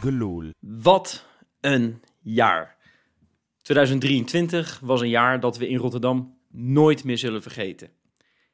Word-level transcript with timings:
gelul. 0.00 0.50
Wat 0.60 1.26
een 1.60 2.00
jaar. 2.20 2.76
2023 3.62 4.80
was 4.82 5.00
een 5.00 5.08
jaar 5.08 5.40
dat 5.40 5.56
we 5.56 5.68
in 5.68 5.76
Rotterdam 5.76 6.38
nooit 6.50 7.04
meer 7.04 7.18
zullen 7.18 7.42
vergeten. 7.42 7.90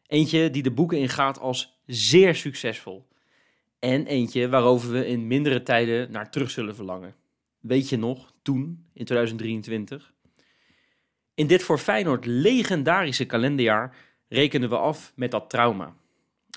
Eentje 0.07 0.51
die 0.51 0.63
de 0.63 0.71
boeken 0.71 0.99
ingaat 0.99 1.41
als 1.41 1.81
zeer 1.87 2.35
succesvol. 2.35 3.09
En 3.79 4.07
eentje 4.07 4.49
waarover 4.49 4.93
we 4.93 5.07
in 5.07 5.27
mindere 5.27 5.63
tijden 5.63 6.11
naar 6.11 6.31
terug 6.31 6.51
zullen 6.51 6.75
verlangen. 6.75 7.15
Weet 7.61 7.89
je 7.89 7.97
nog, 7.97 8.33
toen, 8.43 8.87
in 8.93 9.05
2023? 9.05 10.13
In 11.35 11.47
dit 11.47 11.63
voor 11.63 11.79
Feyenoord 11.79 12.27
legendarische 12.27 13.25
kalenderjaar 13.25 13.97
rekenen 14.29 14.69
we 14.69 14.77
af 14.77 15.13
met 15.17 15.31
dat 15.31 15.51
trauma. 15.51 15.95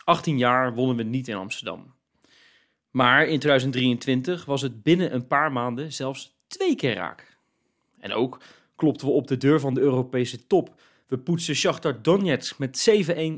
18 0.04 0.38
jaar 0.38 0.74
wonnen 0.74 0.96
we 0.96 1.04
niet 1.04 1.28
in 1.28 1.36
Amsterdam. 1.36 1.95
Maar 2.96 3.28
in 3.28 3.40
2023 3.40 4.46
was 4.46 4.62
het 4.62 4.84
binnen 4.84 5.14
een 5.14 5.28
paar 5.28 5.52
maanden 5.52 5.94
zelfs 5.94 6.38
twee 6.48 6.76
keer 6.76 6.94
raak. 6.94 7.38
En 8.00 8.14
ook 8.14 8.42
klopten 8.76 9.08
we 9.08 9.14
op 9.14 9.28
de 9.28 9.38
deur 9.38 9.60
van 9.60 9.74
de 9.74 9.82
Europese 9.82 10.48
top. 10.48 10.82
We 11.08 11.18
poetsten 11.18 11.56
Shakhtar 11.56 12.02
Donetsk 12.02 12.60
met 12.60 12.90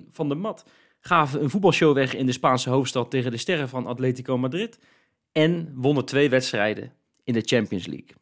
7-1 0.06 0.12
van 0.12 0.30
de 0.30 0.36
mat. 0.36 0.66
Gaven 1.00 1.44
een 1.44 1.50
voetbalshow 1.50 1.94
weg 1.94 2.16
in 2.16 2.26
de 2.26 2.32
Spaanse 2.32 2.70
hoofdstad 2.70 3.12
tegen 3.12 3.32
de 3.32 3.38
sterren 3.38 3.70
van 3.70 3.86
Atletico 3.86 4.38
Madrid. 4.38 4.80
En 5.32 5.72
wonnen 5.76 6.06
twee 6.06 6.30
wedstrijden 6.30 6.94
in 7.24 7.34
de 7.34 7.42
Champions 7.46 7.86
League. 7.86 8.16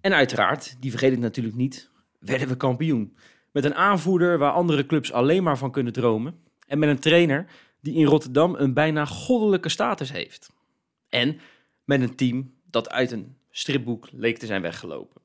En 0.00 0.14
uiteraard, 0.14 0.76
die 0.80 0.90
vergeet 0.90 1.12
ik 1.12 1.18
natuurlijk 1.18 1.56
niet, 1.56 1.90
werden 2.18 2.48
we 2.48 2.56
kampioen. 2.56 3.16
Met 3.52 3.64
een 3.64 3.74
aanvoerder 3.74 4.38
waar 4.38 4.52
andere 4.52 4.86
clubs 4.86 5.12
alleen 5.12 5.42
maar 5.42 5.58
van 5.58 5.70
kunnen 5.70 5.92
dromen. 5.92 6.38
En 6.66 6.78
met 6.78 6.88
een 6.88 6.98
trainer 6.98 7.46
die 7.84 7.94
in 7.94 8.06
Rotterdam 8.06 8.54
een 8.54 8.74
bijna 8.74 9.04
goddelijke 9.04 9.68
status 9.68 10.12
heeft. 10.12 10.52
En 11.08 11.40
met 11.84 12.00
een 12.00 12.14
team 12.14 12.52
dat 12.70 12.90
uit 12.90 13.10
een 13.10 13.36
stripboek 13.50 14.08
leek 14.12 14.38
te 14.38 14.46
zijn 14.46 14.62
weggelopen. 14.62 15.22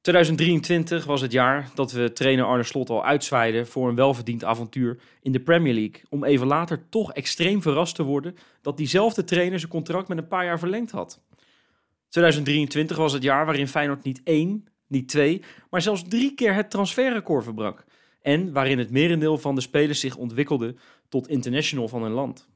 2023 0.00 1.04
was 1.04 1.20
het 1.20 1.32
jaar 1.32 1.70
dat 1.74 1.92
we 1.92 2.12
trainer 2.12 2.44
Arne 2.44 2.62
Slot 2.62 2.90
al 2.90 3.04
uitzwaaiden 3.04 3.66
voor 3.66 3.88
een 3.88 3.94
welverdiend 3.94 4.44
avontuur 4.44 4.98
in 5.22 5.32
de 5.32 5.40
Premier 5.40 5.74
League. 5.74 6.02
Om 6.08 6.24
even 6.24 6.46
later 6.46 6.88
toch 6.88 7.12
extreem 7.12 7.62
verrast 7.62 7.94
te 7.94 8.02
worden 8.02 8.36
dat 8.62 8.76
diezelfde 8.76 9.24
trainer 9.24 9.58
zijn 9.58 9.70
contract 9.70 10.08
met 10.08 10.18
een 10.18 10.28
paar 10.28 10.44
jaar 10.44 10.58
verlengd 10.58 10.90
had. 10.90 11.20
2023 12.08 12.96
was 12.96 13.12
het 13.12 13.22
jaar 13.22 13.44
waarin 13.44 13.68
Feyenoord 13.68 14.04
niet 14.04 14.20
één, 14.24 14.68
niet 14.86 15.08
twee, 15.08 15.42
maar 15.70 15.82
zelfs 15.82 16.08
drie 16.08 16.34
keer 16.34 16.54
het 16.54 16.70
transferrecord 16.70 17.44
verbrak. 17.44 17.84
En 18.22 18.52
waarin 18.52 18.78
het 18.78 18.90
merendeel 18.90 19.38
van 19.38 19.54
de 19.54 19.60
spelers 19.60 20.00
zich 20.00 20.16
ontwikkelde 20.16 20.74
tot 21.08 21.28
international 21.28 21.88
van 21.88 22.02
hun 22.02 22.12
land. 22.12 22.48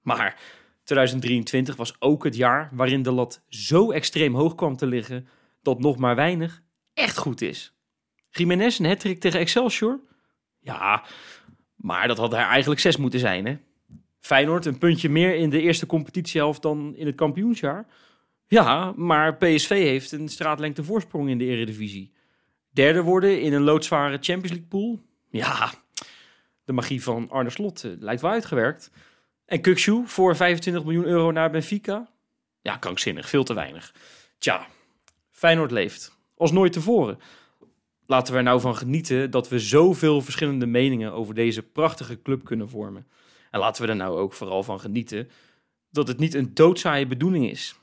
Maar 0.00 0.40
2023 0.84 1.76
was 1.76 2.00
ook 2.00 2.24
het 2.24 2.36
jaar 2.36 2.70
waarin 2.72 3.02
de 3.02 3.12
lat 3.12 3.42
zo 3.48 3.90
extreem 3.90 4.34
hoog 4.34 4.54
kwam 4.54 4.76
te 4.76 4.86
liggen 4.86 5.28
dat 5.62 5.80
nog 5.80 5.96
maar 5.96 6.14
weinig 6.14 6.62
echt 6.94 7.16
goed 7.16 7.40
is. 7.40 7.74
Jiménez 8.30 8.78
een 8.78 8.86
hattrick 8.86 9.20
tegen 9.20 9.40
Excelsior? 9.40 10.00
Ja, 10.58 11.04
maar 11.74 12.08
dat 12.08 12.18
had 12.18 12.32
hij 12.32 12.44
eigenlijk 12.44 12.80
zes 12.80 12.96
moeten 12.96 13.20
zijn, 13.20 13.46
hè? 13.46 13.56
Feyenoord 14.20 14.66
een 14.66 14.78
puntje 14.78 15.08
meer 15.08 15.34
in 15.34 15.50
de 15.50 15.60
eerste 15.60 15.86
competitiehelft 15.86 16.62
dan 16.62 16.94
in 16.96 17.06
het 17.06 17.14
kampioensjaar? 17.14 17.86
Ja, 18.46 18.92
maar 18.96 19.36
PSV 19.36 19.68
heeft 19.68 20.12
een 20.12 20.28
straatlengte 20.28 20.84
voorsprong 20.84 21.28
in 21.28 21.38
de 21.38 21.44
eredivisie. 21.44 22.12
Derde 22.70 23.02
worden 23.02 23.40
in 23.40 23.52
een 23.52 23.62
loodzware 23.62 24.18
Champions 24.20 24.50
League 24.50 24.66
pool? 24.68 25.00
Ja, 25.30 25.72
de 26.66 26.72
magie 26.72 27.02
van 27.02 27.30
Arne 27.30 27.50
Slot 27.50 27.84
eh, 27.84 27.90
lijkt 27.98 28.20
wel 28.20 28.30
uitgewerkt. 28.30 28.90
En 29.44 29.60
Kukshu 29.60 30.02
voor 30.06 30.36
25 30.36 30.84
miljoen 30.84 31.04
euro 31.04 31.30
naar 31.30 31.50
Benfica? 31.50 32.10
Ja, 32.62 32.76
krankzinnig, 32.76 33.28
veel 33.28 33.44
te 33.44 33.54
weinig. 33.54 33.94
Tja, 34.38 34.66
Feyenoord 35.30 35.70
leeft. 35.70 36.18
Als 36.36 36.52
nooit 36.52 36.72
tevoren. 36.72 37.18
Laten 38.06 38.32
we 38.32 38.38
er 38.38 38.44
nou 38.44 38.60
van 38.60 38.76
genieten 38.76 39.30
dat 39.30 39.48
we 39.48 39.58
zoveel 39.58 40.20
verschillende 40.20 40.66
meningen 40.66 41.12
over 41.12 41.34
deze 41.34 41.62
prachtige 41.62 42.22
club 42.22 42.44
kunnen 42.44 42.68
vormen. 42.68 43.06
En 43.50 43.60
laten 43.60 43.82
we 43.82 43.88
er 43.88 43.96
nou 43.96 44.18
ook 44.18 44.32
vooral 44.32 44.62
van 44.62 44.80
genieten 44.80 45.28
dat 45.90 46.08
het 46.08 46.18
niet 46.18 46.34
een 46.34 46.54
doodzaaie 46.54 47.06
bedoeling 47.06 47.50
is. 47.50 47.74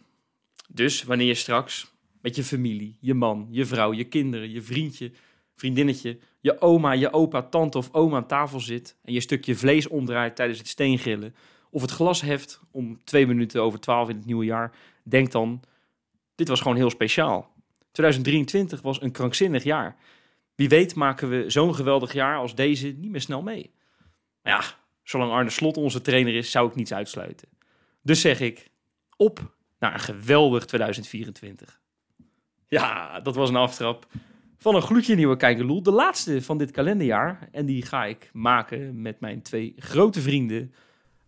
Dus 0.67 1.03
wanneer 1.03 1.27
je 1.27 1.33
straks 1.33 1.91
met 2.21 2.35
je 2.35 2.43
familie, 2.43 2.97
je 2.99 3.13
man, 3.13 3.47
je 3.49 3.65
vrouw, 3.65 3.93
je 3.93 4.03
kinderen, 4.03 4.51
je 4.51 4.61
vriendje, 4.61 5.11
vriendinnetje, 5.55 6.19
je 6.43 6.61
oma, 6.61 6.91
je 6.91 7.13
opa, 7.13 7.41
tante 7.41 7.77
of 7.77 7.89
oma 7.91 8.15
aan 8.15 8.27
tafel 8.27 8.59
zit 8.59 8.95
en 9.03 9.13
je 9.13 9.19
stukje 9.19 9.55
vlees 9.55 9.87
omdraait 9.87 10.35
tijdens 10.35 10.59
het 10.59 10.67
steengrillen 10.67 11.35
of 11.69 11.81
het 11.81 11.91
glas 11.91 12.21
heft 12.21 12.59
om 12.71 13.03
twee 13.03 13.27
minuten 13.27 13.61
over 13.61 13.79
twaalf 13.79 14.09
in 14.09 14.15
het 14.15 14.25
nieuwe 14.25 14.45
jaar, 14.45 14.75
denk 15.03 15.31
dan, 15.31 15.61
dit 16.35 16.47
was 16.47 16.61
gewoon 16.61 16.77
heel 16.77 16.89
speciaal. 16.89 17.53
2023 17.91 18.81
was 18.81 19.01
een 19.01 19.11
krankzinnig 19.11 19.63
jaar. 19.63 19.95
Wie 20.55 20.69
weet 20.69 20.95
maken 20.95 21.29
we 21.29 21.49
zo'n 21.49 21.75
geweldig 21.75 22.13
jaar 22.13 22.37
als 22.37 22.55
deze 22.55 22.87
niet 22.87 23.11
meer 23.11 23.21
snel 23.21 23.41
mee. 23.41 23.71
Maar 24.41 24.53
ja, 24.53 24.63
zolang 25.03 25.31
Arne 25.31 25.49
Slot 25.49 25.77
onze 25.77 26.01
trainer 26.01 26.35
is, 26.35 26.51
zou 26.51 26.69
ik 26.69 26.75
niets 26.75 26.93
uitsluiten. 26.93 27.47
Dus 28.01 28.21
zeg 28.21 28.39
ik, 28.39 28.69
op 29.17 29.53
naar 29.79 29.93
een 29.93 29.99
geweldig 29.99 30.65
2024. 30.65 31.81
Ja, 32.67 33.19
dat 33.19 33.35
was 33.35 33.49
een 33.49 33.55
aftrap 33.55 34.07
van 34.63 34.75
een 34.75 34.81
gloedje 34.81 35.15
nieuwe 35.15 35.35
Kijkeloel. 35.35 35.83
De 35.83 35.91
laatste 35.91 36.41
van 36.41 36.57
dit 36.57 36.71
kalenderjaar. 36.71 37.47
En 37.51 37.65
die 37.65 37.85
ga 37.85 38.05
ik 38.05 38.29
maken 38.33 39.01
met 39.01 39.19
mijn 39.19 39.41
twee 39.41 39.73
grote 39.77 40.21
vrienden. 40.21 40.73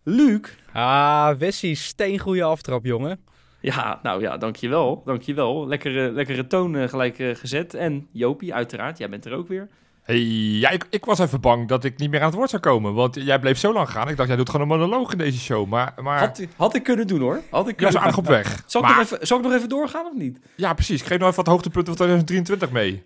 Luc. 0.02 0.40
Ah, 0.72 1.36
Wessie, 1.38 1.74
steengoede 1.74 2.42
aftrap, 2.42 2.84
jongen. 2.84 3.20
Ja, 3.60 4.00
nou 4.02 4.20
ja, 4.20 4.36
dankjewel. 4.36 5.02
Dankjewel. 5.04 5.66
Lekkere, 5.66 6.10
lekkere 6.10 6.46
toon 6.46 6.74
uh, 6.74 6.88
gelijk 6.88 7.18
uh, 7.18 7.34
gezet. 7.34 7.74
En 7.74 8.08
Jopie, 8.12 8.54
uiteraard, 8.54 8.98
jij 8.98 9.08
bent 9.08 9.24
er 9.24 9.32
ook 9.32 9.48
weer. 9.48 9.68
Hey, 10.06 10.18
ja, 10.18 10.70
ik, 10.70 10.86
ik, 10.90 11.04
was 11.04 11.18
even 11.18 11.40
bang 11.40 11.68
dat 11.68 11.84
ik 11.84 11.98
niet 11.98 12.10
meer 12.10 12.20
aan 12.20 12.26
het 12.26 12.34
woord 12.34 12.50
zou 12.50 12.62
komen. 12.62 12.94
Want 12.94 13.14
jij 13.14 13.38
bleef 13.38 13.58
zo 13.58 13.72
lang 13.72 13.90
gaan. 13.90 14.08
Ik 14.08 14.16
dacht, 14.16 14.28
jij 14.28 14.36
doet 14.36 14.50
gewoon 14.50 14.70
een 14.70 14.78
monoloog 14.78 15.12
in 15.12 15.18
deze 15.18 15.38
show. 15.38 15.68
Maar, 15.68 15.94
maar... 16.02 16.18
Had, 16.18 16.42
had 16.56 16.74
ik 16.74 16.82
kunnen 16.82 17.06
doen 17.06 17.20
hoor. 17.20 17.42
Had 17.50 17.68
ik 17.68 17.76
kunnen 17.76 17.94
ja, 17.94 18.00
zo 18.00 18.04
aardig 18.04 18.18
op 18.18 18.26
weg. 18.26 18.62
Zal, 18.66 18.80
maar... 18.80 18.90
ik 18.90 18.96
nog 18.96 19.04
even, 19.04 19.26
zal 19.26 19.38
ik 19.38 19.44
nog 19.44 19.52
even 19.52 19.68
doorgaan 19.68 20.06
of 20.06 20.14
niet? 20.14 20.38
Ja, 20.56 20.74
precies. 20.74 21.00
Ik 21.00 21.06
geef 21.06 21.18
nog 21.18 21.28
even 21.28 21.44
wat 21.44 21.52
hoogtepunten 21.52 21.96
van 21.96 22.06
2023 22.06 22.70
mee. 22.70 23.04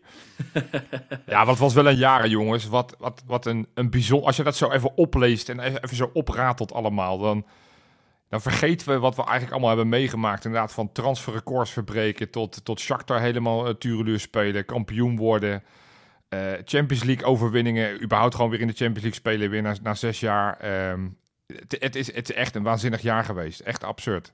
ja, 1.32 1.36
want 1.36 1.48
het 1.48 1.58
was 1.58 1.74
wel 1.74 1.88
een 1.88 1.96
jaar, 1.96 2.28
jongens. 2.28 2.68
Wat, 2.68 2.96
wat, 2.98 3.22
wat 3.26 3.46
een, 3.46 3.66
een 3.74 3.90
bijzonder... 3.90 4.26
Als 4.26 4.36
je 4.36 4.42
dat 4.42 4.56
zo 4.56 4.70
even 4.70 4.96
opleest 4.96 5.48
en 5.48 5.60
even 5.60 5.96
zo 5.96 6.10
opratelt 6.12 6.72
allemaal, 6.72 7.18
dan... 7.18 7.46
Dan 8.28 8.40
vergeten 8.40 8.88
we 8.88 8.98
wat 8.98 9.16
we 9.16 9.22
eigenlijk 9.22 9.52
allemaal 9.52 9.68
hebben 9.68 9.88
meegemaakt. 9.88 10.44
Inderdaad, 10.44 10.72
van 10.72 10.92
transferrecords 10.92 11.70
verbreken 11.70 12.30
tot, 12.30 12.64
tot 12.64 12.80
Shakhtar 12.80 13.20
helemaal 13.20 13.68
uh, 13.68 13.74
tureluur 13.74 14.20
spelen, 14.20 14.64
kampioen 14.64 15.16
worden... 15.16 15.62
Uh, 16.34 16.52
Champions 16.64 17.04
League 17.04 17.26
overwinningen, 17.26 18.02
überhaupt 18.02 18.34
gewoon 18.34 18.50
weer 18.50 18.60
in 18.60 18.66
de 18.66 18.72
Champions 18.72 19.02
League 19.02 19.20
spelen 19.20 19.50
weer 19.50 19.62
na, 19.62 19.74
na 19.82 19.94
zes 19.94 20.20
jaar. 20.20 20.90
Um, 20.90 21.18
het, 21.46 21.76
het, 21.78 21.96
is, 21.96 22.14
het 22.14 22.30
is 22.30 22.36
echt 22.36 22.54
een 22.54 22.62
waanzinnig 22.62 23.02
jaar 23.02 23.24
geweest. 23.24 23.60
Echt 23.60 23.84
absurd. 23.84 24.32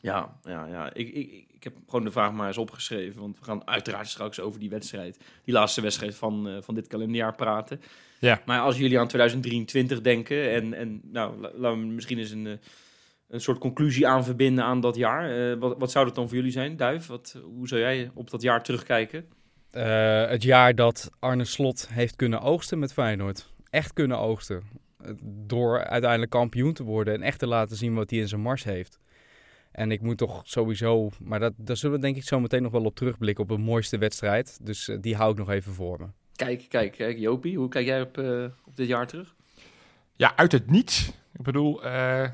Ja, 0.00 0.38
ja, 0.42 0.66
ja. 0.66 0.94
Ik, 0.94 1.08
ik, 1.08 1.46
ik 1.48 1.64
heb 1.64 1.72
gewoon 1.86 2.04
de 2.04 2.10
vraag 2.10 2.32
maar 2.32 2.46
eens 2.46 2.58
opgeschreven. 2.58 3.20
Want 3.20 3.38
we 3.38 3.44
gaan 3.44 3.66
uiteraard 3.66 4.08
straks 4.08 4.40
over 4.40 4.60
die 4.60 4.70
wedstrijd, 4.70 5.18
die 5.44 5.54
laatste 5.54 5.80
wedstrijd 5.80 6.14
van, 6.14 6.48
uh, 6.48 6.56
van 6.60 6.74
dit 6.74 6.86
kalenderjaar 6.86 7.34
praten. 7.34 7.80
Ja. 8.18 8.42
Maar 8.44 8.60
als 8.60 8.78
jullie 8.78 8.98
aan 8.98 9.08
2023 9.08 10.00
denken 10.00 10.50
en, 10.50 10.74
en 10.74 11.00
nou, 11.04 11.40
laten 11.40 11.80
we 11.80 11.86
misschien 11.86 12.18
eens 12.18 12.30
een, 12.30 12.60
een 13.28 13.40
soort 13.40 13.58
conclusie 13.58 14.06
aan 14.06 14.24
verbinden 14.24 14.64
aan 14.64 14.80
dat 14.80 14.96
jaar. 14.96 15.38
Uh, 15.38 15.58
wat, 15.58 15.78
wat 15.78 15.90
zou 15.90 16.04
dat 16.06 16.14
dan 16.14 16.28
voor 16.28 16.36
jullie 16.36 16.52
zijn, 16.52 16.76
Duif? 16.76 17.06
Wat, 17.06 17.40
hoe 17.42 17.68
zou 17.68 17.80
jij 17.80 18.10
op 18.14 18.30
dat 18.30 18.42
jaar 18.42 18.62
terugkijken? 18.62 19.26
Uh, 19.72 20.28
het 20.28 20.42
jaar 20.42 20.74
dat 20.74 21.10
Arne 21.18 21.44
Slot 21.44 21.88
heeft 21.90 22.16
kunnen 22.16 22.40
oogsten 22.40 22.78
met 22.78 22.92
Feyenoord. 22.92 23.52
Echt 23.70 23.92
kunnen 23.92 24.18
oogsten. 24.18 24.62
Door 25.22 25.84
uiteindelijk 25.84 26.30
kampioen 26.30 26.72
te 26.72 26.82
worden 26.82 27.14
en 27.14 27.22
echt 27.22 27.38
te 27.38 27.46
laten 27.46 27.76
zien 27.76 27.94
wat 27.94 28.10
hij 28.10 28.18
in 28.18 28.28
zijn 28.28 28.40
mars 28.40 28.64
heeft. 28.64 28.98
En 29.72 29.90
ik 29.90 30.00
moet 30.00 30.18
toch 30.18 30.42
sowieso, 30.44 31.10
maar 31.20 31.40
dat, 31.40 31.52
daar 31.56 31.76
zullen 31.76 31.96
we 31.96 32.02
denk 32.02 32.16
ik 32.16 32.22
zo 32.22 32.40
meteen 32.40 32.62
nog 32.62 32.72
wel 32.72 32.84
op 32.84 32.94
terugblikken 32.94 33.44
op 33.44 33.50
een 33.50 33.60
mooiste 33.60 33.98
wedstrijd. 33.98 34.58
Dus 34.62 34.88
uh, 34.88 34.96
die 35.00 35.16
hou 35.16 35.32
ik 35.32 35.38
nog 35.38 35.50
even 35.50 35.72
voor 35.72 35.98
me. 36.00 36.06
Kijk, 36.34 36.64
kijk, 36.68 36.92
kijk 36.92 37.18
Jopie, 37.18 37.56
hoe 37.56 37.68
kijk 37.68 37.86
jij 37.86 38.00
op, 38.00 38.18
uh, 38.18 38.44
op 38.64 38.76
dit 38.76 38.88
jaar 38.88 39.06
terug? 39.06 39.34
Ja, 40.16 40.36
uit 40.36 40.52
het 40.52 40.70
niets. 40.70 41.12
Ik 41.38 41.44
bedoel, 41.44 41.84
uh, 41.84 42.22
en, 42.22 42.32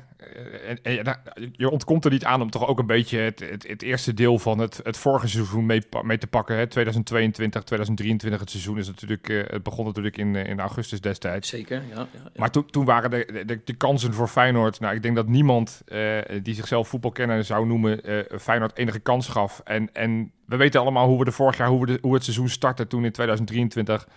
en, 0.83 1.19
je 1.51 1.69
ontkomt 1.69 2.05
er 2.05 2.11
niet 2.11 2.25
aan 2.25 2.41
om 2.41 2.49
toch 2.49 2.67
ook 2.67 2.79
een 2.79 2.85
beetje 2.85 3.17
het, 3.17 3.39
het, 3.39 3.67
het 3.67 3.81
eerste 3.81 4.13
deel 4.13 4.39
van 4.39 4.59
het, 4.59 4.79
het 4.83 4.97
vorige 4.97 5.27
seizoen 5.27 5.65
mee, 5.65 5.81
mee 6.01 6.17
te 6.17 6.27
pakken. 6.27 6.57
Hè? 6.57 6.67
2022, 6.67 7.63
2023, 7.63 8.39
het 8.39 8.49
seizoen 8.49 8.77
is 8.77 8.87
natuurlijk, 8.87 9.29
uh, 9.29 9.43
het 9.47 9.63
begon 9.63 9.85
natuurlijk 9.85 10.17
in, 10.17 10.35
in 10.35 10.59
augustus 10.59 11.01
destijds. 11.01 11.49
Zeker, 11.49 11.81
ja. 11.89 11.95
ja, 11.95 12.07
ja. 12.11 12.29
Maar 12.35 12.51
toen, 12.51 12.65
toen 12.65 12.85
waren 12.85 13.09
de, 13.09 13.43
de, 13.45 13.61
de, 13.63 13.73
kansen 13.73 14.13
voor 14.13 14.27
Feyenoord, 14.27 14.79
nou 14.79 14.95
ik 14.95 15.01
denk 15.01 15.15
dat 15.15 15.27
niemand 15.27 15.81
uh, 15.87 16.17
die 16.41 16.55
zichzelf 16.55 16.87
voetbalkenner 16.87 17.43
zou 17.43 17.65
noemen, 17.65 18.01
Feyenoord 18.39 18.77
enige 18.77 18.99
kans 18.99 19.27
gaf. 19.27 19.61
En, 19.63 19.89
en 19.93 20.31
we 20.45 20.55
weten 20.55 20.81
allemaal 20.81 21.07
hoe 21.07 21.19
we 21.19 21.25
de 21.25 21.31
vorig 21.31 21.57
jaar, 21.57 21.67
hoe, 21.67 21.79
we 21.79 21.85
de, 21.85 21.97
hoe 22.01 22.13
het 22.13 22.23
seizoen 22.23 22.49
startte 22.49 22.87
toen 22.87 23.05
in 23.05 23.11
2023 23.11 24.07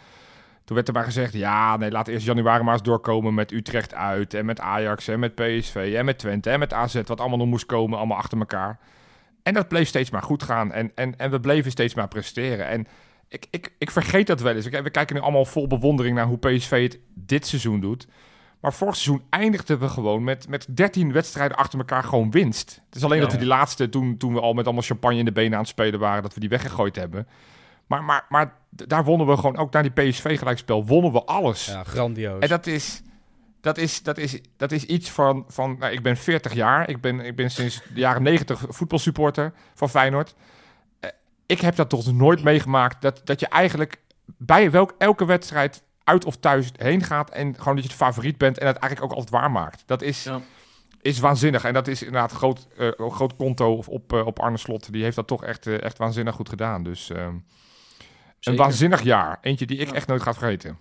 Toen 0.69 0.76
werd 0.76 0.88
er 0.88 0.94
maar 0.94 1.05
gezegd, 1.05 1.32
ja, 1.32 1.76
nee, 1.76 1.91
laat 1.91 2.09
eerst 2.09 2.26
januari 2.26 2.62
maar 2.62 2.73
eens 2.73 2.82
doorkomen 2.82 3.35
met 3.35 3.53
Utrecht 3.53 3.94
uit. 3.94 4.35
En 4.35 4.44
met 4.44 4.61
Ajax 4.61 5.09
en 5.09 5.19
met 5.19 5.35
PSV 5.35 5.93
en 5.97 6.05
met 6.05 6.19
Twente 6.19 6.50
en 6.50 6.59
met 6.59 6.73
AZ. 6.73 6.94
Wat 7.05 7.20
allemaal 7.20 7.38
nog 7.38 7.47
moest 7.47 7.67
komen, 7.67 7.99
allemaal 7.99 8.17
achter 8.17 8.38
elkaar. 8.38 8.79
En 9.43 9.55
dat 9.55 9.69
bleef 9.69 9.88
steeds 9.88 10.11
maar 10.11 10.23
goed 10.23 10.43
gaan. 10.43 10.73
En, 10.73 10.93
en, 10.94 11.19
en 11.19 11.31
we 11.31 11.41
bleven 11.41 11.70
steeds 11.70 11.94
maar 11.94 12.09
presteren. 12.09 12.67
En 12.67 12.87
ik, 13.29 13.47
ik, 13.50 13.73
ik 13.79 13.91
vergeet 13.91 14.26
dat 14.26 14.41
wel 14.41 14.55
eens. 14.55 14.69
We 14.69 14.91
kijken 14.91 15.17
nu 15.17 15.23
allemaal 15.23 15.44
vol 15.44 15.67
bewondering 15.67 16.17
naar 16.17 16.26
hoe 16.26 16.38
PSV 16.38 16.82
het 16.82 16.99
dit 17.14 17.47
seizoen 17.47 17.81
doet. 17.81 18.06
Maar 18.61 18.73
vorig 18.73 18.97
seizoen 18.97 19.26
eindigden 19.31 19.79
we 19.79 19.88
gewoon 19.88 20.25
met, 20.25 20.49
met 20.49 20.67
13 20.76 21.12
wedstrijden 21.12 21.56
achter 21.56 21.79
elkaar 21.79 22.05
gewoon 22.05 22.31
winst. 22.31 22.82
Het 22.87 22.97
is 22.97 23.05
alleen 23.05 23.19
Ja. 23.19 23.23
dat 23.23 23.32
we 23.32 23.38
die 23.38 23.47
laatste, 23.49 23.88
toen, 23.88 24.17
toen 24.17 24.35
we 24.35 24.41
al 24.41 24.53
met 24.53 24.64
allemaal 24.64 24.82
champagne 24.82 25.19
in 25.19 25.25
de 25.25 25.32
benen 25.32 25.53
aan 25.53 25.59
het 25.59 25.69
spelen 25.69 26.00
waren, 26.00 26.23
dat 26.23 26.35
we 26.35 26.41
die 26.41 26.49
weggegooid 26.49 26.97
hebben. 26.97 27.26
Maar, 27.88 28.05
maar, 28.05 28.26
maar 28.29 28.52
daar 28.70 29.05
wonnen 29.05 29.26
we 29.26 29.37
gewoon, 29.37 29.56
ook 29.56 29.73
naar 29.73 29.82
die 29.82 29.93
PSV-gelijkspel, 30.11 30.87
wonnen 30.87 31.12
we 31.12 31.25
alles. 31.25 31.67
Ja, 31.67 31.85
grandioos. 31.85 32.43
En 32.43 32.49
dat 32.49 32.67
is, 32.67 33.02
dat 33.61 33.79
is, 33.79 34.02
dat 34.02 34.19
is, 34.19 34.40
dat 34.56 34.73
is 34.73 34.85
iets 34.85 35.11
van, 35.11 35.44
van 35.49 35.76
nou, 35.79 35.93
ik 35.93 36.02
ben 36.02 36.17
40 36.17 36.52
jaar, 36.52 36.88
ik 36.88 37.00
ben, 37.00 37.20
ik 37.20 37.37
ben 37.37 37.50
sinds 37.50 37.81
de 37.94 38.00
jaren 38.00 38.23
90 38.23 38.64
voetbalsupporter 38.69 39.52
van 39.75 39.88
Feyenoord. 39.88 40.35
Eh, 41.00 41.11
ik 41.46 41.61
heb 41.61 41.76
dat 41.76 41.88
toch 41.88 42.12
nooit 42.12 42.43
meegemaakt, 42.43 43.02
dat, 43.02 43.20
dat 43.25 43.40
je 43.40 43.46
eigenlijk 43.49 44.00
bij 44.37 44.70
welk, 44.70 44.94
elke 44.99 45.25
wedstrijd 45.25 45.82
uit 46.05 46.25
of 46.25 46.37
thuis 46.37 46.70
heen 46.76 47.02
gaat 47.02 47.31
en 47.31 47.55
gewoon 47.58 47.75
dat 47.75 47.85
je 47.85 47.90
de 47.90 47.96
favoriet 47.96 48.38
bent 48.38 48.58
en 48.58 48.67
het 48.67 48.76
eigenlijk 48.76 49.12
ook 49.12 49.19
altijd 49.19 49.40
waarmaakt. 49.40 49.82
Dat 49.87 50.02
is, 50.02 50.25
Ja. 50.25 50.40
is 51.02 51.19
waanzinnig 51.19 51.64
en 51.64 51.73
dat 51.75 51.88
is 51.88 52.02
inderdaad 52.02 52.32
groot, 52.32 52.67
eh, 52.76 52.88
een 52.96 53.11
groot 53.11 53.37
konto 53.37 53.82
op, 53.87 54.12
eh, 54.12 54.26
op 54.26 54.38
Arne 54.38 54.56
Slot. 54.56 54.93
Die 54.93 55.02
heeft 55.02 55.17
dat 55.17 55.26
toch 55.26 55.44
echt, 55.44 55.67
echt 55.67 55.99
waanzinnig 55.99 56.35
goed 56.35 56.49
gedaan. 56.49 56.82
Dus 56.82 57.11
een 58.40 58.56
waanzinnig 58.56 59.02
jaar. 59.02 59.38
Eentje 59.43 59.67
die 59.67 59.79
ik 59.79 59.88
Ja. 59.88 59.94
echt 59.94 60.06
nooit 60.06 60.23
ga 60.23 60.35
vergeten. 60.35 60.79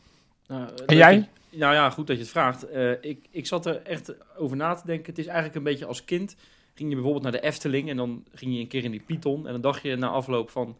Nou, 0.47 0.69
En 0.85 0.95
jij? 0.95 1.29
Nou 1.49 1.73
ja, 1.73 1.89
goed 1.89 2.07
dat 2.07 2.15
je 2.15 2.21
het 2.21 2.31
vraagt. 2.31 2.69
Eh, 2.69 2.91
ik, 3.01 3.25
ik 3.31 3.45
zat 3.45 3.65
er 3.65 3.81
echt 3.81 4.13
over 4.37 4.57
na 4.57 4.73
te 4.73 4.85
denken. 4.85 5.05
Het 5.05 5.17
is 5.17 5.25
eigenlijk 5.25 5.55
een 5.55 5.63
beetje 5.63 5.85
als 5.85 6.05
kind. 6.05 6.35
Ging 6.73 6.89
je 6.89 6.95
bijvoorbeeld 6.95 7.23
naar 7.23 7.41
de 7.41 7.41
Efteling 7.47 7.89
en 7.89 7.97
dan 7.97 8.23
ging 8.33 8.53
je 8.53 8.59
een 8.59 8.67
keer 8.67 8.83
in 8.83 8.91
die 8.91 9.03
Python. 9.05 9.45
En 9.45 9.51
dan 9.51 9.61
dacht 9.61 9.81
je 9.81 9.95
na 9.95 10.07
afloop 10.07 10.49
van... 10.49 10.77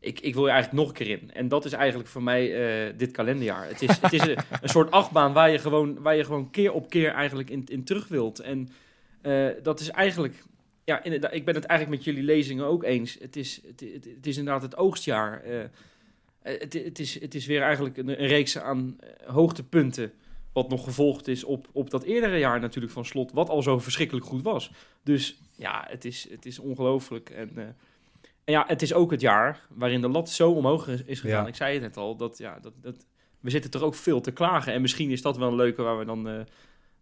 Ik, 0.00 0.20
ik 0.20 0.34
wil 0.34 0.44
er 0.46 0.52
eigenlijk 0.52 0.82
nog 0.82 0.88
een 0.88 1.06
keer 1.06 1.20
in. 1.20 1.30
En 1.32 1.48
dat 1.48 1.64
is 1.64 1.72
eigenlijk 1.72 2.08
voor 2.08 2.22
mij 2.22 2.54
eh, 2.86 2.92
dit 2.96 3.10
kalenderjaar. 3.10 3.68
Het 3.68 3.82
is, 3.82 4.00
het 4.00 4.12
is 4.12 4.26
een, 4.26 4.38
een 4.62 4.68
soort 4.68 4.90
achtbaan 4.90 5.32
waar 5.32 5.50
je 5.50 5.58
gewoon, 5.58 6.02
waar 6.02 6.16
je 6.16 6.24
gewoon 6.24 6.50
keer 6.50 6.72
op 6.72 6.90
keer 6.90 7.10
eigenlijk 7.12 7.50
in, 7.50 7.64
in 7.66 7.84
terug 7.84 8.08
wilt. 8.08 8.38
En 8.38 8.68
eh, 9.20 9.46
dat 9.62 9.80
is 9.80 9.88
eigenlijk... 9.90 10.44
Ja, 10.84 11.02
ik 11.04 11.44
ben 11.44 11.54
het 11.54 11.64
eigenlijk 11.64 11.90
met 11.90 12.04
jullie 12.04 12.22
lezingen 12.22 12.66
ook 12.66 12.84
eens. 12.84 13.16
Het 13.20 13.36
is, 13.36 13.60
het, 13.66 13.80
het, 13.80 14.04
het 14.16 14.26
is 14.26 14.36
inderdaad 14.36 14.62
het 14.62 14.76
oogstjaar. 14.76 15.42
Eh, 16.42 16.60
het, 16.60 16.72
het, 16.72 16.98
is, 16.98 17.20
het 17.20 17.34
is 17.34 17.46
weer 17.46 17.62
eigenlijk 17.62 17.96
een, 17.96 18.08
een 18.08 18.26
reeks 18.26 18.58
aan 18.58 18.96
eh, 18.98 19.28
hoogtepunten. 19.28 20.12
Wat 20.52 20.68
nog 20.68 20.84
gevolgd 20.84 21.28
is 21.28 21.44
op, 21.44 21.68
op 21.72 21.90
dat 21.90 22.02
eerdere 22.02 22.38
jaar 22.38 22.60
natuurlijk 22.60 22.92
van 22.92 23.04
slot. 23.04 23.32
Wat 23.32 23.48
al 23.48 23.62
zo 23.62 23.78
verschrikkelijk 23.78 24.26
goed 24.26 24.42
was. 24.42 24.72
Dus 25.02 25.40
ja, 25.56 25.84
het 25.88 26.04
is, 26.04 26.30
het 26.30 26.46
is 26.46 26.58
ongelooflijk. 26.58 27.30
En, 27.30 27.50
eh, 27.56 27.64
en 28.44 28.52
ja, 28.52 28.64
het 28.66 28.82
is 28.82 28.94
ook 28.94 29.10
het 29.10 29.20
jaar 29.20 29.66
waarin 29.68 30.00
de 30.00 30.08
lat 30.08 30.30
zo 30.30 30.50
omhoog 30.50 30.88
is, 30.88 31.02
is 31.02 31.20
gegaan. 31.20 31.42
Ja. 31.42 31.48
Ik 31.48 31.54
zei 31.54 31.72
het 31.72 31.82
net 31.82 31.96
al. 31.96 32.16
Dat, 32.16 32.38
ja, 32.38 32.58
dat, 32.60 32.72
dat, 32.82 33.06
we 33.40 33.50
zitten 33.50 33.70
er 33.70 33.86
ook 33.86 33.94
veel 33.94 34.20
te 34.20 34.32
klagen. 34.32 34.72
En 34.72 34.80
misschien 34.80 35.10
is 35.10 35.22
dat 35.22 35.36
wel 35.36 35.48
een 35.48 35.54
leuke 35.54 35.82
waar 35.82 35.98
we 35.98 36.04
dan... 36.04 36.46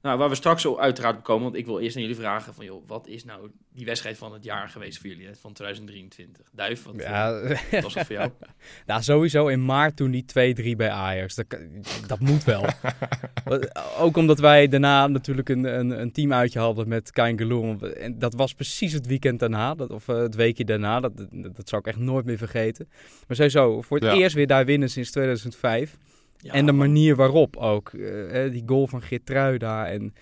nou, 0.03 0.19
waar 0.19 0.29
we 0.29 0.35
straks 0.35 0.63
zo 0.63 0.79
uiteraard 0.79 1.17
op 1.17 1.23
komen. 1.25 1.43
Want 1.43 1.55
ik 1.57 1.67
wil 1.67 1.79
eerst 1.79 1.97
aan 1.97 2.03
jullie 2.03 2.17
vragen 2.17 2.55
van... 2.55 2.65
joh, 2.65 2.83
wat 2.87 3.07
is 3.07 3.25
nou 3.25 3.51
die 3.73 3.85
wedstrijd 3.85 4.19
van 4.19 4.33
het 4.33 4.45
jaar 4.45 4.69
geweest 4.69 4.99
voor 4.99 5.11
jullie? 5.11 5.29
Van 5.41 5.53
2023. 5.53 6.47
Duif, 6.53 6.83
wat, 6.83 6.95
ja, 6.97 7.33
eh, 7.41 7.59
wat 7.71 7.83
was 7.83 7.95
het 7.95 8.07
voor 8.07 8.17
jou? 8.17 8.31
nou, 8.87 9.03
sowieso 9.03 9.47
in 9.47 9.65
maart 9.65 9.97
toen 9.97 10.11
die 10.11 10.25
2-3 10.75 10.77
bij 10.77 10.91
Ajax. 10.91 11.35
Dat, 11.35 11.47
dat 12.07 12.21
moet 12.21 12.45
wel. 12.45 12.65
Ook 13.99 14.17
omdat 14.17 14.39
wij 14.39 14.69
daarna 14.69 15.07
natuurlijk 15.07 15.49
een, 15.49 15.65
een, 15.65 16.01
een 16.01 16.13
teamuitje 16.13 16.59
hadden 16.59 16.89
met 16.89 17.11
Kain 17.11 17.39
Geloen. 17.39 17.81
En 17.81 18.19
dat 18.19 18.35
was 18.35 18.55
precies 18.55 18.93
het 18.93 19.07
weekend 19.07 19.39
daarna, 19.41 19.75
dat, 19.75 19.91
of 19.91 20.09
eh, 20.09 20.17
het 20.17 20.35
weekje 20.35 20.65
daarna. 20.65 21.01
Dat, 21.01 21.17
dat, 21.17 21.57
dat 21.57 21.69
zou 21.69 21.81
ik 21.83 21.87
echt 21.89 21.99
nooit 21.99 22.25
meer 22.25 22.39
vergeten. 22.39 22.89
Maar 23.27 23.37
sowieso, 23.37 23.83
voor 23.83 23.97
het 23.99 24.07
Ja. 24.07 24.15
eerst 24.15 24.35
weer 24.35 24.47
daar 24.47 24.65
winnen 24.65 24.91
sinds 24.91 25.11
2005. 25.11 25.99
Ja, 26.43 26.53
en 26.53 26.67
de 26.67 26.73
man. 26.73 26.87
manier 26.87 27.17
waarop 27.17 27.57
ook. 27.57 27.89
Eh, 27.89 28.51
die 28.51 28.63
goal 28.67 28.87
van 28.87 29.03
Geertruida. 29.03 29.87
En 29.87 30.15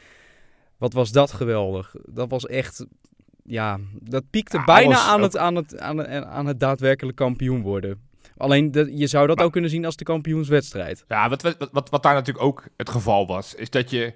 wat 0.76 0.92
was 0.92 1.12
dat 1.12 1.32
geweldig. 1.32 1.94
Dat 2.06 2.30
was 2.30 2.46
echt... 2.46 2.86
Ja, 3.44 3.78
dat 3.92 4.24
piekte 4.30 4.56
Ja, 4.56 4.64
bijna 4.64 4.96
aan 4.98 5.16
ook- 5.18 5.22
het, 5.24 5.36
aan, 5.36 5.54
het, 5.56 5.78
aan, 5.78 5.96
het, 5.98 6.24
aan 6.24 6.46
het 6.46 6.60
daadwerkelijk 6.60 7.16
kampioen 7.16 7.62
worden. 7.62 8.00
Alleen, 8.36 8.70
de- 8.70 8.96
je 8.96 9.06
zou 9.06 9.26
dat 9.26 9.36
Maar- 9.36 9.44
ook 9.46 9.52
kunnen 9.52 9.70
zien 9.70 9.84
als 9.84 9.96
de 9.96 10.04
kampioenswedstrijd. 10.04 11.04
Ja, 11.08 11.28
wat, 11.28 11.42
wat, 11.42 11.68
wat, 11.72 11.90
wat 11.90 12.02
daar 12.02 12.14
natuurlijk 12.14 12.44
ook 12.46 12.64
het 12.76 12.90
geval 12.90 13.26
was, 13.26 13.54
is 13.54 13.70
dat 13.70 13.90
je 13.90 14.12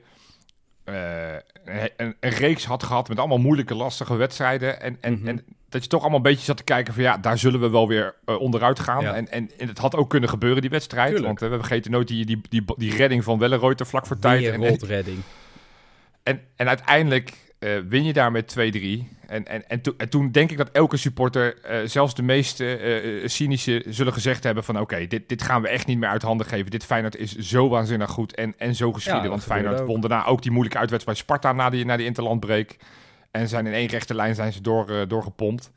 eh, 0.85 1.85
een, 1.97 2.17
een 2.21 2.31
reeks 2.31 2.65
had 2.65 2.83
gehad 2.83 3.09
met 3.09 3.19
allemaal 3.19 3.39
moeilijke, 3.39 3.75
lastige 3.75 4.17
wedstrijden. 4.17 4.81
En, 4.81 4.97
en, 5.01 5.13
Mhm. 5.13 5.29
en 5.29 5.45
dat 5.69 5.83
je 5.83 5.89
toch 5.89 6.01
allemaal 6.01 6.19
een 6.19 6.25
beetje 6.25 6.45
zat 6.45 6.57
te 6.57 6.65
kijken 6.65 6.95
van 6.95 7.03
ja, 7.03 7.17
daar 7.19 7.39
zullen 7.39 7.61
we 7.61 7.71
wel 7.71 7.89
weer 7.89 8.15
eh, 8.25 8.41
onderuit 8.41 8.79
gaan. 8.81 9.03
Ja. 9.03 9.15
En, 9.15 9.31
en, 9.31 9.51
en 9.59 9.69
het 9.69 9.79
had 9.79 9.97
ook 9.97 10.11
kunnen 10.11 10.29
gebeuren, 10.29 10.61
die 10.61 10.71
wedstrijd. 10.71 11.07
Tuurlijk. 11.15 11.27
Want 11.27 11.43
eh, 11.43 11.49
we 11.49 11.57
vergeten 11.65 11.91
nooit 11.91 12.09
die, 12.09 12.27
die, 12.27 12.41
die, 12.49 12.65
die 12.77 12.97
redding 12.97 13.25
van 13.25 13.39
Welleroyter 13.39 13.87
vlak 13.87 14.07
voor 14.07 14.19
tijd. 14.19 14.45
En, 14.45 14.53
en, 14.53 14.61
Wereldredding. 14.61 15.19
en, 16.23 16.41
en 16.57 16.69
uiteindelijk 16.69 17.33
eh, 17.63 17.79
win 17.89 18.05
je 18.05 18.13
daar 18.13 18.33
met 18.33 18.55
2-3. 18.59 18.61
En, 19.27 19.47
en, 19.47 19.69
en, 19.69 19.81
to- 19.81 19.95
en 19.97 20.09
toen 20.09 20.31
denk 20.31 20.51
ik 20.51 20.57
dat 20.57 20.71
elke 20.71 20.97
supporter, 20.97 21.59
eh, 21.63 21.79
zelfs 21.85 22.15
de 22.15 22.23
meeste 22.23 22.77
eh, 22.77 23.29
cynische, 23.29 23.83
zullen 23.89 24.13
gezegd 24.13 24.45
hebben 24.45 24.65
van... 24.65 24.81
oké, 24.81 25.07
dit, 25.07 25.29
dit 25.29 25.43
gaan 25.43 25.63
we 25.63 25.69
echt 25.69 25.87
niet 25.87 25.99
meer 25.99 26.09
uit 26.09 26.23
handen 26.23 26.47
geven. 26.47 26.71
Dit 26.71 26.85
Feyenoord 26.85 27.17
is 27.17 27.37
zo 27.37 27.69
waanzinnig 27.69 28.11
goed 28.11 28.35
en, 28.35 28.55
en 28.59 28.75
zo 28.75 28.93
geschieden. 28.93 29.31
want 29.31 29.45
Feyenoord 29.45 29.81
ook. 29.81 29.87
won 29.87 30.01
daarna 30.01 30.25
ook 30.27 30.43
die 30.43 30.51
moeilijke 30.51 30.79
uitwedstrijd 30.79 31.19
bij 31.19 31.27
Sparta... 31.37 31.53
na 31.57 31.71
die, 31.71 31.85
na 31.85 31.97
die 31.97 32.07
interlandbreek. 32.07 32.77
En 33.31 33.49
zijn 33.49 33.67
in 33.67 33.73
één 33.73 33.89
rechte 33.89 34.15
lijn 34.15 34.35
zijn 34.35 34.53
ze 34.53 34.61
door, 34.61 35.09
doorgepompt. 35.09 35.71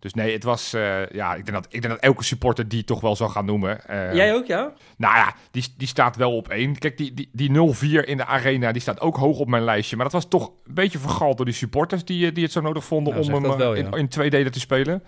Dus 0.00 0.14
nee, 0.14 0.32
het 0.32 0.44
was... 0.44 0.72
eh, 0.72 1.06
ja, 1.10 1.34
ik 1.34 1.46
denk, 1.46 1.62
dat, 1.62 1.66
ik 1.70 1.82
denk 1.82 1.94
dat 1.94 2.02
elke 2.02 2.24
supporter 2.24 2.68
die 2.68 2.84
toch 2.84 3.00
wel 3.00 3.16
zal 3.16 3.28
gaan 3.28 3.44
noemen. 3.44 3.86
Eh, 3.88 4.14
Jij 4.14 4.34
ook, 4.34 4.46
ja? 4.46 4.72
nou 4.96 5.16
ja, 5.16 5.34
die, 5.50 5.64
die 5.76 5.88
staat 5.88 6.16
wel 6.16 6.36
op 6.36 6.48
één. 6.48 6.78
Kijk, 6.78 6.96
die, 6.96 7.14
die, 7.14 7.28
die 7.32 7.50
0-4 7.50 8.04
in 8.04 8.16
de 8.16 8.24
arena, 8.24 8.72
die 8.72 8.82
staat 8.82 9.00
ook 9.00 9.16
hoog 9.16 9.38
op 9.38 9.48
mijn 9.48 9.62
lijstje. 9.64 9.96
Maar 9.96 10.04
dat 10.04 10.14
was 10.14 10.28
toch 10.28 10.46
een 10.66 10.74
beetje 10.74 10.98
vergald 10.98 11.36
door 11.36 11.46
die 11.46 11.54
supporters 11.54 12.04
die, 12.04 12.26
eh, 12.26 12.34
die 12.34 12.42
het 12.44 12.52
zo 12.52 12.60
nodig 12.60 12.84
vonden 12.84 13.14
Nou, 13.14 13.26
om 13.26 13.32
hem 13.32 13.42
dat 13.42 13.56
wel, 13.56 13.74
ja. 13.74 13.84
in, 13.86 13.92
in 13.92 14.08
twee 14.08 14.30
delen 14.30 14.52
te 14.52 14.60
spelen. 14.60 15.02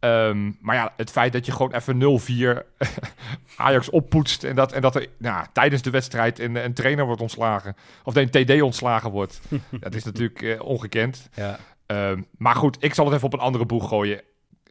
Ehm, 0.00 0.50
maar 0.60 0.74
ja, 0.74 0.92
het 0.96 1.10
feit 1.10 1.32
dat 1.32 1.46
je 1.46 1.52
gewoon 1.52 1.72
even 1.74 1.98
0-4 1.98 2.62
Ajax 3.56 3.90
oppoetst 3.90 4.44
en 4.44 4.54
dat, 4.54 4.72
en 4.72 4.80
dat 4.80 4.94
er 4.94 5.06
nou, 5.16 5.46
tijdens 5.52 5.82
de 5.82 5.90
wedstrijd 5.90 6.38
een, 6.38 6.64
een 6.64 6.74
trainer 6.74 7.04
wordt 7.04 7.20
ontslagen, 7.20 7.76
of 8.04 8.16
een 8.16 8.30
TD 8.30 8.62
ontslagen 8.62 9.10
wordt, 9.10 9.40
dat 9.80 9.94
is 9.94 10.04
natuurlijk 10.04 10.62
ongekend. 10.62 11.28
Ja. 11.34 11.58
Ehm, 11.88 12.22
maar 12.38 12.54
goed, 12.54 12.76
ik 12.80 12.94
zal 12.94 13.04
het 13.04 13.14
even 13.14 13.26
op 13.26 13.32
een 13.32 13.38
andere 13.38 13.66
boeg 13.66 13.88
gooien. 13.88 14.20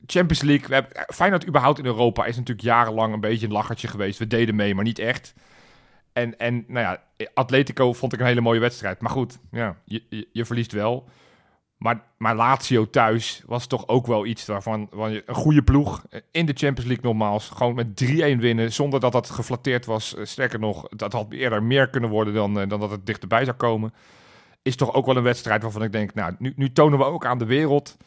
Champions 0.06 0.42
League, 0.42 0.68
we 0.68 0.74
hebben, 0.74 1.14
Feyenoord 1.14 1.48
überhaupt 1.48 1.80
in 1.80 1.86
Europa 1.86 2.26
is 2.26 2.36
natuurlijk 2.36 2.68
jarenlang 2.68 3.14
een 3.14 3.20
beetje 3.20 3.46
een 3.46 3.52
lachertje 3.52 3.88
geweest. 3.88 4.20
We 4.20 4.28
deden 4.28 4.56
mee, 4.56 4.76
maar 4.76 4.84
niet 4.84 5.00
echt. 5.00 5.34
En, 6.14 6.38
en 6.38 6.66
nou 6.68 6.86
ja, 6.86 7.04
Atletico 7.34 7.94
vond 7.94 8.14
ik 8.14 8.20
een 8.20 8.26
hele 8.26 8.42
mooie 8.42 8.60
wedstrijd. 8.60 9.02
Maar 9.02 9.12
goed, 9.12 9.40
ja, 9.52 9.78
je, 9.86 10.28
je, 10.32 10.46
verliest 10.46 10.72
wel. 10.72 11.10
Maar, 11.78 12.02
maar 12.18 12.36
Lazio 12.36 12.90
thuis 12.90 13.44
was 13.46 13.68
toch 13.68 13.88
ook 13.88 14.08
wel 14.08 14.26
iets 14.26 14.46
waarvan, 14.46 14.88
waarvan 14.90 15.12
je 15.12 15.24
een 15.26 15.36
goede 15.36 15.64
ploeg 15.64 16.06
eh, 16.10 16.22
in 16.32 16.46
de 16.46 16.54
Champions 16.56 16.90
League 16.90 17.06
nogmaals. 17.06 17.50
Gewoon 17.50 17.76
met 17.76 18.04
3-1 18.06 18.08
winnen 18.38 18.74
zonder 18.74 19.00
dat 19.00 19.12
dat 19.12 19.30
geflatteerd 19.30 19.86
was. 19.86 20.16
Eh, 20.16 20.26
Sterker 20.26 20.60
nog, 20.60 20.88
dat 20.90 21.14
had 21.14 21.32
eerder 21.32 21.64
meer 21.64 21.90
kunnen 21.90 22.10
worden 22.10 22.34
dan, 22.34 22.60
eh, 22.60 22.70
dan 22.70 22.80
dat 22.80 22.92
het 22.92 23.06
dichterbij 23.06 23.46
zou 23.46 23.58
komen. 23.58 23.94
Is 24.68 24.76
toch 24.76 24.94
ook 24.94 25.06
wel 25.06 25.18
een 25.18 25.24
wedstrijd 25.24 25.62
waarvan 25.62 25.84
ik 25.84 25.92
denk, 25.92 26.14
nou, 26.14 26.34
nu, 26.40 26.54
nu 26.56 26.72
tonen 26.72 27.00
we 27.00 27.06
ook 27.06 27.26
aan 27.26 27.38
de 27.38 27.46
wereld 27.46 27.98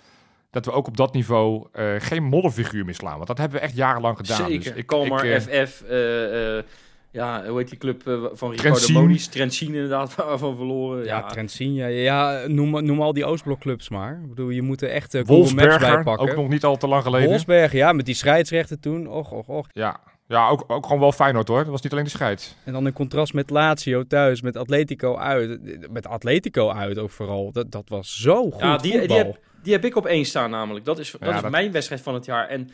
dat 0.50 0.64
we 0.64 0.72
ook 0.72 0.86
op 0.86 0.96
dat 0.96 1.12
niveau 1.12 1.66
eh, 1.72 1.84
geen 1.98 2.22
modderfiguur 2.22 2.84
meer 2.84 2.94
slaan. 2.94 3.14
Want 3.16 3.26
dat 3.26 3.38
hebben 3.38 3.58
we 3.58 3.64
echt 3.64 3.76
jarenlang 3.76 4.16
gedaan. 4.16 4.36
Zeker. 4.36 4.70
Dus 4.70 4.72
ik, 4.72 4.86
Kalmar, 4.86 5.24
ik, 5.24 5.46
eh, 5.46 5.66
FF, 5.66 5.82
eh, 5.82 6.56
eh, 6.58 6.64
ja, 7.10 7.44
hoe 7.46 7.58
heet 7.58 7.68
die 7.68 7.78
club 7.78 8.06
eh, 8.06 8.24
van 8.32 8.50
Ricardo. 8.50 8.92
Moniz? 8.92 9.26
Trentin 9.26 9.66
inderdaad, 9.74 10.14
waarvan 10.16 10.56
verloren. 10.56 11.04
Ja, 11.04 11.18
Ja, 11.18 11.26
Trentin, 11.26 11.74
ja, 11.74 11.86
ja 11.86 12.46
noem, 12.46 12.84
noem 12.84 13.02
al 13.02 13.12
die 13.12 13.24
Oostblokclubs 13.24 13.88
maar. 13.88 14.20
Ik 14.22 14.28
bedoel, 14.28 14.50
je 14.50 14.62
moet 14.62 14.82
er 14.82 14.90
echt 14.90 15.14
uh, 15.14 15.22
Google 15.26 15.54
Maps 15.54 15.78
bij 15.78 16.02
pakken. 16.02 16.28
ook 16.28 16.36
nog 16.36 16.48
niet 16.48 16.64
al 16.64 16.76
te 16.76 16.88
lang 16.88 17.02
geleden. 17.02 17.28
Wolfsberg, 17.28 17.72
ja, 17.72 17.92
met 17.92 18.06
die 18.06 18.14
scheidsrechter 18.14 18.80
toen. 18.80 19.06
Och, 19.06 19.32
och, 19.32 19.48
och. 19.48 19.66
Ja, 19.72 20.00
ja 20.30 20.48
ook, 20.48 20.64
ook 20.66 20.84
gewoon 20.86 21.00
wel 21.00 21.12
Feyenoord 21.12 21.48
hoor. 21.48 21.58
Dat 21.58 21.66
was 21.68 21.82
niet 21.82 21.92
alleen 21.92 22.04
de 22.04 22.10
scheids. 22.10 22.54
En 22.64 22.72
dan 22.72 22.86
in 22.86 22.92
contrast 22.92 23.32
met 23.34 23.50
Lazio 23.50 24.06
thuis, 24.06 24.40
met 24.42 24.56
Atletico 24.56 25.16
uit. 25.16 25.60
Met 25.90 26.06
Atletico 26.06 26.70
uit 26.70 26.98
ook 26.98 27.10
vooral. 27.10 27.52
Dat, 27.52 27.72
dat 27.72 27.88
was 27.88 28.20
zo 28.22 28.50
goed 28.50 28.60
Ja, 28.60 28.76
die- 28.76 28.90
die 28.90 28.98
voetbal. 29.00 29.16
heb- 29.16 29.38
die 29.62 29.72
heb 29.72 29.84
ik 29.84 29.96
op 29.96 30.06
één 30.06 30.24
staan 30.24 30.50
namelijk. 30.50 30.84
Dat 30.84 30.98
is, 30.98 31.10
dat 31.10 31.20
Ja, 31.28 31.34
is 31.36 31.42
dat- 31.42 31.50
mijn 31.50 31.72
wedstrijd 31.72 32.00
van 32.02 32.14
het 32.14 32.24
jaar. 32.24 32.48
En, 32.48 32.70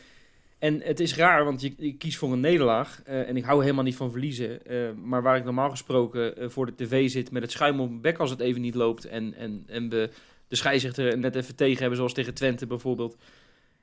en 0.59 0.81
het 0.83 1.01
is 1.01 1.17
raar, 1.17 1.45
want 1.45 1.61
je, 1.61 1.75
je 1.77 1.93
kiest 1.97 2.19
voor 2.19 2.33
een 2.33 2.41
nederlaag. 2.41 3.01
eh, 3.05 3.29
en 3.29 3.37
ik 3.37 3.45
hou 3.45 3.63
helemaal 3.63 3.85
niet 3.85 3.97
van 3.97 4.11
verliezen. 4.11 4.67
eh, 4.67 4.77
maar 5.05 5.23
waar 5.23 5.37
ik 5.37 5.45
normaal 5.45 5.71
gesproken 5.71 6.37
eh, 6.37 6.49
voor 6.49 6.67
de 6.67 6.75
tv 6.75 7.11
zit 7.11 7.31
met 7.31 7.43
het 7.43 7.51
schuim 7.51 7.81
op 7.81 7.89
mijn 7.89 8.01
bek 8.01 8.19
als 8.19 8.31
het 8.31 8.41
even 8.41 8.61
niet 8.61 8.75
loopt. 8.75 9.05
En, 9.05 9.35
en, 9.35 9.65
en 9.67 9.89
we 9.89 10.11
de 10.49 10.57
scheidsrechter 10.57 11.19
net 11.19 11.35
even 11.35 11.55
tegen 11.57 11.79
hebben, 11.79 11.97
zoals 11.97 12.13
tegen 12.15 12.35
Twente 12.35 12.67
bijvoorbeeld. 12.67 13.17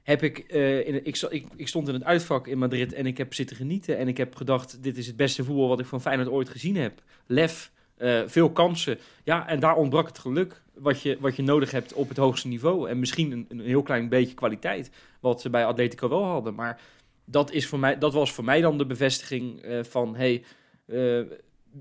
Heb 0.04 0.24
ik, 0.24 0.38
eh, 0.38 0.88
in, 0.88 1.06
ik, 1.06 1.46
ik, 1.56 1.68
stond 1.68 1.88
in 1.88 1.94
het 1.94 2.04
uitvak 2.04 2.48
in 2.48 2.58
Madrid 2.58 2.94
en 2.94 3.06
ik 3.06 3.18
heb 3.18 3.34
zitten 3.34 3.56
genieten. 3.56 3.98
En 3.98 4.08
ik 4.08 4.18
heb 4.18 4.36
gedacht, 4.36 4.84
dit 4.84 4.98
is 4.98 5.08
het 5.08 5.16
beste 5.16 5.44
voetbal 5.44 5.68
wat 5.68 5.80
ik 5.80 5.86
van 5.86 6.02
Feyenoord 6.02 6.30
ooit 6.30 6.50
gezien 6.50 6.76
heb. 6.76 7.02
Lef, 7.28 7.72
eh, 7.98 8.22
veel 8.26 8.52
kansen. 8.52 9.00
Ja, 9.24 9.48
en 9.48 9.60
daar 9.60 9.76
ontbrak 9.76 10.08
het 10.08 10.20
geluk 10.20 10.62
wat 10.74 11.02
je, 11.02 11.18
wat 11.20 11.36
je 11.36 11.44
nodig 11.44 11.72
hebt 11.72 11.94
op 11.94 12.10
het 12.10 12.18
hoogste 12.18 12.48
niveau. 12.48 12.90
En 12.90 13.00
misschien 13.00 13.32
een, 13.32 13.46
een 13.50 13.60
heel 13.60 13.84
klein 13.84 14.10
beetje 14.10 14.36
kwaliteit, 14.36 14.92
wat 15.20 15.42
ze 15.42 15.50
bij 15.50 15.66
Atletico 15.66 16.10
wel 16.10 16.24
hadden. 16.24 16.54
Maar 16.54 16.82
dat, 17.26 17.52
is 17.52 17.68
voor 17.68 17.80
mij, 17.80 17.98
dat 17.98 18.14
was 18.14 18.32
voor 18.32 18.44
mij 18.44 18.62
dan 18.62 18.78
de 18.78 18.86
bevestiging 18.86 19.62
eh, 19.62 19.84
van... 19.84 20.16
Hey, 20.16 20.44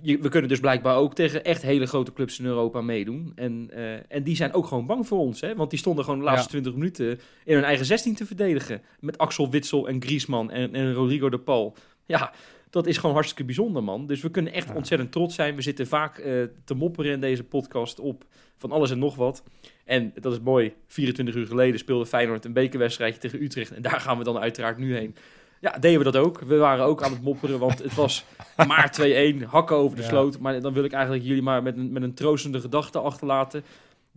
je- 0.01 0.19
we 0.19 0.29
kunnen 0.29 0.49
dus 0.49 0.61
blijkbaar 0.61 0.97
ook 0.97 1.15
tegen 1.15 1.45
echt 1.45 1.63
hele 1.63 1.87
grote 1.87 2.13
clubs 2.13 2.39
in 2.39 2.45
Europa 2.45 2.81
meedoen. 2.81 3.33
En, 3.35 3.69
eh, 3.73 3.93
en 4.09 4.23
die 4.23 4.37
zijn 4.37 4.53
ook 4.53 4.67
gewoon 4.67 4.87
bang 4.87 5.07
voor 5.07 5.19
ons. 5.19 5.41
Hè? 5.41 5.55
Want 5.55 5.71
die 5.71 5.79
stonden 5.79 6.05
gewoon 6.05 6.19
de 6.19 6.25
laatste 6.25 6.45
Ja. 6.45 6.51
20 6.63 6.75
minuten 6.75 7.21
in 7.45 7.55
hun 7.55 7.65
eigen 7.65 7.87
16 7.87 8.15
te 8.15 8.27
verdedigen. 8.27 8.83
Met 9.01 9.19
Axel 9.19 9.51
Witsel 9.51 9.89
en 9.89 10.03
Griezmann 10.03 10.51
en, 10.51 10.75
en 10.75 10.93
Rodrigo 10.93 11.29
de 11.29 11.39
Paul. 11.39 11.77
Ja, 12.07 12.33
dat 12.71 12.87
is 12.87 12.97
gewoon 12.97 13.15
hartstikke 13.15 13.45
bijzonder, 13.45 13.83
man. 13.85 14.07
Dus 14.07 14.21
we 14.21 14.31
kunnen 14.31 14.53
echt 14.53 14.69
Ja. 14.69 14.75
ontzettend 14.75 15.13
trots 15.13 15.35
zijn. 15.35 15.55
We 15.57 15.63
zitten 15.63 15.87
vaak 15.87 16.19
eh, 16.19 16.43
te 16.65 16.75
mopperen 16.75 17.13
in 17.13 17.21
deze 17.21 17.45
podcast 17.45 18.01
op 18.01 18.25
van 18.57 18.71
alles 18.73 18.91
en 18.91 18.99
nog 18.99 19.15
wat. 19.15 19.43
En 19.85 20.13
dat 20.21 20.33
is 20.33 20.41
mooi. 20.41 20.73
24 20.87 21.35
uur 21.35 21.47
geleden 21.47 21.79
speelde 21.79 22.07
Feyenoord 22.07 22.45
een 22.45 22.53
bekerwedstrijdje 22.53 23.21
tegen 23.21 23.43
Utrecht. 23.43 23.71
En 23.73 23.83
daar 23.83 24.01
gaan 24.01 24.19
we 24.19 24.25
dan 24.25 24.39
uiteraard 24.39 24.79
nu 24.79 24.95
heen. 24.97 25.15
Ja, 25.63 25.71
deden 25.81 25.99
we 25.99 26.11
dat 26.11 26.17
ook. 26.17 26.41
We 26.47 26.57
waren 26.57 26.85
ook 26.85 27.03
aan 27.03 27.11
het 27.13 27.23
mopperen, 27.23 27.59
want 27.59 27.79
het 27.83 27.95
was 27.95 28.25
maar 28.69 28.99
2-1, 29.01 29.45
hakken 29.47 29.77
over 29.77 29.97
de 29.97 30.03
Ja. 30.03 30.09
sloot. 30.09 30.39
Maar 30.39 30.61
dan 30.61 30.73
wil 30.73 30.85
ik 30.85 30.93
eigenlijk 30.93 31.25
jullie 31.25 31.43
maar 31.43 31.63
met 31.63 31.77
een, 31.77 31.93
met 31.93 32.03
een 32.03 32.15
troostende 32.15 32.61
gedachte 32.61 32.99
achterlaten. 32.99 33.65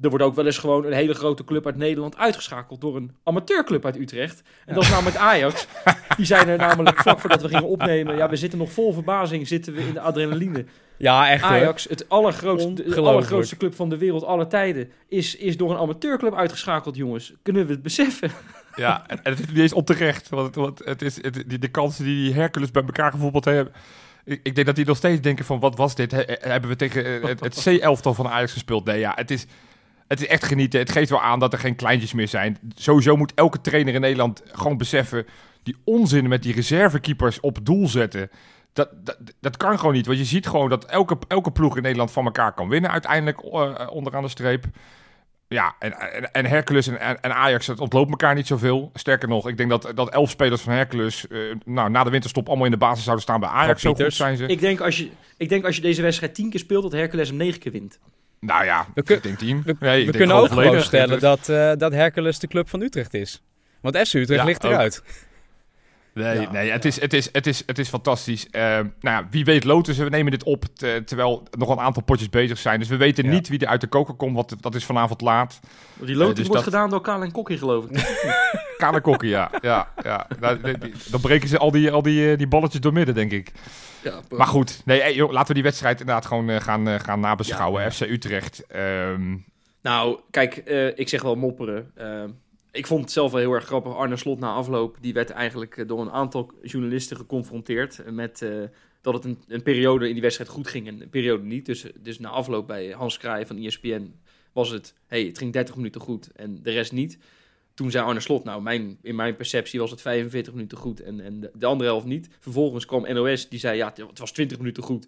Er 0.02 0.10
wordt 0.10 0.26
ook 0.26 0.36
wel 0.36 0.46
eens 0.46 0.58
gewoon 0.58 0.86
een 0.86 0.94
hele 0.94 1.14
grote 1.14 1.44
club 1.44 1.66
uit 1.66 1.76
Nederland 1.78 2.18
uitgeschakeld 2.18 2.82
door 2.82 2.96
een 2.96 3.12
amateurclub 3.24 3.86
uit 3.86 3.98
Utrecht. 3.98 4.42
En 4.66 4.74
dat 4.76 4.84
is 4.84 4.90
namelijk 4.90 5.16
Ajax. 5.16 5.68
Die 6.18 6.26
zijn 6.26 6.48
er 6.48 6.58
namelijk 6.58 7.02
vlak 7.02 7.20
voordat 7.20 7.42
we 7.42 7.48
gingen 7.48 7.68
opnemen. 7.68 8.16
Ja, 8.16 8.30
we 8.30 8.36
zitten 8.36 8.60
nog 8.60 8.72
vol 8.72 8.94
verbazing, 8.94 9.48
zitten 9.48 9.74
we 9.74 9.82
in 9.82 9.94
de 9.94 10.00
adrenaline. 10.00 10.66
Ja, 10.98 11.30
echt 11.30 11.42
hoor. 11.44 11.52
Ajax, 11.52 11.84
het 11.90 12.10
allergrootste, 12.10 12.74
de 12.74 13.02
allergrootste 13.02 13.58
club 13.58 13.76
van 13.76 13.90
de 13.90 13.98
wereld, 13.98 14.24
alle 14.24 14.48
tijden, 14.48 14.92
is, 15.08 15.36
is 15.36 15.58
door 15.58 15.72
een 15.72 15.78
amateurclub 15.78 16.36
uitgeschakeld, 16.36 16.96
jongens. 16.96 17.34
Kunnen 17.42 17.66
we 17.66 17.72
het 17.72 17.82
beseffen? 17.82 18.32
Ja, 18.76 19.04
en 19.08 19.24
en 19.24 19.32
het 19.32 19.40
is 19.40 19.48
niet 19.48 19.58
eens 19.58 19.74
onterecht. 19.74 20.30
Want, 20.30 20.56
want 20.56 20.82
het 20.86 21.02
is, 21.02 21.16
de 21.48 21.68
kansen 21.72 22.04
die 22.06 22.34
Hercules 22.34 22.72
bij 22.72 22.84
elkaar 22.84 23.12
gevoetbald 23.12 23.46
hebben... 23.46 23.74
Ik, 24.26 24.40
ik 24.44 24.56
denk 24.56 24.68
dat 24.68 24.76
die 24.76 24.86
nog 24.86 24.98
steeds 24.98 25.22
denken 25.22 25.46
van, 25.46 25.60
wat 25.60 25.78
was 25.78 25.96
dit? 25.96 26.12
He- 26.12 26.24
he- 26.26 26.50
hebben 26.50 26.70
we 26.70 26.76
tegen 26.76 27.06
eh, 27.06 27.30
het, 27.30 27.40
het 27.40 27.62
C-elftal 27.64 28.14
van 28.14 28.28
Ajax 28.28 28.54
gespeeld? 28.54 28.86
Nee, 28.86 29.00
ja, 29.00 29.12
het 29.16 29.32
is, 29.32 29.46
het 30.08 30.22
is 30.22 30.28
echt 30.28 30.44
genieten. 30.46 30.80
Het 30.80 30.92
geeft 30.92 31.10
wel 31.10 31.22
aan 31.22 31.40
dat 31.40 31.54
er 31.54 31.60
geen 31.60 31.76
kleintjes 31.76 32.14
meer 32.14 32.28
zijn. 32.28 32.58
Sowieso 32.76 33.16
moet 33.16 33.34
elke 33.34 33.62
trainer 33.62 33.94
in 33.94 34.02
Nederland 34.02 34.42
gewoon 34.52 34.78
beseffen... 34.78 35.26
die 35.64 35.76
onzin 35.84 36.28
met 36.28 36.44
die 36.44 36.54
reservekeepers 36.54 37.40
op 37.40 37.58
doel 37.64 37.88
zetten... 37.88 38.30
Dat, 38.74 38.90
dat, 39.40 39.58
kan 39.58 39.80
gewoon 39.80 39.94
niet. 39.94 40.06
Want 40.06 40.18
je 40.18 40.26
ziet 40.26 40.48
gewoon 40.48 40.70
dat 40.70 40.86
elke, 40.86 41.18
elke 41.28 41.52
ploeg 41.52 41.76
in 41.76 41.82
Nederland 41.82 42.12
van 42.12 42.26
elkaar 42.26 42.54
kan 42.54 42.70
winnen 42.70 42.92
uiteindelijk 42.92 43.42
eh, 43.42 43.88
onderaan 43.90 44.24
de 44.24 44.30
streep. 44.30 44.66
Ja, 45.48 45.76
en, 45.80 45.94
en, 46.00 46.32
en 46.32 46.46
Hercules 46.46 46.88
en, 46.88 47.22
en- 47.22 47.34
Ajax, 47.34 47.68
het 47.68 47.80
ontloopt 47.80 48.10
elkaar 48.10 48.36
niet 48.36 48.48
zoveel. 48.48 48.90
Sterker 48.94 49.28
nog, 49.28 49.48
ik 49.48 49.58
denk 49.58 49.70
dat, 49.70 49.92
dat 49.96 50.10
elf 50.10 50.30
spelers 50.30 50.62
van 50.62 50.74
Hercules 50.74 51.28
eh, 51.28 51.40
nou, 51.66 51.90
na 51.90 52.04
de 52.04 52.10
winterstop 52.10 52.48
allemaal 52.48 52.66
in 52.66 52.72
de 52.72 52.78
basis 52.78 53.04
zouden 53.04 53.24
staan 53.24 53.40
bij 53.40 53.50
Ajax. 53.50 53.82
Zo 53.82 53.94
goed 53.94 54.14
zijn 54.14 54.38
ze. 54.38 54.46
Ik 54.46 54.60
denk, 54.60 54.80
als 54.82 54.98
je, 54.98 55.10
ik 55.38 55.50
denk 55.50 55.66
als 55.66 55.76
je 55.76 55.82
deze 55.82 56.02
wedstrijd 56.02 56.36
tien 56.36 56.50
keer 56.50 56.60
speelt, 56.60 56.84
dat 56.84 56.92
Hercules 56.92 57.28
hem 57.28 57.38
negen 57.38 57.60
keer 57.60 57.72
wint. 57.72 58.00
nou 58.40 58.66
ja, 58.66 58.86
We 58.94 59.02
ik 59.06 59.24
denk 59.24 59.38
tien. 59.38 59.62
We, 59.66 59.76
Nee, 59.80 60.00
ik 60.00 60.06
we 60.06 60.12
denk 60.12 60.18
kunnen 60.18 60.36
ook 60.36 60.48
gewoon 60.52 60.82
stellen 60.82 61.20
dat, 61.20 61.50
eh, 61.50 61.72
dat 61.78 61.92
Hercules 61.92 62.40
de 62.40 62.48
club 62.48 62.70
van 62.70 62.82
Utrecht 62.82 63.14
is. 63.14 63.44
Want 63.82 63.98
FC 63.98 64.14
Utrecht 64.14 64.40
Ja, 64.40 64.44
ligt 64.46 64.66
ook. 64.66 65.02
Nee, 66.16 66.42
Ja, 66.42 66.52
nee 66.52 66.72
het, 66.72 66.84
ja. 66.84 66.90
is, 66.90 67.02
het, 67.02 67.14
is, 67.14 67.30
het, 67.32 67.48
is, 67.48 67.64
het 67.66 67.80
is 67.80 67.90
fantastisch. 67.90 68.50
Eh, 68.50 68.62
nou 68.62 68.90
ja, 69.02 69.28
wie 69.32 69.46
weet 69.46 69.64
Lotus, 69.64 69.98
we 69.98 70.10
nemen 70.10 70.32
dit 70.32 70.44
op 70.44 70.66
te- 70.74 71.02
terwijl 71.06 71.48
nog 71.58 71.70
een 71.70 71.80
aantal 71.80 72.04
potjes 72.04 72.30
bezig 72.30 72.58
zijn. 72.58 72.80
Dus 72.80 72.88
we 72.88 72.98
weten 72.98 73.24
Ja. 73.24 73.30
niet 73.32 73.48
wie 73.48 73.60
er 73.60 73.68
uit 73.68 73.82
de 73.82 73.88
koker 73.88 74.14
komt, 74.14 74.36
want 74.36 74.62
dat 74.64 74.76
is 74.76 74.86
vanavond 74.86 75.22
laat. 75.22 75.60
Die 76.00 76.16
loting 76.16 76.36
dus 76.38 76.48
wordt 76.48 76.64
dat- 76.64 76.74
gedaan 76.74 76.90
door 76.90 77.02
Karel 77.02 77.22
en 77.24 77.32
Kokkie, 77.32 77.58
geloof 77.58 77.86
ik. 77.86 78.16
Kale 78.78 79.02
kokken, 79.02 79.28
ja. 79.28 79.52
ja, 79.62 79.92
ja. 80.04 80.28
Nou, 80.40 80.62
die- 80.62 80.78
die- 80.78 80.94
dan 81.12 81.22
breken 81.22 81.48
ze 81.50 81.58
al 81.58 81.72
die, 81.72 81.92
al 81.92 82.02
die, 82.02 82.32
eh, 82.32 82.38
die 82.38 82.48
balletjes 82.48 82.82
door 82.82 82.94
midden, 82.94 83.16
denk 83.16 83.32
ik. 83.32 83.52
Ja, 84.04 84.20
Maar 84.30 84.48
goed, 84.48 84.82
nee, 84.86 85.02
hey, 85.02 85.16
joh, 85.16 85.32
laten 85.32 85.48
we 85.48 85.54
die 85.54 85.64
wedstrijd 85.64 86.00
inderdaad 86.00 86.26
gewoon 86.26 86.50
eh, 86.50 86.62
gaan, 86.62 86.88
eh, 86.88 87.00
gaan 87.00 87.20
nabeschouwen. 87.20 87.82
Ja. 87.84 87.92
FC 87.92 88.02
Utrecht. 88.02 88.66
ehm, 88.68 89.36
Nou, 89.82 90.20
kijk, 90.32 90.56
eh, 90.58 90.88
ik 90.98 91.10
zeg 91.10 91.22
wel 91.22 91.36
mopperen. 91.36 91.92
Ik 92.76 92.88
vond 92.88 93.02
het 93.02 93.12
zelf 93.12 93.32
wel 93.32 93.40
heel 93.40 93.54
erg 93.54 93.66
grappig. 93.66 93.96
Arne 93.96 94.18
Slot 94.18 94.40
na 94.40 94.54
afloop, 94.54 94.98
die 95.02 95.14
werd 95.14 95.30
eigenlijk 95.30 95.78
eh, 95.78 95.88
door 95.88 96.02
een 96.02 96.12
aantal 96.12 96.52
journalisten 96.62 97.18
geconfronteerd 97.18 98.12
met 98.12 98.42
eh, 98.42 98.50
dat 99.02 99.14
het 99.14 99.26
een, 99.26 99.38
een 99.48 99.64
periode 99.64 100.08
in 100.08 100.14
die 100.14 100.22
wedstrijd 100.22 100.50
goed 100.50 100.68
ging 100.68 100.88
en 100.88 101.02
een 101.02 101.10
periode 101.10 101.44
niet. 101.44 101.66
Dus, 101.66 101.86
dus 102.00 102.20
na 102.20 102.30
afloop 102.30 102.68
bij 102.68 102.90
Hans 102.92 103.18
Kraai 103.18 103.46
van 103.46 103.58
ESPN 103.58 104.14
was 104.54 104.70
het, 104.70 104.94
hey, 105.08 105.24
het 105.24 105.38
ging 105.38 105.54
30 105.54 105.76
minuten 105.76 106.02
goed 106.02 106.32
en 106.32 106.60
de 106.64 106.72
rest 106.72 106.92
niet. 106.92 107.18
Toen 107.74 107.92
zei 107.92 108.06
Arne 108.06 108.20
Slot, 108.20 108.44
nou, 108.44 108.62
mijn, 108.62 108.98
in 109.02 109.16
mijn 109.16 109.36
perceptie 109.36 109.80
was 109.80 109.92
het 109.92 110.02
45 110.02 110.54
minuten 110.54 110.78
goed 110.78 111.00
en, 111.00 111.20
en 111.20 111.50
de 111.54 111.66
andere 111.66 111.90
helft 111.90 112.06
niet. 112.06 112.30
Vervolgens 112.40 112.86
kwam 112.86 113.14
NOS, 113.14 113.50
die 113.50 113.60
zei, 113.60 113.78
ja, 113.78 113.94
het 114.08 114.20
was 114.20 114.32
20 114.32 114.58
minuten 114.58 114.84
goed. 114.84 115.08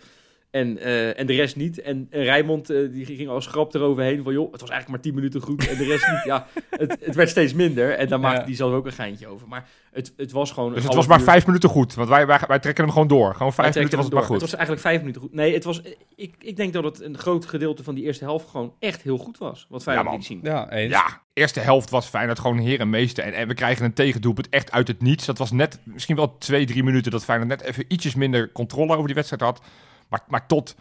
En, 0.52 0.78
eh, 0.78 1.20
en 1.20 1.26
de 1.26 1.34
rest 1.34 1.56
niet. 1.56 1.82
En, 1.82 2.08
en 2.10 2.24
Rijmond 2.24 2.70
eh, 2.70 2.92
die 2.92 3.06
ging 3.06 3.30
als 3.30 3.48
grap 3.48 3.74
eroverheen 3.74 4.24
van... 4.24 4.34
joh, 4.34 4.52
het 4.52 4.62
was 4.62 4.70
eigenlijk 4.70 4.90
maar 4.90 5.12
10 5.12 5.14
minuten 5.16 5.42
goed 5.42 5.68
en 5.68 5.78
de 5.78 5.84
rest 5.84 6.08
niet. 6.12 6.24
Ja, 6.24 6.48
het, 6.70 6.98
het 7.02 7.16
werd 7.16 7.30
steeds 7.30 7.54
minder. 7.54 7.92
En 7.92 8.08
daar 8.08 8.20
maakte 8.20 8.40
Ja. 8.40 8.46
hij 8.46 8.56
zelf 8.56 8.74
ook 8.74 8.86
een 8.86 8.92
geintje 8.92 9.28
over. 9.28 9.48
Maar 9.48 9.68
het, 9.92 10.14
het 10.18 10.32
was 10.32 10.52
gewoon... 10.52 10.74
dus 10.74 10.84
het 10.84 10.94
was 10.94 11.08
maar 11.08 11.20
uur. 11.20 11.26
vijf 11.26 11.46
minuten 11.46 11.70
goed. 11.70 11.94
Want 11.94 12.10
wij, 12.10 12.28
wij, 12.28 12.40
wij 12.48 12.60
trekken 12.60 12.84
hem 12.84 12.94
gewoon 12.94 13.08
door. 13.08 13.32
Gewoon 13.36 13.54
Wij 13.56 13.72
vijf 13.72 13.76
minuten 13.76 13.98
trekken 13.98 13.98
was 13.98 14.06
het 14.06 14.14
maar 14.14 14.24
goed. 14.24 14.42
Het 14.42 14.42
was 14.42 14.54
eigenlijk 14.54 14.82
vijf 14.82 15.00
minuten 15.00 15.22
goed. 15.22 15.34
Nee, 15.34 15.54
het 15.54 15.64
was, 15.64 15.82
ik, 16.16 16.36
ik 16.40 16.56
denk 16.56 16.74
dat 16.74 16.84
het 16.84 17.02
een 17.02 17.18
groot 17.18 17.46
gedeelte 17.46 17.84
van 17.84 17.96
die 17.96 18.04
eerste 18.04 18.24
helft 18.24 18.50
gewoon 18.50 18.74
echt 18.80 19.02
heel 19.02 19.18
goed 19.18 19.38
was. 19.38 19.66
Wat 19.70 19.84
Feyenoord 19.84 20.10
Ja, 20.10 20.16
liet 20.16 20.26
zien. 20.26 20.40
Ja, 20.44 20.72
eens. 20.72 20.92
Ja, 20.92 21.22
eerste 21.34 21.60
helft 21.60 21.90
was 21.90 22.08
Feyenoord 22.08 22.40
gewoon 22.40 22.58
heer 22.58 22.80
en 22.80 22.90
meester. 22.90 23.24
En, 23.24 23.34
en 23.34 23.48
we 23.48 23.54
krijgen 23.54 23.86
een 23.86 23.94
tegendoelpunt 23.94 24.50
echt 24.50 24.72
uit 24.72 24.88
het 24.88 25.02
niets. 25.02 25.26
Dat 25.26 25.38
was 25.38 25.52
net, 25.52 25.80
misschien 25.84 26.16
wel 26.16 26.38
twee, 26.38 26.66
drie 26.66 26.84
minuten 26.84 27.12
dat 27.12 27.24
Feyenoord 27.24 27.50
net 27.50 27.62
even 27.62 27.86
ietsjes 27.88 28.16
minder 28.16 28.52
controle 28.52 28.94
over 28.94 29.06
die 29.06 29.16
wedstrijd 29.16 29.42
had. 29.42 29.62
Maar, 30.10 30.22
maar 30.28 30.48
tot, 30.48 30.76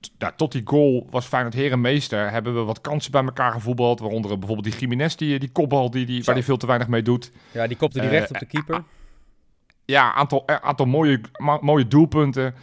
t- 0.00 0.10
nou, 0.18 0.32
tot 0.36 0.52
die 0.52 0.62
goal 0.64 1.06
was 1.10 1.26
Feyenoord 1.26 1.54
heer 1.54 1.72
en 1.72 1.80
meester. 1.80 2.30
Hebben 2.30 2.54
we 2.54 2.60
wat 2.60 2.80
kansen 2.80 3.10
bij 3.12 3.22
elkaar 3.24 3.52
gevoetbald. 3.52 4.00
Waaronder 4.00 4.38
bijvoorbeeld 4.38 4.72
die 4.72 4.80
Jiménez, 4.80 5.14
die, 5.14 5.38
die 5.38 5.50
kopbal 5.50 5.90
die, 5.90 6.06
die, 6.06 6.18
Zo. 6.18 6.24
waar 6.24 6.34
hij 6.34 6.44
veel 6.44 6.56
te 6.56 6.66
weinig 6.66 6.88
mee 6.88 7.02
doet. 7.02 7.30
Ja, 7.52 7.66
die 7.66 7.76
kopte 7.76 7.98
die 8.00 8.08
Eh, 8.08 8.18
recht 8.18 8.30
op 8.30 8.38
de 8.38 8.46
keeper. 8.46 8.82
Ja, 9.84 10.12
aantal, 10.14 10.42
eh, 10.46 10.56
aantal 10.56 10.86
mooie, 10.86 11.20
mooie 11.60 11.86
doelpunten. 11.88 12.54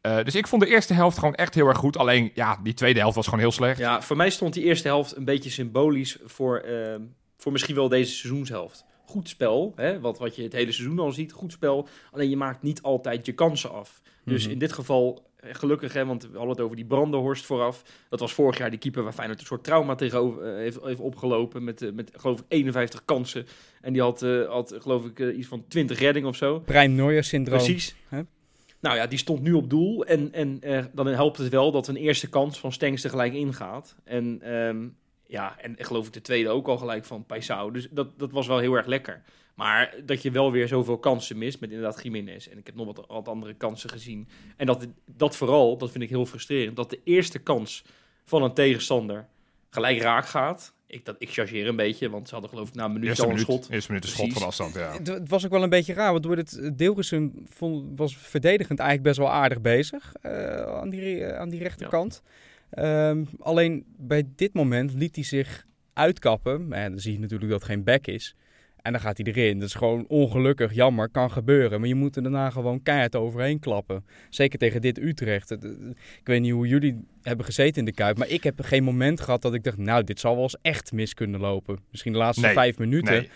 Eh, 0.00 0.24
dus 0.24 0.34
ik 0.34 0.46
vond 0.46 0.62
de 0.62 0.68
eerste 0.68 0.94
helft 0.94 1.18
gewoon 1.18 1.34
echt 1.34 1.54
heel 1.54 1.66
erg 1.68 1.78
goed. 1.78 1.96
Alleen, 1.96 2.30
ja, 2.34 2.58
die 2.62 2.74
tweede 2.74 3.00
helft 3.00 3.14
was 3.16 3.24
gewoon 3.24 3.40
heel 3.40 3.52
slecht. 3.52 3.78
Ja, 3.78 4.02
voor 4.02 4.16
mij 4.16 4.30
stond 4.30 4.54
die 4.54 4.64
eerste 4.64 4.88
helft 4.88 5.16
een 5.16 5.24
beetje 5.24 5.50
symbolisch 5.50 6.18
voor, 6.24 6.56
eh, 6.58 6.94
voor 7.36 7.52
misschien 7.52 7.74
wel 7.74 7.88
deze 7.88 8.12
seizoenshelft. 8.12 8.84
Goed 9.04 9.28
spel, 9.28 9.72
hè, 9.76 10.00
wat, 10.00 10.18
wat 10.18 10.36
je 10.36 10.42
het 10.42 10.52
hele 10.52 10.72
seizoen 10.72 10.98
al 10.98 11.10
ziet. 11.12 11.32
Goed 11.32 11.52
spel, 11.52 11.88
alleen 12.10 12.30
je 12.30 12.36
maakt 12.36 12.62
niet 12.62 12.82
altijd 12.82 13.26
je 13.26 13.32
kansen 13.32 13.72
af. 13.72 14.00
Dus 14.24 14.42
Mhm. 14.42 14.52
in 14.52 14.58
dit 14.58 14.72
geval, 14.72 15.29
gelukkig, 15.42 15.92
hè, 15.92 16.06
want 16.06 16.22
we 16.22 16.28
hadden 16.36 16.50
het 16.50 16.60
over 16.60 16.76
die 16.76 16.84
Brandenhorst 16.84 17.46
vooraf. 17.46 17.82
Dat 18.08 18.20
was 18.20 18.32
vorig 18.32 18.58
jaar 18.58 18.70
die 18.70 18.78
keeper 18.78 19.02
waar 19.02 19.12
Feyenoord 19.12 19.40
een 19.40 19.46
soort 19.46 19.64
trauma 19.64 19.94
tegenover 19.94 20.42
eh, 20.42 20.54
heeft, 20.54 20.78
heeft 20.82 21.00
opgelopen. 21.00 21.64
Met, 21.64 21.82
eh, 21.82 21.92
met 21.92 22.10
geloof 22.16 22.38
ik 22.38 22.44
51 22.48 23.04
kansen. 23.04 23.46
En 23.80 23.92
die 23.92 24.02
had, 24.02 24.22
eh, 24.22 24.48
had 24.48 24.74
geloof 24.78 25.04
ik 25.04 25.20
eh, 25.20 25.38
iets 25.38 25.48
van 25.48 25.64
20 25.68 25.98
redding 25.98 26.26
of 26.26 26.36
zo. 26.36 26.58
Prime 26.58 26.94
Neuer 26.94 27.24
syndroom. 27.24 27.58
Precies. 27.58 27.94
Hè? 28.08 28.20
Nou 28.80 28.96
ja, 28.96 29.06
die 29.06 29.18
stond 29.18 29.42
nu 29.42 29.52
op 29.52 29.70
doel. 29.70 30.04
En, 30.04 30.32
en 30.32 30.58
eh, 30.60 30.84
dan 30.92 31.06
helpt 31.06 31.38
het 31.38 31.48
wel 31.48 31.72
dat 31.72 31.88
een 31.88 31.96
eerste 31.96 32.28
kans 32.28 32.58
van 32.58 32.72
Stengs 32.72 33.04
er 33.04 33.10
gelijk 33.10 33.34
ingaat. 33.34 33.96
En 34.04 34.38
ehm, 34.42 34.88
ja, 35.26 35.58
en 35.58 35.76
geloof 35.78 36.06
ik 36.06 36.12
de 36.12 36.20
tweede 36.20 36.48
ook 36.48 36.68
al 36.68 36.76
gelijk 36.76 37.04
van 37.04 37.26
Paisao. 37.26 37.70
Dus 37.70 37.88
dat, 37.90 38.18
dat 38.18 38.30
was 38.30 38.46
wel 38.46 38.58
heel 38.58 38.74
erg 38.74 38.86
lekker. 38.86 39.22
Maar 39.60 39.94
dat 40.04 40.22
je 40.22 40.30
wel 40.30 40.52
weer 40.52 40.68
zoveel 40.68 40.98
kansen 40.98 41.38
mist 41.38 41.60
met 41.60 41.70
inderdaad 41.70 42.02
Jiménez. 42.02 42.48
En 42.48 42.58
ik 42.58 42.66
heb 42.66 42.74
nog 42.74 42.86
wat, 42.86 43.04
wat 43.08 43.28
andere 43.28 43.54
kansen 43.54 43.90
gezien. 43.90 44.28
En 44.56 44.66
dat, 44.66 44.86
dat 45.16 45.36
vooral, 45.36 45.76
dat 45.76 45.90
vind 45.90 46.04
ik 46.04 46.10
heel 46.10 46.26
frustrerend, 46.26 46.76
dat 46.76 46.90
de 46.90 47.00
eerste 47.04 47.38
kans 47.38 47.84
van 48.24 48.42
een 48.42 48.54
tegenstander 48.54 49.26
gelijk 49.70 50.00
raak 50.00 50.26
gaat. 50.26 50.74
Ik, 50.86 51.04
dat, 51.04 51.16
ik 51.18 51.30
chargeer 51.30 51.66
een 51.66 51.76
beetje, 51.76 52.10
want 52.10 52.26
ze 52.26 52.32
hadden 52.32 52.50
geloof 52.50 52.68
ik 52.68 52.74
na 52.74 52.84
een 52.84 52.92
minuut 52.92 53.08
Eerste 53.08 53.22
al 53.22 53.28
een 53.28 53.34
minuut, 53.34 53.50
schot. 53.50 53.70
eerste 53.70 53.90
minuut 53.90 54.06
een 54.06 54.12
schot 54.12 54.32
van 54.32 54.42
afstand, 54.42 54.74
ja. 54.74 54.92
Het, 54.92 55.06
het 55.06 55.28
was 55.28 55.44
ook 55.44 55.50
wel 55.50 55.62
een 55.62 55.68
beetje 55.68 55.94
raar, 55.94 56.10
want 56.10 56.22
door 56.22 56.36
dit 56.36 56.78
Deelrussen 56.78 57.46
vond, 57.48 57.98
was 57.98 58.16
verdedigend 58.16 58.78
eigenlijk 58.78 59.08
best 59.08 59.18
wel 59.18 59.36
aardig 59.36 59.60
bezig 59.60 60.14
eh, 60.20 60.62
aan, 60.62 60.90
die, 60.90 61.26
aan 61.26 61.48
die 61.48 61.62
rechterkant. 61.62 62.22
Ehm, 62.70 63.24
alleen 63.38 63.84
bij 63.96 64.24
dit 64.36 64.54
moment 64.54 64.92
liet 64.92 65.14
hij 65.14 65.24
zich 65.24 65.66
uitkappen. 65.92 66.72
En 66.72 66.90
dan 66.90 67.00
zie 67.00 67.12
je 67.12 67.18
natuurlijk 67.18 67.50
dat 67.50 67.60
het 67.60 67.70
geen 67.70 67.84
back 67.84 68.06
is. 68.06 68.34
En 68.82 68.92
dan 68.92 69.00
gaat 69.00 69.16
hij 69.16 69.26
erin. 69.32 69.58
Dat 69.58 69.68
is 69.68 69.74
gewoon 69.74 70.04
ongelukkig, 70.08 70.74
jammer, 70.74 71.08
kan 71.08 71.30
gebeuren. 71.30 71.80
Maar 71.80 71.88
je 71.88 71.94
moet 71.94 72.16
er 72.16 72.22
daarna 72.22 72.50
gewoon 72.50 72.82
keihard 72.82 73.16
overheen 73.16 73.58
klappen. 73.58 74.04
Zeker 74.28 74.58
tegen 74.58 74.80
dit 74.80 74.98
Utrecht. 74.98 75.50
Ik 75.50 76.24
weet 76.24 76.40
niet 76.40 76.52
hoe 76.52 76.68
jullie 76.68 77.04
hebben 77.22 77.44
gezeten 77.44 77.78
in 77.78 77.84
de 77.84 77.92
Kuip. 77.92 78.18
Maar 78.18 78.28
ik 78.28 78.44
heb 78.44 78.60
geen 78.60 78.84
moment 78.84 79.20
gehad 79.20 79.42
dat 79.42 79.54
ik 79.54 79.64
dacht... 79.64 79.76
nou, 79.76 80.04
dit 80.04 80.20
zal 80.20 80.34
wel 80.34 80.42
eens 80.42 80.56
echt 80.62 80.92
mis 80.92 81.14
kunnen 81.14 81.40
lopen. 81.40 81.78
Misschien 81.90 82.12
de 82.12 82.18
laatste 82.18 82.44
Nee, 82.44 82.54
vijf 82.54 82.78
minuten. 82.78 83.12
Nee. 83.12 83.28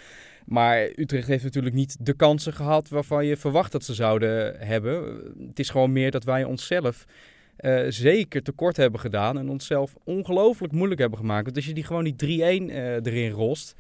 Maar 0.45 0.89
Utrecht 0.95 1.29
heeft 1.29 1.45
natuurlijk 1.45 1.75
niet 1.75 1.97
de 2.01 2.15
kansen 2.15 2.53
gehad 2.53 2.89
waarvan 2.89 3.27
je 3.27 3.37
verwacht 3.37 3.73
dat 3.73 3.85
ze 3.85 3.95
zouden 3.95 4.57
hebben. 4.59 5.21
Het 5.49 5.59
is 5.59 5.71
gewoon 5.71 5.93
meer 5.93 6.11
dat 6.11 6.25
wij 6.25 6.45
onszelf 6.45 7.05
uh, 7.61 7.85
zeker 7.89 8.43
tekort 8.43 8.77
hebben 8.77 9.01
gedaan 9.01 9.39
en 9.39 9.49
onszelf 9.49 9.95
ongelooflijk 10.05 10.73
moeilijk 10.73 11.01
hebben 11.01 11.19
gemaakt. 11.19 11.45
Want 11.45 11.57
als 11.57 11.67
je 11.67 11.75
die 11.75 11.85
gewoon 11.85 12.05
die 12.05 12.41
3-1 12.41 12.41
uh, 12.41 12.95
erin 12.95 13.31
rost, 13.31 13.75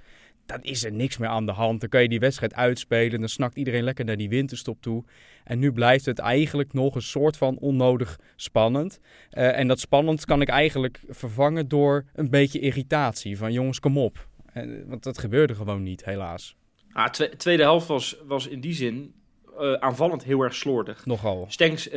dan 0.46 0.62
is 0.62 0.84
er 0.84 0.92
niks 0.92 1.18
meer 1.18 1.28
aan 1.28 1.46
de 1.46 1.52
hand. 1.52 1.80
Dan 1.80 1.88
kan 1.88 2.02
je 2.02 2.08
die 2.08 2.18
wedstrijd 2.18 2.54
uitspelen. 2.54 3.20
Dan 3.20 3.28
snakt 3.28 3.56
iedereen 3.56 3.82
lekker 3.82 4.04
naar 4.04 4.16
die 4.16 4.28
winterstop 4.28 4.82
toe. 4.82 5.04
En 5.44 5.58
nu 5.58 5.72
blijft 5.72 6.06
het 6.06 6.18
eigenlijk 6.18 6.72
nog 6.72 6.94
een 6.94 7.02
soort 7.02 7.36
van 7.36 7.58
onnodig 7.58 8.20
spannend. 8.36 9.00
Uh, 9.32 9.58
en 9.58 9.68
dat 9.68 9.80
spannend 9.80 10.24
kan 10.24 10.40
ik 10.40 10.48
eigenlijk 10.48 11.00
vervangen 11.08 11.68
door 11.68 12.04
een 12.14 12.30
beetje 12.30 12.60
irritatie. 12.60 13.38
Van 13.38 13.52
jongens, 13.52 13.80
kom 13.80 13.98
op. 13.98 14.28
Uh, 14.54 14.82
want 14.86 15.02
dat 15.02 15.18
gebeurde 15.18 15.54
gewoon 15.54 15.82
niet, 15.82 16.04
helaas. 16.04 16.56
Ah, 16.92 17.08
twe 17.08 17.36
tweede 17.36 17.62
helft 17.62 17.86
was, 17.86 18.16
was 18.26 18.46
in 18.46 18.60
die 18.60 18.74
zin 18.74 19.14
uh, 19.60 19.72
aanvallend 19.72 20.24
heel 20.24 20.40
erg 20.40 20.54
slordig. 20.54 21.06
Nogal. 21.06 21.46
Stenks 21.48 21.88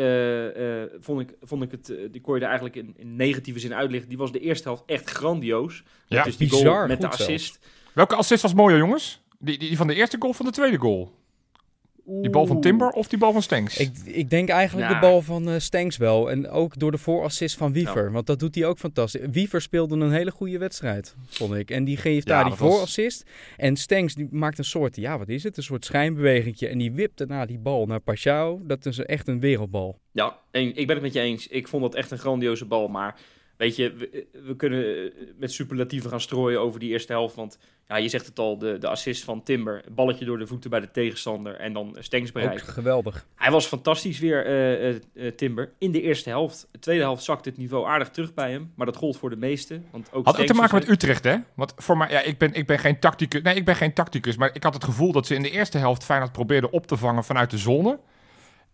vond, 1.00 1.22
ik, 1.22 1.36
vond 1.42 1.64
ik 1.64 1.72
het, 1.72 1.86
die 2.12 2.22
kon 2.22 2.36
je 2.36 2.42
er 2.42 2.48
eigenlijk 2.48 2.76
in, 2.76 2.94
in 2.98 3.16
negatieve 3.16 3.60
zin 3.60 3.74
uitlichten. 3.74 4.10
Die 4.10 4.18
was 4.18 4.32
de 4.32 4.40
eerste 4.40 4.68
helft 4.68 4.84
echt 4.86 5.10
grandioos. 5.10 5.84
Ja, 6.08 6.24
dus 6.24 6.38
die 6.38 6.50
bizar 6.50 6.76
goal 6.76 6.88
met 6.88 7.02
de 7.02 7.08
goed 7.08 7.20
assist. 7.20 7.60
zelfs. 7.62 7.76
Welke 7.98 8.16
assist 8.16 8.42
was 8.42 8.54
mooier, 8.54 8.78
jongens? 8.78 9.22
Die, 9.40 9.58
die, 9.58 9.68
die 9.68 9.78
van 9.78 9.88
de 9.88 9.96
eerste 9.96 10.16
goal 10.20 10.30
of 10.30 10.38
van 10.38 10.46
de 10.46 10.52
tweede 10.52 10.78
goal? 10.78 11.12
Die 12.06 12.30
bal 12.30 12.46
van 12.46 12.62
Timber 12.62 12.90
of 12.90 13.08
die 13.08 13.18
bal 13.20 13.32
van 13.32 13.42
Stenks? 13.42 13.78
Ik, 13.78 13.92
ik 14.06 14.30
denk 14.30 14.50
eigenlijk 14.50 14.90
Nou. 14.90 15.02
de 15.02 15.08
bal 15.08 15.22
van 15.22 15.50
eh 15.50 15.60
Stenks 15.60 15.98
wel. 15.98 16.32
En 16.32 16.50
ook 16.50 16.80
door 16.80 16.92
de 16.92 16.98
voorassist 16.98 17.58
van 17.58 17.72
Wiever. 17.74 18.12
Want 18.12 18.26
dat 18.28 18.40
doet 18.40 18.56
hij 18.56 18.66
ook 18.66 18.78
fantastisch. 18.78 19.22
Wiever 19.32 19.62
speelde 19.62 19.96
een 19.96 20.12
hele 20.12 20.32
goede 20.32 20.58
wedstrijd, 20.58 21.16
vond 21.28 21.54
ik. 21.54 21.72
En 21.72 21.84
die 21.84 21.98
geeft 21.98 22.28
Ja, 22.28 22.34
daar 22.34 22.44
die 22.50 22.56
was- 22.58 22.72
voorassist. 22.72 23.24
En 23.58 23.76
Stenks 23.76 24.14
die 24.16 24.28
maakt 24.32 24.58
een 24.58 24.64
soort, 24.64 24.96
ja 24.96 25.18
wat 25.18 25.28
is 25.30 25.44
het? 25.44 25.58
Een 25.58 25.64
soort 25.64 25.86
schijnbewegingje. 25.86 26.68
En 26.68 26.78
die 26.78 26.92
wipt 26.92 27.18
daarna 27.18 27.46
die 27.46 27.60
bal 27.60 27.86
naar 27.86 28.00
Pashao. 28.00 28.62
Dat 28.64 28.86
is 28.86 29.00
echt 29.00 29.28
een 29.28 29.40
wereldbal. 29.40 30.00
Ja, 30.12 30.38
en 30.52 30.76
ik 30.76 30.88
ben 30.88 30.96
het 30.96 31.02
met 31.06 31.14
je 31.14 31.20
eens. 31.20 31.48
Ik 31.48 31.68
vond 31.68 31.84
dat 31.84 31.96
echt 31.96 32.12
een 32.12 32.18
grandioze 32.20 32.66
bal. 32.66 32.88
Maar 32.88 33.20
weet 33.58 33.76
je, 33.76 33.94
we, 33.94 34.28
we 34.46 34.56
kunnen 34.56 35.06
eh, 35.06 35.12
met 35.38 35.52
superlatieven 35.52 36.10
gaan 36.10 36.22
strooien 36.22 36.62
over 36.62 36.80
die 36.80 36.90
eerste 36.90 37.12
helft. 37.12 37.36
Want 37.36 37.58
ja, 37.88 37.96
je 37.96 38.10
zegt 38.10 38.26
het 38.26 38.40
al, 38.40 38.58
de, 38.58 38.78
de 38.78 38.88
assist 38.88 39.24
van 39.24 39.44
Timber. 39.44 39.84
Balletje 39.92 40.26
door 40.26 40.38
de 40.38 40.48
voeten 40.48 40.70
bij 40.70 40.80
de 40.80 40.92
tegenstander. 40.92 41.56
En 41.56 41.74
dan 41.74 41.96
Stenks 42.00 42.28
Ook 42.28 42.34
bereikt. 42.34 42.68
geweldig. 42.68 43.26
Hij 43.36 43.52
was 43.52 43.66
fantastisch 43.66 44.20
weer, 44.20 44.46
eh, 44.46 44.90
eh, 44.90 44.96
eh, 45.14 45.36
Timber, 45.36 45.72
in 45.78 45.92
de 45.92 46.02
eerste 46.02 46.30
helft. 46.30 46.68
De 46.72 46.80
tweede 46.80 47.04
helft 47.04 47.24
zakte 47.24 47.50
het 47.50 47.58
niveau 47.58 47.88
aardig 47.88 48.10
terug 48.10 48.34
bij 48.34 48.52
hem. 48.52 48.72
Maar 48.76 48.86
dat 48.86 48.96
gold 48.96 49.18
voor 49.18 49.30
de 49.30 49.36
meesten. 49.36 49.86
Want 49.92 50.08
ook 50.12 50.26
Had 50.26 50.40
ook 50.40 50.46
te 50.46 50.54
maken 50.54 50.80
met 50.80 50.90
Utrecht, 50.90 51.24
hè? 51.24 51.36
Want 51.54 51.74
voor 51.76 51.98
mij, 51.98 52.10
ja, 52.10 52.22
ik 52.22 52.38
ben, 52.38 52.54
ik 52.54 52.66
ben 52.66 52.80
geen 52.80 53.00
tacticus. 53.00 53.42
Nee, 53.42 53.56
ik 53.56 53.66
ben 53.66 53.76
geen 53.76 53.94
tacticus. 53.94 54.38
Maar 54.38 54.50
ik 54.54 54.64
had 54.64 54.74
het 54.74 54.84
gevoel 54.84 55.12
dat 55.12 55.28
ze 55.28 55.36
in 55.36 55.42
de 55.42 55.52
eerste 55.52 55.78
helft 55.78 56.04
Feyenoord 56.04 56.32
probeerden 56.32 56.72
op 56.72 56.88
te 56.88 56.98
vangen 56.98 57.24
vanuit 57.24 57.50
de 57.50 57.58
zone. 57.58 58.00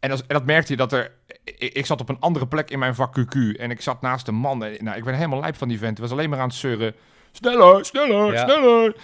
En, 0.03 0.11
als, 0.11 0.21
en 0.21 0.27
dat 0.35 0.45
merkte 0.45 0.71
je 0.71 0.77
dat 0.77 0.91
er... 0.93 1.11
Ik, 1.43 1.73
ik 1.73 1.85
zat 1.85 2.01
op 2.01 2.09
een 2.09 2.19
andere 2.19 2.47
plek 2.47 2.69
in 2.69 2.79
mijn 2.79 2.95
vak 2.95 3.19
QQ. 3.19 3.59
En 3.59 3.71
ik 3.71 3.81
zat 3.81 4.01
naast 4.01 4.27
een 4.27 4.35
man. 4.35 4.63
En, 4.63 4.83
nou, 4.83 4.97
ik 4.97 5.03
ben 5.03 5.13
helemaal 5.15 5.39
lijp 5.39 5.55
van 5.55 5.67
die 5.67 5.77
vent. 5.77 5.97
Hij 5.97 6.07
was 6.07 6.17
alleen 6.17 6.29
maar 6.29 6.39
aan 6.39 6.47
het 6.47 6.55
zeuren. 6.55 6.95
Sneller, 7.31 7.85
sneller, 7.85 8.33
Ja. 8.33 8.43
sneller. 8.43 8.95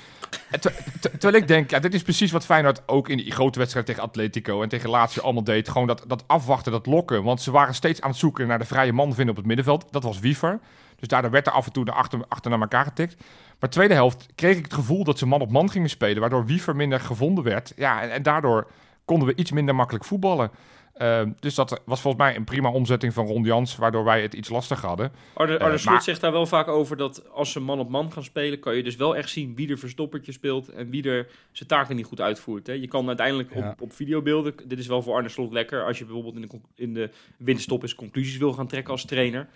En 0.50 0.60
ter- 0.60 0.76
ter- 1.00 1.12
terwijl 1.12 1.42
ik 1.42 1.48
denk, 1.48 1.70
ja, 1.70 1.80
dit 1.80 1.94
is 1.94 2.02
precies 2.02 2.32
wat 2.32 2.46
Feyenoord 2.46 2.82
ook 2.88 3.10
in 3.10 3.18
die 3.18 3.32
grote 3.32 3.60
wedstrijd 3.60 3.86
tegen 3.86 4.04
Atletico 4.04 4.62
en 4.62 4.70
tegen 4.70 4.90
Lazio 4.90 5.22
allemaal 5.22 5.44
deed. 5.44 5.70
Gewoon 5.70 5.88
dat, 5.88 6.04
dat 6.08 6.24
afwachten, 6.28 6.72
dat 6.72 6.86
lokken. 6.86 7.24
Want 7.24 7.42
ze 7.42 7.52
waren 7.52 7.74
steeds 7.74 8.02
aan 8.02 8.10
het 8.10 8.20
zoeken 8.20 8.48
naar 8.48 8.60
de 8.60 8.66
vrije 8.66 8.94
man 8.94 9.14
vinden 9.14 9.30
op 9.30 9.36
het 9.36 9.46
middenveld. 9.46 9.86
Dat 9.92 10.04
was 10.04 10.20
Wiever. 10.20 10.60
Dus 10.96 11.08
daardoor 11.08 11.32
werd 11.32 11.48
er 11.48 11.54
af 11.54 11.66
en 11.66 11.72
toe 11.72 11.84
naar 11.84 11.96
achter, 11.96 12.20
achter 12.28 12.52
naar 12.52 12.62
elkaar 12.62 12.84
getikt. 12.86 13.24
Maar 13.60 13.70
tweede 13.70 13.94
helft 13.94 14.26
kreeg 14.36 14.58
ik 14.58 14.64
het 14.64 14.74
gevoel 14.74 15.04
dat 15.04 15.18
ze 15.18 15.26
man 15.26 15.42
op 15.42 15.52
man 15.52 15.70
gingen 15.70 15.90
spelen. 15.90 16.20
Waardoor 16.22 16.46
Wiever 16.46 16.76
minder 16.76 17.00
gevonden 17.00 17.44
werd. 17.44 17.74
Ja, 17.76 18.02
en, 18.02 18.12
en 18.12 18.24
daardoor 18.24 18.68
konden 19.06 19.28
we 19.28 19.36
iets 19.36 19.52
minder 19.52 19.76
makkelijk 19.76 20.06
voetballen. 20.06 20.52
Ehm, 21.00 21.32
dus 21.40 21.56
dat 21.56 21.82
was 21.86 22.02
volgens 22.02 22.24
mij 22.24 22.36
een 22.36 22.44
prima 22.44 22.72
omzetting 22.72 23.14
van 23.14 23.26
Ron 23.28 23.44
Jans. 23.44 23.76
Waardoor 23.76 24.04
wij 24.04 24.22
het 24.22 24.34
iets 24.34 24.50
lastiger 24.50 24.88
hadden. 24.88 25.12
Arne, 25.34 25.60
Arne 25.60 25.78
Slot 25.78 25.94
maar- 25.94 26.04
zegt 26.04 26.22
daar 26.22 26.32
wel 26.32 26.46
vaak 26.46 26.68
over 26.68 26.98
dat 26.98 27.30
als 27.30 27.52
ze 27.52 27.60
man 27.60 27.80
op 27.80 27.90
man 27.90 28.12
gaan 28.12 28.24
spelen, 28.24 28.60
kan 28.60 28.76
je 28.76 28.84
dus 28.84 28.96
wel 28.96 29.16
echt 29.16 29.30
zien 29.30 29.56
wie 29.56 29.70
er 29.70 29.78
verstoppertje 29.78 30.32
speelt 30.32 30.70
en 30.70 30.90
wie 30.90 31.04
er 31.10 31.28
zijn 31.52 31.70
taken 31.70 31.96
niet 31.96 32.06
goed 32.06 32.22
uitvoert. 32.22 32.68
Hè. 32.68 32.74
Je 32.74 32.88
kan 32.88 33.08
uiteindelijk 33.08 33.54
Ja. 33.56 33.70
op, 33.70 33.82
op 33.82 33.94
videobeelden, 33.94 34.54
dit 34.66 34.80
is 34.80 34.88
wel 34.88 35.02
voor 35.02 35.14
Arne 35.16 35.30
Slot 35.30 35.52
lekker, 35.52 35.86
als 35.86 35.98
je 35.98 36.06
bijvoorbeeld 36.06 36.36
in 36.36 36.42
de, 36.42 36.50
in 36.76 36.94
de 36.94 37.10
winterstop 37.38 37.82
eens 37.82 37.96
conclusies 37.96 38.38
wil 38.38 38.54
gaan 38.54 38.68
trekken 38.68 38.92
als 38.92 39.06
trainer. 39.06 39.48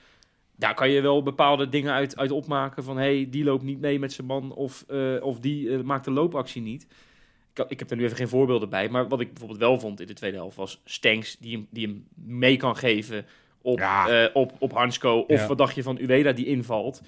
Daar 0.56 0.74
kan 0.74 0.90
je 0.90 1.02
wel 1.02 1.24
bepaalde 1.24 1.70
dingen 1.70 1.94
uit, 1.94 2.18
uit 2.18 2.32
opmaken 2.32 2.84
van 2.84 2.98
hey, 2.98 3.28
die 3.30 3.44
loopt 3.44 3.64
niet 3.64 3.80
mee 3.80 4.00
met 4.00 4.14
zijn 4.14 4.28
man 4.28 4.54
of, 4.54 4.84
eh, 4.88 5.16
of 5.22 5.40
die 5.40 5.70
eh, 5.76 5.82
maakt 5.82 6.06
de 6.06 6.12
loopactie 6.12 6.62
niet. 6.62 6.88
Ik, 7.68 7.80
heb 7.80 7.90
er 7.92 7.98
nu 7.98 8.04
even 8.04 8.18
geen 8.18 8.28
voorbeelden 8.28 8.70
bij, 8.70 8.90
maar 8.90 9.08
wat 9.08 9.20
ik 9.20 9.28
bijvoorbeeld 9.30 9.60
wel 9.60 9.80
vond 9.80 10.00
in 10.02 10.08
de 10.08 10.14
tweede 10.14 10.38
helft 10.38 10.56
was 10.56 10.82
Stenks 10.86 11.38
die 11.38 11.56
hem, 11.56 11.68
die 11.72 11.88
hem 11.88 12.08
mee 12.16 12.58
kan 12.58 12.76
geven 12.78 13.26
op, 13.62 13.80
Ja. 13.80 14.08
eh, 14.24 14.30
op, 14.36 14.54
op 14.60 14.74
Hansko. 14.74 15.20
Of 15.20 15.40
Ja. 15.40 15.48
wat 15.48 15.58
dacht 15.58 15.76
je 15.76 15.84
van 15.84 15.98
Ueda 16.00 16.32
die 16.32 16.46
invalt? 16.46 17.02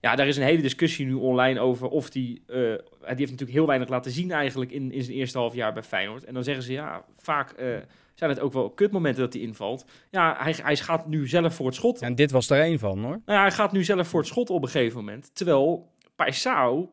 Ja, 0.00 0.16
daar 0.16 0.26
is 0.26 0.36
een 0.36 0.42
hele 0.42 0.62
discussie 0.62 1.06
nu 1.06 1.12
online 1.14 1.60
over 1.60 1.88
of 1.88 2.10
die... 2.10 2.42
eh, 2.46 2.56
die 2.56 2.76
heeft 3.00 3.18
natuurlijk 3.30 3.50
heel 3.58 3.66
weinig 3.66 3.88
laten 3.88 4.10
zien 4.10 4.30
eigenlijk 4.30 4.70
in, 4.72 4.92
in 4.92 5.02
zijn 5.02 5.16
eerste 5.16 5.38
half 5.38 5.54
jaar 5.54 5.72
bij 5.72 5.82
Feyenoord. 5.82 6.24
En 6.24 6.34
dan 6.34 6.44
zeggen 6.44 6.62
ze, 6.64 6.72
ja, 6.72 7.04
vaak 7.16 7.50
eh, 7.50 7.66
zijn 8.14 8.30
het 8.30 8.40
ook 8.40 8.52
wel 8.52 8.70
kutmomenten 8.70 9.22
dat 9.22 9.32
hij 9.32 9.42
invalt. 9.42 9.84
Ja, 10.10 10.36
hij, 10.38 10.54
hij 10.62 10.76
gaat 10.76 11.06
nu 11.06 11.28
zelf 11.28 11.54
voor 11.54 11.66
het 11.66 11.74
schot. 11.74 12.02
En 12.02 12.14
dit 12.14 12.30
was 12.30 12.50
er 12.50 12.60
één 12.60 12.78
van 12.78 12.98
hoor. 12.98 13.20
Nou 13.24 13.38
ja, 13.38 13.40
hij 13.40 13.50
gaat 13.52 13.72
nu 13.72 13.84
zelf 13.84 14.08
voor 14.08 14.20
het 14.20 14.28
schot 14.28 14.50
op 14.50 14.62
een 14.62 14.68
gegeven 14.68 14.96
moment. 14.96 15.30
Terwijl 15.34 15.92
Paisao 16.16 16.90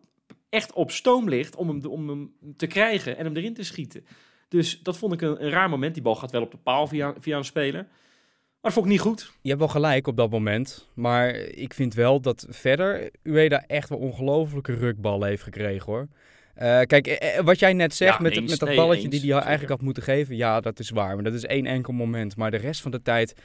echt 0.50 0.74
op 0.74 0.92
stoom 0.92 1.30
ligt 1.30 1.56
om 1.56 1.68
hem, 1.68 1.86
om 1.86 2.10
hem 2.10 2.34
te 2.58 2.68
krijgen 2.68 3.18
en 3.18 3.26
hem 3.26 3.36
erin 3.36 3.54
te 3.54 3.64
schieten. 3.64 4.06
Dus 4.48 4.82
dat 4.82 4.98
vond 4.98 5.14
ik 5.14 5.22
een, 5.22 5.44
een 5.44 5.50
raar 5.50 5.70
moment. 5.70 5.94
Die 5.94 6.04
bal 6.04 6.16
gaat 6.16 6.32
wel 6.32 6.42
op 6.42 6.52
de 6.52 6.58
paal 6.58 6.88
via, 6.88 7.14
via 7.20 7.38
een 7.38 7.46
speler. 7.46 7.84
Maar 7.84 8.74
dat 8.74 8.74
vond 8.74 8.86
ik 8.86 8.92
niet 8.92 9.02
goed. 9.02 9.34
Je 9.42 9.50
hebt 9.50 9.62
wel 9.62 9.70
gelijk 9.70 10.08
op 10.08 10.18
dat 10.18 10.30
moment. 10.30 10.90
Maar 10.94 11.30
ik 11.36 11.74
vind 11.74 11.94
wel 11.94 12.22
dat 12.22 12.46
verder 12.50 13.10
Ueda 13.24 13.64
echt 13.68 13.90
wel 13.90 13.98
ongelofelijke 13.98 14.74
rukballen 14.74 15.28
heeft 15.28 15.44
gekregen 15.44 15.92
hoor. 15.92 16.08
Eh, 16.56 16.82
kijk, 16.82 17.08
eh, 17.08 17.38
eh, 17.38 17.46
wat 17.46 17.60
jij 17.60 17.74
net 17.74 17.96
zegt 17.96 18.18
Ja, 18.18 18.22
met, 18.22 18.38
eens. 18.38 18.50
met 18.50 18.60
dat 18.60 18.76
balletje 18.76 19.10
die 19.10 19.34
hij 19.34 19.42
eigenlijk 19.42 19.70
had 19.70 19.82
moeten 19.82 20.04
geven. 20.04 20.36
Ja, 20.36 20.60
dat 20.60 20.80
is 20.80 20.90
waar. 20.90 21.16
Maar 21.16 21.24
dat 21.24 21.34
is 21.34 21.46
één 21.46 21.66
enkel 21.66 21.94
moment. 21.94 22.36
Maar 22.36 22.52
de 22.52 22.58
rest 22.58 22.82
van 22.82 22.92
de 22.92 23.02
tijd... 23.02 23.36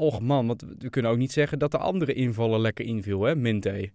Och 0.00 0.20
man, 0.20 0.46
want 0.46 0.64
we 0.78 0.90
kunnen 0.90 1.10
ook 1.10 1.16
niet 1.16 1.32
zeggen 1.32 1.58
dat 1.58 1.70
de 1.70 1.78
andere 1.78 2.12
invallen 2.12 2.60
lekker 2.60 2.84
inviel, 2.84 3.22
hè, 3.22 3.36
Minte. 3.36 3.90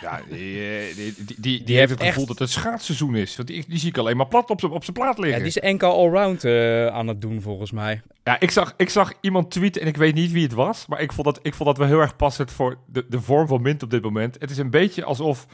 Ja, 0.00 0.20
die, 0.30 0.60
eh, 0.60 0.96
die, 0.96 1.14
die, 1.38 1.64
die, 1.64 1.76
heeft 1.76 1.90
het 1.90 2.02
gevoel 2.02 2.18
echt- 2.18 2.28
dat 2.28 2.38
het 2.38 2.50
schaatsseizoen 2.50 3.16
is. 3.16 3.36
Want 3.36 3.48
die, 3.48 3.64
die 3.68 3.78
zie 3.78 3.88
ik 3.88 3.98
alleen 3.98 4.16
maar 4.16 4.26
plat 4.26 4.50
op 4.50 4.60
zijn 4.60 4.72
op 4.72 4.84
zijn 4.84 4.96
plaat 4.96 5.16
Ja, 5.16 5.22
liggen. 5.22 5.38
die 5.38 5.48
is 5.48 5.58
enkel 5.58 5.92
allround 5.96 6.44
eh 6.44 6.86
aan 6.86 7.08
het 7.08 7.20
doen 7.20 7.40
volgens 7.40 7.70
mij. 7.70 8.02
Ja, 8.24 8.40
ik 8.40 8.50
zag, 8.50 8.74
ik 8.76 8.88
zag 8.88 9.12
iemand 9.20 9.50
tweeten 9.50 9.82
en 9.82 9.88
ik 9.88 9.96
weet 9.96 10.14
niet 10.14 10.32
wie 10.32 10.42
het 10.42 10.52
was. 10.52 10.86
Maar 10.86 11.00
ik 11.00 11.12
vond 11.12 11.26
dat, 11.26 11.38
ik 11.42 11.54
vond 11.54 11.68
dat 11.68 11.78
wel 11.78 11.86
heel 11.86 12.00
erg 12.00 12.16
passend 12.16 12.50
voor 12.52 12.78
de, 12.86 13.04
de 13.08 13.20
vorm 13.20 13.46
van 13.46 13.62
Mint 13.62 13.82
op 13.82 13.90
dit 13.90 14.02
moment. 14.02 14.36
Het 14.40 14.50
is 14.50 14.58
een 14.58 14.70
beetje 14.70 15.04
alsof 15.04 15.46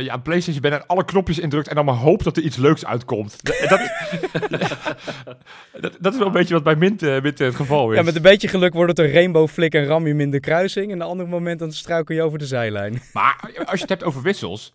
je 0.00 0.10
aan 0.10 0.22
PlayStation 0.22 0.62
bent 0.62 0.74
en 0.74 0.86
alle 0.86 1.04
knopjes 1.04 1.38
indrukt 1.38 1.68
en 1.68 1.74
dan 1.74 1.84
maar 1.84 1.94
hoopt 1.94 2.24
dat 2.24 2.36
er 2.36 2.42
iets 2.42 2.56
leuks 2.56 2.84
uitkomt. 2.86 3.36
Dat, 3.42 3.56
dat, 3.68 3.80
dat, 5.80 5.96
dat 6.00 6.12
is 6.12 6.18
wel 6.18 6.26
een 6.26 6.32
beetje 6.32 6.54
wat 6.54 6.62
bij 6.62 6.76
Mint, 6.76 7.02
eh, 7.02 7.20
Mint 7.20 7.38
het 7.38 7.54
geval 7.54 7.90
is. 7.90 7.96
Ja, 7.98 8.04
met 8.04 8.16
een 8.16 8.22
beetje 8.22 8.48
geluk 8.48 8.74
wordt 8.74 8.96
het 8.98 9.06
een 9.06 9.12
rainbow 9.12 9.48
flick 9.48 9.74
en 9.74 9.84
ram 9.86 10.02
je 10.02 10.08
hem 10.08 10.20
in 10.20 10.30
de 10.30 10.40
kruising. 10.40 10.86
En 10.92 11.00
een 11.00 11.06
ander 11.06 11.28
moment 11.28 11.58
dan 11.58 11.72
struikel 11.72 12.14
je 12.14 12.22
over 12.22 12.38
de 12.38 12.46
zijlijn. 12.46 13.02
Maar 13.12 13.40
als 13.64 13.74
je 13.74 13.80
het 13.80 13.88
hebt 13.88 14.04
over 14.04 14.22
wissels. 14.22 14.72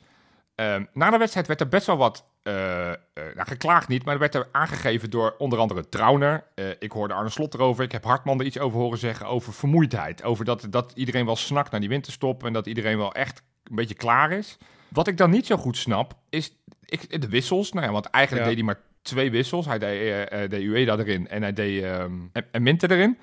ehm, 0.56 0.84
na 0.94 1.10
de 1.10 1.18
wedstrijd 1.18 1.48
werd 1.48 1.62
er 1.62 1.68
best 1.68 1.86
wel 1.86 1.98
wat. 1.98 2.26
eh, 2.44 2.90
eh, 2.90 2.96
nou, 3.14 3.48
geklaagd 3.48 3.88
niet, 3.88 4.04
maar 4.06 4.14
er 4.14 4.20
werd 4.20 4.36
er 4.36 4.48
aangegeven 4.52 5.10
door 5.10 5.36
onder 5.38 5.60
andere 5.60 5.90
Trauner. 5.90 6.44
Eh, 6.56 6.66
ik 6.80 6.92
hoorde 6.92 7.14
Arne 7.14 7.30
Slot 7.30 7.54
erover. 7.54 7.84
Ik 7.84 7.92
heb 7.92 8.04
Hartman 8.04 8.40
er 8.40 8.46
iets 8.46 8.60
over 8.60 8.80
horen 8.80 8.98
zeggen. 8.98 9.26
Over 9.28 9.54
vermoeidheid. 9.54 10.24
Over 10.24 10.46
dat, 10.46 10.68
dat 10.70 10.92
iedereen 10.96 11.26
wel 11.26 11.36
snakt 11.36 11.72
naar 11.72 11.80
die 11.80 11.90
winterstop. 11.90 12.46
En 12.46 12.54
dat 12.54 12.68
iedereen 12.68 12.98
wel 12.98 13.14
echt 13.14 13.42
een 13.64 13.76
beetje 13.76 13.96
klaar 13.96 14.32
is. 14.32 14.58
Wat 14.90 15.08
ik 15.08 15.18
dan 15.18 15.30
niet 15.30 15.46
zo 15.46 15.58
goed 15.58 15.78
snap, 15.78 16.14
is 16.30 16.52
ik, 16.86 17.22
de 17.22 17.30
wissels. 17.30 17.72
Nou 17.72 17.86
ja, 17.86 17.92
want 17.92 18.06
eigenlijk 18.06 18.46
Ja. 18.46 18.50
deed 18.50 18.60
hij 18.60 18.74
maar 18.74 18.82
twee 19.02 19.32
wissels. 19.32 19.66
Hij 19.66 19.80
deed, 19.80 20.00
eh 20.02 20.44
eh, 20.44 20.50
deed 20.50 20.64
Ueda 20.64 20.98
erin 20.98 21.28
en 21.28 21.42
hij 21.42 21.54
deed 21.54 21.84
ehm, 21.84 22.14
en, 22.32 22.46
en 22.52 22.64
Minte 22.64 22.92
erin. 22.92 23.18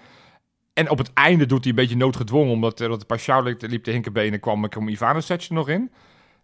En 0.72 0.90
op 0.90 0.98
het 0.98 1.12
einde 1.12 1.46
doet 1.46 1.60
hij 1.60 1.68
een 1.70 1.76
beetje 1.76 1.96
noodgedwongen, 1.96 2.52
omdat, 2.52 2.80
uh, 2.80 2.88
dat 2.88 3.06
Pashao 3.06 3.42
liep, 3.42 3.62
liep 3.62 3.84
te 3.84 3.90
hinkerbenen, 3.90 4.40
kwam, 4.40 4.68
kwam 4.68 4.88
Ivanovic 4.88 5.28
er 5.42 5.54
nog 5.54 5.68
in. 5.68 5.90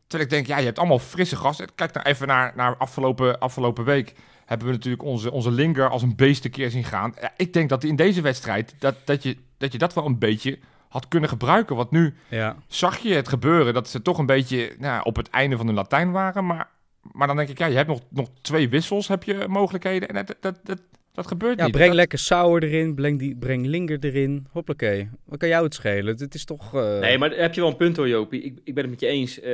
Terwijl 0.06 0.30
ik 0.30 0.36
denk, 0.36 0.46
ja, 0.46 0.58
je 0.58 0.64
hebt 0.64 0.78
allemaal 0.78 0.98
frisse 0.98 1.36
gasten. 1.36 1.74
Kijk 1.74 1.92
nou 1.92 2.06
even 2.06 2.26
naar, 2.26 2.52
naar 2.56 2.76
afgelopen, 2.76 3.38
afgelopen 3.38 3.84
week. 3.84 4.14
Hebben 4.44 4.66
we 4.66 4.72
natuurlijk 4.72 5.02
onze, 5.02 5.30
onze 5.30 5.50
linker 5.50 5.88
als 5.88 6.02
een 6.02 6.16
beest 6.16 6.44
een 6.44 6.50
keer 6.50 6.70
zien 6.70 6.84
gaan. 6.84 7.14
Ja, 7.20 7.32
ik 7.36 7.52
denk 7.52 7.68
dat 7.68 7.84
in 7.84 7.96
deze 7.96 8.20
wedstrijd, 8.20 8.74
dat, 8.78 8.94
dat, 9.04 9.22
je, 9.22 9.36
dat 9.58 9.72
je 9.72 9.78
dat 9.78 9.94
wel 9.94 10.06
een 10.06 10.18
beetje 10.18 10.58
had 10.90 11.08
kunnen 11.08 11.28
gebruiken. 11.28 11.76
Want 11.76 11.90
nu 11.90 12.14
Ja. 12.30 12.56
zag 12.68 12.98
je 12.98 13.14
het 13.14 13.28
gebeuren 13.28 13.74
dat 13.74 13.88
ze 13.88 14.02
toch 14.02 14.18
een 14.18 14.26
beetje 14.26 14.74
nou, 14.78 15.02
op 15.04 15.16
het 15.16 15.30
einde 15.30 15.56
van 15.56 15.66
hun 15.66 15.74
Latijn 15.74 16.10
waren. 16.12 16.46
Maar, 16.46 16.68
maar 17.12 17.26
dan 17.26 17.36
denk 17.36 17.48
ik, 17.48 17.58
ja, 17.58 17.66
je 17.66 17.76
hebt 17.76 17.88
nog, 17.88 18.00
nog 18.10 18.28
twee 18.42 18.68
wissels, 18.68 19.08
heb 19.08 19.22
je 19.22 19.44
mogelijkheden. 19.48 20.08
En 20.08 20.14
dat, 20.14 20.36
dat, 20.40 20.60
dat, 20.64 20.80
dat 21.12 21.26
gebeurt 21.26 21.58
Ja, 21.58 21.64
niet. 21.64 21.72
breng 21.72 21.86
Dat- 21.88 21.96
lekker 21.96 22.18
Sauer 22.18 22.62
erin, 22.62 22.94
breng, 22.94 23.18
die, 23.18 23.36
breng 23.36 23.66
Linger 23.66 24.04
erin. 24.04 24.46
Hoppakee. 24.50 25.08
Wat 25.24 25.38
kan 25.38 25.48
jou 25.48 25.64
het 25.64 25.74
schelen? 25.74 26.16
Het 26.16 26.34
is 26.34 26.44
toch... 26.44 26.74
eh, 26.74 26.98
Nee, 26.98 27.18
maar 27.18 27.30
heb 27.30 27.54
je 27.54 27.60
wel 27.60 27.70
een 27.70 27.76
punt 27.76 27.96
hoor, 27.96 28.08
Jopie. 28.08 28.42
Ik, 28.42 28.58
ik 28.64 28.74
ben 28.74 28.82
het 28.82 28.92
met 28.92 29.00
je 29.00 29.06
eens. 29.06 29.40
Eh, 29.40 29.50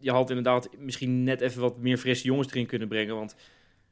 je 0.00 0.10
had 0.10 0.28
inderdaad 0.28 0.68
misschien 0.78 1.22
net 1.24 1.40
even 1.40 1.60
wat 1.60 1.78
meer 1.78 1.98
frisse 1.98 2.24
jongens 2.24 2.50
erin 2.50 2.66
kunnen 2.66 2.88
brengen. 2.88 3.14
Want 3.14 3.36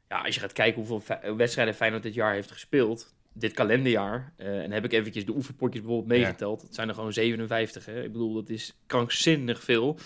ja, 0.09 0.21
als 0.21 0.35
je 0.35 0.41
gaat 0.41 0.53
kijken 0.53 0.85
hoeveel 0.85 1.03
wedstrijden 1.37 1.73
Feyenoord 1.73 2.03
dit 2.03 2.13
jaar 2.13 2.33
heeft 2.33 2.51
gespeeld, 2.51 3.15
dit 3.39 3.53
kalenderjaar, 3.53 4.33
eh, 4.35 4.63
en 4.63 4.71
heb 4.71 4.85
ik 4.85 4.93
eventjes 4.93 5.25
de 5.25 5.35
oefenpotjes 5.35 5.81
bijvoorbeeld 5.81 6.19
meegeteld, 6.19 6.61
dat 6.61 6.75
zijn 6.75 6.87
er 6.87 6.93
gewoon 6.93 7.13
57. 7.13 7.85
Hè? 7.85 8.03
Ik 8.03 8.11
bedoel, 8.11 8.33
dat 8.33 8.49
is 8.49 8.77
krankzinnig 8.85 9.63
veel. 9.63 9.97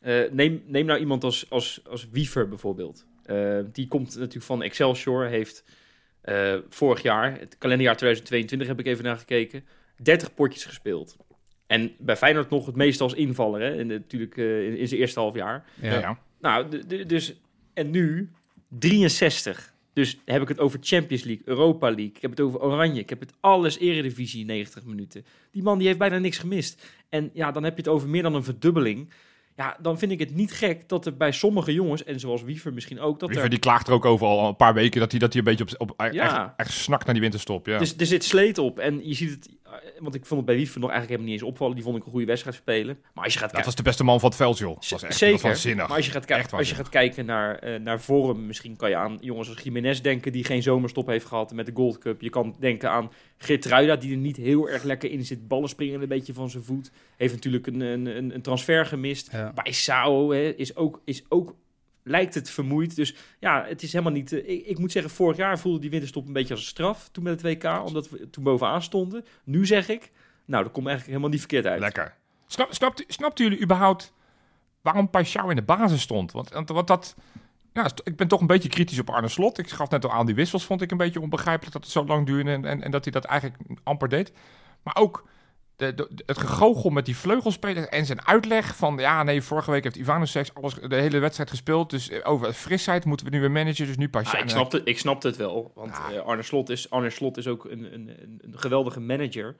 Eh, 0.00 0.20
neem, 0.30 0.62
neem 0.66 0.86
nou 0.86 1.00
iemand 1.00 1.24
als, 1.24 1.50
als, 1.50 1.80
als 1.88 2.08
Wiever 2.10 2.48
bijvoorbeeld. 2.48 3.06
Eh, 3.24 3.58
die 3.72 3.88
komt 3.88 4.16
natuurlijk 4.16 4.44
van 4.44 4.62
Excelsior, 4.62 5.26
heeft 5.26 5.64
vorig 6.68 7.02
jaar, 7.02 7.38
het 7.38 7.58
kalenderjaar 7.58 7.96
2022 7.96 8.68
heb 8.68 8.78
ik 8.78 8.86
even 8.86 9.04
naar 9.04 9.18
gekeken, 9.18 9.64
30 10.02 10.34
potjes 10.34 10.64
gespeeld. 10.64 11.16
En 11.66 11.92
bij 11.98 12.16
Feyenoord 12.16 12.50
nog 12.50 12.66
het 12.66 12.76
meest 12.76 13.00
als 13.00 13.14
invaller, 13.14 13.60
hè? 13.60 13.78
En, 13.78 13.86
natuurlijk 13.86 14.36
in, 14.36 14.76
in 14.76 14.88
zijn 14.88 15.00
eerste 15.00 15.20
half 15.20 15.34
jaar. 15.34 15.64
Ja. 15.80 15.98
ja. 15.98 16.18
Nou, 16.40 16.86
dus, 17.06 17.40
en 17.74 17.90
nu 17.90 18.30
63. 18.68 19.71
Dus 19.92 20.18
heb 20.24 20.42
ik 20.42 20.48
het 20.48 20.58
over 20.58 20.78
Champions 20.82 21.22
League, 21.24 21.42
Europa 21.46 21.86
League. 21.86 22.12
Ik 22.14 22.22
heb 22.22 22.30
het 22.30 22.40
over 22.40 22.60
Oranje. 22.60 23.00
Ik 23.00 23.08
heb 23.08 23.20
het 23.20 23.32
alles 23.40 23.78
Eredivisie 23.78 24.44
90 24.44 24.84
minuten. 24.84 25.24
Die 25.50 25.62
man 25.62 25.78
die 25.78 25.86
heeft 25.86 25.98
bijna 25.98 26.18
niks 26.18 26.38
gemist. 26.38 26.86
En 27.08 27.30
ja, 27.32 27.52
dan 27.52 27.64
heb 27.64 27.72
je 27.76 27.82
het 27.82 27.90
over 27.90 28.08
meer 28.08 28.22
dan 28.22 28.34
een 28.34 28.44
verdubbeling. 28.44 29.10
Ja, 29.56 29.76
dan 29.80 29.98
vind 29.98 30.12
ik 30.12 30.18
het 30.18 30.34
niet 30.34 30.52
gek 30.52 30.88
dat 30.88 31.06
er 31.06 31.16
bij 31.16 31.32
sommige 31.32 31.72
jongens, 31.72 32.04
en 32.04 32.20
zoals 32.20 32.42
Wiever 32.42 32.72
misschien 32.72 33.00
ook, 33.00 33.18
dat 33.18 33.28
Liever, 33.28 33.44
er, 33.44 33.50
die 33.50 33.58
klaagt 33.58 33.86
er 33.88 33.92
ook 33.92 34.04
over 34.04 34.26
al 34.26 34.48
een 34.48 34.56
paar 34.56 34.74
weken 34.74 35.00
dat 35.00 35.10
hij, 35.10 35.20
dat 35.20 35.32
hij 35.32 35.42
een 35.42 35.56
beetje 35.56 35.76
op, 35.78 35.90
op 35.90 36.00
echt, 36.00 36.14
Ja. 36.14 36.54
echt 36.56 36.72
snakt 36.72 37.04
naar 37.04 37.12
die 37.12 37.22
winterstop. 37.22 37.66
Ja. 37.66 37.78
Dus 37.78 37.96
er 37.96 38.06
zit 38.06 38.24
sleet 38.24 38.58
op. 38.58 38.78
En 38.78 39.08
je 39.08 39.14
ziet 39.14 39.30
het, 39.30 39.48
want 39.98 40.14
ik 40.14 40.26
vond 40.26 40.40
het 40.40 40.44
bij 40.44 40.56
Wiever 40.56 40.80
nog 40.80 40.90
eigenlijk 40.90 41.08
helemaal 41.08 41.32
niet 41.32 41.40
eens 41.40 41.50
opvallen. 41.50 41.74
Die 41.74 41.84
vond 41.84 41.96
ik 41.96 42.04
een 42.04 42.10
goede 42.10 42.26
wedstrijd 42.26 42.56
spelen. 42.56 42.98
Maar 43.14 43.24
als 43.24 43.32
je 43.32 43.38
gaat 43.38 43.48
dat 43.48 43.50
kijken... 43.50 43.64
was 43.64 43.74
de 43.74 43.82
beste 43.82 44.04
man 44.04 44.20
van 44.20 44.28
het 44.28 44.38
veld, 44.38 44.58
joh. 44.58 44.74
Dat 44.74 44.88
was 44.88 45.02
echt 45.02 45.16
Zeker. 45.16 45.42
waanzinnig. 45.42 45.88
Maar 45.88 45.96
als 45.96 46.06
je 46.06 46.12
gaat, 46.12 46.24
Echt 46.24 46.52
als 46.52 46.68
je 46.68 46.74
gaat 46.74 46.88
kijken 46.88 47.26
naar, 47.26 47.58
eh, 47.58 47.80
naar 47.80 48.00
vorm, 48.00 48.46
misschien 48.46 48.76
kan 48.76 48.90
je 48.90 48.96
aan 48.96 49.18
jongens 49.20 49.48
als 49.48 49.60
Jiménez 49.62 50.00
denken 50.00 50.32
die 50.32 50.44
geen 50.44 50.62
zomerstop 50.62 51.06
heeft 51.06 51.26
gehad 51.26 51.52
met 51.52 51.66
de 51.66 51.72
Gold 51.74 51.98
Cup. 51.98 52.20
Je 52.20 52.30
kan 52.30 52.56
denken 52.58 52.90
aan 52.90 53.10
Geertruida 53.36 53.96
die 53.96 54.10
er 54.10 54.16
niet 54.16 54.36
heel 54.36 54.68
erg 54.68 54.82
lekker 54.82 55.10
in 55.10 55.24
zit. 55.24 55.48
Ballen 55.48 55.68
springen 55.68 56.02
een 56.02 56.08
beetje 56.08 56.34
van 56.34 56.50
zijn 56.50 56.64
voet. 56.64 56.90
Heeft 57.16 57.34
natuurlijk 57.34 57.66
een, 57.66 57.80
een, 57.80 58.06
een, 58.06 58.34
een 58.34 58.42
transfer 58.42 58.86
gemist. 58.86 59.32
Ja. 59.32 59.52
Bij 59.52 59.72
Sao 59.72 60.30
hè, 60.30 60.54
is, 60.56 60.76
ook, 60.76 61.00
is 61.04 61.24
ook, 61.28 61.54
lijkt 62.02 62.34
het 62.34 62.50
vermoeid. 62.50 62.96
Dus 62.96 63.14
ja, 63.38 63.64
het 63.68 63.82
is 63.82 63.92
helemaal 63.92 64.12
niet... 64.12 64.32
eh, 64.32 64.48
ik, 64.48 64.66
ik 64.66 64.78
moet 64.78 64.92
zeggen, 64.92 65.12
vorig 65.12 65.36
jaar 65.36 65.58
voelde 65.58 65.78
die 65.78 65.90
winterstop 65.90 66.26
een 66.26 66.32
beetje 66.32 66.54
als 66.54 66.62
een 66.62 66.68
straf. 66.68 67.08
Toen 67.12 67.24
met 67.24 67.42
het 67.42 67.62
WK, 67.62 67.84
omdat 67.86 68.10
we 68.10 68.30
toen 68.30 68.44
bovenaan 68.44 68.82
stonden. 68.82 69.24
Nu 69.44 69.66
zeg 69.66 69.88
ik, 69.88 70.10
nou, 70.44 70.62
dat 70.62 70.72
komt 70.72 70.86
eigenlijk 70.86 71.06
helemaal 71.06 71.28
niet 71.28 71.38
verkeerd 71.38 71.66
uit. 71.66 71.80
Lekker. 71.80 72.14
Snap, 72.46 72.74
snapt, 72.74 73.04
snapten 73.08 73.44
jullie 73.44 73.62
überhaupt 73.62 74.12
waarom 74.82 75.10
Paixão 75.10 75.48
in 75.48 75.56
de 75.56 75.62
basis 75.62 76.00
stond? 76.00 76.32
Want, 76.32 76.50
want, 76.66 76.86
dat... 76.86 77.16
Ja, 77.72 77.90
ik 78.04 78.16
ben 78.16 78.28
toch 78.28 78.40
een 78.40 78.46
beetje 78.46 78.68
kritisch 78.68 78.98
op 78.98 79.10
Arne 79.10 79.28
Slot. 79.28 79.58
Ik 79.58 79.70
gaf 79.70 79.90
net 79.90 80.04
al 80.04 80.12
aan, 80.12 80.26
die 80.26 80.34
wissels 80.34 80.64
vond 80.64 80.82
ik 80.82 80.90
een 80.90 80.96
beetje 80.96 81.20
onbegrijpelijk 81.20 81.72
dat 81.72 81.82
het 81.82 81.92
zo 81.92 82.04
lang 82.04 82.26
duurde 82.26 82.50
en, 82.50 82.64
en, 82.64 82.82
en 82.82 82.90
dat 82.90 83.04
hij 83.04 83.12
dat 83.12 83.24
eigenlijk 83.24 83.62
amper 83.82 84.08
deed. 84.08 84.32
Maar 84.82 84.96
ook 84.96 85.28
de, 85.82 85.94
de- 85.94 86.22
het 86.26 86.38
gegoochel 86.38 86.90
met 86.90 87.04
die 87.06 87.16
vleugelspeler 87.16 87.88
en 87.88 88.06
zijn 88.06 88.26
uitleg 88.26 88.76
van... 88.76 88.96
Ja, 88.98 89.22
nee, 89.22 89.42
vorige 89.42 89.70
week 89.70 89.84
heeft 89.84 89.96
Ivanusek 89.96 90.50
alles 90.54 90.74
de 90.74 90.96
hele 90.96 91.18
wedstrijd 91.18 91.50
gespeeld. 91.50 91.90
Dus 91.90 92.08
eh, 92.10 92.30
over 92.30 92.52
frisheid 92.52 93.04
moeten 93.04 93.26
we 93.26 93.32
nu 93.32 93.40
weer 93.40 93.50
managen, 93.50 93.86
dus 93.86 93.96
nu 93.96 94.06
Paixão. 94.06 94.30
Ja, 94.32 94.38
ik, 94.42 94.48
snapte, 94.48 94.80
ik 94.84 94.98
snapte 94.98 95.26
het 95.26 95.36
wel. 95.36 95.72
Want 95.74 95.90
eh, 95.90 96.20
Arne, 96.20 96.42
Slot 96.42 96.68
is, 96.68 96.90
Arne 96.90 97.10
Slot 97.10 97.36
is 97.36 97.46
ook 97.46 97.64
een, 97.64 97.94
een, 97.94 98.10
een, 98.38 98.58
geweldige 98.58 99.00
manager. 99.00 99.56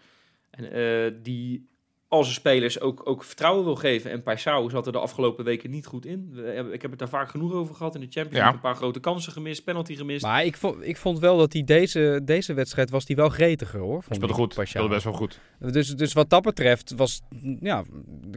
En, 0.50 0.72
eh, 0.72 1.12
die 1.22 1.70
al 2.12 2.22
zijn 2.22 2.34
spelers 2.34 2.80
ook, 2.80 3.00
ook 3.08 3.24
vertrouwen 3.24 3.64
wil 3.64 3.74
geven. 3.76 4.10
En 4.10 4.22
Paisao 4.22 4.68
zat 4.68 4.86
er 4.86 4.92
de 4.92 4.98
afgelopen 4.98 5.44
weken 5.44 5.70
niet 5.70 5.86
goed 5.86 6.06
in. 6.06 6.28
We 6.32 6.42
hebben- 6.42 6.72
Ik 6.72 6.82
heb 6.82 6.90
het 6.90 6.98
daar 6.98 7.08
vaak 7.08 7.28
genoeg 7.28 7.52
over 7.52 7.74
gehad 7.74 7.94
in 7.94 8.00
de 8.00 8.06
Champions 8.10 8.36
Ja. 8.36 8.42
League. 8.42 8.54
Een 8.54 8.60
paar 8.60 8.74
grote 8.74 9.00
kansen 9.00 9.32
gemist, 9.32 9.64
penalty 9.64 9.96
gemist. 9.96 10.22
Maar 10.22 10.44
ik 10.44 10.56
vond, 10.56 10.76
ik 10.80 10.96
vond 10.96 11.18
wel 11.18 11.36
dat 11.36 11.52
hij 11.52 11.64
deze, 11.64 12.20
deze 12.24 12.54
wedstrijd 12.54 12.90
was 12.90 13.04
die 13.04 13.16
wel 13.16 13.28
gretiger 13.28 13.80
hoor. 13.80 14.02
Vond 14.02 14.14
Speelde 14.14 14.26
ik, 14.34 14.40
goed, 14.54 14.68
speelde 14.68 14.88
best 14.88 15.04
wel 15.04 15.12
goed. 15.12 15.40
Dus, 15.58 15.88
dus 15.88 16.12
wat 16.12 16.30
dat 16.30 16.42
betreft 16.42 16.94
was, 16.96 17.20
ja, 17.60 17.82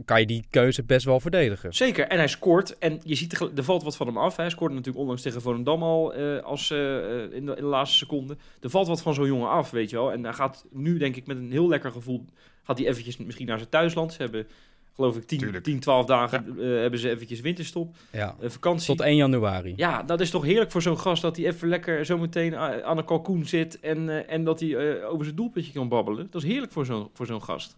kan 0.04 0.20
je 0.20 0.26
die 0.26 0.44
keuze 0.50 0.82
best 0.84 1.04
wel 1.04 1.20
verdedigen. 1.20 1.74
Zeker, 1.74 2.06
en 2.06 2.18
hij 2.18 2.28
scoort. 2.28 2.78
En 2.78 3.00
je 3.04 3.14
ziet, 3.14 3.40
er, 3.40 3.50
er 3.56 3.64
valt 3.64 3.82
wat 3.82 3.96
van 3.96 4.06
hem 4.06 4.18
af. 4.18 4.36
Hij 4.36 4.50
scoorde 4.50 4.74
natuurlijk 4.74 5.00
onlangs 5.00 5.22
tegen 5.22 5.42
Volendam 5.42 5.82
al 5.82 6.14
eh, 6.14 6.42
als, 6.42 6.70
eh, 6.70 6.96
eh, 7.24 7.32
in, 7.32 7.46
de, 7.46 7.54
in 7.54 7.62
de 7.62 7.68
laatste 7.68 7.96
seconde. 7.96 8.36
Er 8.60 8.70
valt 8.70 8.86
wat 8.86 9.02
van 9.02 9.14
zo'n 9.14 9.26
jongen 9.26 9.48
af, 9.48 9.70
weet 9.70 9.90
je 9.90 9.96
wel. 9.96 10.12
En 10.12 10.24
hij 10.24 10.32
gaat 10.32 10.66
nu, 10.70 10.98
denk 10.98 11.16
ik, 11.16 11.26
met 11.26 11.36
een 11.36 11.50
heel 11.50 11.68
lekker 11.68 11.90
gevoel... 11.92 12.24
gaat 12.66 12.78
hij 12.78 12.86
eventjes 12.86 13.16
misschien 13.16 13.46
naar 13.46 13.58
zijn 13.58 13.70
thuisland. 13.70 14.12
Ze 14.12 14.22
hebben, 14.22 14.46
geloof 14.94 15.16
ik, 15.16 15.26
10, 15.26 15.38
Tuurlijk. 15.38 15.64
10 15.64 15.80
12 15.80 16.06
dagen 16.06 16.46
eh, 16.58 16.80
hebben 16.80 17.00
ze 17.00 17.10
eventjes 17.10 17.40
winterstop. 17.40 17.94
Ja. 18.10 18.36
eh, 18.40 18.50
vakantie. 18.50 18.86
Tot 18.86 19.00
1 19.00 19.16
januari. 19.16 19.72
Ja, 19.76 20.02
dat 20.02 20.20
is 20.20 20.30
toch 20.30 20.44
heerlijk 20.44 20.70
voor 20.70 20.82
zo'n 20.82 20.98
gast... 20.98 21.22
dat 21.22 21.36
hij 21.36 21.46
even 21.46 21.68
lekker 21.68 22.04
zometeen 22.04 22.56
aan 22.56 22.98
een 22.98 23.04
kalkoen 23.04 23.44
zit... 23.44 23.80
en, 23.80 24.08
eh, 24.08 24.32
en 24.32 24.44
dat 24.44 24.60
hij 24.60 24.76
eh, 24.76 25.10
over 25.10 25.24
zijn 25.24 25.36
doelpuntje 25.36 25.72
kan 25.72 25.88
babbelen. 25.88 26.28
Dat 26.30 26.42
is 26.42 26.48
heerlijk 26.48 26.72
voor 26.72 26.86
zo'n 26.86 27.10
voor 27.12 27.26
zo'n 27.26 27.42
gast. 27.42 27.76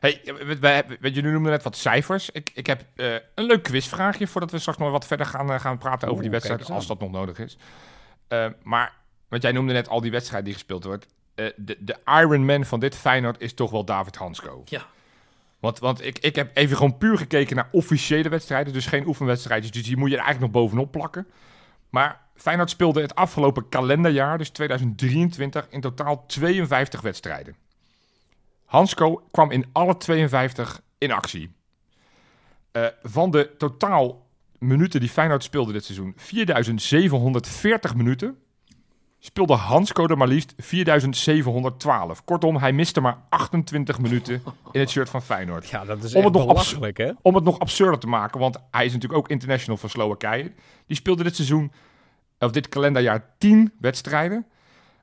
Hey, 0.00 0.20
we, 0.24 0.58
we, 0.58 0.84
we, 1.00 1.10
jullie 1.10 1.30
noemden 1.30 1.52
net 1.52 1.62
wat 1.62 1.76
cijfers. 1.76 2.30
Ik, 2.30 2.50
ik 2.54 2.66
heb 2.66 2.84
eh, 2.94 3.14
een 3.34 3.44
leuk 3.44 3.62
quizvraagje 3.62 4.26
voordat 4.26 4.50
we 4.50 4.58
straks 4.58 4.78
nog 4.78 4.90
wat 4.90 5.06
verder 5.06 5.26
gaan, 5.26 5.60
gaan 5.60 5.78
praten 5.78 6.08
over 6.08 6.22
die 6.22 6.30
wedstrijd, 6.30 6.70
als 6.70 6.86
dat 6.86 7.00
nog 7.00 7.10
nodig 7.10 7.38
is. 7.38 7.56
Eh, 8.28 8.46
maar, 8.62 8.94
want 9.28 9.42
jij 9.42 9.52
noemde 9.52 9.72
net 9.72 9.88
al 9.88 10.00
die 10.00 10.10
wedstrijden 10.10 10.44
die 10.44 10.54
gespeeld 10.54 10.84
wordt. 10.84 11.06
Eh, 11.36 11.46
de, 11.56 11.76
de 11.80 11.96
Iron 12.04 12.44
Man 12.44 12.64
van 12.64 12.80
dit 12.80 12.96
Feyenoord 12.96 13.40
is 13.40 13.54
toch 13.54 13.70
wel 13.70 13.84
David 13.84 14.16
Hansko. 14.16 14.62
Ja. 14.64 14.86
Want, 15.58 15.78
want 15.78 16.04
ik, 16.04 16.18
ik 16.18 16.36
heb 16.36 16.56
even 16.56 16.76
gewoon 16.76 16.98
puur 16.98 17.18
gekeken 17.18 17.56
naar 17.56 17.68
officiële 17.72 18.28
wedstrijden, 18.28 18.72
dus 18.72 18.86
geen 18.86 19.06
oefenwedstrijdjes. 19.06 19.72
Dus 19.72 19.84
die 19.84 19.96
moet 19.96 20.10
je 20.10 20.16
er 20.16 20.22
eigenlijk 20.22 20.52
nog 20.52 20.62
bovenop 20.62 20.92
plakken. 20.92 21.26
Maar 21.90 22.20
Feyenoord 22.34 22.70
speelde 22.70 23.00
het 23.00 23.14
afgelopen 23.14 23.68
kalenderjaar, 23.68 24.38
dus 24.38 24.48
2023, 24.48 25.66
in 25.70 25.80
totaal 25.80 26.26
52 26.26 27.00
wedstrijden. 27.00 27.56
Hansko 28.64 29.26
kwam 29.30 29.50
in 29.50 29.66
alle 29.72 29.96
52 29.96 30.80
in 30.98 31.12
actie. 31.12 31.54
Eh, 32.72 32.86
van 33.02 33.30
de 33.30 33.54
totaal 33.58 34.26
minuten 34.58 35.00
die 35.00 35.08
Feyenoord 35.08 35.42
speelde 35.42 35.72
dit 35.72 35.84
seizoen, 35.84 36.12
4740 36.16 37.94
minuten, 37.94 38.38
speelde 39.18 39.54
Hansko 39.54 40.06
er 40.06 40.16
maar 40.16 40.28
liefst 40.28 40.54
4712. 40.56 42.24
Kortom, 42.24 42.56
hij 42.56 42.72
miste 42.72 43.00
maar 43.00 43.18
28 43.28 43.98
minuten 43.98 44.42
in 44.72 44.80
het 44.80 44.90
shirt 44.90 45.08
van 45.08 45.22
Feyenoord. 45.22 45.68
Ja, 45.68 45.84
dat 45.84 46.02
is 46.02 46.14
Om 46.14 46.24
echt 46.24 46.34
het 46.34 46.46
nog 46.46 46.94
hè. 46.96 47.12
Om 47.22 47.34
het 47.34 47.44
nog 47.44 47.58
absurder 47.58 47.98
te 47.98 48.06
maken, 48.06 48.40
want 48.40 48.56
hij 48.70 48.84
is 48.84 48.92
natuurlijk 48.92 49.20
ook 49.20 49.28
international 49.28 49.76
van 49.76 49.88
Slowakije. 49.88 50.52
Die 50.86 50.96
speelde 50.96 51.22
dit 51.22 51.34
seizoen, 51.34 51.72
of 52.38 52.50
dit 52.50 52.68
kalenderjaar, 52.68 53.34
10 53.38 53.72
wedstrijden. 53.80 54.46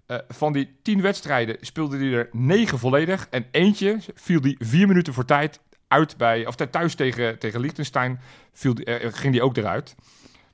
Eh, 0.06 0.18
van 0.28 0.54
die 0.54 0.80
10 0.82 1.02
wedstrijden 1.02 1.58
speelde 1.62 1.98
hij 1.98 2.14
er 2.14 2.30
9 2.32 2.80
volledig. 2.80 3.28
En 3.30 3.46
eentje 3.52 3.98
viel 4.16 4.42
die 4.42 4.56
4 4.60 4.88
minuten 4.88 5.14
voor 5.14 5.26
tijd 5.26 5.60
uit 5.88 6.18
bij, 6.18 6.46
of 6.48 6.56
thuis 6.56 6.96
tegen, 6.96 7.40
tegen 7.40 7.60
Liechtenstein, 7.60 8.20
viel 8.54 8.74
die, 8.74 8.86
eh, 8.86 9.14
ging 9.14 9.34
die 9.34 9.42
ook 9.44 9.58
eruit. 9.58 9.96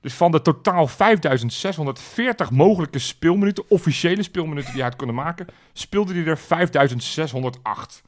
Dus 0.01 0.13
van 0.13 0.31
de 0.31 0.41
totaal 0.41 0.87
5640 0.87 2.51
mogelijke 2.51 2.99
speelminuten, 2.99 3.69
officiële 3.69 4.23
speelminuten 4.23 4.71
die 4.71 4.79
hij 4.79 4.89
had 4.89 4.97
kunnen 4.97 5.15
maken, 5.15 5.47
speelde 5.73 6.13
hij 6.13 6.25
er 6.25 6.37
5608. 6.37 8.01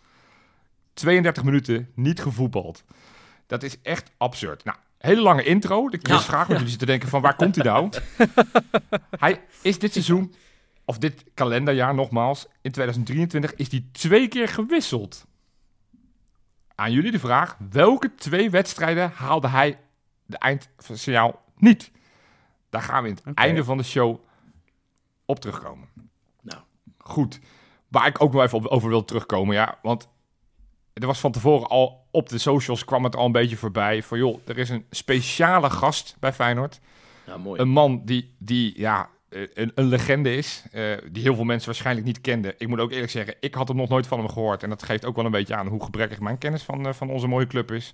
32 0.94 1.44
minuten 1.44 1.90
niet 1.96 2.22
gevoetbald. 2.22 2.84
Dat 3.48 3.64
is 3.64 3.82
echt 3.82 4.12
absurd. 4.18 4.64
Nou, 4.64 4.78
hele 4.98 5.22
lange 5.22 5.44
intro. 5.44 5.90
De 5.90 5.98
quizvraag, 5.98 6.48
want 6.48 6.48
ja. 6.48 6.54
jullie 6.54 6.70
zitten 6.70 6.88
te 6.88 6.94
denken 6.94 7.10
van 7.10 7.22
waar 7.22 7.36
komt 7.36 7.56
hij 7.56 7.66
nou? 7.66 7.90
hij 9.26 9.42
is 9.62 9.80
dit 9.80 9.92
seizoen, 9.92 10.34
of 10.86 10.98
dit 10.98 11.24
kalenderjaar 11.34 11.96
nogmaals, 11.96 12.48
in 12.62 12.72
2023 12.72 13.56
is 13.56 13.72
hij 13.72 13.86
twee 13.92 14.28
keer 14.28 14.48
gewisseld. 14.48 15.26
Aan 16.76 16.92
jullie 16.92 17.12
de 17.12 17.20
vraag, 17.20 17.58
welke 17.70 18.16
twee 18.16 18.50
wedstrijden 18.50 19.12
haalde 19.16 19.48
hij 19.48 19.80
de 20.26 20.38
eindsignaal 20.38 21.41
niet? 21.62 21.92
Daar 22.70 22.82
gaan 22.82 23.04
we 23.04 23.10
in 23.10 23.18
het 23.24 23.36
einde 23.36 23.64
van 23.64 23.78
de 23.78 23.84
show 23.84 24.20
op 25.26 25.40
terugkomen. 25.40 25.88
Nou. 26.42 26.60
Goed. 26.98 27.40
Waar 27.88 28.08
ik 28.08 28.22
ook 28.22 28.34
nog 28.34 28.42
even 28.42 28.72
over 28.72 28.90
wil 28.90 29.06
terugkomen, 29.06 29.56
ja, 29.56 29.78
want 29.82 30.08
er 30.94 31.08
was 31.08 31.20
van 31.20 31.32
tevoren 31.32 31.68
al 31.68 32.08
op 32.12 32.30
de 32.30 32.38
socials 32.38 32.86
kwam 32.86 33.04
het 33.04 33.16
al 33.16 33.26
een 33.26 33.32
beetje 33.32 33.58
voorbij. 33.58 34.04
Van 34.04 34.18
joh, 34.18 34.40
er 34.46 34.58
is 34.58 34.70
een 34.70 34.86
speciale 34.90 35.70
gast 35.70 36.16
bij 36.20 36.34
Feyenoord. 36.34 36.80
Ja, 37.26 37.38
mooi. 37.38 37.62
Een 37.62 37.70
man 37.70 38.02
die, 38.06 38.36
die 38.38 38.80
ja, 38.80 39.10
eh, 39.30 39.42
een, 39.54 39.72
een 39.76 39.86
legende 39.86 40.36
is. 40.36 40.64
eh, 40.72 40.84
die 41.12 41.24
heel 41.24 41.36
veel 41.36 41.44
mensen 41.44 41.68
waarschijnlijk 41.68 42.06
niet 42.06 42.22
kenden. 42.22 42.54
Ik 42.58 42.68
moet 42.68 42.80
ook 42.80 42.92
eerlijk 42.92 43.12
zeggen, 43.12 43.36
ik 43.40 43.54
had 43.54 43.68
hem 43.68 43.78
nog 43.78 43.90
nooit 43.90 44.08
van 44.08 44.20
hem 44.20 44.30
gehoord. 44.30 44.64
En 44.64 44.70
dat 44.70 44.84
geeft 44.84 45.06
ook 45.06 45.16
wel 45.16 45.26
een 45.26 45.32
beetje 45.32 45.56
aan 45.56 45.68
hoe 45.68 45.84
gebrekkig 45.84 46.20
mijn 46.20 46.38
kennis 46.38 46.64
van, 46.64 46.88
eh, 46.88 46.94
van 46.94 47.10
onze 47.10 47.28
mooie 47.28 47.48
club 47.48 47.72
is. 47.72 47.94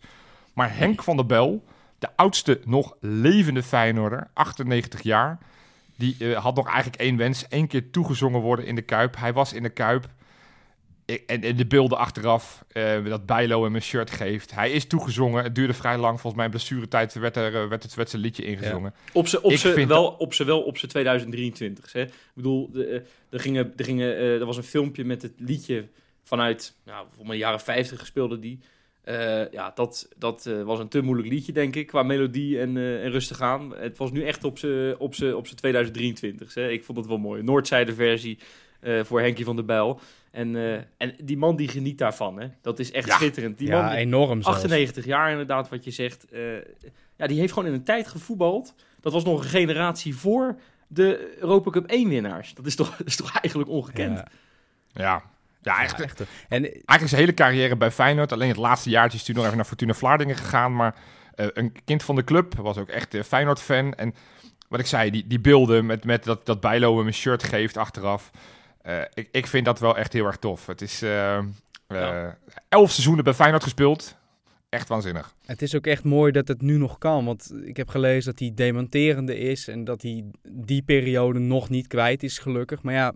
Maar 0.53 0.77
Henk 0.77 1.03
van 1.03 1.15
der 1.15 1.25
Bel, 1.25 1.63
de 1.99 2.09
oudste 2.15 2.59
nog 2.65 2.95
levende 2.99 3.63
Feyenoorder, 3.63 4.27
98 4.33 5.01
jaar. 5.01 5.39
Die 5.95 6.15
eh, 6.19 6.43
had 6.43 6.55
nog 6.55 6.67
eigenlijk 6.67 7.01
één 7.01 7.17
wens. 7.17 7.47
één 7.47 7.67
keer 7.67 7.89
toegezongen 7.91 8.41
worden 8.41 8.65
in 8.65 8.75
de 8.75 8.81
Kuip. 8.81 9.15
Hij 9.17 9.33
was 9.33 9.53
in 9.53 9.63
de 9.63 9.69
Kuip. 9.69 10.07
en, 11.05 11.41
en 11.41 11.55
de 11.55 11.65
beelden 11.65 11.97
achteraf, 11.97 12.63
eh, 12.67 13.05
dat 13.05 13.25
Bijlo 13.25 13.63
hem 13.63 13.75
een 13.75 13.81
shirt 13.81 14.11
geeft. 14.11 14.53
Hij 14.53 14.71
is 14.71 14.87
toegezongen. 14.87 15.43
Het 15.43 15.55
duurde 15.55 15.73
vrij 15.73 15.97
lang. 15.97 16.11
Volgens 16.11 16.35
mij 16.35 16.45
in 16.45 16.51
blessuretijd 16.51 17.13
werd, 17.13 17.35
er, 17.35 17.61
eh, 17.61 17.67
werd, 17.67 17.83
het, 17.83 17.93
werd 17.93 18.09
zijn 18.09 18.21
liedje 18.21 18.43
ingezongen. 18.43 18.93
Op 19.13 19.27
ze, 19.27 19.41
op 19.41 19.51
Ik 19.51 19.57
ze 19.57 19.73
vind 19.73 19.87
wel, 19.87 20.07
op 20.07 20.33
ze 20.33 20.43
wel 20.43 20.61
op 20.61 20.77
ze 20.77 20.87
2023. 20.87 21.93
Hè? 21.93 22.01
Ik 22.01 22.11
bedoel, 22.33 22.71
de, 22.71 23.03
er, 23.29 23.39
gingen, 23.39 23.73
er, 23.75 23.85
gingen, 23.85 24.17
er 24.17 24.45
was 24.45 24.57
een 24.57 24.63
filmpje 24.63 25.05
met 25.05 25.21
het 25.21 25.33
liedje 25.37 25.87
vanuit, 26.23 26.73
nou, 26.85 27.05
volgens 27.05 27.27
mij 27.27 27.37
jaren 27.37 27.59
50 27.59 27.99
gespeelde 27.99 28.39
die. 28.39 28.59
Eh, 29.07 29.51
ja, 29.51 29.71
dat, 29.75 30.07
dat 30.17 30.45
eh, 30.45 30.61
was 30.63 30.79
een 30.79 30.87
te 30.87 31.01
moeilijk 31.01 31.29
liedje, 31.29 31.51
denk 31.51 31.75
ik, 31.75 31.87
qua 31.87 32.03
melodie 32.03 32.59
en, 32.59 32.77
eh, 32.77 33.03
en 33.03 33.11
rustig 33.11 33.41
aan. 33.41 33.75
Het 33.75 33.97
was 33.97 34.11
nu 34.11 34.23
echt 34.23 34.43
op 34.43 34.57
ze 34.57 34.95
op 34.99 35.15
ze 35.15 35.35
op 35.37 35.47
ze 35.47 35.55
2023. 35.55 36.53
Hè? 36.53 36.69
Ik 36.69 36.83
vond 36.83 36.97
het 36.97 37.07
wel 37.07 37.17
mooi. 37.17 37.43
Noordzijde 37.43 37.93
versie 37.93 38.39
voor 39.03 39.21
Henkie 39.21 39.45
van 39.45 39.55
der 39.55 39.65
Bijl. 39.65 39.99
En, 40.31 40.55
en 40.97 41.15
die 41.23 41.37
man 41.37 41.55
die 41.55 41.67
geniet 41.67 41.97
daarvan, 41.97 42.39
hè? 42.39 42.47
Dat 42.61 42.79
is 42.79 42.91
echt 42.91 43.07
Ja. 43.07 43.15
schitterend. 43.15 43.57
Die 43.57 43.67
ja, 43.67 43.81
man, 43.81 43.91
enorm 43.91 44.41
zelfs. 44.41 44.57
98 44.57 45.05
jaar 45.05 45.31
inderdaad, 45.31 45.69
wat 45.69 45.83
je 45.83 45.91
zegt. 45.91 46.27
Ja, 47.17 47.27
die 47.27 47.39
heeft 47.39 47.53
gewoon 47.53 47.67
in 47.69 47.75
een 47.75 47.83
tijd 47.83 48.07
gevoetbald. 48.07 48.73
Dat 49.01 49.13
was 49.13 49.23
nog 49.23 49.43
een 49.43 49.49
generatie 49.49 50.15
voor 50.15 50.59
de 50.87 51.35
Europa 51.39 51.69
Cup 51.69 51.85
1 51.85 52.09
winnaars. 52.09 52.53
Dat 52.53 52.65
is 52.65 52.75
toch, 52.75 52.95
dat 52.97 53.07
is 53.13 53.15
toch 53.15 53.39
eigenlijk 53.39 53.69
ongekend? 53.69 54.17
Ja, 54.17 54.27
Ja, 54.93 55.23
ja 55.67 55.83
echt, 55.83 55.97
ja, 55.97 56.03
echt. 56.03 56.19
En 56.49 56.63
eigenlijk 56.63 57.07
zijn 57.07 57.21
hele 57.21 57.33
carrière 57.33 57.75
bij 57.75 57.91
Feyenoord. 57.91 58.31
Alleen 58.31 58.47
het 58.47 58.57
laatste 58.57 58.89
jaartje 58.89 59.17
is 59.17 59.25
hij 59.25 59.35
nog 59.35 59.43
even 59.45 59.57
naar 59.57 59.65
Fortuna 59.65 59.93
Vlaardingen 59.93 60.35
gegaan. 60.35 60.75
Maar 60.75 60.95
eh, 61.35 61.47
een 61.53 61.75
kind 61.85 62.03
van 62.03 62.15
de 62.15 62.23
club, 62.23 62.55
was 62.55 62.77
ook 62.77 62.89
echt 62.89 63.13
eh, 63.13 63.23
Feyenoord-fan. 63.23 63.93
En 63.93 64.13
wat 64.67 64.79
ik 64.79 64.85
zei, 64.85 65.11
die, 65.11 65.27
die 65.27 65.39
beelden 65.39 65.85
met, 65.85 66.03
met 66.03 66.23
dat, 66.23 66.45
dat 66.45 66.59
Bijlo 66.59 66.97
hem 66.97 67.07
een 67.07 67.13
shirt 67.13 67.43
geeft 67.43 67.77
achteraf. 67.77 68.31
Eh, 68.81 69.01
ik, 69.13 69.27
ik 69.31 69.47
vind 69.47 69.65
dat 69.65 69.79
wel 69.79 69.97
echt 69.97 70.13
heel 70.13 70.25
erg 70.25 70.37
tof. 70.37 70.65
Het 70.65 70.81
is 70.81 71.01
eh, 71.01 71.37
eh, 71.37 71.43
Ja. 71.87 72.37
elf 72.69 72.91
seizoenen 72.91 73.23
bij 73.23 73.33
Feyenoord 73.33 73.63
gespeeld. 73.63 74.17
Echt 74.69 74.87
waanzinnig. 74.87 75.33
Het 75.45 75.61
is 75.61 75.75
ook 75.75 75.87
echt 75.87 76.03
mooi 76.03 76.31
dat 76.31 76.47
het 76.47 76.61
nu 76.61 76.77
nog 76.77 76.97
kan. 76.97 77.25
Want 77.25 77.53
ik 77.63 77.77
heb 77.77 77.89
gelezen 77.89 78.31
dat 78.31 78.39
hij 78.39 78.51
dementerende 78.55 79.37
is. 79.37 79.67
En 79.67 79.83
dat 79.83 80.01
hij 80.01 80.25
die 80.43 80.81
periode 80.81 81.39
nog 81.39 81.69
niet 81.69 81.87
kwijt 81.87 82.23
is, 82.23 82.37
gelukkig. 82.37 82.81
Maar 82.81 82.93
ja, 82.93 83.13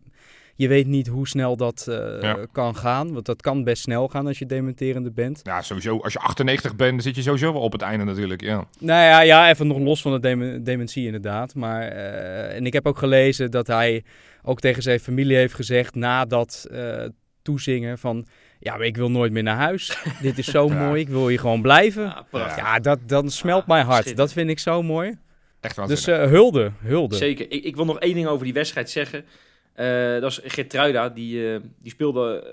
je 0.61 0.67
weet 0.67 0.87
niet 0.87 1.07
hoe 1.07 1.27
snel 1.27 1.57
dat 1.57 1.85
eh, 1.89 2.21
Ja. 2.21 2.37
kan 2.51 2.75
gaan. 2.75 3.13
Want 3.13 3.25
dat 3.25 3.41
kan 3.41 3.63
best 3.63 3.81
snel 3.81 4.07
gaan 4.07 4.27
als 4.27 4.39
je 4.39 4.45
dementerende 4.45 5.11
bent. 5.11 5.39
Ja, 5.43 5.61
sowieso. 5.61 5.97
Als 5.99 6.13
je 6.13 6.19
98 6.19 6.75
bent, 6.75 6.91
dan 6.91 7.01
zit 7.01 7.15
je 7.15 7.21
sowieso 7.21 7.53
wel 7.53 7.61
op 7.61 7.71
het 7.71 7.81
einde 7.81 8.05
natuurlijk. 8.05 8.41
Ja. 8.41 8.67
Nou 8.79 9.01
ja, 9.03 9.21
ja 9.21 9.49
even 9.49 9.67
nog 9.67 9.77
los 9.79 10.01
van 10.01 10.11
de 10.11 10.19
dem- 10.19 10.63
dementie 10.63 11.05
inderdaad. 11.05 11.55
Maar, 11.55 11.81
eh, 11.87 12.55
en 12.55 12.65
ik 12.65 12.73
heb 12.73 12.85
ook 12.87 12.97
gelezen 12.97 13.51
dat 13.51 13.67
hij 13.67 14.03
ook 14.43 14.59
tegen 14.59 14.83
zijn 14.83 14.99
familie 14.99 15.35
heeft 15.35 15.53
gezegd... 15.53 15.95
na 15.95 16.25
dat 16.25 16.67
eh, 16.71 17.03
toezingen 17.41 17.97
van... 17.97 18.25
Ja, 18.59 18.77
maar 18.77 18.85
ik 18.85 18.97
wil 18.97 19.11
nooit 19.11 19.31
meer 19.31 19.43
naar 19.43 19.57
huis. 19.57 19.97
Dit 20.21 20.37
is 20.37 20.45
zo 20.47 20.67
Ja. 20.67 20.73
mooi. 20.87 21.01
Ik 21.01 21.09
wil 21.09 21.27
hier 21.27 21.39
gewoon 21.39 21.61
blijven. 21.61 22.03
Ja, 22.03 22.25
prachtig. 22.29 22.57
Ja, 22.63 22.79
dat, 22.79 22.99
dan 23.05 23.29
smelt 23.29 23.61
Ah, 23.61 23.67
mijn 23.67 23.85
hart. 23.85 23.93
schitterend. 24.03 24.17
Dat 24.27 24.33
vind 24.33 24.49
ik 24.49 24.59
zo 24.59 24.83
mooi. 24.83 25.17
Echt 25.59 25.87
Dus 25.87 26.07
eh, 26.07 26.23
hulde, 26.29 26.71
hulde. 26.83 27.15
Zeker. 27.15 27.51
Ik, 27.51 27.63
ik 27.63 27.75
wil 27.75 27.85
nog 27.85 27.99
één 27.99 28.13
ding 28.13 28.27
over 28.27 28.43
die 28.45 28.53
wedstrijd 28.53 28.89
zeggen. 28.89 29.25
Eh, 29.73 30.19
dat 30.19 30.31
is 30.31 30.39
Gertruida. 30.43 31.09
Die, 31.09 31.53
eh, 31.53 31.61
die 31.79 31.91
speelde 31.91 32.43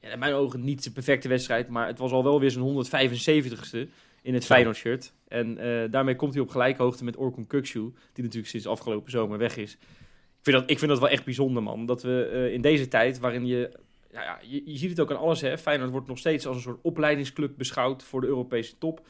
eh, 0.00 0.10
in 0.12 0.18
mijn 0.18 0.34
ogen 0.34 0.64
niet 0.64 0.84
de 0.84 0.90
perfecte 0.90 1.28
wedstrijd. 1.28 1.68
Maar 1.68 1.86
het 1.86 1.98
was 1.98 2.12
al 2.12 2.24
wel 2.24 2.40
weer 2.40 2.50
zijn 2.50 2.64
175ste 2.64 3.88
in 4.22 4.34
het 4.34 4.44
Zo. 4.44 4.54
Feyenoord-shirt. 4.54 5.12
En 5.28 5.58
daarmee 5.90 6.16
komt 6.16 6.34
hij 6.34 6.42
op 6.42 6.48
gelijke 6.48 6.82
hoogte 6.82 7.04
met 7.04 7.16
Orkun 7.16 7.46
Kukcu. 7.46 7.80
Die 8.12 8.24
natuurlijk 8.24 8.50
sinds 8.50 8.66
afgelopen 8.66 9.10
zomer 9.10 9.38
weg 9.38 9.56
is. 9.56 9.72
Ik 9.72 10.44
vind 10.54 10.56
dat, 10.56 10.70
ik 10.70 10.78
vind 10.78 10.90
dat 10.90 11.00
wel 11.00 11.08
echt 11.08 11.24
bijzonder, 11.24 11.62
man. 11.62 11.86
Dat 11.86 12.02
we 12.02 12.48
in 12.52 12.60
deze 12.60 12.88
tijd 12.88 13.18
waarin 13.18 13.46
je... 13.46 13.70
Ja, 14.12 14.22
ja, 14.22 14.38
je, 14.42 14.62
je 14.64 14.76
ziet 14.76 14.90
het 14.90 15.00
ook 15.00 15.10
aan 15.10 15.18
alles, 15.18 15.40
hè. 15.40 15.58
Feyenoord 15.58 15.90
wordt 15.90 16.08
nog 16.08 16.18
steeds 16.18 16.46
als 16.46 16.56
een 16.56 16.62
soort 16.62 16.78
opleidingsclub 16.82 17.52
beschouwd 17.56 18.02
voor 18.02 18.20
de 18.20 18.26
Europese 18.26 18.78
top. 18.78 19.06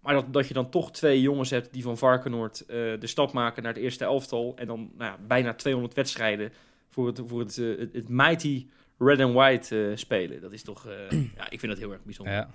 Maar 0.00 0.14
dat, 0.14 0.32
dat 0.32 0.48
je 0.48 0.54
dan 0.54 0.70
toch 0.70 0.92
twee 0.92 1.20
jongens 1.20 1.50
hebt 1.50 1.72
die 1.72 1.82
van 1.82 1.98
Varkenoord 1.98 2.64
de 2.66 3.06
stap 3.06 3.32
maken 3.32 3.62
naar 3.62 3.72
het 3.72 3.82
eerste 3.82 4.04
elftal. 4.04 4.52
En 4.56 4.66
dan 4.66 4.90
nou 4.96 5.10
ja, 5.10 5.18
bijna 5.26 5.54
200 5.54 5.94
wedstrijden 5.94 6.52
voor 6.90 7.06
het, 7.06 7.22
voor 7.26 7.40
het, 7.40 7.58
eh, 7.58 7.78
het, 7.78 7.92
het 7.92 8.08
mighty 8.08 8.66
red 8.98 9.20
and 9.20 9.34
white 9.34 9.88
eh, 9.88 9.96
spelen. 9.96 10.40
Dat 10.40 10.52
is 10.52 10.62
toch, 10.62 10.86
eh, 10.86 11.10
ja, 11.36 11.50
ik 11.50 11.60
vind 11.60 11.72
dat 11.72 11.78
heel 11.78 11.92
erg 11.92 12.04
bijzonder. 12.04 12.34
Ja. 12.34 12.50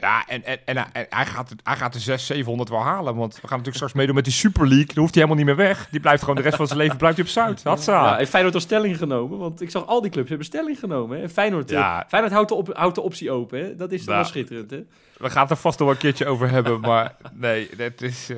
Ja, 0.00 0.24
en, 0.26 0.44
en, 0.44 0.58
en, 0.64 0.76
hij- 0.76 1.06
hij, 1.10 1.26
gaat, 1.26 1.54
hij 1.62 1.76
gaat 1.76 1.92
de 1.92 1.98
600, 1.98 2.20
700 2.26 2.68
wel 2.70 2.82
halen. 2.82 3.14
Want 3.16 3.32
we 3.34 3.40
gaan 3.40 3.48
natuurlijk 3.48 3.76
straks 3.76 3.92
meedoen 3.92 4.14
met 4.14 4.24
die 4.24 4.32
Super 4.32 4.68
League. 4.68 4.86
Dan 4.86 4.98
hoeft 4.98 5.14
hij 5.14 5.22
helemaal 5.24 5.44
niet 5.44 5.56
meer 5.56 5.66
weg. 5.66 5.88
Die 5.90 6.00
blijft 6.00 6.20
gewoon 6.20 6.36
de 6.36 6.42
rest 6.42 6.56
van 6.56 6.66
zijn 6.66 6.78
leven 6.78 6.96
blijft 6.96 7.16
hij 7.16 7.26
op 7.26 7.32
Zuid. 7.32 7.62
Hatsa. 7.62 8.04
Ja, 8.04 8.16
heeft 8.16 8.30
Feyenoord 8.30 8.54
al 8.54 8.60
stelling 8.60 8.96
genomen? 8.96 9.38
Want 9.38 9.60
ik 9.60 9.70
zag 9.70 9.86
al 9.86 10.00
die 10.02 10.10
clubs 10.10 10.28
hebben 10.28 10.46
stelling 10.46 10.78
genomen. 10.78 11.16
Hè? 11.16 11.22
En 11.22 11.30
Feyenoord, 11.30 11.70
eh, 11.70 11.78
Ja. 11.78 12.04
Feyenoord 12.08 12.32
houdt, 12.34 12.48
de 12.48 12.54
op, 12.54 12.70
houdt 12.76 12.94
de 12.94 13.00
optie 13.00 13.30
open. 13.30 13.58
Hè? 13.64 13.76
Dat 13.76 13.92
is 13.92 14.04
Ja. 14.04 14.12
wel 14.14 14.24
schitterend. 14.24 14.70
Hè? 14.70 14.80
We 15.16 15.30
gaan 15.30 15.42
het 15.42 15.50
er 15.50 15.56
vast 15.56 15.78
nog 15.78 15.86
wel 15.88 15.96
een 15.96 16.02
keertje 16.02 16.26
over 16.26 16.50
hebben. 16.50 16.80
Maar 16.88 17.14
nee, 17.34 17.68
het 17.76 18.02
is... 18.02 18.30
eh, 18.30 18.36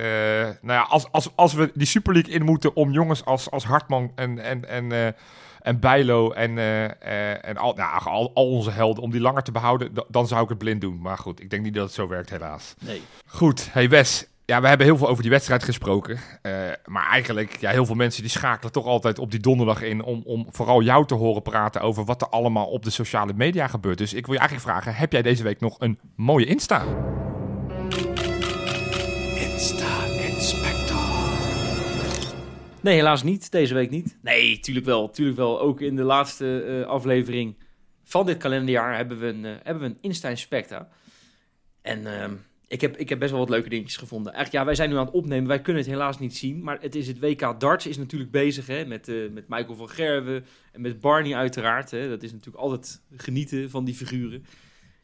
nou 0.61 0.79
ja, 0.79 0.81
als, 0.89 1.07
als, 1.13 1.31
als 1.35 1.53
we 1.53 1.71
die 1.75 1.87
Super 1.87 2.13
League 2.13 2.33
in 2.33 2.45
moeten 2.45 2.77
om 2.77 2.91
jongens 2.93 3.25
als, 3.25 3.51
als 3.51 3.65
Hartman 3.65 4.13
en, 4.15 4.39
en, 4.39 4.69
en, 4.69 4.93
eh, 4.93 5.13
en 5.63 5.81
Bijlo 5.81 6.31
en, 6.31 6.59
eh, 6.59 6.85
eh, 6.85 7.49
en 7.49 7.57
al, 7.57 7.75
nou, 7.75 8.05
al, 8.05 8.31
al 8.35 8.51
onze 8.51 8.71
helden, 8.71 9.03
om 9.03 9.11
die 9.11 9.21
langer 9.21 9.43
te 9.43 9.53
behouden, 9.53 9.93
dan 10.09 10.27
zou 10.27 10.43
ik 10.43 10.49
het 10.49 10.59
blind 10.59 10.81
doen. 10.81 11.01
Maar 11.01 11.19
goed, 11.19 11.41
ik 11.41 11.51
denk 11.51 11.63
niet 11.63 11.75
dat 11.75 11.85
het 11.85 11.95
zo 11.95 12.09
werkt 12.09 12.31
helaas. 12.31 12.75
Nee. 12.81 13.03
Goed, 13.27 13.69
hey 13.73 13.89
Wes. 13.89 14.29
Ja, 14.45 14.61
we 14.61 14.69
hebben 14.69 14.87
heel 14.87 14.97
veel 14.97 15.09
over 15.09 15.23
die 15.23 15.31
wedstrijd 15.31 15.65
gesproken. 15.65 16.19
Eh, 16.43 16.53
maar 16.85 17.07
eigenlijk, 17.07 17.57
ja, 17.57 17.71
heel 17.71 17.87
veel 17.87 17.95
mensen 17.95 18.23
die 18.23 18.31
schakelen 18.31 18.73
toch 18.73 18.87
altijd 18.87 19.19
op 19.19 19.31
die 19.31 19.41
donderdag 19.41 19.83
in 19.83 20.03
om, 20.03 20.23
om 20.25 20.47
vooral 20.51 20.83
jou 20.83 21.07
te 21.07 21.15
horen 21.15 21.43
praten 21.43 21.81
over 21.81 22.05
wat 22.05 22.23
er 22.23 22.29
allemaal 22.29 22.67
op 22.67 22.85
de 22.85 22.91
sociale 22.91 23.33
media 23.33 23.67
gebeurt. 23.67 23.99
Dus 23.99 24.15
ik 24.15 24.27
wil 24.27 24.35
je 24.35 24.41
eigenlijk 24.41 24.71
vragen, 24.71 24.95
heb 24.95 25.13
jij 25.13 25.23
deze 25.23 25.43
week 25.43 25.61
nog 25.61 25.77
een 25.79 25.99
mooie 26.17 26.47
Insta? 26.47 26.85
Nee, 32.83 32.95
helaas 32.95 33.23
niet. 33.23 33.51
Deze 33.51 33.75
week 33.75 33.91
niet. 33.91 34.19
Nee, 34.23 34.59
tuurlijk 34.59 34.87
wel. 34.87 35.11
Tuurlijk 35.11 35.37
wel. 35.37 35.61
Ook 35.61 35.81
in 35.81 35.97
de 35.97 36.03
laatste 36.03 36.63
eh, 36.63 36.89
aflevering 36.89 37.57
van 38.05 38.27
dit 38.27 38.37
kalenderjaar 38.37 38.97
hebben 38.97 39.19
we 39.19 39.27
een, 39.27 39.45
eh, 39.45 39.53
hebben 39.63 39.83
we 39.83 39.89
een 39.89 39.99
Insta-Specta. 40.01 40.89
En 41.83 42.21
ehm, 42.21 42.35
ik, 42.67 42.81
heb, 42.81 42.97
ik 42.97 43.09
heb 43.09 43.19
best 43.19 43.31
wel 43.31 43.41
wat 43.41 43.49
leuke 43.49 43.69
dingetjes 43.69 43.97
gevonden. 43.97 44.33
Eigenlijk, 44.33 44.63
ja, 44.63 44.65
wij 44.65 44.75
zijn 44.75 44.91
nu 44.91 44.97
aan 44.97 45.07
het 45.07 45.15
opnemen. 45.15 45.49
Wij 45.49 45.61
kunnen 45.61 45.83
het 45.83 45.91
helaas 45.91 46.19
niet 46.19 46.37
zien. 46.37 46.63
Maar 46.63 46.79
het 46.81 46.95
is 46.95 47.07
het 47.07 47.19
WK 47.19 47.61
Darts 47.61 47.87
is 47.87 47.97
natuurlijk 47.97 48.31
bezig 48.31 48.67
hè, 48.67 48.85
met, 48.87 49.09
eh, 49.09 49.31
met 49.31 49.49
Michael 49.49 49.77
van 49.77 49.89
Gerwen 49.89 50.45
en 50.73 50.81
met 50.81 51.01
Barney 51.01 51.35
uiteraard. 51.35 51.91
Hè. 51.91 52.09
Dat 52.09 52.23
is 52.23 52.33
natuurlijk 52.33 52.63
altijd 52.63 53.03
genieten 53.17 53.71
van 53.71 53.85
die 53.85 53.95
figuren. 53.95 54.45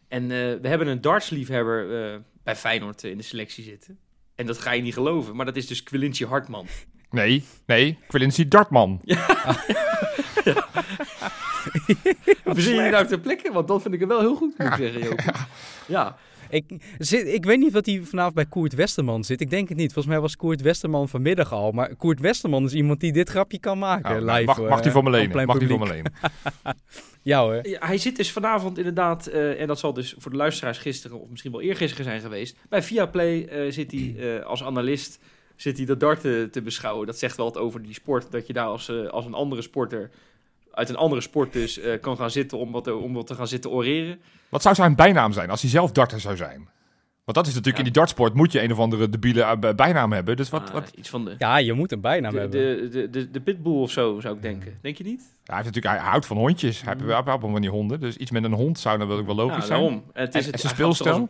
En 0.09 0.29
we 0.29 0.69
hebben 0.69 0.87
een 0.87 1.01
dartsliefhebber 1.01 2.23
bij 2.43 2.57
Feyenoord 2.57 3.03
in 3.03 3.17
de 3.17 3.23
selectie 3.23 3.65
zitten. 3.65 3.99
En 4.35 4.47
dat 4.47 4.59
ga 4.59 4.73
je 4.73 4.83
niet 4.83 4.95
geloven. 4.95 5.37
Maar 5.37 5.47
dat 5.47 5.57
is 5.57 5.67
dus 5.67 5.83
Quilintje 5.83 6.27
Hartman. 6.27 6.67
Nee, 7.11 7.45
nee, 7.67 7.99
Quillency 8.09 8.49
Dartman. 8.49 9.01
Verzin 12.45 12.75
je 12.75 12.81
die 12.83 12.91
nou 12.91 13.07
ter 13.07 13.21
plekke? 13.21 13.53
Want 13.53 13.69
dat 13.69 13.83
vind 13.83 13.95
ik 13.95 14.01
er 14.01 14.09
wel 14.09 14.21
heel 14.21 14.35
goed, 14.37 14.59
moet 14.59 14.67
ik 14.67 14.75
zeggen, 14.75 15.03
Joop. 15.03 15.21
Ja, 15.87 16.17
Ik, 16.49 16.65
zit, 16.99 17.27
ik 17.27 17.45
weet 17.45 17.59
niet 17.59 17.73
wat 17.73 17.87
hij 17.87 18.01
vanavond 18.03 18.35
bij 18.35 18.47
Koert 18.47 18.75
Westerman 18.75 19.25
zit. 19.25 19.41
Ik 19.41 19.51
denk 19.51 19.69
het 19.69 19.79
niet. 19.79 19.93
Volgens 19.93 20.15
mij 20.15 20.23
was 20.23 20.37
Koert 20.37 20.61
Westerman 20.61 21.09
vanmiddag 21.09 21.53
al. 21.53 21.73
Maar 21.73 21.97
Koert 21.97 22.21
Westerman 22.21 22.65
is 22.65 22.73
iemand 22.73 23.01
die 23.01 23.13
dit 23.13 23.29
grapje 23.29 23.59
kan 23.59 23.79
maken. 23.79 24.17
Oh, 24.17 24.23
nou, 24.23 24.39
live, 24.39 24.45
mag, 24.45 24.69
mag 24.69 24.77
eh, 24.79 24.83
die 24.83 24.93
van 24.93 25.05
me 25.05 25.11
aan 25.11 25.17
lenen? 25.17 25.47
Mag 25.47 25.59
die 25.59 25.69
van 25.69 25.79
me 25.79 25.87
lenen? 25.87 26.13
Ja 27.23 27.41
hoor. 27.43 27.69
Ja, 27.69 27.87
hij 27.87 27.99
zit 27.99 28.17
dus 28.17 28.33
vanavond 28.33 28.79
inderdaad, 28.79 29.27
eh, 29.27 29.61
en 29.61 29.67
dat 29.67 29.79
zal 29.79 29.93
dus 29.93 30.15
voor 30.19 30.31
de 30.31 30.37
luisteraars 30.37 30.79
gisteren 30.79 31.21
of 31.21 31.29
misschien 31.29 31.53
wel 31.53 31.61
eergisteren 31.61 32.05
zijn 32.05 32.21
geweest. 32.21 32.57
Bij 32.69 32.83
Viaplay 32.83 33.45
eh 33.45 33.73
zit 33.73 33.91
hij 33.91 34.15
eh, 34.19 34.45
als 34.45 34.63
analist 34.63 35.19
zit 35.57 35.77
hij 35.77 35.87
de 35.87 35.97
dart 35.97 36.21
te, 36.21 36.61
beschouwen. 36.65 37.07
Dat 37.07 37.19
zegt 37.19 37.37
wel 37.37 37.47
wat 37.47 37.57
over 37.59 37.83
die 37.83 37.95
sport, 37.95 38.31
dat 38.31 38.47
je 38.47 38.53
daar 38.53 38.67
als, 38.67 38.89
eh, 38.89 39.07
als 39.07 39.25
een 39.25 39.35
andere 39.35 39.63
sporter, 39.63 40.11
uit 40.71 40.89
een 40.89 40.97
andere 40.97 41.21
sport 41.21 41.53
dus, 41.53 41.79
eh, 41.79 42.01
kan 42.01 42.17
gaan 42.17 42.31
zitten 42.31 42.59
om 42.59 42.73
wat, 42.73 42.93
om 42.93 43.13
wat 43.13 43.27
te 43.27 43.35
gaan 43.35 43.49
zitten 43.49 43.71
oreren. 43.71 44.21
Wat 44.49 44.63
zou 44.63 44.75
zijn 44.75 44.95
bijnaam 44.95 45.33
zijn 45.33 45.51
als 45.51 45.61
hij 45.61 45.71
zelf 45.71 45.93
darter 45.93 46.21
zou 46.21 46.37
zijn? 46.37 46.69
Want 47.25 47.39
dat 47.39 47.47
is 47.47 47.55
natuurlijk 47.55 47.79
Ja. 47.83 47.85
in 47.87 47.93
die 47.93 48.01
dartsport 48.03 48.35
moet 48.35 48.53
je 48.53 48.63
een 48.63 48.73
of 48.73 48.79
andere 48.79 49.09
debiele 49.11 49.43
eh, 49.43 49.57
bij- 49.59 49.75
bijnaam 49.75 50.13
hebben. 50.13 50.37
Dus 50.37 50.49
wat, 50.51 50.63
Ah, 50.69 50.73
wat, 50.73 50.93
Iets 50.95 51.09
van 51.09 51.25
de, 51.25 51.35
Ja, 51.39 51.57
je 51.57 51.73
moet 51.73 51.93
een 51.93 52.01
bijnaam 52.01 52.33
de, 52.33 52.39
hebben. 52.39 52.61
de, 52.81 52.89
de, 52.89 53.11
de, 53.11 53.31
de 53.31 53.41
pitbull 53.41 53.73
of 53.81 53.91
zo, 53.91 54.21
zou 54.21 54.37
ik 54.37 54.43
denken. 54.43 54.79
Denk 54.83 54.97
je 54.99 55.05
niet? 55.05 55.21
hij, 55.45 55.55
heeft 55.55 55.67
natuurlijk, 55.67 55.95
hij 56.01 56.05
houdt 56.11 56.27
van 56.27 56.37
hondjes. 56.37 56.83
Hij 56.83 56.95
hij 56.99 57.15
heeft 57.15 57.25
wel 57.25 57.39
van 57.39 57.61
die 57.61 57.71
honden. 57.71 58.01
Dus 58.01 58.17
iets 58.17 58.31
met 58.31 58.45
een 58.45 58.53
hond 58.53 58.79
zou 58.79 58.99
dan 58.99 59.09
wel 59.09 59.25
wel 59.25 59.35
logisch 59.35 59.57
Ja, 59.57 59.65
zijn. 59.65 59.81
daarom. 59.81 60.03
Het 60.13 60.35
En- 60.35 60.41
is 60.41 60.47
het, 60.47 60.55
en 60.55 60.61
zijn 60.61 60.73
speelstijl? 60.75 61.29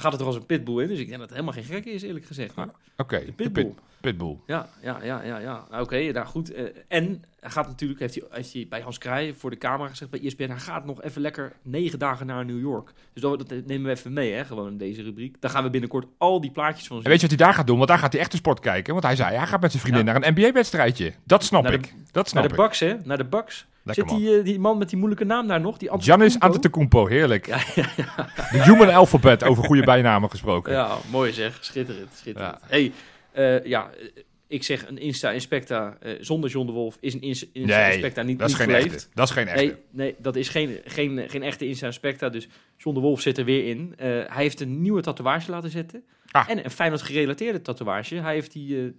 Gaat 0.00 0.12
het 0.12 0.20
er 0.20 0.26
als 0.26 0.36
een 0.36 0.46
pitbull 0.46 0.82
in, 0.82 0.88
dus 0.88 0.98
ik 0.98 1.06
denk 1.06 1.18
dat 1.20 1.28
het 1.28 1.38
helemaal 1.38 1.52
geen 1.62 1.64
gek 1.64 1.84
is, 1.84 2.02
eerlijk 2.02 2.24
gezegd. 2.24 2.54
hoor. 2.54 2.70
Oké, 2.96 3.18
De 3.18 3.24
de 3.24 3.32
pitbull. 3.32 3.64
pit- 3.64 3.74
pitbull. 4.10 4.36
Ja, 4.46 4.68
ja, 4.82 4.98
ja, 5.02 5.22
ja, 5.22 5.38
ja. 5.38 5.64
Nou, 5.70 5.82
Oké, 5.82 6.12
nou 6.12 6.26
goed. 6.26 6.52
eh, 6.52 6.64
en 6.88 7.24
hij 7.40 7.50
gaat 7.50 7.66
natuurlijk, 7.66 8.00
heeft 8.00 8.14
hij, 8.14 8.24
heeft 8.30 8.52
hij 8.52 8.66
bij 8.68 8.80
Hans 8.80 8.98
Kraaij 8.98 9.34
voor 9.34 9.50
de 9.50 9.58
camera 9.58 9.88
gezegd 9.88 10.10
bij 10.10 10.20
ESPN, 10.24 10.48
hij 10.48 10.58
gaat 10.58 10.84
nog 10.84 11.02
even 11.02 11.22
lekker 11.22 11.52
negen 11.62 11.98
dagen 11.98 12.26
naar 12.26 12.44
New 12.44 12.60
York. 12.60 12.92
Dus 13.12 13.22
dat, 13.22 13.38
dat 13.48 13.66
nemen 13.66 13.82
we 13.86 13.90
even 13.90 14.12
mee, 14.12 14.32
hè, 14.32 14.44
gewoon 14.44 14.68
in 14.68 14.78
deze 14.78 15.02
rubriek. 15.02 15.36
Dan 15.40 15.50
gaan 15.50 15.62
we 15.62 15.70
binnenkort 15.70 16.06
al 16.18 16.40
die 16.40 16.50
plaatjes 16.50 16.86
van 16.86 16.96
En 16.96 17.02
weet 17.02 17.20
je 17.20 17.26
wat 17.28 17.36
hij 17.38 17.46
daar 17.46 17.54
gaat 17.56 17.66
doen? 17.66 17.76
Want 17.76 17.88
daar 17.88 17.98
gaat 17.98 18.12
hij 18.12 18.20
echt 18.20 18.30
de 18.30 18.36
sport 18.36 18.60
kijken. 18.60 18.92
Want 18.92 19.04
hij 19.04 19.16
zei, 19.16 19.36
hij 19.36 19.46
gaat 19.46 19.60
met 19.60 19.70
zijn 19.70 19.82
vriendin 19.82 20.06
Ja. 20.06 20.12
naar 20.12 20.22
een 20.28 20.32
NBA-wedstrijdje. 20.34 21.12
Dat 21.24 21.44
snap 21.44 21.62
Naar 21.62 21.72
de- 21.72 21.78
ik. 21.78 21.94
Dat 22.12 22.28
snap 22.28 22.42
Naar 22.42 22.52
de. 22.52 22.62
Bucks, 22.62 22.80
hè? 22.80 22.96
Naar 23.04 23.16
de 23.16 23.24
Bucks. 23.24 23.66
Lekker 23.82 24.08
Zit 24.08 24.18
die, 24.18 24.38
eh, 24.38 24.44
die 24.44 24.58
man 24.58 24.78
met 24.78 24.88
die 24.88 24.98
moeilijke 24.98 25.24
naam 25.24 25.46
daar 25.46 25.60
nog? 25.60 25.76
Die 25.76 25.88
Giannis 25.88 26.40
Antetokounmpo? 26.40 26.46
Antetokounmpo, 26.46 27.06
heerlijk. 27.06 27.46
Ja, 27.46 27.58
ja, 27.74 27.88
ja. 28.16 28.28
De 28.50 28.62
human 28.62 28.94
alphabet, 28.94 29.44
over 29.44 29.64
goede 29.64 29.82
bijnamen 29.84 30.30
gesproken. 30.30 30.72
Ja, 30.72 30.96
mooi 31.10 31.32
zeg. 31.32 31.58
Schitterend. 31.60 32.08
schitterend. 32.14 32.58
Hey, 32.66 32.92
eh, 33.36 33.64
ja, 33.64 33.90
eh, 33.90 34.22
ik 34.46 34.62
zeg 34.62 34.88
een 34.88 34.98
Insta 34.98 35.30
Inspecta 35.30 35.96
eh, 36.00 36.12
zonder 36.20 36.50
John 36.50 36.66
de 36.66 36.72
Wolf 36.72 36.98
is 37.00 37.14
een 37.14 37.20
Insta, 37.20 37.46
Nee, 37.52 37.92
Inspecta 37.92 38.22
niet, 38.22 38.38
Dat 38.38 38.48
is 38.50 38.58
niet 38.58 38.64
geen 38.64 38.74
geleefd. 38.74 38.94
echte. 38.94 39.08
Dat 39.14 39.28
is 39.28 39.34
geen 39.34 39.46
echte. 39.48 39.64
Nee, 39.64 39.74
nee, 39.90 40.14
dat 40.18 40.36
is 40.36 40.48
geen, 40.48 40.80
geen, 40.84 41.28
geen 41.28 41.42
echte 41.42 41.66
Insta 41.66 41.86
Inspecta. 41.86 42.28
Dus 42.28 42.48
John 42.76 42.94
de 42.94 43.00
Wolf 43.00 43.20
zit 43.20 43.38
er 43.38 43.44
weer 43.44 43.68
in. 43.68 43.94
Hij 43.96 44.42
heeft 44.42 44.60
een 44.60 44.82
nieuwe 44.82 45.02
tatoeage 45.02 45.50
laten 45.50 45.70
zetten. 45.70 46.04
Ah. 46.30 46.48
En 46.48 46.64
een 46.64 46.70
Feyenoord 46.70 47.02
gerelateerde 47.02 47.62
tatoeage. 47.62 48.14
Hij 48.14 48.34
heeft 48.34 48.52
die, 48.52 48.94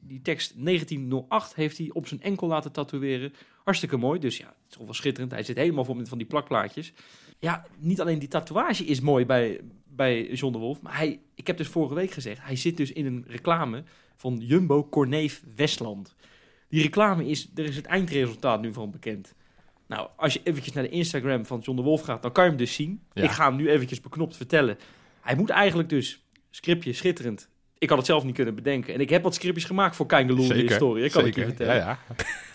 die 0.00 0.22
tekst 0.22 0.52
1908 0.64 1.54
heeft 1.54 1.78
hij 1.78 1.90
op 1.92 2.06
zijn 2.06 2.22
enkel 2.22 2.46
laten 2.46 2.72
tatoeëren. 2.72 3.32
Hartstikke 3.64 3.96
mooi. 3.96 4.20
Dus 4.20 4.36
ja, 4.36 4.46
het 4.46 4.70
is 4.70 4.76
toch 4.76 4.84
wel 4.84 4.94
schitterend. 4.94 5.32
Hij 5.32 5.42
zit 5.42 5.56
helemaal 5.56 5.84
vol 5.84 5.94
met 5.94 6.08
van 6.08 6.18
die 6.18 6.26
plakplaatjes. 6.26 6.92
Ja, 7.38 7.66
niet 7.78 8.00
alleen 8.00 8.18
die 8.18 8.28
tatoeage 8.28 8.84
is 8.84 9.00
mooi 9.00 9.26
bij, 9.26 9.60
bij 9.96 10.32
John 10.32 10.52
de 10.52 10.58
Wolf. 10.58 10.82
Maar 10.82 10.96
hij, 10.96 11.20
ik 11.34 11.46
heb 11.46 11.56
dus 11.56 11.68
vorige 11.68 11.94
week 11.94 12.10
gezegd, 12.10 12.40
hij 12.42 12.56
zit 12.56 12.76
dus 12.76 12.92
in 12.92 13.06
een 13.06 13.24
reclame 13.26 13.82
van 14.16 14.36
Jumbo 14.40 14.88
Corneef 14.88 15.42
Westland. 15.56 16.14
Die 16.68 16.82
reclame 16.82 17.28
is, 17.28 17.50
er 17.54 17.64
is 17.64 17.76
het 17.76 17.86
eindresultaat 17.86 18.60
nu 18.60 18.72
van 18.72 18.90
bekend. 18.90 19.34
Nou, 19.86 20.08
als 20.16 20.32
je 20.32 20.40
eventjes 20.44 20.74
naar 20.74 20.82
de 20.82 20.88
Instagram 20.88 21.46
van 21.46 21.60
John 21.60 21.76
de 21.76 21.84
Wolf 21.84 22.00
gaat, 22.00 22.22
dan 22.22 22.32
kan 22.32 22.44
je 22.44 22.50
hem 22.50 22.58
dus 22.58 22.74
zien. 22.74 23.02
Ja. 23.12 23.22
Ik 23.22 23.30
ga 23.30 23.46
hem 23.46 23.56
nu 23.56 23.70
eventjes 23.70 24.00
beknopt 24.00 24.36
vertellen. 24.36 24.78
Hij 25.20 25.36
moet 25.36 25.50
eigenlijk 25.50 25.88
dus, 25.88 26.24
scriptje 26.50 26.92
schitterend. 26.92 27.48
Ik 27.78 27.88
had 27.88 27.98
het 27.98 28.06
zelf 28.06 28.24
niet 28.24 28.34
kunnen 28.34 28.54
bedenken. 28.54 28.94
En 28.94 29.00
ik 29.00 29.10
heb 29.10 29.22
wat 29.22 29.34
scriptjes 29.34 29.64
gemaakt 29.64 29.96
voor 29.96 30.06
Kangaloo 30.06 30.42
in 30.42 30.48
de 30.48 30.54
historie. 30.54 31.04
Ik 31.04 31.10
kan 31.10 31.24
het 31.24 31.34
je 31.34 31.44
vertellen. 31.44 31.74
Ja, 31.74 31.98
ja. 32.08 32.14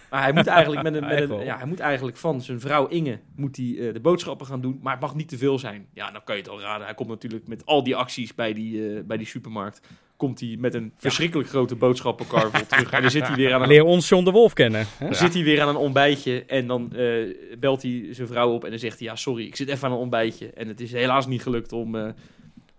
Maar 0.10 0.24
hij 0.24 0.34
moet 0.34 0.48
eigenlijk 0.48 0.84
met 0.84 0.94
een, 0.94 1.08
met 1.08 1.30
een 1.30 1.44
ja, 1.44 1.58
hij 1.58 1.66
moet 1.66 1.80
eigenlijk 1.80 2.18
van 2.18 2.42
zijn 2.42 2.60
vrouw 2.60 2.88
Inge 2.88 3.20
moet 3.36 3.58
hij, 3.58 3.76
eh, 3.78 3.94
de 3.94 4.00
boodschappen 4.00 4.48
gaan 4.48 4.62
doen, 4.62 4.80
maar 4.82 4.92
het 4.92 5.02
mag 5.02 5.16
niet 5.16 5.30
te 5.30 5.38
veel 5.38 5.60
zijn. 5.60 5.88
Ja, 5.94 6.12
dan 6.12 6.24
kan 6.24 6.36
je 6.36 6.42
het 6.42 6.52
al 6.52 6.62
raden. 6.62 6.86
Hij 6.86 6.96
komt 6.96 7.10
natuurlijk 7.10 7.48
met 7.48 7.66
al 7.66 7.84
die 7.84 7.96
acties 7.96 8.36
bij 8.36 8.54
die, 8.54 8.96
eh, 8.96 9.04
bij 9.04 9.18
die 9.18 9.28
supermarkt. 9.28 9.82
Komt 10.18 10.40
hij 10.40 10.56
met 10.60 10.74
een 10.74 10.94
verschrikkelijk 10.98 11.50
grote 11.50 11.76
boodschappenkar 11.76 12.52
terug. 12.68 12.92
En 12.92 13.02
dan 13.02 13.12
zit 13.12 13.28
hij 13.28 13.36
weer 13.36 13.54
aan 13.54 13.62
een, 13.62 13.68
Leer 13.68 13.84
ons 13.84 14.10
John 14.10 14.24
de 14.24 14.32
Wolf 14.32 14.54
kennen. 14.54 14.88
Hè? 14.98 15.06
dan 15.06 15.16
zit 15.16 15.34
hij 15.34 15.44
weer 15.44 15.62
aan 15.62 15.68
een 15.68 15.76
ontbijtje. 15.76 16.46
En 16.46 16.68
dan 16.68 16.94
eh, 16.96 17.36
belt 17.60 17.82
hij 17.82 18.08
zijn 18.12 18.28
vrouw 18.28 18.52
op 18.52 18.64
en 18.64 18.70
dan 18.70 18.80
zegt 18.80 19.00
hij: 19.00 19.08
Ja, 19.08 19.16
sorry, 19.16 19.46
ik 19.46 19.56
zit 19.56 19.70
even 19.70 19.88
aan 19.88 19.94
een 19.94 20.00
ontbijtje. 20.00 20.50
En 20.50 20.68
het 20.68 20.80
is 20.80 20.92
helaas 20.92 21.28
niet 21.28 21.42
gelukt 21.42 21.72
om, 21.72 22.14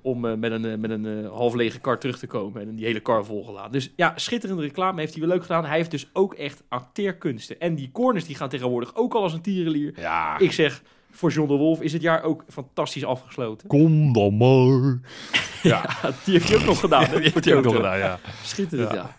om 0.09 0.25
eh, 0.25 0.35
met 0.35 0.53
een, 0.53 0.65
eh, 0.65 0.77
met 0.79 0.91
een 0.91 1.07
eh, 1.25 1.31
half 1.31 1.55
lege 1.55 1.79
kar 1.81 1.99
terug 1.99 2.19
te 2.19 2.27
komen. 2.27 2.63
En 2.63 2.75
die 2.75 2.85
hele 2.87 3.01
kar 3.01 3.25
volgelaten. 3.25 3.73
Dus 3.73 3.93
ja, 3.97 4.13
schitterende 4.17 4.63
reclame 4.63 5.01
heeft 5.01 5.13
hij 5.13 5.23
weer 5.23 5.31
leuk 5.33 5.43
gedaan. 5.43 5.65
Hij 5.65 5.77
heeft 5.77 5.91
dus 5.91 6.09
ook 6.13 6.35
echt 6.35 6.63
acteerkunsten. 6.69 7.61
En 7.61 7.75
die 7.75 7.91
corners 7.93 8.25
die 8.25 8.35
gaan 8.37 8.49
tegenwoordig 8.49 8.95
ook 8.95 9.15
al 9.15 9.23
als 9.23 9.33
een 9.33 9.41
tierenlier. 9.41 9.93
Ja, 9.97 10.39
Ik 10.39 10.53
zeg, 10.53 10.83
voor 11.11 11.31
John 11.31 11.49
de 11.49 11.57
Wolf 11.57 11.81
is 11.81 11.93
het 11.93 12.03
jaar 12.03 12.23
ook 12.23 12.45
fantastisch 12.49 13.05
afgesloten. 13.05 13.69
kom 13.69 14.13
dan 14.13 14.37
maar. 14.37 14.99
Ja, 15.63 15.89
die 16.25 16.35
heeft 16.35 16.49
hij 16.49 16.59
ook 16.59 16.65
nog 16.65 16.81
gedaan. 16.81 17.05
hè, 17.05 17.15
Die 17.21 17.31
heeft 17.33 17.45
hij 17.45 17.57
ook 17.57 17.65
nog 17.65 17.75
gedaan, 17.77 17.99
ja. 17.99 18.19
Schitterend, 18.43 18.91
Ja. 18.93 19.15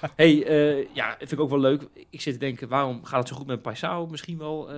ja. 0.00 0.10
hey, 0.16 0.34
ja, 0.92 1.14
vind 1.18 1.32
ik 1.32 1.40
ook 1.40 1.50
wel 1.50 1.60
leuk. 1.60 1.88
Ik 2.10 2.20
zit 2.20 2.32
te 2.32 2.38
denken, 2.38 2.68
waarom 2.68 3.04
gaat 3.04 3.18
het 3.18 3.28
zo 3.28 3.36
goed 3.36 3.46
met 3.46 3.62
Paisao? 3.62 4.06
Misschien 4.06 4.38
wel, 4.38 4.68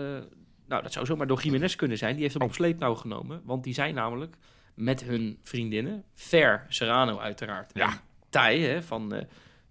nou, 0.68 0.82
dat 0.82 0.92
zou 0.92 1.06
zomaar 1.06 1.26
door 1.26 1.42
Jiménez 1.42 1.74
kunnen 1.76 1.98
zijn. 1.98 2.12
Die 2.12 2.22
heeft 2.22 2.34
hem 2.34 2.42
op 2.42 2.54
sleeptouw 2.54 2.94
genomen. 2.94 3.40
Want 3.44 3.64
die 3.64 3.74
zijn 3.74 3.94
namelijk 3.94 4.36
met 4.74 5.02
hun 5.04 5.38
vriendinnen, 5.42 6.04
Fer 6.14 6.64
Serrano 6.68 7.18
uiteraard, 7.18 7.70
Ja. 7.74 7.86
en 7.90 8.00
Thij 8.30 8.58
hè, 8.58 8.82
van, 8.82 9.14
eh 9.14 9.24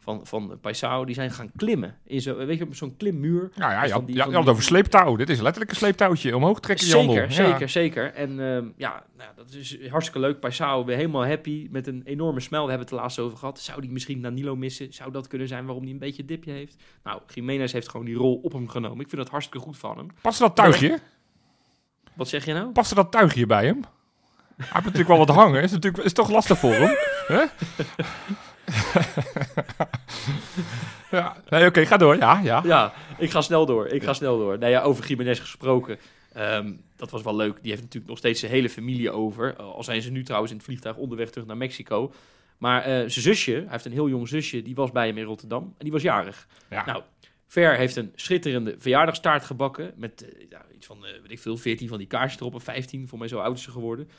van, 0.03 0.25
van 0.27 0.57
Paisao, 0.61 1.05
die 1.05 1.15
zijn 1.15 1.31
gaan 1.31 1.51
klimmen. 1.55 1.95
In 2.05 2.21
zo, 2.21 2.35
weet 2.45 2.57
je, 2.57 2.63
op 2.63 2.75
zo'n 2.75 2.95
klimmuur. 2.97 3.49
Ja, 3.55 3.71
ja, 3.71 3.99
die- 3.99 4.15
ja, 4.15 4.25
die- 4.25 4.35
over 4.37 4.63
sleeptouw. 4.63 5.15
Dit 5.15 5.29
is 5.29 5.39
letterlijk 5.41 5.71
een 5.71 5.77
sleeptouwtje. 5.77 6.35
Omhoog 6.35 6.59
trekken 6.59 6.87
je 6.87 6.93
handel. 6.95 7.13
Zeker, 7.15 7.29
Ja. 7.29 7.49
zeker, 7.51 7.69
zeker. 7.69 8.13
En 8.13 8.29
ehm, 8.39 8.65
ja, 8.77 9.03
nou, 9.17 9.29
dat 9.35 9.51
is 9.53 9.77
hartstikke 9.89 10.19
leuk. 10.19 10.39
Paisao 10.39 10.85
weer 10.85 10.95
helemaal 10.95 11.25
happy 11.25 11.67
met 11.71 11.87
een 11.87 12.01
enorme 12.05 12.39
smel. 12.39 12.63
We 12.63 12.69
hebben 12.69 12.87
het 12.87 12.95
er 12.95 13.01
laatst 13.01 13.19
over 13.19 13.37
gehad. 13.37 13.59
Zou 13.59 13.81
die 13.81 13.89
misschien 13.91 14.21
Danilo 14.21 14.55
missen? 14.55 14.93
Zou 14.93 15.11
dat 15.11 15.27
kunnen 15.27 15.47
zijn 15.47 15.65
waarom 15.65 15.83
hij 15.83 15.91
een 15.91 15.99
beetje 15.99 16.25
dipje 16.25 16.51
heeft? 16.51 16.83
Nou, 17.03 17.21
Jiménez 17.33 17.71
heeft 17.73 17.89
gewoon 17.89 18.05
die 18.05 18.15
rol 18.15 18.35
op 18.43 18.51
hem 18.53 18.67
genomen. 18.67 18.99
Ik 18.99 19.09
vind 19.09 19.21
dat 19.21 19.29
hartstikke 19.31 19.65
goed 19.65 19.77
van 19.77 19.97
hem. 19.97 20.07
Past 20.21 20.39
dat 20.39 20.55
tuigje? 20.55 20.99
Wat 22.15 22.27
zeg 22.27 22.45
je 22.45 22.53
nou? 22.53 22.71
Past 22.71 22.95
dat 22.95 23.11
tuigje 23.11 23.45
bij 23.45 23.65
hem? 23.65 23.81
Hij 24.57 24.67
heeft 24.71 24.85
natuurlijk 24.85 25.07
wel 25.07 25.17
wat 25.17 25.35
hangen. 25.35 25.61
Is, 25.63 25.71
natuurlijk, 25.71 26.03
is 26.03 26.13
toch 26.13 26.29
lastig 26.29 26.57
voor 26.57 26.73
hem? 26.73 26.95
Hè? 27.27 27.43
ja, 31.17 31.35
nee, 31.49 31.65
oké, 31.65 31.85
ga 31.85 31.97
door. 31.97 32.17
Ja, 32.17 32.39
ja. 32.43 32.61
Ja, 32.65 32.93
ik 33.17 33.31
ga 33.31 33.41
snel 33.41 33.65
door. 33.65 33.87
Ik 33.87 34.03
ga 34.03 34.13
snel 34.13 34.37
door. 34.37 34.57
Nou 34.57 34.71
ja, 34.71 34.81
over 34.81 35.05
Jiménez 35.07 35.39
gesproken. 35.39 35.97
Ehm, 36.33 36.73
dat 36.95 37.11
was 37.11 37.21
wel 37.21 37.35
leuk. 37.35 37.57
Die 37.61 37.69
heeft 37.69 37.81
natuurlijk 37.81 38.09
nog 38.09 38.17
steeds 38.17 38.39
zijn 38.39 38.51
hele 38.51 38.69
familie 38.69 39.11
over. 39.11 39.55
Uh, 39.59 39.65
al 39.65 39.83
zijn 39.83 40.01
ze 40.01 40.11
nu 40.11 40.23
trouwens 40.23 40.51
in 40.51 40.57
het 40.57 40.67
vliegtuig 40.67 40.95
onderweg 40.95 41.29
terug 41.29 41.47
naar 41.47 41.57
Mexico. 41.57 42.13
Maar 42.57 42.81
eh, 42.81 42.89
zijn 42.91 43.09
zusje, 43.09 43.51
hij 43.51 43.65
heeft 43.67 43.85
een 43.85 43.91
heel 43.91 44.09
jong 44.09 44.27
zusje, 44.27 44.61
die 44.61 44.75
was 44.75 44.91
bij 44.91 45.07
hem 45.07 45.17
in 45.17 45.23
Rotterdam. 45.23 45.63
En 45.63 45.73
die 45.83 45.91
was 45.91 46.01
jarig. 46.01 46.47
ja. 46.69 46.85
Nou, 46.85 47.03
Ver 47.51 47.77
heeft 47.77 47.95
een 47.95 48.11
schitterende 48.15 48.75
verjaardagstaart 48.77 49.43
gebakken. 49.43 49.93
Met 49.95 50.25
eh, 50.49 50.59
iets 50.75 50.85
van, 50.85 51.05
eh, 51.05 51.11
weet 51.21 51.31
ik 51.31 51.39
veel, 51.39 51.57
14 51.57 51.87
van 51.87 51.97
die 51.97 52.07
kaarsjes 52.07 52.39
erop. 52.39 52.53
Of 52.53 52.63
15, 52.63 53.07
voor 53.07 53.19
mij 53.19 53.27
zo 53.27 53.39
oud 53.39 53.57
is 53.57 53.63
ze 53.63 53.71
geworden. 53.71 54.09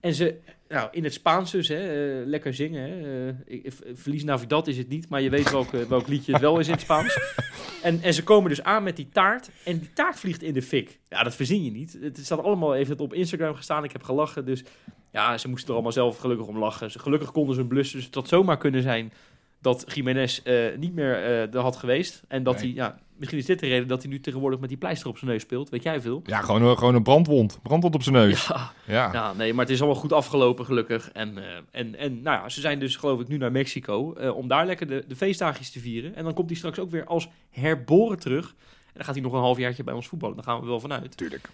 En 0.00 0.14
ze, 0.14 0.34
nou, 0.68 0.88
in 0.92 1.04
het 1.04 1.12
Spaans 1.12 1.50
dus, 1.50 1.68
hè, 1.68 1.76
eh, 2.20 2.26
lekker 2.26 2.54
zingen. 2.54 2.82
Hè. 2.90 3.28
Eh, 3.28 3.34
ik- 3.46 3.64
ik- 3.64 3.72
Verlies 3.94 4.24
Navidad 4.24 4.66
is 4.66 4.76
het 4.78 4.88
niet, 4.88 5.08
maar 5.08 5.20
je 5.20 5.30
weet 5.30 5.50
welk, 5.50 5.72
eh, 5.72 5.80
welk 5.80 6.08
liedje 6.08 6.32
het 6.32 6.40
wel 6.40 6.58
is 6.58 6.66
in 6.66 6.72
het 6.72 6.80
Spaans. 6.82 7.18
En, 7.82 8.02
en 8.02 8.14
ze 8.14 8.22
komen 8.22 8.48
dus 8.48 8.62
aan 8.62 8.82
met 8.82 8.96
die 8.96 9.08
taart. 9.12 9.50
En 9.64 9.78
die 9.78 9.92
taart 9.92 10.18
vliegt 10.18 10.42
in 10.42 10.52
de 10.52 10.62
fik. 10.62 10.98
Ja, 11.08 11.22
dat 11.22 11.34
verzin 11.34 11.64
je 11.64 11.70
niet. 11.70 11.98
Het 12.00 12.18
staat 12.18 12.42
allemaal, 12.42 12.70
het 12.70 13.00
op 13.00 13.14
Instagram 13.14 13.54
gestaan. 13.54 13.84
Ik 13.84 13.92
heb 13.92 14.02
gelachen. 14.02 14.44
Dus 14.44 14.64
ja, 15.12 15.38
ze 15.38 15.48
moesten 15.48 15.68
er 15.68 15.74
allemaal 15.74 15.92
zelf 15.92 16.18
gelukkig 16.18 16.46
om 16.46 16.58
lachen. 16.58 16.90
Ze, 16.90 16.98
gelukkig 16.98 17.32
konden 17.32 17.54
ze 17.54 17.64
blussen. 17.64 17.96
Dus 17.96 18.06
het 18.06 18.14
had 18.14 18.28
zomaar 18.28 18.58
kunnen 18.58 18.82
zijn 18.82 19.12
dat 19.60 19.84
Jiménez 19.94 20.38
eh, 20.42 20.76
niet 20.76 20.94
meer 20.94 21.14
eh 21.14 21.54
er 21.54 21.60
had 21.60 21.76
geweest. 21.76 22.22
En 22.28 22.42
dat 22.42 22.54
Nee. 22.54 22.62
hij, 22.64 22.72
ja, 22.74 22.98
misschien 23.18 23.38
is 23.38 23.46
dit 23.46 23.60
de 23.60 23.66
reden 23.66 23.88
dat 23.88 24.02
hij 24.02 24.10
nu 24.10 24.20
tegenwoordig 24.20 24.60
met 24.60 24.68
die 24.68 24.78
pleister 24.78 25.08
op 25.08 25.18
zijn 25.18 25.30
neus 25.30 25.42
speelt. 25.42 25.68
Weet 25.68 25.82
jij 25.82 26.00
veel? 26.00 26.20
Ja, 26.24 26.40
gewoon, 26.40 26.62
een- 26.62 26.78
gewoon 26.78 26.94
een 26.94 27.02
brandwond. 27.02 27.58
Brandwond 27.62 27.94
op 27.94 28.02
zijn 28.02 28.14
neus. 28.14 28.46
Ja, 28.86 29.10
Ja. 29.12 29.32
nee, 29.32 29.52
maar 29.54 29.64
het 29.64 29.74
is 29.74 29.80
allemaal 29.80 30.00
goed 30.00 30.12
afgelopen, 30.12 30.64
gelukkig. 30.64 31.10
En, 31.12 31.38
eh, 31.38 31.44
en, 31.70 31.96
en 31.96 32.22
nou 32.22 32.42
ja, 32.42 32.48
ze 32.48 32.60
zijn 32.60 32.78
dus, 32.78 32.96
geloof 32.96 33.20
ik, 33.20 33.28
nu 33.28 33.36
naar 33.36 33.52
Mexico 33.52 34.14
eh, 34.14 34.36
om 34.36 34.48
daar 34.48 34.66
lekker 34.66 34.86
de, 34.86 35.04
de 35.08 35.16
feestdagjes 35.16 35.70
te 35.70 35.80
vieren. 35.80 36.14
En 36.14 36.24
dan 36.24 36.34
komt 36.34 36.48
hij 36.48 36.58
straks 36.58 36.78
ook 36.78 36.90
weer 36.90 37.04
als 37.04 37.28
herboren 37.50 38.18
terug. 38.18 38.54
En 38.86 38.94
dan 38.94 39.04
gaat 39.04 39.14
hij 39.14 39.22
nog 39.24 39.32
een 39.32 39.38
halfjaartje 39.38 39.84
bij 39.84 39.94
ons 39.94 40.08
voetballen. 40.08 40.36
Daar 40.36 40.44
gaan 40.44 40.60
we 40.60 40.66
wel 40.66 40.80
vanuit. 40.80 41.16
Tuurlijk. 41.16 41.48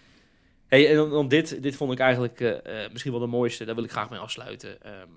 Hey, 0.67 0.91
en 0.91 1.09
dan, 1.11 1.29
dit, 1.29 1.63
dit 1.63 1.77
vond 1.77 1.93
ik 1.93 1.99
eigenlijk 1.99 2.41
eh, 2.41 2.85
eh, 2.85 2.91
misschien 2.91 3.13
wel 3.13 3.21
de 3.21 3.27
mooiste. 3.27 3.65
Daar 3.65 3.75
wil 3.75 3.85
ik 3.85 3.91
graag 3.91 4.11
mee 4.11 4.19
afsluiten. 4.19 4.83
Ehm, 4.83 5.09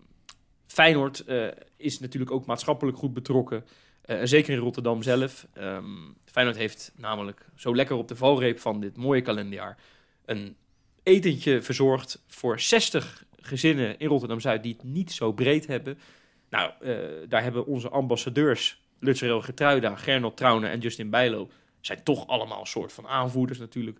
Feyenoord 0.67 1.19
eh, 1.25 1.45
is 1.77 1.99
natuurlijk 1.99 2.31
ook 2.31 2.45
maatschappelijk 2.45 2.97
goed 2.97 3.13
betrokken. 3.13 3.65
Eh, 4.07 4.19
zeker 4.23 4.53
in 4.53 4.59
Rotterdam 4.59 5.03
zelf. 5.03 5.47
Ehm, 5.53 5.85
Feyenoord 6.25 6.57
heeft 6.57 6.91
namelijk 6.95 7.45
zo 7.55 7.75
lekker 7.75 7.95
op 7.95 8.07
de 8.07 8.15
valreep 8.15 8.59
van 8.59 8.79
dit 8.79 8.97
mooie 8.97 9.21
kalenderjaar... 9.21 9.77
een 10.25 10.55
etentje 11.03 11.61
verzorgd 11.61 12.23
voor 12.27 12.59
60 12.59 13.23
gezinnen 13.39 13.99
in 13.99 14.07
Rotterdam-Zuid... 14.07 14.63
die 14.63 14.73
het 14.73 14.83
niet 14.83 15.11
zo 15.11 15.31
breed 15.31 15.67
hebben. 15.67 15.99
Nou, 16.49 16.71
eh, 16.79 16.95
daar 17.27 17.43
hebben 17.43 17.65
onze 17.65 17.89
ambassadeurs... 17.89 18.85
Lutzerel 18.99 19.41
Getruida, 19.41 19.95
Gernot 19.95 20.37
Trauner 20.37 20.69
en 20.69 20.79
Justin 20.79 21.09
Bijlo... 21.09 21.49
zijn 21.81 22.03
toch 22.03 22.27
allemaal 22.27 22.59
een 22.59 22.65
soort 22.65 22.93
van 22.93 23.07
aanvoerders 23.07 23.59
natuurlijk... 23.59 23.99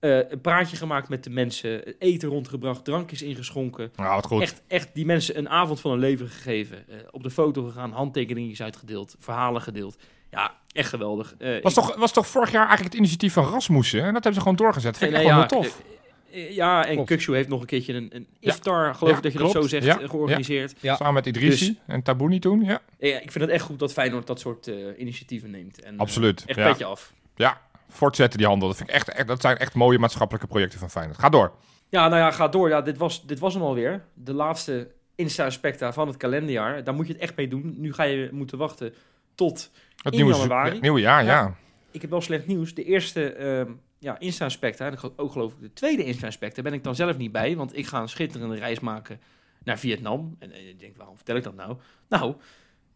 Eh, 0.00 0.30
een 0.30 0.40
praatje 0.40 0.76
gemaakt 0.76 1.08
met 1.08 1.24
de 1.24 1.30
mensen, 1.30 1.98
eten 1.98 2.28
rondgebracht, 2.28 2.84
drankjes 2.84 3.22
ingeschonken. 3.22 3.92
Nou, 3.96 4.14
wat 4.14 4.26
goed. 4.26 4.42
Echt, 4.42 4.62
echt 4.66 4.88
die 4.94 5.06
mensen 5.06 5.38
een 5.38 5.48
avond 5.48 5.80
van 5.80 5.90
hun 5.90 6.00
leven 6.00 6.28
gegeven. 6.28 6.88
Eh, 6.88 6.96
op 7.10 7.22
de 7.22 7.30
foto 7.30 7.62
gegaan, 7.64 7.90
handtekeningen 7.92 8.62
uitgedeeld, 8.62 9.16
verhalen 9.18 9.62
gedeeld. 9.62 9.96
Ja, 10.30 10.54
echt 10.72 10.88
geweldig. 10.88 11.34
Eh, 11.38 11.62
Was 11.62 11.76
ik- 11.76 11.82
toch, 11.82 11.96
was 11.96 12.12
toch 12.12 12.26
vorig 12.26 12.50
jaar 12.50 12.60
eigenlijk 12.64 12.88
het 12.90 12.98
initiatief 12.98 13.32
van 13.32 13.44
Rasmussen? 13.44 13.98
En 13.98 14.04
dat 14.04 14.12
hebben 14.14 14.34
ze 14.34 14.40
gewoon 14.40 14.56
doorgezet. 14.56 14.96
Vind 14.98 15.10
ik 15.10 15.16
Nee, 15.16 15.26
echt 15.26 15.36
nee, 15.36 15.48
gewoon 15.48 15.62
ja, 15.62 15.68
heel 15.68 16.42
tof. 16.42 16.54
ja, 16.56 16.86
en. 16.86 17.04
Kukshu 17.04 17.34
heeft 17.34 17.48
nog 17.48 17.60
een 17.60 17.66
keertje 17.66 17.94
een, 17.94 18.08
een 18.12 18.26
Ja. 18.40 18.52
iftar, 18.52 18.94
geloof 18.94 19.10
Ja, 19.12 19.16
ik 19.16 19.22
dat 19.22 19.32
je 19.32 19.38
dat 19.38 19.50
zo 19.50 19.62
zegt, 19.62 19.84
Ja, 19.84 19.98
georganiseerd. 20.06 20.74
Ja. 20.80 20.96
Samen 20.96 21.14
met 21.14 21.26
Idrissi 21.26 21.66
Dus- 21.66 21.76
en 21.86 22.02
Tabouni 22.02 22.38
toen. 22.38 22.64
Ja, 22.64 22.80
Ja, 22.98 23.20
ik 23.20 23.30
vind 23.32 23.44
het 23.44 23.52
echt 23.52 23.64
goed 23.64 23.78
dat 23.78 23.92
Feyenoord 23.92 24.26
dat 24.26 24.40
soort 24.40 24.66
eh, 24.68 24.74
initiatieven 24.96 25.50
neemt. 25.50 25.82
En, 25.82 25.98
absoluut. 25.98 26.44
echt 26.46 26.58
ja. 26.58 26.68
petje 26.70 26.84
af. 26.84 27.12
ja, 27.34 27.60
voortzetten 27.88 28.38
die 28.38 28.48
handel. 28.48 28.68
Dat, 28.68 28.76
vind 28.76 28.88
ik 28.88 28.94
echt, 28.94 29.08
echt, 29.08 29.26
dat 29.26 29.40
zijn 29.40 29.56
echt 29.56 29.74
mooie 29.74 29.98
maatschappelijke 29.98 30.48
projecten 30.48 30.78
van 30.78 30.90
Feyenoord. 30.90 31.18
Ga 31.18 31.28
door. 31.28 31.52
Ja, 31.88 32.08
nou 32.08 32.20
ja, 32.20 32.30
ga 32.30 32.48
door. 32.48 32.68
Ja, 32.68 32.82
dit, 32.82 32.96
was, 32.96 33.26
dit 33.26 33.38
was 33.38 33.54
hem 33.54 33.62
alweer. 33.62 34.04
De 34.14 34.34
laatste 34.34 34.90
Insta-specta 35.14 35.92
van 35.92 36.06
het 36.06 36.16
kalenderjaar. 36.16 36.84
Daar 36.84 36.94
moet 36.94 37.06
je 37.06 37.12
het 37.12 37.22
echt 37.22 37.36
mee 37.36 37.48
doen. 37.48 37.74
Nu 37.76 37.92
ga 37.92 38.02
je 38.02 38.28
moeten 38.32 38.58
wachten 38.58 38.94
tot 39.34 39.70
Het 39.96 40.12
In 40.12 40.18
nieuwe, 40.18 40.38
januari? 40.38 40.74
ja, 40.74 40.80
nieuwe 40.80 41.00
jaar, 41.00 41.24
ja. 41.24 41.54
ik 41.90 42.00
heb 42.00 42.10
wel 42.10 42.20
slecht 42.20 42.46
nieuws. 42.46 42.74
De 42.74 42.84
eerste 42.84 43.32
ehm 43.32 43.70
ja, 43.98 44.18
Insta-inspector, 44.18 44.86
en 44.86 44.98
ook 45.16 45.32
geloof 45.32 45.52
ik 45.52 45.60
de 45.60 45.72
tweede 45.72 46.04
Insta-inspector, 46.04 46.62
ben 46.62 46.72
ik 46.72 46.84
dan 46.84 46.94
zelf 46.94 47.16
niet 47.16 47.32
bij. 47.32 47.56
Want 47.56 47.76
ik 47.76 47.86
ga 47.86 48.00
een 48.00 48.08
schitterende 48.08 48.56
reis 48.56 48.80
maken 48.80 49.20
naar 49.64 49.78
Vietnam. 49.78 50.36
En 50.38 50.52
eh, 50.52 50.68
ik 50.68 50.80
denk, 50.80 50.96
waarom 50.96 51.16
vertel 51.16 51.36
ik 51.36 51.42
dat 51.42 51.54
nou? 51.54 51.76
Nou, 52.08 52.34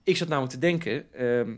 ik 0.03 0.17
zat 0.17 0.29
namelijk 0.29 0.53
te 0.53 0.59
denken, 0.59 1.13
ehm, 1.13 1.55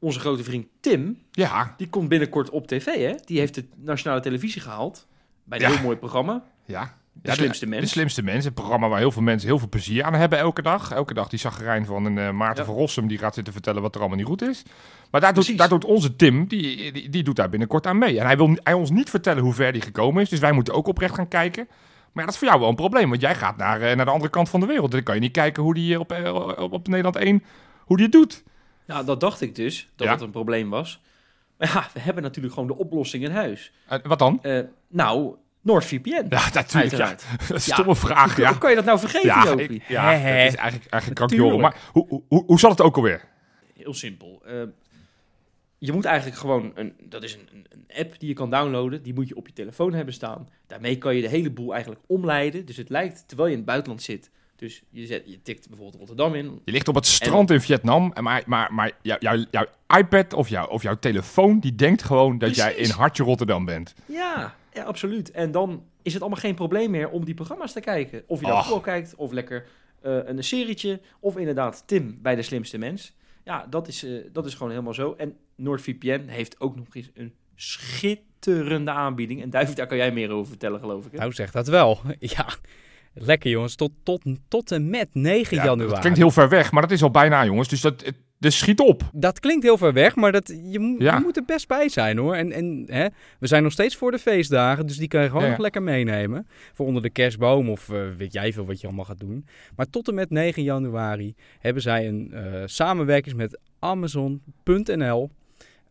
onze 0.00 0.20
grote 0.20 0.44
vriend 0.44 0.66
Tim, 0.80 1.18
Ja, 1.30 1.74
die 1.76 1.88
komt 1.88 2.08
binnenkort 2.08 2.50
op 2.50 2.66
tv, 2.66 2.84
hè? 2.84 3.14
Die 3.24 3.38
heeft 3.38 3.54
de 3.54 3.64
nationale 3.76 4.20
televisie 4.20 4.60
gehaald. 4.60 5.06
Bij 5.44 5.58
een 5.60 5.68
Ja. 5.70 5.74
heel 5.76 5.84
mooi 5.84 5.96
programma. 5.96 6.44
ja. 6.64 6.98
De 7.12 7.28
Ja, 7.28 7.34
slimste 7.34 7.64
De 7.64 7.70
mens. 7.70 7.90
slimste 7.90 8.22
mens. 8.22 8.44
Een 8.44 8.52
programma 8.52 8.88
waar 8.88 8.98
heel 8.98 9.10
veel 9.12 9.22
mensen 9.22 9.48
heel 9.48 9.58
veel 9.58 9.68
plezier 9.68 10.04
aan 10.04 10.14
hebben 10.14 10.38
elke 10.38 10.62
dag. 10.62 10.90
Elke 10.92 11.14
dag 11.14 11.28
die 11.28 11.38
zagrijn 11.38 11.86
van 11.86 12.04
een 12.04 12.18
eh, 12.18 12.30
Maarten 12.30 12.64
Ja. 12.64 12.70
van 12.70 12.78
Rossum 12.78 13.08
die 13.08 13.18
gaat 13.18 13.34
zitten 13.34 13.52
vertellen 13.52 13.82
wat 13.82 13.94
er 13.94 14.00
allemaal 14.00 14.18
niet 14.18 14.26
goed 14.26 14.42
is. 14.42 14.62
Maar 15.10 15.20
daar 15.20 15.34
doet, 15.34 15.58
daar 15.58 15.68
doet 15.68 15.84
onze 15.84 16.16
Tim, 16.16 16.46
die, 16.46 16.92
die, 16.92 17.08
die 17.08 17.22
doet 17.22 17.36
daar 17.36 17.48
binnenkort 17.48 17.86
aan 17.86 17.98
mee. 17.98 18.18
En 18.20 18.26
hij 18.26 18.36
wil 18.36 18.56
hij 18.62 18.72
ons 18.72 18.90
niet 18.90 19.10
vertellen 19.10 19.42
hoe 19.42 19.52
ver 19.52 19.72
die 19.72 19.82
gekomen 19.82 20.22
is. 20.22 20.28
Dus 20.28 20.38
wij 20.38 20.52
moeten 20.52 20.74
ook 20.74 20.86
oprecht 20.86 21.14
gaan 21.14 21.28
kijken. 21.28 21.66
Maar 21.68 21.78
ja, 22.14 22.20
dat 22.24 22.30
is 22.32 22.38
voor 22.38 22.48
jou 22.48 22.60
wel 22.60 22.68
een 22.68 22.74
probleem. 22.74 23.08
Want 23.08 23.20
jij 23.20 23.34
gaat 23.34 23.56
naar, 23.56 23.80
eh, 23.80 23.96
naar 23.96 24.04
de 24.04 24.10
andere 24.12 24.30
kant 24.30 24.48
van 24.48 24.60
de 24.60 24.66
wereld. 24.66 24.90
Dan 24.90 25.02
kan 25.02 25.14
je 25.14 25.20
niet 25.20 25.32
kijken 25.32 25.62
hoe 25.62 25.74
die 25.74 25.94
eh, 25.94 26.00
op, 26.00 26.12
op, 26.58 26.72
op 26.72 26.88
Nederland 26.88 27.16
1 27.16 27.44
hoe 27.78 27.96
die 27.96 28.06
het 28.06 28.14
doet. 28.14 28.42
Nou, 28.90 29.04
dat 29.04 29.20
dacht 29.20 29.40
ik 29.40 29.54
dus, 29.54 29.88
dat 29.96 30.06
Ja. 30.06 30.12
dat 30.12 30.22
een 30.22 30.30
probleem 30.30 30.70
was. 30.70 31.00
Maar 31.58 31.70
ja, 31.74 31.88
we 31.92 32.00
hebben 32.00 32.22
natuurlijk 32.22 32.54
gewoon 32.54 32.68
de 32.68 32.76
oplossing 32.76 33.24
in 33.24 33.30
huis. 33.30 33.72
Eh, 33.88 33.98
wat 34.02 34.18
dan? 34.18 34.42
Eh, 34.42 34.60
nou, 34.88 35.34
NordVPN. 35.60 36.26
Ja, 36.28 36.48
natuurlijk. 36.52 36.98
Ja. 37.48 37.58
Stomme 37.58 37.96
vraag. 37.96 38.34
Hoe 38.36 38.44
Ja, 38.44 38.52
kan 38.52 38.70
je 38.70 38.76
dat 38.76 38.84
nou 38.84 38.98
vergeten, 38.98 39.26
ja, 39.28 39.56
ik, 39.56 39.82
ja 39.88 40.10
dat 40.10 40.20
is 40.20 40.54
eigenlijk, 40.54 40.86
eigenlijk 40.90 41.14
krankjoren. 41.14 41.60
Maar 41.60 41.76
hoe, 41.92 42.06
hoe, 42.08 42.22
hoe, 42.28 42.44
hoe 42.46 42.58
zat 42.58 42.70
het 42.70 42.80
ook 42.80 42.96
alweer? 42.96 43.24
Heel 43.76 43.94
simpel. 43.94 44.42
Eh, 44.46 44.62
je 45.78 45.92
moet 45.92 46.04
eigenlijk 46.04 46.38
gewoon, 46.38 46.72
een, 46.74 46.94
dat 47.02 47.22
is 47.22 47.34
een, 47.34 47.66
een 47.70 47.84
app 47.96 48.18
die 48.20 48.28
je 48.28 48.34
kan 48.34 48.50
downloaden. 48.50 49.02
Die 49.02 49.14
moet 49.14 49.28
je 49.28 49.36
op 49.36 49.46
je 49.46 49.52
telefoon 49.52 49.92
hebben 49.92 50.14
staan. 50.14 50.48
Daarmee 50.66 50.98
kan 50.98 51.14
je 51.16 51.22
de 51.22 51.28
hele 51.28 51.50
boel 51.50 51.72
eigenlijk 51.72 52.02
omleiden. 52.06 52.66
Dus 52.66 52.76
het 52.76 52.88
lijkt, 52.88 53.24
terwijl 53.26 53.48
je 53.48 53.54
in 53.54 53.60
het 53.60 53.68
buitenland 53.70 54.02
zit. 54.02 54.30
Dus 54.60 54.82
je, 54.90 55.06
zet, 55.06 55.22
je 55.26 55.42
tikt 55.42 55.68
bijvoorbeeld 55.68 55.98
Rotterdam 55.98 56.34
in. 56.34 56.60
Je 56.64 56.72
ligt 56.72 56.88
op 56.88 56.94
het 56.94 57.06
strand 57.06 57.50
in 57.50 57.60
Vietnam, 57.60 58.12
en 58.12 58.22
maar, 58.22 58.42
maar, 58.46 58.72
maar 58.74 58.92
jou- 59.02 59.20
jou- 59.20 59.46
jouw 59.50 59.66
iPad 59.98 60.32
of, 60.34 60.48
jou, 60.48 60.70
of 60.70 60.82
jouw 60.82 60.98
telefoon, 60.98 61.58
die 61.60 61.74
denkt 61.74 62.02
gewoon 62.02 62.38
dat 62.38 62.56
jij 62.56 62.74
in 62.74 62.90
hartje 62.90 63.22
Rotterdam 63.22 63.64
bent. 63.64 63.94
Ja, 64.06 64.54
ja, 64.72 64.82
absoluut. 64.84 65.30
En 65.30 65.50
dan 65.50 65.84
is 66.02 66.12
het 66.12 66.22
allemaal 66.22 66.40
geen 66.40 66.54
probleem 66.54 66.90
meer 66.90 67.08
om 67.10 67.24
die 67.24 67.34
programma's 67.34 67.72
te 67.72 67.80
kijken. 67.80 68.22
Of 68.26 68.40
je 68.40 68.46
daar 68.46 68.62
voetbal 68.62 68.80
kijkt, 68.80 69.14
of 69.16 69.32
lekker 69.32 69.66
eh, 70.02 70.16
een 70.24 70.44
serietje. 70.44 71.00
Of 71.20 71.36
inderdaad 71.36 71.82
Tim 71.86 72.18
bij 72.22 72.34
De 72.36 72.42
Slimste 72.42 72.78
Mens. 72.78 73.12
Ja, 73.44 73.66
dat 73.70 73.88
is, 73.88 74.04
eh, 74.04 74.12
dat 74.32 74.46
is 74.46 74.54
gewoon 74.54 74.70
helemaal 74.70 74.94
zo. 74.94 75.14
En 75.18 75.36
NordVPN 75.56 76.24
heeft 76.26 76.60
ook 76.60 76.76
nog 76.76 76.86
eens 76.92 77.10
een 77.14 77.32
schitterende 77.54 78.90
aanbieding. 78.90 79.42
En 79.42 79.50
Duif, 79.50 79.72
daar 79.74 79.86
kan 79.86 79.96
jij 79.96 80.12
meer 80.12 80.30
over 80.30 80.48
vertellen, 80.48 80.80
geloof 80.80 81.06
ik. 81.06 81.12
Hè? 81.12 81.18
Nou, 81.18 81.32
zeg 81.32 81.50
dat 81.50 81.68
wel. 81.68 81.98
Ja, 82.18 82.46
lekker 83.14 83.50
jongens. 83.50 83.74
Tot, 83.74 83.90
tot, 84.02 84.22
tot 84.48 84.72
en 84.72 84.90
met 84.90 85.08
9 85.12 85.56
Ja, 85.56 85.64
januari. 85.64 85.90
dat 85.90 85.98
klinkt 86.00 86.18
heel 86.18 86.30
ver 86.30 86.48
weg, 86.48 86.72
maar 86.72 86.82
dat 86.82 86.90
is 86.90 87.02
al 87.02 87.10
bijna, 87.10 87.44
jongens. 87.44 87.68
Dus 87.68 87.80
dat, 87.80 88.04
het, 88.04 88.14
dus 88.38 88.58
schiet 88.58 88.80
op. 88.80 89.02
Dat 89.12 89.40
klinkt 89.40 89.62
heel 89.64 89.78
ver 89.78 89.92
weg, 89.92 90.16
maar 90.16 90.32
dat, 90.32 90.48
je, 90.48 90.94
Ja. 90.98 91.16
je 91.16 91.22
moet 91.22 91.36
er 91.36 91.44
best 91.44 91.68
bij 91.68 91.88
zijn 91.88 92.18
hoor. 92.18 92.34
En, 92.34 92.52
en 92.52 92.84
hè, 92.86 93.06
we 93.38 93.46
zijn 93.46 93.62
nog 93.62 93.72
steeds 93.72 93.96
voor 93.96 94.10
de 94.10 94.18
feestdagen, 94.18 94.86
dus 94.86 94.96
die 94.96 95.08
kan 95.08 95.22
je 95.22 95.28
gewoon 95.28 95.42
Ja, 95.44 95.50
nog 95.50 95.58
lekker 95.58 95.82
meenemen. 95.82 96.46
Voor 96.72 96.86
onder 96.86 97.02
de 97.02 97.10
kerstboom 97.10 97.70
of 97.70 97.88
eh, 97.88 98.00
weet 98.16 98.32
jij 98.32 98.52
veel 98.52 98.66
wat 98.66 98.80
je 98.80 98.86
allemaal 98.86 99.04
gaat 99.04 99.20
doen. 99.20 99.46
Maar 99.76 99.86
tot 99.90 100.08
en 100.08 100.14
met 100.14 100.30
9 100.30 100.62
januari 100.62 101.34
hebben 101.58 101.82
zij 101.82 102.08
een 102.08 102.32
eh 102.32 102.62
samenwerking 102.64 103.36
met 103.36 103.58
Amazon.nl. 103.78 105.30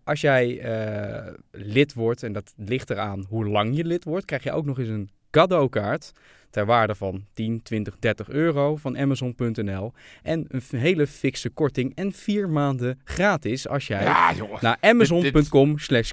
Als 0.03 0.21
jij 0.21 0.59
eh, 0.59 1.33
lid 1.51 1.93
wordt, 1.93 2.23
en 2.23 2.33
dat 2.33 2.53
ligt 2.57 2.89
eraan 2.89 3.25
hoe 3.29 3.47
lang 3.47 3.75
je 3.75 3.85
lid 3.85 4.03
wordt, 4.03 4.25
krijg 4.25 4.43
je 4.43 4.51
ook 4.51 4.65
nog 4.65 4.79
eens 4.79 4.87
een 4.89 5.09
cadeaukaart 5.31 6.11
ter 6.49 6.65
waarde 6.65 6.95
van 6.95 7.25
10, 7.33 7.61
20, 7.63 7.95
30 7.99 8.29
euro 8.29 8.75
van 8.75 8.97
Amazon.nl. 8.97 9.93
En 10.23 10.45
een 10.47 10.79
hele 10.79 11.07
fikse 11.07 11.49
korting 11.49 11.95
en 11.95 12.11
vier 12.11 12.49
maanden 12.49 12.99
gratis 13.03 13.67
als 13.67 13.87
jij 13.87 14.03
Ja, 14.03 14.33
jongen. 14.33 14.57
naar 14.61 14.77
amazon.com 14.81 15.77
slash 15.77 16.11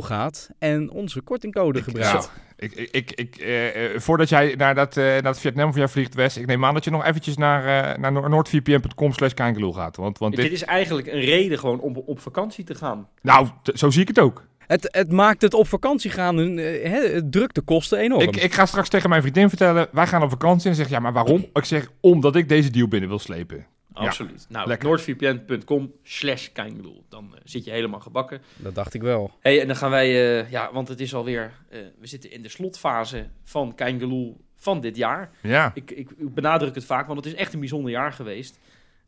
gaat 0.00 0.50
en 0.58 0.90
onze 0.90 1.20
kortingcode 1.20 1.78
Ik- 1.78 1.84
gebruikt. 1.84 2.24
ja, 2.24 2.42
ik, 2.56 2.72
ik, 2.74 3.12
ik, 3.12 3.36
eh, 3.36 3.84
eh, 3.94 4.00
voordat 4.00 4.28
jij 4.28 4.54
naar 4.56 4.74
dat, 4.74 4.96
eh, 4.96 5.04
naar 5.04 5.22
het 5.22 5.40
Vietnam 5.40 5.68
van 5.70 5.78
jou 5.78 5.90
vliegt, 5.92 6.14
Wes, 6.14 6.36
ik 6.36 6.46
neem 6.46 6.64
aan 6.64 6.74
dat 6.74 6.84
je 6.84 6.90
nog 6.90 7.04
eventjes 7.04 7.36
naar, 7.36 7.92
eh, 7.92 7.98
naar 7.98 8.12
noor- 8.12 8.28
noordvpn.com 8.30 9.12
slash 9.12 9.32
gaat. 9.72 9.96
Want, 9.96 10.18
want 10.18 10.34
Dit 10.36 10.44
dit, 10.44 10.52
is 10.52 10.64
eigenlijk 10.64 11.06
een 11.06 11.20
reden 11.20 11.58
gewoon 11.58 11.80
om 11.80 11.96
op 11.96 12.20
vakantie 12.20 12.64
te 12.64 12.74
gaan. 12.74 13.08
nou, 13.22 13.48
zo 13.74 13.90
zie 13.90 14.02
ik 14.02 14.08
het 14.08 14.18
ook. 14.18 14.48
Het, 14.70 14.88
het 14.90 15.12
maakt 15.12 15.42
het 15.42 15.54
op 15.54 15.66
vakantie 15.66 16.10
gaan, 16.10 16.36
een, 16.36 16.58
eh, 16.58 16.90
hè, 16.90 17.08
het 17.14 17.32
drukt 17.32 17.54
de 17.54 17.60
kosten 17.60 17.98
enorm. 17.98 18.22
Ik, 18.22 18.36
ik 18.36 18.52
ga 18.52 18.66
straks 18.66 18.88
tegen 18.88 19.08
mijn 19.08 19.22
vriendin 19.22 19.48
vertellen, 19.48 19.88
wij 19.92 20.06
gaan 20.06 20.22
op 20.22 20.30
vakantie. 20.30 20.70
En 20.70 20.76
zeg, 20.76 20.88
ja, 20.88 20.98
maar 20.98 21.12
waarom? 21.12 21.46
Ik 21.52 21.64
zeg, 21.64 21.90
omdat 22.00 22.36
ik 22.36 22.48
deze 22.48 22.70
deal 22.70 22.88
binnen 22.88 23.08
wil 23.08 23.18
slepen. 23.18 23.66
Absoluut. 23.92 24.46
nou, 24.48 24.76
noordvpn.com 24.78 25.92
slash 26.02 26.48
Kaingeloel. 26.52 27.04
Dan 27.08 27.34
eh, 27.34 27.40
zit 27.44 27.64
je 27.64 27.70
helemaal 27.70 28.00
gebakken. 28.00 28.40
Dat 28.56 28.74
dacht 28.74 28.94
ik 28.94 29.02
wel. 29.02 29.30
Hey, 29.40 29.60
en 29.60 29.66
dan 29.66 29.76
gaan 29.76 29.90
wij, 29.90 30.40
eh, 30.40 30.50
ja, 30.50 30.72
want 30.72 30.88
het 30.88 31.00
is 31.00 31.14
alweer, 31.14 31.52
eh, 31.68 31.80
we 31.98 32.06
zitten 32.06 32.30
in 32.30 32.42
de 32.42 32.48
slotfase 32.48 33.26
van 33.44 33.74
Kaingeloel 33.74 34.40
van 34.56 34.80
dit 34.80 34.96
jaar. 34.96 35.30
Ja, 35.42 35.70
Ik, 35.74 35.90
ik, 35.90 36.10
ik 36.10 36.34
benadruk 36.34 36.74
het 36.74 36.84
vaak, 36.84 37.06
want 37.06 37.24
het 37.24 37.34
is 37.34 37.40
echt 37.40 37.52
een 37.52 37.60
bijzonder 37.60 37.90
jaar 37.90 38.12
geweest. 38.12 38.58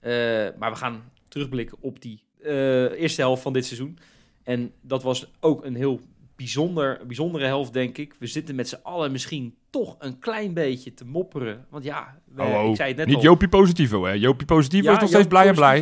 Eh, 0.01 0.13
maar 0.59 0.71
we 0.71 0.77
gaan 0.77 1.03
terugblikken 1.29 1.77
op 1.81 2.01
die 2.01 2.23
eh, 2.43 3.01
eerste 3.01 3.21
helft 3.21 3.43
van 3.43 3.53
dit 3.53 3.67
seizoen. 3.67 3.99
En 4.45 4.73
dat 4.81 5.03
was 5.03 5.31
ook 5.41 5.65
een 5.65 5.75
heel 5.75 6.01
bijzonder, 6.37 7.01
bijzondere 7.07 7.47
helft, 7.47 7.73
denk 7.73 7.99
ik. 7.99 8.15
We 8.19 8.27
zitten 8.27 8.55
met 8.55 8.69
z'n 8.69 8.79
allen 8.83 9.13
misschien 9.13 9.55
toch 9.71 9.97
een 9.99 10.19
klein 10.19 10.55
beetje 10.55 10.95
te 10.95 11.05
mopperen. 11.05 11.67
Want 11.71 11.85
ja, 11.85 12.19
we- 12.25 12.43
oh, 12.43 12.63
oh. 12.63 12.71
ik 12.71 12.77
zei 12.77 12.89
het 12.89 12.97
net 12.97 13.07
niet 13.07 13.17
al. 13.17 13.23
Jopie 13.23 13.49
Positivo, 13.49 14.05
hè. 14.05 14.13
Jopie 14.13 14.47
Positivo 14.47 14.85
Ja, 14.89 14.95
is 14.95 15.01
nog 15.01 15.09
steeds 15.09 15.27
blij 15.27 15.49
en 15.49 15.55
blij. 15.55 15.81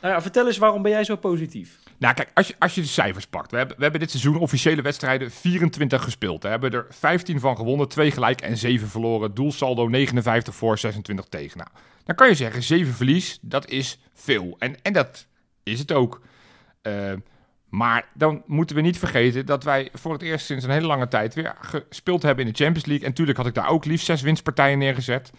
Nou 0.00 0.14
ja, 0.14 0.22
vertel 0.22 0.46
eens, 0.46 0.58
waarom 0.58 0.82
ben 0.82 0.90
jij 0.90 1.04
zo 1.04 1.16
positief? 1.16 1.78
Nou, 1.98 2.14
kijk, 2.14 2.30
als 2.34 2.48
je, 2.48 2.54
als 2.58 2.74
je 2.74 2.80
de 2.80 2.86
cijfers 2.86 3.26
pakt. 3.26 3.50
We 3.50 3.56
hebben, 3.56 3.76
we 3.76 3.82
hebben 3.82 4.00
dit 4.00 4.10
seizoen 4.10 4.36
officiële 4.38 4.82
wedstrijden 4.82 5.30
24 5.30 6.02
gespeeld. 6.02 6.42
We 6.42 6.48
hebben 6.48 6.72
er 6.72 6.86
15 6.90 7.40
van 7.40 7.56
gewonnen, 7.56 7.88
2 7.88 8.10
gelijk 8.10 8.40
en 8.40 8.56
7 8.56 8.88
verloren. 8.88 9.34
Doelsaldo 9.34 9.88
59 9.88 10.54
voor, 10.54 10.78
26 10.78 11.24
tegen. 11.24 11.58
Nou, 11.58 11.70
dan 12.04 12.16
kan 12.16 12.28
je 12.28 12.34
zeggen, 12.34 12.62
7 12.62 12.94
verlies, 12.94 13.38
dat 13.42 13.68
is 13.70 13.98
veel. 14.14 14.56
En, 14.58 14.82
en 14.82 14.92
dat 14.92 15.26
is 15.62 15.78
het 15.78 15.92
ook. 15.92 16.20
Eh, 16.82 17.12
maar 17.68 18.08
dan 18.14 18.42
moeten 18.46 18.76
we 18.76 18.82
niet 18.82 18.98
vergeten 18.98 19.46
dat 19.46 19.64
wij 19.64 19.88
voor 19.92 20.12
het 20.12 20.22
eerst 20.22 20.46
sinds 20.46 20.64
een 20.64 20.70
hele 20.70 20.86
lange 20.86 21.08
tijd 21.08 21.34
weer 21.34 21.54
gespeeld 21.60 22.22
hebben 22.22 22.44
in 22.44 22.52
de 22.52 22.56
Champions 22.56 22.86
League. 22.86 23.04
En 23.04 23.10
natuurlijk 23.10 23.38
had 23.38 23.46
ik 23.46 23.54
daar 23.54 23.68
ook 23.68 23.84
liefst 23.84 24.06
zes 24.06 24.22
winstpartijen 24.22 24.78
neergezet. 24.78 25.30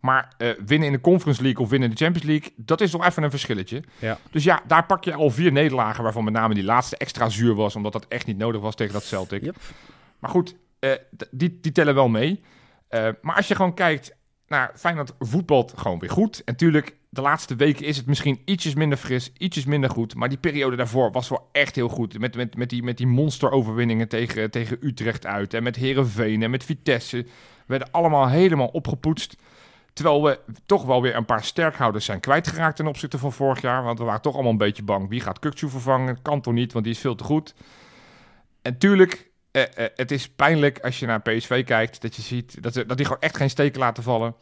Maar 0.00 0.32
eh, 0.38 0.50
winnen 0.66 0.88
in 0.88 0.94
de 0.94 1.00
Conference 1.00 1.42
League 1.42 1.62
of 1.62 1.70
winnen 1.70 1.88
in 1.88 1.94
de 1.94 2.04
Champions 2.04 2.28
League, 2.28 2.52
dat 2.56 2.80
is 2.80 2.90
toch 2.90 3.06
even 3.06 3.22
een 3.22 3.30
verschilletje. 3.30 3.82
Ja. 3.98 4.18
Dus 4.30 4.44
ja, 4.44 4.62
daar 4.66 4.86
pak 4.86 5.04
je 5.04 5.14
al 5.14 5.30
vier 5.30 5.52
nederlagen, 5.52 6.02
waarvan 6.02 6.24
met 6.24 6.32
name 6.32 6.54
die 6.54 6.64
laatste 6.64 6.96
extra 6.96 7.28
zuur 7.28 7.54
was, 7.54 7.76
omdat 7.76 7.92
dat 7.92 8.06
echt 8.08 8.26
niet 8.26 8.38
nodig 8.38 8.60
was 8.60 8.74
tegen 8.74 8.92
dat 8.92 9.04
Celtic. 9.04 9.44
Yep. 9.44 9.56
Maar 10.18 10.30
goed, 10.30 10.56
eh, 10.78 10.90
die, 11.30 11.58
die 11.60 11.72
tellen 11.72 11.94
wel 11.94 12.08
mee. 12.08 12.40
Eh, 12.88 13.08
maar 13.20 13.36
als 13.36 13.48
je 13.48 13.54
gewoon 13.54 13.74
kijkt 13.74 14.16
naar 14.46 14.72
Feyenoord 14.74 15.14
voetbalt 15.18 15.72
gewoon 15.76 15.98
weer 15.98 16.10
goed. 16.10 16.44
En 16.44 16.56
tuurlijk, 16.56 16.96
de 17.14 17.20
laatste 17.20 17.56
weken 17.56 17.86
is 17.86 17.96
het 17.96 18.06
misschien 18.06 18.42
ietsjes 18.44 18.74
minder 18.74 18.98
fris, 18.98 19.32
ietsjes 19.38 19.64
minder 19.64 19.90
goed. 19.90 20.14
Maar 20.14 20.28
die 20.28 20.38
periode 20.38 20.76
daarvoor 20.76 21.12
was 21.12 21.28
wel 21.28 21.48
echt 21.52 21.76
heel 21.76 21.88
goed. 21.88 22.18
Met, 22.18 22.36
met, 22.36 22.56
met 22.56 22.70
die, 22.70 22.82
met 22.82 22.96
die 22.96 23.06
monsteroverwinningen 23.06 24.08
tegen, 24.08 24.50
tegen 24.50 24.78
Utrecht 24.80 25.26
uit. 25.26 25.54
En 25.54 25.62
met 25.62 25.76
Herenveen 25.76 26.42
en 26.42 26.50
met 26.50 26.64
Vitesse. 26.64 27.26
werden 27.66 27.90
allemaal 27.90 28.28
helemaal 28.28 28.66
opgepoetst. 28.66 29.36
Terwijl 29.92 30.22
we 30.22 30.38
toch 30.66 30.84
wel 30.84 31.02
weer 31.02 31.16
een 31.16 31.24
paar 31.24 31.44
sterkhouders 31.44 32.04
zijn 32.04 32.20
kwijtgeraakt 32.20 32.76
ten 32.76 32.86
opzichte 32.86 33.18
van 33.18 33.32
vorig 33.32 33.60
jaar. 33.60 33.82
Want 33.82 33.98
we 33.98 34.04
waren 34.04 34.22
toch 34.22 34.34
allemaal 34.34 34.52
een 34.52 34.58
beetje 34.58 34.82
bang. 34.82 35.08
Wie 35.08 35.20
gaat 35.20 35.38
Kukcu 35.38 35.68
vervangen? 35.68 36.22
Kan 36.22 36.40
toch 36.40 36.54
niet, 36.54 36.72
want 36.72 36.84
die 36.84 36.94
is 36.94 37.00
veel 37.00 37.14
te 37.14 37.24
goed. 37.24 37.54
En 38.62 38.78
tuurlijk, 38.78 39.30
eh, 39.50 39.62
eh, 39.62 39.90
het 39.94 40.10
is 40.10 40.28
pijnlijk 40.28 40.78
als 40.78 40.98
je 40.98 41.06
naar 41.06 41.22
PSV 41.22 41.64
kijkt. 41.64 42.02
Dat 42.02 42.16
je 42.16 42.22
ziet 42.22 42.62
dat, 42.62 42.74
dat 42.74 42.96
die 42.96 43.06
gewoon 43.06 43.22
echt 43.22 43.36
geen 43.36 43.50
steken 43.50 43.80
laten 43.80 44.02
vallen. 44.02 44.34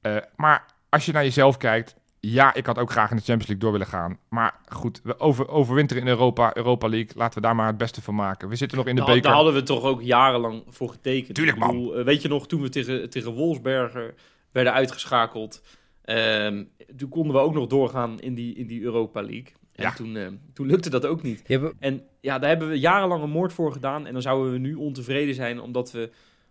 Eh, 0.00 0.16
maar 0.36 0.64
als 0.88 1.06
je 1.06 1.12
naar 1.12 1.24
jezelf 1.24 1.56
kijkt. 1.56 1.96
Ja, 2.20 2.54
ik 2.54 2.66
had 2.66 2.78
ook 2.78 2.90
graag 2.90 3.10
in 3.10 3.16
de 3.16 3.22
Champions 3.22 3.46
League 3.48 3.58
door 3.64 3.72
willen 3.72 3.86
gaan. 3.86 4.18
Maar 4.28 4.54
goed, 4.68 5.00
we 5.04 5.20
over, 5.20 5.48
overwinteren 5.48 6.02
in 6.02 6.08
Europa, 6.08 6.56
Europa 6.56 6.88
League. 6.88 7.10
Laten 7.14 7.34
we 7.34 7.46
daar 7.46 7.54
maar 7.54 7.66
het 7.66 7.76
beste 7.78 8.02
van 8.02 8.14
maken. 8.14 8.48
We 8.48 8.56
zitten 8.56 8.78
nog 8.78 8.86
in 8.86 8.94
de 8.94 9.00
Daar, 9.00 9.10
beker. 9.10 9.22
daar 9.26 9.34
hadden 9.34 9.54
we 9.54 9.62
toch 9.62 9.82
ook 9.82 10.02
jarenlang 10.02 10.62
voor 10.68 10.88
getekend. 10.90 11.34
Tuurlijk, 11.34 11.58
bedoel, 11.58 11.94
eh, 11.98 12.04
weet 12.04 12.22
je 12.22 12.28
nog, 12.28 12.46
toen 12.46 12.60
we 12.62 12.68
tegen, 12.68 13.10
tegen 13.10 13.32
Wolfsberger 13.32 14.14
werden 14.52 14.72
uitgeschakeld... 14.72 15.62
ehm, 16.04 16.64
toen 16.96 17.08
konden 17.08 17.32
we 17.32 17.40
ook 17.40 17.54
nog 17.54 17.66
doorgaan 17.66 18.20
in 18.20 18.34
die, 18.34 18.54
in 18.54 18.66
die 18.66 18.82
Europa 18.82 19.20
League. 19.20 19.52
En 19.74 19.84
Ja. 19.84 19.92
toen, 19.92 20.16
eh, 20.16 20.26
toen 20.54 20.66
lukte 20.66 20.90
dat 20.90 21.06
ook 21.06 21.22
niet. 21.22 21.42
En 21.78 22.02
ja, 22.20 22.38
daar 22.38 22.48
hebben 22.48 22.68
we 22.68 22.78
jarenlang 22.78 23.22
een 23.22 23.30
moord 23.30 23.52
voor 23.52 23.72
gedaan. 23.72 24.06
En 24.06 24.12
dan 24.12 24.22
zouden 24.22 24.52
we 24.52 24.58
nu 24.58 24.74
ontevreden 24.74 25.34
zijn 25.34 25.60
omdat 25.60 25.90
we 25.92 26.10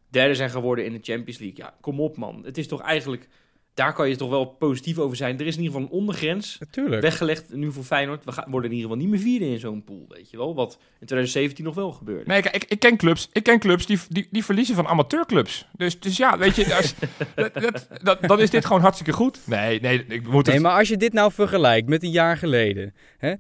derde 0.09 0.36
zijn 0.36 0.49
geworden 0.49 0.86
in 0.86 0.91
de 0.91 0.99
Champions 1.01 1.39
League. 1.39 1.57
Ja, 1.57 1.74
kom 1.82 1.99
op 2.01 2.18
man. 2.18 2.41
Het 2.45 2.57
is 2.57 2.68
toch 2.68 2.82
eigenlijk 2.82 3.28
daar 3.78 3.93
kan 3.93 4.09
je 4.09 4.15
toch 4.15 4.30
wel 4.30 4.45
positief 4.45 4.97
over 4.97 5.17
zijn. 5.17 5.39
Er 5.39 5.45
is 5.45 5.55
in 5.57 5.61
ieder 5.61 5.75
geval 5.80 5.88
een 5.93 5.99
ondergrens 5.99 6.57
Natuurlijk. 6.59 7.01
weggelegd 7.01 7.53
nu 7.53 7.71
voor 7.71 7.84
Feyenoord. 7.84 8.25
We 8.25 8.32
gaan, 8.32 8.45
worden 8.49 8.69
in 8.71 8.75
ieder 8.75 8.91
geval 8.91 9.05
niet 9.05 9.13
meer 9.15 9.23
vierde 9.23 9.45
in 9.51 9.59
zo'n 9.59 9.84
pool, 9.84 10.05
weet 10.09 10.30
je 10.30 10.38
wel. 10.38 10.55
Wat 10.55 10.71
in 10.99 11.05
2017 11.07 11.65
nog 11.65 11.75
wel 11.75 11.91
gebeurde. 11.91 12.23
Nee, 12.32 12.41
kijk, 12.41 12.55
ik, 12.55 12.63
ik 12.63 12.80
ken 12.80 12.97
clubs, 12.97 13.30
ik 13.34 13.43
ken 13.43 13.59
clubs 13.59 13.86
die, 13.86 13.99
die, 14.09 14.28
die 14.32 14.43
verliezen 14.45 14.75
van 14.75 14.88
amateurclubs. 14.88 15.67
Dus, 15.75 15.99
dus 15.99 16.17
ja, 16.17 16.38
weet 16.38 16.55
je, 16.55 16.75
als- 16.75 16.93
dat, 17.36 17.53
dat, 17.53 17.88
dat- 18.03 18.21
dan 18.21 18.39
is 18.39 18.49
dit 18.49 18.65
gewoon 18.65 18.82
hartstikke 18.82 19.13
goed. 19.13 19.39
Nee, 19.45 19.80
nee, 19.80 20.05
ik 20.07 20.28
moet 20.28 20.45
het... 20.45 20.55
Nee, 20.55 20.63
maar 20.63 20.78
als 20.78 20.88
je 20.88 20.97
dit 20.97 21.13
nou 21.13 21.32
vergelijkt 21.32 21.88
met 21.89 22.03
een 22.03 22.11
jaar 22.11 22.38
geleden. 22.38 22.93
Hè, 23.17 23.34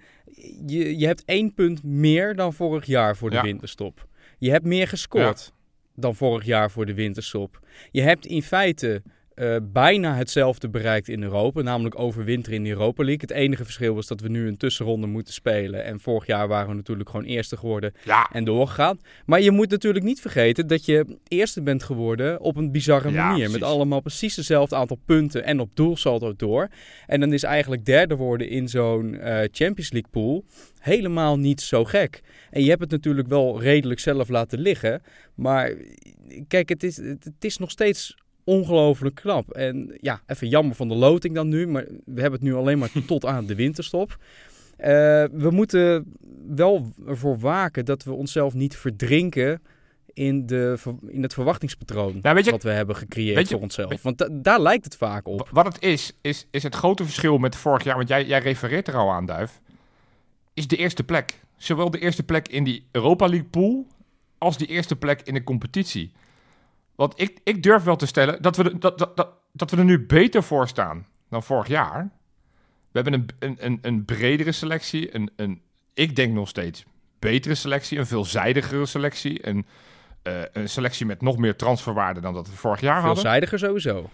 je, 0.67 0.97
je 0.97 1.05
hebt 1.05 1.23
één 1.25 1.53
punt 1.53 1.83
meer 1.83 2.35
dan 2.35 2.53
vorig 2.53 2.85
jaar 2.85 3.17
voor 3.17 3.29
de 3.29 3.35
Ja. 3.35 3.41
winterstop. 3.41 4.07
Je 4.37 4.51
hebt 4.51 4.65
meer 4.65 4.87
gescoord 4.87 5.53
dan 5.95 6.15
vorig 6.15 6.45
jaar 6.45 6.71
voor 6.71 6.85
de 6.85 6.93
winterstop. 6.93 7.59
Je 7.91 8.01
hebt 8.01 8.25
in 8.25 8.43
feite 8.43 9.01
eh, 9.37 9.55
bijna 9.61 10.15
hetzelfde 10.15 10.69
bereikt 10.69 11.07
in 11.07 11.23
Europa. 11.23 11.61
Namelijk 11.61 11.99
overwinteren 11.99 12.57
in 12.57 12.63
de 12.63 12.69
Europa 12.69 13.03
League. 13.03 13.21
Het 13.21 13.31
enige 13.31 13.63
verschil 13.63 13.97
is 13.97 14.07
dat 14.07 14.21
we 14.21 14.29
nu 14.29 14.47
een 14.47 14.57
tussenronde 14.57 15.07
moeten 15.07 15.33
spelen. 15.33 15.83
En 15.83 15.99
vorig 15.99 16.25
jaar 16.25 16.47
waren 16.47 16.69
we 16.69 16.75
natuurlijk 16.75 17.09
gewoon 17.09 17.25
eerste 17.25 17.57
geworden 17.57 17.93
Ja, 18.03 18.29
en 18.31 18.43
doorgegaan. 18.43 18.99
Maar 19.25 19.41
je 19.41 19.51
moet 19.51 19.69
natuurlijk 19.69 20.05
niet 20.05 20.21
vergeten 20.21 20.67
dat 20.67 20.85
je 20.85 21.17
eerste 21.27 21.61
bent 21.61 21.83
geworden 21.83 22.39
op 22.39 22.55
een 22.55 22.71
bizarre 22.71 23.11
Ja, 23.11 23.27
manier. 23.27 23.51
Met 23.51 23.63
allemaal 23.63 24.01
precies 24.01 24.35
hetzelfde 24.35 24.75
aantal 24.75 24.99
punten 25.05 25.43
en 25.43 25.59
op 25.59 25.69
doelsaldo 25.73 26.33
door. 26.35 26.67
En 27.07 27.19
dan 27.19 27.33
is 27.33 27.43
eigenlijk 27.43 27.85
derde 27.85 28.15
worden 28.15 28.49
in 28.49 28.67
zo'n 28.67 29.19
eh, 29.19 29.37
Champions 29.51 29.91
League 29.91 30.11
pool 30.11 30.45
helemaal 30.79 31.37
niet 31.37 31.61
zo 31.61 31.83
gek. 31.83 32.21
En 32.49 32.63
je 32.63 32.69
hebt 32.69 32.81
het 32.81 32.91
natuurlijk 32.91 33.27
wel 33.27 33.61
redelijk 33.61 33.99
zelf 33.99 34.29
laten 34.29 34.59
liggen. 34.59 35.01
Maar 35.35 35.73
kijk, 36.47 36.69
het 36.69 36.83
is, 36.83 36.97
het 36.97 37.35
is 37.39 37.57
nog 37.57 37.71
steeds 37.71 38.15
ongelooflijk 38.47 39.15
knap. 39.15 39.49
En 39.51 39.97
ja, 40.01 40.21
even 40.25 40.47
jammer 40.49 40.75
van 40.75 40.87
de 40.87 40.95
loting 40.95 41.35
dan 41.35 41.47
nu. 41.47 41.67
Maar 41.67 41.83
we 42.05 42.21
hebben 42.21 42.39
het 42.39 42.49
nu 42.49 42.53
alleen 42.55 42.77
maar 42.77 42.91
tot 43.07 43.25
aan 43.25 43.45
de 43.45 43.55
winterstop. 43.55 44.17
Eh, 44.77 44.87
we 45.31 45.47
moeten 45.51 46.13
wel 46.47 46.91
ervoor 47.07 47.39
waken 47.39 47.85
dat 47.85 48.03
we 48.03 48.11
onszelf 48.13 48.53
niet 48.53 48.75
verdrinken 48.77 49.61
in, 50.13 50.45
de, 50.45 50.77
in 51.07 51.21
het 51.23 51.33
verwachtingspatroon 51.33 52.19
Nou, 52.21 52.35
weet 52.35 52.45
je- 52.45 52.51
wat 52.51 52.63
we 52.63 52.69
hebben 52.69 52.95
gecreëerd 52.95 53.47
je- 53.47 53.53
voor 53.53 53.63
onszelf. 53.63 54.01
Want 54.01 54.17
da- 54.17 54.29
daar 54.31 54.61
lijkt 54.61 54.83
het 54.83 54.97
vaak 54.97 55.27
op. 55.27 55.49
wat 55.51 55.65
het 55.65 55.81
is, 55.83 56.13
is, 56.21 56.47
is 56.51 56.63
het 56.63 56.75
grote 56.75 57.03
verschil 57.03 57.37
met 57.37 57.55
vorig 57.55 57.83
jaar, 57.83 57.95
want 57.95 58.07
jij, 58.09 58.25
jij 58.25 58.39
refereert 58.39 58.87
er 58.87 58.95
al 58.95 59.11
aan, 59.11 59.25
Duif, 59.25 59.61
is 60.53 60.67
de 60.67 60.77
eerste 60.77 61.03
plek. 61.03 61.39
Zowel 61.57 61.89
de 61.91 61.99
eerste 61.99 62.23
plek 62.23 62.47
in 62.47 62.63
die 62.63 62.85
Europa 62.91 63.27
League 63.27 63.47
pool, 63.49 63.87
als 64.37 64.57
die 64.57 64.67
eerste 64.67 64.95
plek 64.95 65.21
in 65.23 65.33
de 65.33 65.43
competitie. 65.43 66.11
Want 66.97 67.13
ik, 67.21 67.39
ik 67.43 67.63
durf 67.63 67.83
wel 67.83 67.95
te 67.95 68.05
stellen 68.05 68.41
dat 68.41 68.55
we, 68.57 68.63
er- 68.63 68.79
dat, 68.79 68.97
dat, 68.97 69.17
dat, 69.17 69.29
dat 69.53 69.71
we 69.71 69.77
er 69.77 69.85
nu 69.85 70.05
beter 70.05 70.43
voor 70.43 70.67
staan 70.67 71.05
dan 71.29 71.43
vorig 71.43 71.67
jaar. 71.67 72.11
We 72.91 73.01
hebben 73.01 73.13
een, 73.13 73.27
een, 73.39 73.57
een, 73.59 73.79
een 73.81 74.05
bredere 74.05 74.51
selectie, 74.51 75.15
een, 75.15 75.29
een, 75.35 75.61
ik 75.93 76.15
denk 76.15 76.33
nog 76.33 76.47
steeds 76.49 76.85
betere 77.19 77.55
selectie, 77.55 77.97
een 77.97 78.05
veelzijdigere 78.05 78.85
selectie, 78.85 79.47
een, 79.47 79.65
eh, 80.23 80.41
een 80.53 80.69
selectie 80.69 81.05
met 81.05 81.21
nog 81.21 81.37
meer 81.37 81.55
transferwaarde 81.55 82.19
dan 82.19 82.33
dat 82.33 82.49
we 82.49 82.55
vorig 82.55 82.81
jaar 82.81 83.01
hadden. 83.01 83.13
Veelzijdiger 83.13 83.59
sowieso. 83.59 84.09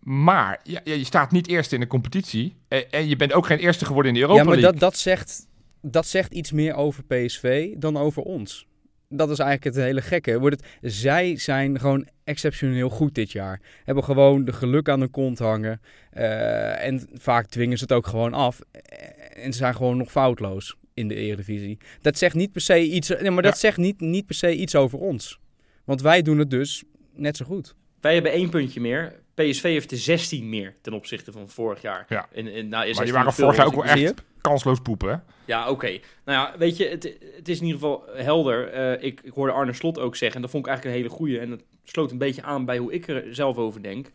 Maar 0.00 0.60
ja, 0.62 0.80
je 0.84 1.04
staat 1.04 1.30
niet 1.30 1.48
eerst 1.48 1.72
in 1.72 1.80
de 1.80 1.86
competitie. 1.86 2.56
En, 2.68 2.90
en 2.90 3.08
je 3.08 3.16
bent 3.16 3.32
ook 3.32 3.46
geen 3.46 3.58
eerste 3.58 3.84
geworden 3.84 4.12
in 4.12 4.14
de 4.16 4.20
Europa 4.24 4.42
ja, 4.42 4.48
maar 4.48 4.56
League. 4.58 4.72
dat, 4.78 4.90
dat, 4.90 4.98
zegt, 5.00 5.46
dat 5.82 6.06
zegt 6.06 6.32
iets 6.32 6.52
meer 6.52 6.74
over 6.74 7.04
PSV 7.04 7.74
dan 7.76 7.96
over 7.96 8.22
ons. 8.22 8.66
Dat 9.08 9.30
is 9.30 9.38
eigenlijk 9.38 9.76
het 9.76 9.84
hele 9.84 10.00
gekke. 10.02 10.38
Wordt 10.38 10.56
het, 10.80 10.92
zij 10.92 11.36
zijn 11.38 11.80
gewoon 11.80 12.08
exceptioneel 12.24 12.88
goed 12.88 13.14
dit 13.14 13.32
jaar. 13.32 13.60
Hebben 13.84 14.04
gewoon 14.04 14.44
de 14.44 14.52
geluk 14.52 14.88
aan 14.88 15.00
de 15.00 15.08
kont 15.08 15.38
hangen. 15.38 15.80
Eh, 16.10 16.84
en 16.86 17.08
vaak 17.12 17.46
dwingen 17.46 17.78
ze 17.78 17.84
het 17.84 17.92
ook 17.92 18.06
gewoon 18.06 18.32
af. 18.34 18.60
Eh, 18.70 19.44
En 19.44 19.52
ze 19.52 19.58
zijn 19.58 19.74
gewoon 19.74 19.96
nog 19.96 20.10
foutloos 20.10 20.76
in 20.94 21.08
de 21.08 21.14
Eredivisie. 21.14 21.78
Dat 22.00 22.18
zegt 22.18 22.34
niet 22.34 22.52
per 22.52 22.60
se 22.60 22.82
iets, 22.82 23.08
nee, 23.08 23.30
maar 23.30 23.42
dat 23.42 23.52
Ja. 23.52 23.58
zegt 23.58 23.76
niet, 23.76 24.00
niet 24.00 24.26
per 24.26 24.34
se 24.34 24.54
iets 24.56 24.74
over 24.74 24.98
ons. 24.98 25.38
Want 25.84 26.00
wij 26.02 26.22
doen 26.22 26.38
het 26.38 26.50
dus 26.50 26.84
net 27.14 27.36
zo 27.36 27.44
goed. 27.44 27.74
Wij 28.04 28.14
hebben 28.14 28.32
één 28.32 28.48
puntje 28.48 28.80
meer. 28.80 29.14
PSV 29.34 29.62
heeft 29.62 29.90
er 29.90 29.96
16 29.96 30.48
meer 30.48 30.74
ten 30.80 30.92
opzichte 30.92 31.32
van 31.32 31.48
vorig 31.48 31.82
jaar. 31.82 32.06
Ja. 32.08 32.28
En, 32.32 32.46
en, 32.46 32.52
nou, 32.52 32.68
maar 32.70 32.84
16 32.86 33.04
die 33.04 33.12
waren 33.14 33.32
vorig 33.32 33.56
jaar 33.56 33.66
ook 33.66 33.74
wel 33.74 33.84
echt 33.84 34.14
kansloos 34.40 34.80
poepen. 34.80 35.08
hè? 35.10 35.16
Ja, 35.44 35.70
oké. 35.70 35.86
Nou 35.88 36.00
ja, 36.24 36.54
weet 36.58 36.76
je, 36.76 36.88
het, 36.88 37.02
het 37.36 37.48
is 37.48 37.58
in 37.60 37.66
ieder 37.66 37.80
geval 37.80 38.04
helder. 38.14 38.68
Eh, 38.68 39.04
ik, 39.06 39.20
ik 39.22 39.32
hoorde 39.32 39.52
Arne 39.52 39.72
Slot 39.72 39.98
ook 39.98 40.16
zeggen, 40.16 40.36
en 40.36 40.42
dat 40.42 40.50
vond 40.50 40.66
ik 40.66 40.70
eigenlijk 40.72 40.96
een 40.98 41.02
hele 41.04 41.16
goeie. 41.16 41.38
En 41.40 41.50
dat 41.50 41.62
sloot 41.84 42.10
een 42.10 42.18
beetje 42.18 42.42
aan 42.42 42.64
bij 42.64 42.78
hoe 42.78 42.92
ik 42.92 43.08
er 43.08 43.34
zelf 43.34 43.56
over 43.56 43.82
denk. 43.82 44.12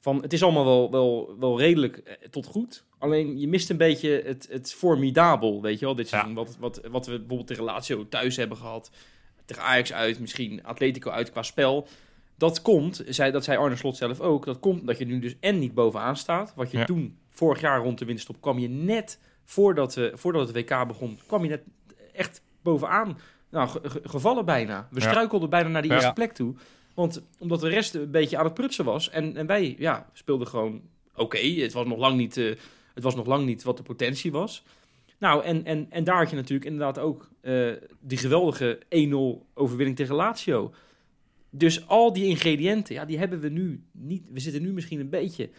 Van, 0.00 0.22
het 0.22 0.32
is 0.32 0.42
allemaal 0.42 0.64
wel, 0.64 0.90
wel, 0.90 1.36
wel 1.38 1.58
redelijk 1.60 1.96
eh, 1.96 2.14
tot 2.30 2.46
goed. 2.46 2.84
Alleen 2.98 3.38
je 3.40 3.48
mist 3.48 3.70
een 3.70 3.76
beetje 3.76 4.22
het, 4.24 4.48
het 4.50 4.74
formidabel, 4.74 5.62
weet 5.62 5.78
je 5.78 5.84
wel, 5.84 5.94
dit 5.94 6.08
Ja. 6.08 6.16
seizoen. 6.16 6.34
Wat, 6.34 6.56
wat, 6.60 6.80
wat 6.90 7.06
we 7.06 7.12
bijvoorbeeld 7.18 7.46
tegen 7.48 7.64
Lazio 7.64 8.08
thuis 8.08 8.36
hebben 8.36 8.56
gehad. 8.56 8.90
Tegen 9.44 9.62
Ajax 9.62 9.92
uit, 9.92 10.20
misschien 10.20 10.64
Atletico 10.64 11.10
uit 11.10 11.30
qua 11.30 11.42
spel. 11.42 11.88
Dat 12.36 12.62
komt, 12.62 13.02
zei, 13.08 13.30
dat 13.32 13.44
zei 13.44 13.58
Arne 13.58 13.76
Slot 13.76 13.96
zelf 13.96 14.20
ook, 14.20 14.44
dat 14.44 14.58
komt 14.60 14.86
dat 14.86 14.98
je 14.98 15.04
nu 15.06 15.18
dus 15.18 15.36
en 15.40 15.58
niet 15.58 15.74
bovenaan 15.74 16.16
staat. 16.16 16.52
Wat 16.56 16.70
je 16.70 16.78
Ja. 16.78 16.84
toen, 16.84 17.18
vorig 17.30 17.60
jaar 17.60 17.80
rond 17.80 17.98
de 17.98 18.04
winterstop, 18.04 18.40
kwam 18.40 18.58
je 18.58 18.68
net 18.68 19.20
voordat, 19.44 19.94
we, 19.94 20.12
voordat 20.14 20.48
het 20.48 20.56
WK 20.56 20.86
begon, 20.86 21.18
kwam 21.26 21.42
je 21.42 21.48
net 21.48 21.62
echt 22.12 22.42
bovenaan. 22.62 23.18
Nou, 23.50 23.68
ge- 23.68 23.80
ge- 23.82 24.00
gevallen 24.02 24.44
bijna. 24.44 24.88
We 24.90 25.00
Ja. 25.00 25.08
struikelden 25.08 25.50
bijna 25.50 25.68
naar 25.68 25.82
die 25.82 25.90
Ja. 25.90 25.96
eerste 25.96 26.12
plek 26.12 26.32
toe. 26.32 26.54
Want 26.94 27.22
omdat 27.38 27.60
de 27.60 27.68
rest 27.68 27.94
een 27.94 28.10
beetje 28.10 28.38
aan 28.38 28.44
het 28.44 28.54
prutsen 28.54 28.84
was. 28.84 29.10
En, 29.10 29.36
en 29.36 29.46
wij 29.46 29.74
ja, 29.78 30.10
speelden 30.12 30.46
gewoon 30.46 30.80
oké. 31.14 31.38
Het, 31.38 31.72
was 31.72 31.86
nog 31.86 31.98
lang 31.98 32.16
niet, 32.16 32.36
eh, 32.36 32.54
het 32.94 33.02
was 33.02 33.14
nog 33.14 33.26
lang 33.26 33.44
niet 33.46 33.62
wat 33.62 33.76
de 33.76 33.82
potentie 33.82 34.32
was. 34.32 34.62
Nou, 35.18 35.44
en, 35.44 35.64
en, 35.64 35.86
en 35.90 36.04
daar 36.04 36.16
had 36.18 36.30
je 36.30 36.36
natuurlijk 36.36 36.70
inderdaad 36.70 36.98
ook 36.98 37.28
eh, 37.40 37.68
die 38.00 38.18
geweldige 38.18 38.78
1-0 38.88 39.46
overwinning 39.54 39.96
tegen 39.96 40.14
Lazio. 40.14 40.72
Dus 41.58 41.88
al 41.88 42.12
die 42.12 42.24
ingrediënten, 42.26 42.94
ja, 42.94 43.04
die 43.04 43.18
hebben 43.18 43.40
we 43.40 43.48
nu 43.48 43.82
niet. 43.92 44.22
We 44.32 44.40
zitten 44.40 44.62
nu 44.62 44.72
misschien 44.72 45.00
een 45.00 45.10
beetje 45.10 45.50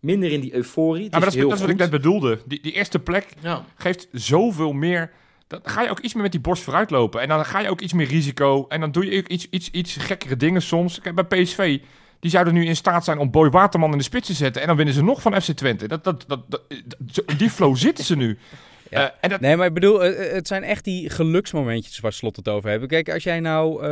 minder 0.00 0.32
in 0.32 0.40
die 0.40 0.54
euforie. 0.54 1.02
Ja, 1.02 1.08
maar 1.10 1.20
dat 1.20 1.28
is, 1.28 1.34
heel 1.34 1.44
dat 1.48 1.54
is 1.54 1.60
wat 1.60 1.70
ik 1.72 1.76
net 1.78 1.90
bedoelde. 1.90 2.38
Die, 2.46 2.60
die 2.62 2.72
eerste 2.72 2.98
plek 2.98 3.26
Ja. 3.42 3.64
geeft 3.76 4.08
zoveel 4.12 4.72
meer. 4.72 5.10
Dan 5.46 5.60
ga 5.62 5.82
je 5.82 5.90
ook 5.90 6.00
iets 6.00 6.14
meer 6.14 6.22
met 6.22 6.32
die 6.32 6.40
borst 6.40 6.62
vooruit 6.62 6.90
lopen. 6.90 7.20
En 7.20 7.28
dan 7.28 7.44
ga 7.44 7.60
je 7.60 7.68
ook 7.70 7.80
iets 7.80 7.92
meer 7.92 8.06
risico. 8.06 8.66
En 8.68 8.80
dan 8.80 8.92
doe 8.92 9.10
je 9.10 9.18
ook 9.18 9.26
iets, 9.28 9.46
iets, 9.50 9.70
iets 9.70 9.96
gekkere 9.96 10.36
dingen 10.36 10.62
soms. 10.62 11.00
Kijk, 11.00 11.14
bij 11.28 11.42
PSV, 11.42 11.78
die 12.20 12.30
zouden 12.30 12.54
nu 12.54 12.64
in 12.66 12.76
staat 12.76 13.04
zijn 13.04 13.18
om 13.18 13.30
Boy 13.30 13.50
Waterman 13.50 13.92
in 13.92 13.98
de 13.98 14.04
spits 14.04 14.26
te 14.26 14.34
zetten. 14.34 14.60
En 14.62 14.66
dan 14.68 14.76
winnen 14.76 14.94
ze 14.94 15.02
nog 15.04 15.22
van 15.22 15.42
FC 15.42 15.50
Twente. 15.52 15.88
Dat, 15.88 16.04
dat, 16.04 16.24
dat, 16.26 16.40
dat- 16.50 16.62
die 17.38 17.50
flow 17.50 17.76
zitten 17.86 18.04
ze 18.04 18.16
nu. 18.16 18.38
Ja. 18.90 19.10
Eh, 19.10 19.16
en 19.20 19.28
dat, 19.28 19.40
Nee, 19.40 19.56
maar 19.56 19.66
ik 19.66 19.74
bedoel, 19.74 20.04
eh, 20.04 20.26
eh, 20.26 20.32
het 20.32 20.46
zijn 20.46 20.62
echt 20.62 20.84
die 20.84 21.10
geluksmomentjes 21.10 22.00
waar 22.00 22.12
Slot 22.12 22.36
het 22.36 22.48
over 22.48 22.70
hebben. 22.70 22.88
Kijk, 22.88 23.10
als 23.10 23.22
jij 23.22 23.40
nou 23.40 23.84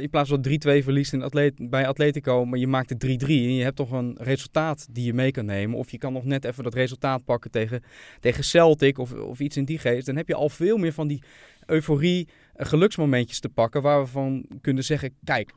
in 0.00 0.10
plaats 0.10 0.28
van 0.28 0.42
3-2 0.42 0.82
verliest 0.82 1.12
in 1.12 1.22
atleet, 1.22 1.70
bij 1.70 1.86
Atletico, 1.86 2.44
maar 2.44 2.58
je 2.58 2.66
maakt 2.66 2.90
het 2.90 3.00
3-3 3.00 3.44
en 3.44 3.54
je 3.54 3.62
hebt 3.62 3.76
toch 3.76 3.90
een 3.90 4.16
resultaat 4.20 4.86
die 4.90 5.04
je 5.04 5.14
mee 5.14 5.30
kan 5.30 5.44
nemen. 5.44 5.78
Of 5.78 5.90
je 5.90 5.98
kan 5.98 6.12
nog 6.12 6.24
net 6.24 6.44
even 6.44 6.64
dat 6.64 6.74
resultaat 6.74 7.24
pakken 7.24 7.50
tegen, 7.50 7.82
tegen 8.20 8.44
Celtic 8.44 8.98
of, 8.98 9.12
of 9.12 9.40
iets 9.40 9.56
in 9.56 9.64
die 9.64 9.78
geest. 9.78 10.06
Dan 10.06 10.16
heb 10.16 10.28
je 10.28 10.34
al 10.34 10.48
veel 10.48 10.76
meer 10.76 10.92
van 10.92 11.08
die 11.08 11.22
euforie, 11.66 12.28
geluksmomentjes 12.56 13.40
te 13.40 13.48
pakken 13.48 13.82
waar 13.82 14.00
we 14.00 14.06
van 14.06 14.46
kunnen 14.60 14.84
zeggen, 14.84 15.14
kijk, 15.24 15.52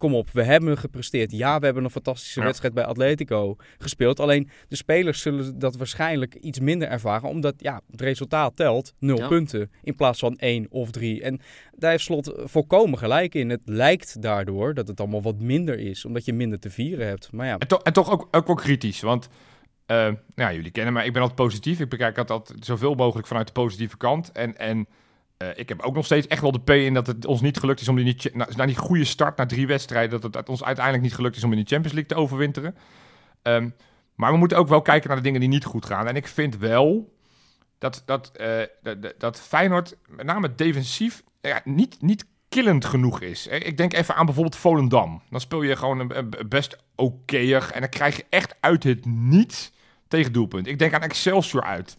kom 0.00 0.14
op, 0.14 0.30
we 0.30 0.42
hebben 0.42 0.78
gepresteerd. 0.78 1.30
Ja, 1.32 1.58
we 1.58 1.64
hebben 1.64 1.84
een 1.84 1.90
fantastische 1.90 2.38
Ja. 2.40 2.46
wedstrijd 2.46 2.74
bij 2.74 2.84
Atletico 2.84 3.56
gespeeld. 3.78 4.20
Alleen 4.20 4.48
de 4.68 4.76
spelers 4.76 5.20
zullen 5.20 5.58
dat 5.58 5.76
waarschijnlijk 5.76 6.34
iets 6.34 6.60
minder 6.60 6.88
ervaren. 6.88 7.28
Omdat 7.28 7.54
ja, 7.56 7.80
het 7.90 8.00
resultaat 8.00 8.56
telt. 8.56 8.92
Nul 8.98 9.16
Ja. 9.18 9.28
punten 9.28 9.70
in 9.82 9.94
plaats 9.94 10.18
van 10.18 10.36
één 10.36 10.66
of 10.70 10.90
drie. 10.90 11.22
En 11.22 11.40
daar 11.76 11.90
heeft 11.90 12.04
Slot 12.04 12.32
volkomen 12.36 12.98
gelijk 12.98 13.34
in. 13.34 13.50
Het 13.50 13.60
lijkt 13.64 14.22
daardoor 14.22 14.74
dat 14.74 14.88
het 14.88 15.00
allemaal 15.00 15.22
wat 15.22 15.38
minder 15.40 15.78
is. 15.78 16.04
Omdat 16.04 16.24
je 16.24 16.32
minder 16.32 16.58
te 16.58 16.70
vieren 16.70 17.06
hebt. 17.06 17.32
Maar 17.32 17.46
ja, 17.46 17.58
En, 17.58 17.68
to- 17.68 17.80
en 17.82 17.92
toch 17.92 18.10
ook, 18.10 18.28
ook 18.30 18.46
wel 18.46 18.56
kritisch. 18.56 19.00
Want 19.00 19.28
eh, 19.86 20.08
nou, 20.34 20.54
jullie 20.54 20.70
kennen 20.70 20.92
mij. 20.92 21.06
Ik 21.06 21.12
ben 21.12 21.22
altijd 21.22 21.40
positief. 21.40 21.80
Ik 21.80 21.88
bekijk 21.88 22.16
het 22.16 22.30
altijd 22.30 22.64
zoveel 22.64 22.94
mogelijk 22.94 23.26
vanuit 23.28 23.46
de 23.46 23.52
positieve 23.52 23.96
kant. 23.96 24.32
En, 24.32 24.56
en 24.58 24.86
eh, 25.40 25.48
ik 25.54 25.68
heb 25.68 25.80
ook 25.82 25.94
nog 25.94 26.04
steeds 26.04 26.26
echt 26.26 26.42
wel 26.42 26.52
de 26.52 26.60
P 26.60 26.70
in 26.70 26.94
dat 26.94 27.06
het 27.06 27.26
ons 27.26 27.40
niet 27.40 27.58
gelukt 27.58 27.80
is 27.80 27.88
om 27.88 27.96
die, 27.96 28.04
niet, 28.04 28.30
na, 28.56 28.66
die 28.66 28.76
goede 28.76 29.04
start, 29.04 29.36
na 29.36 29.46
drie 29.46 29.66
wedstrijden, 29.66 30.20
dat 30.20 30.34
het 30.34 30.48
ons 30.48 30.64
uiteindelijk 30.64 31.04
niet 31.04 31.14
gelukt 31.14 31.36
is 31.36 31.44
om 31.44 31.52
in 31.52 31.58
de 31.58 31.64
Champions 31.68 31.92
League 31.92 32.14
te 32.16 32.22
overwinteren. 32.22 32.74
Ehm, 33.42 33.68
maar 34.14 34.32
we 34.32 34.38
moeten 34.38 34.58
ook 34.58 34.68
wel 34.68 34.82
kijken 34.82 35.08
naar 35.08 35.16
de 35.16 35.22
dingen 35.22 35.40
die 35.40 35.48
niet 35.48 35.64
goed 35.64 35.86
gaan. 35.86 36.06
En 36.06 36.16
ik 36.16 36.26
vind 36.26 36.56
wel 36.56 37.14
dat, 37.78 38.02
dat, 38.06 38.30
eh, 38.36 38.62
dat, 38.82 39.14
dat- 39.18 39.40
Feyenoord, 39.40 39.96
met 40.08 40.26
name 40.26 40.54
defensief, 40.54 41.22
niet, 41.64 41.96
niet 42.02 42.24
killend 42.48 42.84
genoeg 42.84 43.20
is. 43.20 43.48
Eh, 43.48 43.66
Ik 43.66 43.76
denk 43.76 43.92
even 43.92 44.14
aan 44.14 44.24
bijvoorbeeld 44.24 44.56
Volendam. 44.56 45.22
Dan 45.30 45.40
speel 45.40 45.62
je 45.62 45.76
gewoon 45.76 46.10
een, 46.10 46.34
best 46.48 46.76
okéer 46.96 47.70
en 47.74 47.80
dan 47.80 47.88
krijg 47.88 48.16
je 48.16 48.24
echt 48.28 48.54
uit 48.60 48.82
het 48.84 49.04
niets 49.06 49.72
tegen 50.08 50.32
doelpunt. 50.32 50.66
Ik 50.66 50.78
denk 50.78 50.94
aan 50.94 51.02
Excelsior 51.02 51.62
uit. 51.64 51.96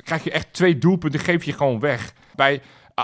Dan 0.00 0.08
krijg 0.08 0.24
je 0.24 0.30
echt 0.30 0.52
twee 0.52 0.78
doelpunten, 0.78 1.20
geef 1.20 1.44
je 1.44 1.52
gewoon 1.52 1.80
weg. 1.80 2.12
Bij 2.34 2.62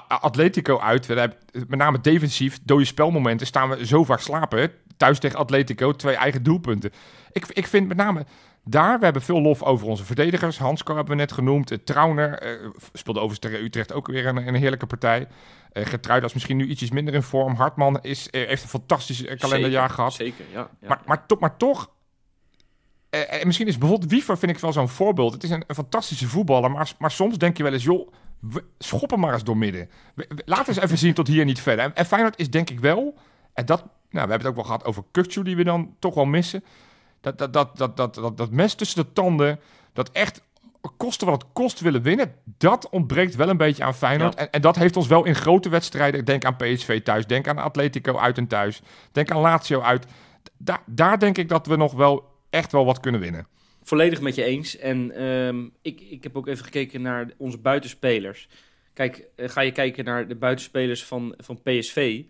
Atletico 0.08 0.78
uit, 0.78 1.06
we 1.06 1.14
hebben 1.14 1.38
met 1.52 1.78
name 1.78 2.00
defensief, 2.00 2.58
dode 2.62 2.84
spelmomenten, 2.84 3.46
staan 3.46 3.68
we 3.68 3.86
zo 3.86 4.04
vaak 4.04 4.20
slapen. 4.20 4.70
thuis 4.96 5.18
tegen 5.18 5.38
Atletico, 5.38 5.92
twee 5.92 6.14
eigen 6.14 6.42
doelpunten. 6.42 6.92
Ik, 7.32 7.46
ik 7.46 7.66
vind 7.66 7.88
met 7.88 7.96
name 7.96 8.24
daar, 8.64 8.98
we 8.98 9.04
hebben 9.04 9.22
veel 9.22 9.40
lof 9.40 9.62
over 9.62 9.86
onze 9.86 10.04
verdedigers. 10.04 10.58
Hansko 10.58 10.94
hebben 10.94 11.12
we 11.12 11.20
net 11.20 11.32
genoemd. 11.32 11.72
Uh, 11.72 11.78
Trauner 11.84 12.60
uh, 12.62 12.70
speelde 12.92 13.20
overigens 13.20 13.50
tegen 13.50 13.66
Utrecht 13.66 13.92
ook 13.92 14.06
weer 14.06 14.26
een, 14.26 14.48
een 14.48 14.54
heerlijke 14.54 14.86
partij. 14.86 15.26
Uh, 15.72 15.86
Gertruida 15.86 16.26
is 16.26 16.32
misschien 16.32 16.56
nu 16.56 16.66
ietsjes 16.66 16.90
minder 16.90 17.14
in 17.14 17.22
vorm. 17.22 17.54
Hartman 17.54 17.98
is, 18.02 18.28
heeft 18.30 18.62
een 18.62 18.68
fantastisch 18.68 19.24
kalenderjaar 19.24 19.88
zeker, 19.88 19.94
gehad. 19.94 20.12
Zeker, 20.12 20.44
ja. 20.52 20.68
ja 20.80 20.88
maar, 20.88 21.00
maar, 21.06 21.26
to, 21.26 21.36
maar 21.40 21.56
toch... 21.56 21.94
en 23.20 23.46
misschien 23.46 23.66
is 23.66 23.78
bijvoorbeeld 23.78 24.10
Wiever 24.10 24.38
vind 24.38 24.52
ik 24.52 24.58
wel 24.58 24.72
zo'n 24.72 24.88
voorbeeld. 24.88 25.32
Het 25.32 25.42
is 25.42 25.50
een, 25.50 25.64
een 25.66 25.74
fantastische 25.74 26.28
voetballer, 26.28 26.70
maar, 26.70 26.92
maar 26.98 27.10
soms 27.10 27.38
denk 27.38 27.56
je 27.56 27.62
wel 27.62 27.72
eens... 27.72 27.84
joh, 27.84 28.12
schoppen 28.78 29.20
maar 29.20 29.32
eens 29.32 29.44
door 29.44 29.56
midden. 29.56 29.90
Laten 30.44 30.68
eens 30.68 30.82
even 30.82 30.98
zien 30.98 31.14
tot 31.14 31.26
hier 31.26 31.44
niet 31.44 31.60
verder. 31.60 31.84
En, 31.84 31.94
en 31.94 32.06
Feyenoord 32.06 32.38
is 32.38 32.50
denk 32.50 32.70
ik 32.70 32.80
wel... 32.80 33.14
En 33.52 33.66
dat, 33.66 33.78
nou, 33.80 33.90
we 34.10 34.18
hebben 34.18 34.38
het 34.38 34.46
ook 34.46 34.54
wel 34.54 34.64
gehad 34.64 34.84
over 34.84 35.02
Kukcu, 35.10 35.42
die 35.42 35.56
we 35.56 35.64
dan 35.64 35.94
toch 35.98 36.14
wel 36.14 36.24
missen 36.24 36.64
dat, 37.20 37.38
dat, 37.38 37.52
dat, 37.52 37.76
dat, 37.76 37.96
dat, 37.96 38.14
dat, 38.14 38.36
dat 38.36 38.50
mes 38.50 38.74
tussen 38.74 39.04
de 39.04 39.12
tanden, 39.12 39.60
dat 39.92 40.10
echt 40.10 40.42
kosten 40.96 41.26
wat 41.26 41.42
het 41.42 41.52
kost 41.52 41.80
willen 41.80 42.02
winnen, 42.02 42.34
dat 42.58 42.88
ontbreekt 42.88 43.34
wel 43.34 43.48
een 43.48 43.56
beetje 43.56 43.84
aan 43.84 43.94
Feyenoord. 43.94 44.34
Ja. 44.34 44.40
En, 44.40 44.50
en 44.50 44.60
dat 44.60 44.76
heeft 44.76 44.96
ons 44.96 45.06
wel 45.06 45.24
in 45.24 45.34
grote 45.34 45.68
wedstrijden, 45.68 46.24
denk 46.24 46.44
aan 46.44 46.56
PSV 46.56 47.02
thuis, 47.02 47.26
denk 47.26 47.48
aan 47.48 47.58
Atletico 47.58 48.18
uit 48.18 48.38
en 48.38 48.46
thuis, 48.46 48.82
denk 49.12 49.30
aan 49.30 49.40
Lazio 49.40 49.80
uit. 49.80 50.06
Da 50.56 50.80
daar 50.86 51.18
denk 51.18 51.38
ik 51.38 51.48
dat 51.48 51.66
we 51.66 51.76
nog 51.76 51.92
wel 51.92 52.24
echt 52.50 52.72
wel 52.72 52.84
wat 52.84 53.00
kunnen 53.00 53.20
winnen. 53.20 53.46
Volledig 53.82 54.20
met 54.20 54.34
je 54.34 54.44
eens. 54.44 54.76
En 54.76 55.22
um, 55.22 55.72
ik, 55.82 56.00
ik 56.00 56.22
heb 56.22 56.36
ook 56.36 56.46
even 56.46 56.64
gekeken 56.64 57.02
naar 57.02 57.30
onze 57.36 57.58
buitenspelers. 57.58 58.48
Kijk, 58.92 59.26
uh, 59.36 59.48
ga 59.48 59.60
je 59.60 59.72
kijken 59.72 60.04
naar 60.04 60.28
de 60.28 60.36
buitenspelers 60.36 61.04
van, 61.04 61.34
van 61.38 61.62
PSV. 61.62 62.22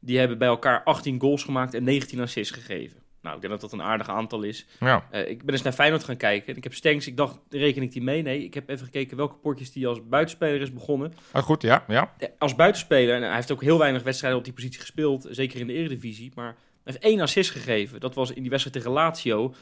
Die 0.00 0.18
hebben 0.18 0.38
bij 0.38 0.48
elkaar 0.48 0.82
18 0.82 1.20
goals 1.20 1.44
gemaakt 1.44 1.74
en 1.74 1.84
19 1.84 2.20
assists 2.20 2.52
gegeven. 2.52 3.02
Nou, 3.24 3.36
ik 3.36 3.40
denk 3.42 3.52
dat 3.52 3.70
dat 3.70 3.72
een 3.72 3.86
aardig 3.86 4.08
aantal 4.08 4.42
is. 4.42 4.66
Ja. 4.80 5.08
Uh, 5.12 5.28
ik 5.28 5.44
ben 5.44 5.54
eens 5.54 5.62
naar 5.62 5.72
Feyenoord 5.72 6.04
gaan 6.04 6.16
kijken. 6.16 6.56
Ik 6.56 6.62
heb 6.62 6.74
Stenks, 6.74 7.06
ik 7.06 7.16
dacht, 7.16 7.38
reken 7.50 7.82
ik 7.82 7.92
die 7.92 8.02
mee? 8.02 8.22
Nee, 8.22 8.44
ik 8.44 8.54
heb 8.54 8.68
even 8.68 8.84
gekeken 8.84 9.16
welke 9.16 9.36
potjes 9.36 9.72
die 9.72 9.86
als 9.86 10.08
buitenspeler 10.08 10.60
is 10.60 10.72
begonnen. 10.72 11.12
Ah, 11.32 11.42
goed, 11.42 11.62
ja, 11.62 11.84
ja. 11.88 12.14
Als 12.38 12.54
buitenspeler, 12.54 13.14
en 13.14 13.22
hij 13.22 13.34
heeft 13.34 13.52
ook 13.52 13.62
heel 13.62 13.78
weinig 13.78 14.02
wedstrijden 14.02 14.38
op 14.38 14.44
die 14.44 14.54
positie 14.54 14.80
gespeeld, 14.80 15.26
zeker 15.30 15.60
in 15.60 15.66
de 15.66 15.72
Eredivisie, 15.72 16.32
maar 16.34 16.56
heeft 16.84 16.98
één 16.98 17.20
assist 17.20 17.50
gegeven. 17.50 18.00
Dat 18.00 18.14
was 18.14 18.30
in 18.30 18.40
die 18.40 18.50
wedstrijd 18.50 18.76
tegen 18.76 18.92
Lazio, 18.92 19.44
uh, 19.46 19.56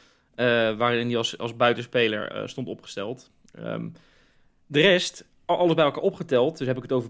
waarin 0.77 1.07
hij 1.07 1.17
als, 1.17 1.37
als 1.37 1.55
buitenspeler 1.55 2.35
uh, 2.35 2.47
stond 2.47 2.67
opgesteld. 2.67 3.31
Um, 3.59 3.93
de 4.65 4.81
rest, 4.81 5.25
alles 5.45 5.73
bij 5.73 5.85
elkaar 5.85 6.03
opgeteld, 6.03 6.57
dus 6.57 6.67
heb 6.67 6.77
ik 6.77 6.83
het 6.83 6.91
over 6.91 7.09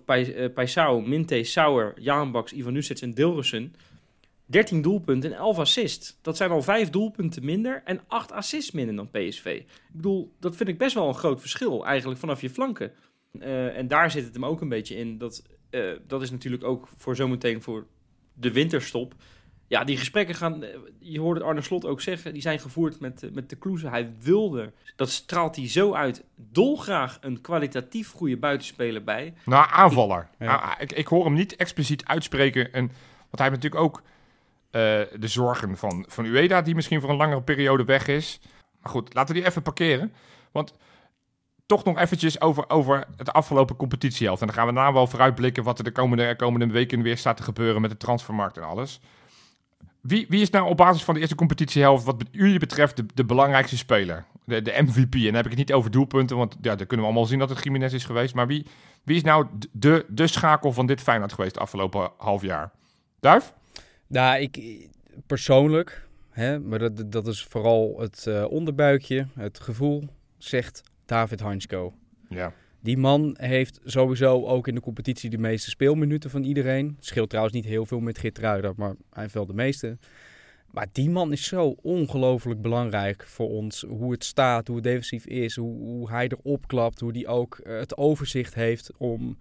Paisao, 0.53 1.01
Minte, 1.01 1.43
Sauer, 1.43 1.93
Jaanbaks, 1.99 2.53
Ivan 2.53 2.73
Nusets 2.73 3.01
en 3.01 3.13
Dilrussen... 3.13 3.75
13 4.45 4.81
doelpunten 4.81 5.31
en 5.31 5.37
11 5.37 5.59
assists. 5.59 6.17
Dat 6.21 6.37
zijn 6.37 6.51
al 6.51 6.61
5 6.61 6.89
doelpunten 6.89 7.45
minder 7.45 7.81
en 7.85 8.01
8 8.07 8.31
assists 8.31 8.71
minder 8.71 8.95
dan 8.95 9.11
PSV. 9.11 9.45
Ik 9.45 9.65
bedoel, 9.91 10.33
dat 10.39 10.55
vind 10.55 10.69
ik 10.69 10.77
best 10.77 10.93
wel 10.93 11.07
een 11.07 11.13
groot 11.13 11.39
verschil 11.39 11.85
eigenlijk 11.85 12.19
vanaf 12.19 12.41
je 12.41 12.49
flanken. 12.49 12.91
En 13.39 13.87
daar 13.87 14.11
zit 14.11 14.25
het 14.25 14.33
hem 14.33 14.45
ook 14.45 14.61
een 14.61 14.69
beetje 14.69 14.95
in. 14.95 15.17
Dat, 15.17 15.43
dat 16.07 16.21
is 16.21 16.31
natuurlijk 16.31 16.63
ook 16.63 16.89
voor 16.95 17.15
zometeen 17.15 17.61
voor 17.61 17.87
de 18.33 18.51
winterstop. 18.51 19.15
Ja, 19.73 19.83
die 19.83 19.97
gesprekken 19.97 20.35
gaan, 20.35 20.63
je 20.99 21.19
hoorde 21.19 21.39
het 21.39 21.49
Arne 21.49 21.61
Slot 21.61 21.85
ook 21.85 22.01
zeggen, 22.01 22.33
die 22.33 22.41
zijn 22.41 22.59
gevoerd 22.59 22.99
met, 22.99 23.29
met 23.33 23.49
de 23.49 23.55
Kloeze. 23.55 23.87
Hij 23.87 24.13
wilde, 24.19 24.73
dat 24.95 25.09
straalt 25.09 25.55
hij 25.55 25.69
zo 25.69 25.93
uit, 25.93 26.23
dolgraag 26.35 27.17
een 27.21 27.41
kwalitatief 27.41 28.11
goede 28.11 28.37
buitenspeler 28.37 29.03
bij. 29.03 29.33
Nou, 29.45 29.67
aanvaller. 29.71 30.27
Ik, 30.39 30.47
ja. 30.47 30.79
ik, 30.79 30.91
ik 30.91 31.07
hoor 31.07 31.25
hem 31.25 31.33
niet 31.33 31.55
expliciet 31.55 32.05
uitspreken. 32.05 32.73
En, 32.73 32.85
want 33.29 33.39
hij 33.39 33.49
heeft 33.49 33.63
natuurlijk 33.63 33.83
ook 33.83 33.97
uh, 33.97 34.01
de 35.19 35.27
zorgen 35.27 35.77
van, 35.77 36.05
van 36.07 36.25
Ueda, 36.25 36.61
die 36.61 36.75
misschien 36.75 37.01
voor 37.01 37.09
een 37.09 37.15
langere 37.15 37.41
periode 37.41 37.83
weg 37.83 38.07
is. 38.07 38.39
Maar 38.81 38.91
goed, 38.91 39.13
laten 39.13 39.35
we 39.35 39.41
die 39.41 39.49
even 39.49 39.61
parkeren. 39.61 40.13
Want 40.51 40.73
toch 41.65 41.83
nog 41.83 41.97
eventjes 41.97 42.41
over, 42.41 42.69
over 42.69 43.07
het 43.17 43.33
afgelopen 43.33 43.75
competitiehelft. 43.75 44.41
En 44.41 44.47
dan 44.47 44.55
gaan 44.55 44.67
we 44.67 44.73
daarna 44.73 44.93
wel 44.93 45.07
vooruitblikken 45.07 45.63
wat 45.63 45.77
er 45.77 45.83
de 45.83 45.91
komende, 45.91 46.35
komende 46.35 46.67
weken 46.67 47.01
weer 47.01 47.17
staat 47.17 47.37
te 47.37 47.43
gebeuren 47.43 47.81
met 47.81 47.89
de 47.89 47.97
transfermarkt 47.97 48.57
en 48.57 48.63
alles. 48.63 48.99
Wie, 50.03 50.25
wie 50.29 50.41
is 50.41 50.49
nou 50.49 50.69
op 50.69 50.77
basis 50.77 51.03
van 51.03 51.13
de 51.13 51.19
eerste 51.19 51.35
competitiehelft, 51.35 52.05
wat 52.05 52.23
jullie 52.31 52.59
betreft, 52.59 52.95
de, 52.95 53.05
de 53.13 53.25
belangrijkste 53.25 53.77
speler? 53.77 54.25
De, 54.45 54.61
de 54.61 54.81
MVP. 54.81 55.13
En 55.13 55.23
dan 55.23 55.35
heb 55.35 55.43
ik 55.43 55.49
het 55.49 55.59
niet 55.59 55.73
over 55.73 55.91
doelpunten, 55.91 56.37
want 56.37 56.57
ja, 56.61 56.75
dan 56.75 56.87
kunnen 56.87 57.05
we 57.05 57.11
allemaal 57.11 57.25
zien 57.29 57.39
dat 57.39 57.49
het 57.49 57.63
Jiménez 57.63 57.93
is 57.93 58.05
geweest. 58.05 58.33
Maar 58.33 58.47
wie, 58.47 58.65
wie 59.03 59.15
is 59.15 59.23
nou 59.23 59.47
de, 59.71 60.05
de 60.07 60.27
schakel 60.27 60.73
van 60.73 60.85
dit 60.85 61.01
Feyenoord 61.01 61.33
geweest 61.33 61.53
de 61.53 61.59
afgelopen 61.59 62.11
half 62.17 62.41
jaar? 62.41 62.71
Duif? 63.19 63.53
Nou, 64.07 64.39
ik 64.39 64.87
persoonlijk, 65.27 66.07
hè, 66.29 66.59
maar 66.59 66.79
dat, 66.79 67.11
dat 67.11 67.27
is 67.27 67.43
vooral 67.43 67.95
het 67.99 68.25
uh, 68.27 68.45
onderbuikje, 68.49 69.27
het 69.33 69.59
gevoel, 69.59 70.03
zegt 70.37 70.83
David 71.05 71.39
Hansko. 71.39 71.93
Ja. 72.29 72.53
Die 72.83 72.97
man 72.97 73.35
heeft 73.39 73.79
sowieso 73.83 74.45
ook 74.45 74.67
in 74.67 74.75
de 74.75 74.81
competitie 74.81 75.29
de 75.29 75.37
meeste 75.37 75.69
speelminuten 75.69 76.29
van 76.29 76.43
iedereen. 76.43 76.97
Scheelt 76.99 77.29
trouwens 77.29 77.55
niet 77.55 77.65
heel 77.65 77.85
veel 77.85 77.99
met 77.99 78.17
Geertruida, 78.17 78.73
maar 78.75 78.95
hij 79.09 79.21
heeft 79.21 79.33
wel 79.33 79.45
de 79.45 79.53
meeste. 79.53 79.97
Maar 80.71 80.87
die 80.91 81.09
man 81.09 81.31
is 81.31 81.43
zo 81.43 81.75
ongelooflijk 81.81 82.61
belangrijk 82.61 83.23
voor 83.27 83.49
ons. 83.49 83.85
Hoe 83.87 84.11
het 84.11 84.23
staat, 84.23 84.67
hoe 84.67 84.75
het 84.75 84.85
defensief 84.85 85.25
is, 85.25 85.55
hoe, 85.55 85.77
hoe 85.77 86.09
hij 86.09 86.27
erop 86.27 86.67
klapt, 86.67 86.99
hoe 86.99 87.11
hij 87.11 87.27
ook 87.27 87.59
uh, 87.63 87.77
het 87.79 87.97
overzicht 87.97 88.53
heeft 88.53 88.91
om 88.97 89.37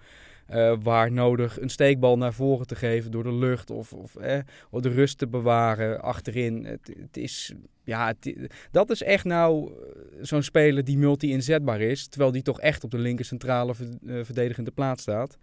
uh, 0.51 0.72
waar 0.82 1.12
nodig 1.12 1.61
een 1.61 1.68
steekbal 1.68 2.16
naar 2.18 2.32
voren 2.32 2.66
te 2.66 2.74
geven 2.74 3.11
door 3.11 3.22
de 3.22 3.32
lucht 3.32 3.70
of, 3.70 3.93
of, 3.93 4.16
eh, 4.16 4.38
de 4.70 4.88
rust 4.88 5.18
te 5.18 5.26
bewaren 5.26 6.03
achterin. 6.03 6.64
Het, 6.64 7.16
is, 7.16 7.53
ja, 7.84 8.14
dat 8.70 8.90
is 8.90 9.03
echt 9.03 9.24
nou 9.24 9.72
zo'n 10.20 10.43
speler 10.43 10.84
die 10.84 10.99
multi-inzetbaar 10.99 11.80
is, 11.80 12.07
terwijl 12.07 12.32
die 12.32 12.43
toch 12.43 12.61
echt 12.61 12.84
op 12.84 12.90
de 12.90 12.99
linker 12.99 13.24
centrale 13.24 13.74
verdedigende 14.22 14.70
plaats 14.70 15.03
staat. 15.03 15.38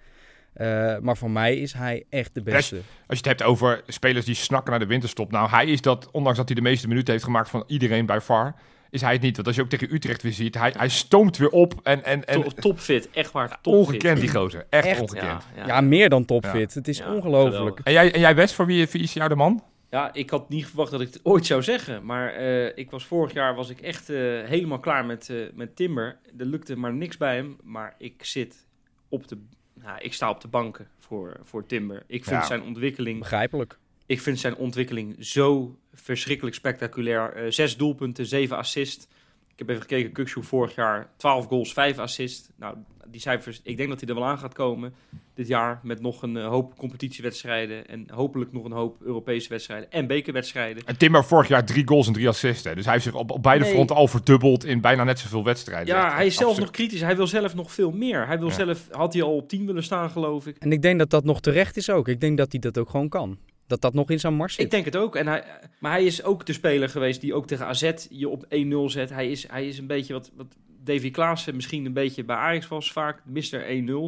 Maar 1.01 1.17
voor 1.17 1.31
mij 1.31 1.57
is 1.57 1.73
hij 1.73 2.03
echt 2.09 2.33
de 2.33 2.41
beste. 2.41 2.75
Als 2.75 2.83
je 3.19 3.29
het 3.29 3.39
hebt 3.39 3.43
over 3.43 3.81
spelers 3.87 4.25
die 4.25 4.35
snakken 4.35 4.69
naar 4.71 4.79
de 4.79 4.85
winterstop. 4.85 5.31
Nou, 5.31 5.49
hij 5.49 5.65
is 5.65 5.81
dat, 5.81 6.11
ondanks 6.11 6.37
dat 6.37 6.47
hij 6.47 6.55
de 6.55 6.61
meeste 6.61 6.87
minuten 6.87 7.11
heeft 7.13 7.23
gemaakt 7.25 7.49
van 7.49 7.63
iedereen 7.67 8.05
bij 8.05 8.21
VAR 8.21 8.55
is 8.89 9.01
hij 9.01 9.13
het 9.13 9.21
niet. 9.21 9.35
Want 9.35 9.47
als 9.47 9.55
je 9.55 9.61
ook 9.61 9.69
tegen 9.69 9.93
Utrecht 9.93 10.21
weer 10.21 10.33
ziet, 10.33 10.55
hij, 10.55 10.73
hij 10.77 10.89
stoomt 10.89 11.37
weer 11.37 11.49
op. 11.49 11.73
En, 11.83 12.03
en, 12.03 12.25
en, 12.25 12.41
Top, 12.41 12.59
topfit, 12.59 13.09
echt 13.09 13.31
waar. 13.31 13.61
Topfit. 13.61 13.73
Ongekend 13.73 14.19
die 14.19 14.29
gozer, 14.29 14.65
echt, 14.69 14.85
echt 14.85 15.01
ongekend. 15.01 15.43
Ja, 15.55 15.61
ja. 15.61 15.67
ja, 15.67 15.81
meer 15.81 16.09
dan 16.09 16.25
topfit. 16.25 16.73
Het 16.73 16.87
is 16.87 17.03
ongelooflijk. 17.03 17.79
En 17.83 17.91
jij, 17.93 18.13
en 18.13 18.19
jij 18.19 18.35
West, 18.35 18.53
voor 18.53 18.65
wie, 18.65 18.87
wie 18.91 19.01
is 19.01 19.13
jou 19.13 19.29
de 19.29 19.35
man? 19.35 19.63
Ja, 19.89 20.13
ik 20.13 20.29
had 20.29 20.49
niet 20.49 20.65
verwacht 20.65 20.91
dat 20.91 21.01
ik 21.01 21.07
het 21.07 21.19
ooit 21.23 21.45
zou 21.45 21.63
zeggen. 21.63 22.05
Maar 22.05 22.41
uh, 22.41 22.77
ik 22.77 22.91
was 22.91 23.05
vorig 23.05 23.33
jaar 23.33 23.55
was 23.55 23.69
ik 23.69 23.81
echt 23.81 24.09
uh, 24.09 24.43
helemaal 24.43 24.79
klaar 24.79 25.05
met, 25.05 25.29
uh, 25.29 25.49
met 25.53 25.75
Timber. 25.75 26.19
Er 26.37 26.45
lukte 26.45 26.75
maar 26.75 26.93
niks 26.93 27.17
bij 27.17 27.35
hem. 27.35 27.57
Maar 27.63 27.95
ik 27.97 28.25
zit 28.25 28.67
op 29.09 29.27
de... 29.27 29.37
Nou, 29.73 29.99
ik 29.99 30.13
sta 30.13 30.29
op 30.29 30.41
de 30.41 30.47
banken 30.47 30.87
voor, 30.99 31.39
voor 31.43 31.65
Timber. 31.65 32.03
Ik 32.07 32.23
vind 32.23 32.45
zijn 32.45 32.63
ontwikkeling... 32.63 33.19
Begrijpelijk. 33.19 33.77
Ik 34.09 34.21
vind 34.21 34.39
zijn 34.39 34.55
ontwikkeling 34.55 35.15
zo 35.19 35.77
verschrikkelijk 35.93 36.55
spectaculair. 36.55 37.43
Uh, 37.45 37.51
zes 37.51 37.77
doelpunten, 37.77 38.25
zeven 38.25 38.57
assists. 38.57 39.07
Ik 39.51 39.59
heb 39.59 39.69
even 39.69 39.81
gekeken, 39.81 40.11
Kukshoe 40.11 40.43
vorig 40.43 40.75
jaar 40.75 41.09
12 41.17 41.45
goals, 41.45 41.73
5 41.73 41.97
assists. 41.97 42.49
Nou, 42.55 42.75
die 43.07 43.21
cijfers, 43.21 43.61
ik 43.63 43.77
denk 43.77 43.89
dat 43.89 43.99
hij 43.99 44.09
er 44.09 44.15
wel 44.15 44.25
aan 44.25 44.37
gaat 44.37 44.53
komen 44.53 44.93
dit 45.33 45.47
jaar. 45.47 45.79
Met 45.83 46.01
nog 46.01 46.21
een 46.21 46.35
uh, 46.35 46.47
hoop 46.47 46.77
competitiewedstrijden. 46.77 47.87
En 47.87 48.05
hopelijk 48.11 48.51
nog 48.51 48.65
een 48.65 48.71
hoop 48.71 49.01
Europese 49.01 49.49
wedstrijden 49.49 49.91
en 49.91 50.07
bekerwedstrijden. 50.07 50.83
En 50.85 50.97
Timber 50.97 51.25
vorig 51.25 51.47
jaar 51.47 51.65
drie 51.65 51.87
goals 51.87 52.07
en 52.07 52.13
drie 52.13 52.27
assists. 52.27 52.63
Hè. 52.63 52.75
Dus 52.75 52.83
hij 52.83 52.93
heeft 52.93 53.05
zich 53.05 53.15
op, 53.15 53.31
op 53.31 53.43
beide 53.43 53.63
nee. 53.63 53.73
fronten 53.73 53.95
al 53.95 54.07
verdubbeld 54.07 54.65
in 54.65 54.81
bijna 54.81 55.03
net 55.03 55.19
zoveel 55.19 55.43
wedstrijden. 55.43 55.95
Ja, 55.95 56.13
hij 56.15 56.25
is 56.25 56.35
zelfs 56.35 56.59
nog 56.59 56.71
kritisch. 56.71 57.01
Hij 57.01 57.15
wil 57.15 57.27
zelf 57.27 57.55
nog 57.55 57.71
veel 57.71 57.91
meer. 57.91 58.27
Hij 58.27 58.39
wil 58.39 58.47
ja. 58.47 58.53
zelf, 58.53 58.87
had 58.91 59.13
hij 59.13 59.23
al 59.23 59.35
op 59.35 59.49
10 59.49 59.65
willen 59.65 59.83
staan, 59.83 60.09
geloof 60.09 60.47
ik. 60.47 60.57
En 60.57 60.71
ik 60.71 60.81
denk 60.81 60.99
dat 60.99 61.09
dat 61.09 61.23
nog 61.23 61.41
terecht 61.41 61.77
is 61.77 61.89
ook. 61.89 62.07
Ik 62.07 62.19
denk 62.19 62.37
dat 62.37 62.51
hij 62.51 62.59
dat 62.59 62.77
ook 62.77 62.89
gewoon 62.89 63.09
kan 63.09 63.37
dat 63.69 63.81
dat 63.81 63.93
nog 63.93 64.09
in 64.09 64.19
zijn 64.19 64.33
mars 64.33 64.53
zit. 64.53 64.65
Ik 64.65 64.71
denk 64.71 64.85
het 64.85 64.95
ook. 64.95 65.15
En 65.15 65.27
hij, 65.27 65.43
maar 65.79 65.91
hij 65.91 66.05
is 66.05 66.23
ook 66.23 66.45
de 66.45 66.53
speler 66.53 66.89
geweest 66.89 67.21
die 67.21 67.33
ook 67.33 67.47
tegen 67.47 67.65
AZ 67.65 67.91
je 68.09 68.29
op 68.29 68.45
1-0 68.45 68.47
zet. 68.85 69.09
Hij 69.09 69.31
is, 69.31 69.47
hij 69.47 69.67
is 69.67 69.77
een 69.77 69.87
beetje 69.87 70.13
wat, 70.13 70.31
wat 70.35 70.55
Davy 70.83 71.11
Klaassen 71.11 71.55
misschien 71.55 71.85
een 71.85 71.93
beetje 71.93 72.23
bij 72.23 72.35
Ajax 72.35 72.67
was 72.67 72.91
vaak. 72.91 73.21
Mr. 73.25 73.61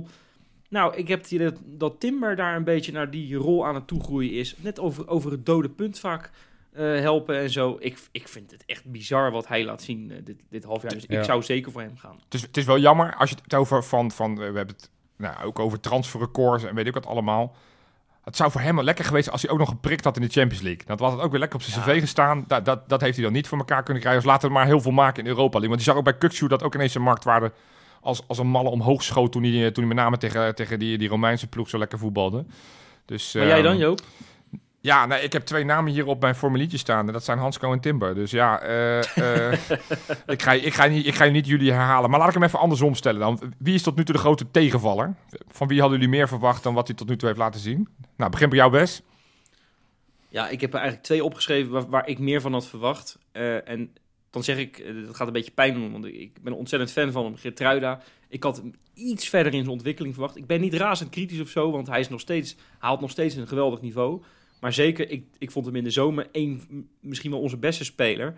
1-0. 0.06 0.10
Nou, 0.70 0.96
ik 0.96 1.08
heb 1.08 1.22
het 1.22 1.32
idee 1.32 1.52
dat, 1.66 2.00
Timber 2.00 2.36
daar 2.36 2.56
een 2.56 2.64
beetje 2.64 2.92
naar 2.92 3.12
die 3.12 3.36
rol 3.36 3.66
aan 3.66 3.76
het 3.76 3.88
toegroeien 3.88 4.34
is. 4.34 4.56
Net 4.58 4.80
over, 4.80 5.08
over 5.08 5.32
het 5.32 5.46
dode 5.46 5.70
punt 5.70 6.00
vaak 6.00 6.32
uh, 6.74 6.80
helpen 7.00 7.38
en 7.38 7.50
zo. 7.50 7.78
Ik, 7.80 8.00
ik 8.12 8.28
vind 8.28 8.52
het 8.52 8.64
echt 8.66 8.86
bizar 8.86 9.32
wat 9.32 9.48
hij 9.48 9.64
laat 9.66 9.82
zien 9.82 10.12
uh, 10.12 10.18
dit, 10.24 10.44
dit 10.50 10.64
half 10.64 10.82
jaar. 10.82 10.94
Dus 10.94 11.06
ja. 11.08 11.20
ik 11.20 11.26
zou 11.26 11.44
zeker 11.44 11.72
voor 11.72 11.82
hem 11.82 11.98
gaan. 11.98 12.20
Het 12.24 12.34
is, 12.34 12.42
het 12.42 12.58
is 12.58 12.66
wel 12.66 12.80
jammer 12.80 13.16
als 13.16 13.30
je 13.30 13.36
het 13.44 13.54
over 13.54 13.84
van... 13.84 14.12
van 14.12 14.32
uh, 14.32 14.38
we 14.38 14.44
hebben 14.44 14.76
het 14.76 14.90
nou, 15.18 15.44
ook 15.46 15.60
over 15.60 15.80
transferrecords 15.80 16.64
en 16.64 16.76
weet 16.76 16.88
ik 16.88 16.94
wat 16.94 17.06
allemaal... 17.06 17.56
Het 18.24 18.36
zou 18.36 18.52
voor 18.52 18.62
hem 18.62 18.76
wel 18.76 18.84
lekker 18.84 19.06
geweest 19.06 19.32
als 19.32 19.42
hij 19.42 19.52
ook 19.52 19.58
nog 19.58 19.70
geprikt 19.70 20.04
had 20.04 20.16
in 20.16 20.22
de 20.22 20.30
Champions 20.30 20.64
League. 20.64 20.86
Dat 20.86 21.00
was 21.00 21.12
het 21.12 21.22
ook 21.22 21.32
weer 21.32 21.40
lekker 21.40 21.60
op 21.60 21.66
zijn 21.66 21.86
ja. 21.86 21.92
cv 21.92 22.00
gestaan. 22.00 22.44
Dat, 22.48 22.66
dat, 22.66 22.90
dat 22.90 23.02
heeft 23.02 23.16
hij 23.16 23.24
dan 23.24 23.34
niet 23.34 23.48
voor 23.48 23.58
elkaar 23.58 23.84
kunnen 23.84 24.02
krijgen. 24.02 24.22
Dus 24.22 24.32
laten 24.32 24.48
we 24.48 24.54
maar 24.54 24.66
heel 24.66 24.82
veel 24.82 24.92
maken 24.92 25.24
in 25.24 25.30
Europa 25.30 25.60
League. 25.60 25.68
Want 25.68 25.80
die 25.80 25.90
zag 25.90 25.98
ook 25.98 26.04
bij 26.04 26.18
Kuksu 26.18 26.48
dat 26.48 26.64
ook 26.64 26.76
ineens 26.76 26.92
zijn 26.92 27.04
marktwaarde 27.04 27.52
als, 28.02 28.24
als 28.28 28.38
een 28.38 28.48
malle 28.48 28.70
omhoog 28.70 29.04
schoot... 29.04 29.32
toen 29.32 29.44
hij, 29.44 29.72
toen 29.72 29.84
hij 29.84 29.94
met 29.94 30.04
name 30.04 30.18
tegen, 30.18 30.56
tegen 30.56 30.80
die, 30.80 30.98
die 30.98 31.10
Romeinse 31.10 31.48
ploeg 31.48 31.70
zo 31.70 31.78
lekker 31.78 32.00
voetbalde. 32.00 32.46
Dus, 33.06 33.34
maar 33.34 33.46
jij 33.46 33.62
dan, 33.62 33.78
Joop? 33.78 34.00
Ja, 34.84 35.06
nee, 35.06 35.22
ik 35.22 35.34
heb 35.34 35.42
twee 35.42 35.64
namen 35.64 35.92
hier 35.92 36.06
op 36.06 36.22
mijn 36.22 36.36
formuliertje 36.36 36.78
staan. 36.78 37.08
En 37.08 37.14
dat 37.14 37.24
zijn 37.24 37.38
Hansco 37.38 37.72
en 37.72 37.80
Timber. 37.80 38.16
Dus 38.16 38.32
ja, 38.32 38.62
eh, 38.62 39.52
eh, 39.52 39.52
ik, 40.26 40.42
ga, 40.42 40.52
ik, 40.52 40.74
ga 40.74 40.86
niet, 40.86 41.06
ik 41.06 41.16
ga 41.16 41.26
niet 41.26 41.48
jullie 41.48 41.72
herhalen. 41.72 42.10
Maar 42.10 42.20
laat 42.20 42.28
ik 42.28 42.34
hem 42.34 42.44
even 42.44 42.60
andersom 42.60 42.96
stellen 42.96 43.20
dan. 43.20 43.54
Wie 43.58 43.74
is 43.74 43.84
tot 43.84 43.96
nu 43.96 44.04
toe 44.04 44.16
de 44.16 44.22
grote 44.22 44.52
tegenvaller? 44.52 45.16
Van 45.48 45.68
wie 45.68 45.80
hadden 45.80 46.00
jullie 46.00 46.16
meer 46.16 46.28
verwacht 46.28 46.64
dan 46.64 46.74
wat 46.74 46.88
hij 46.88 46.96
tot 46.96 47.08
nu 47.08 47.18
toe 47.18 47.28
heeft 47.28 47.40
laten 47.40 47.60
zien? 47.60 47.88
Nou, 48.16 48.32
begin 48.32 48.50
bij 48.50 48.58
jou, 48.58 48.72
Wes. 48.72 49.02
Ja, 50.28 50.50
ik 50.50 50.62
heb 50.62 50.70
er 50.70 50.80
eigenlijk 50.80 51.08
twee 51.08 51.24
opgeschreven 51.24 51.90
waar, 51.90 52.08
ik 52.08 52.20
meer 52.20 52.42
van 52.42 52.54
had 52.54 52.68
verwacht. 52.68 53.18
Eh, 53.32 53.70
en 53.70 53.94
dan 54.30 54.44
zeg 54.44 54.58
ik, 54.58 54.86
dat 55.06 55.16
gaat 55.16 55.28
een 55.28 55.34
beetje 55.34 55.52
pijn 55.52 55.74
doen, 55.74 55.92
want 55.92 56.06
ik 56.06 56.44
ben 56.44 56.54
ontzettend 56.54 56.92
fan 56.92 57.12
van 57.12 57.24
hem, 57.24 57.36
Gertruida. 57.36 58.02
Ik 58.28 58.44
had 58.44 58.58
hem 58.58 58.74
iets 58.94 59.30
verder 59.30 59.54
in 59.54 59.60
zijn 59.60 59.72
ontwikkeling 59.72 60.14
verwacht. 60.14 60.38
Ik 60.38 60.48
ben 60.48 60.62
niet 60.62 60.74
razend 60.74 61.10
kritisch 61.10 61.40
of 61.40 61.50
zo, 61.50 61.72
want 61.72 61.88
hij 61.88 62.00
is 62.00 62.10
nog 62.10 62.20
steeds, 62.20 62.56
haalt 62.78 63.02
nog 63.02 63.12
steeds 63.12 63.36
een 63.36 63.48
geweldig 63.48 63.82
niveau. 63.82 64.22
Maar 64.62 64.74
zeker, 64.74 65.10
ik, 65.10 65.26
ik 65.38 65.52
vond 65.52 65.66
hem 65.66 65.76
in 65.76 65.84
de 65.84 65.90
zomer 65.90 66.28
één, 66.32 66.62
misschien 67.00 67.32
wel 67.32 67.40
onze 67.40 67.58
beste 67.58 67.84
speler. 67.84 68.34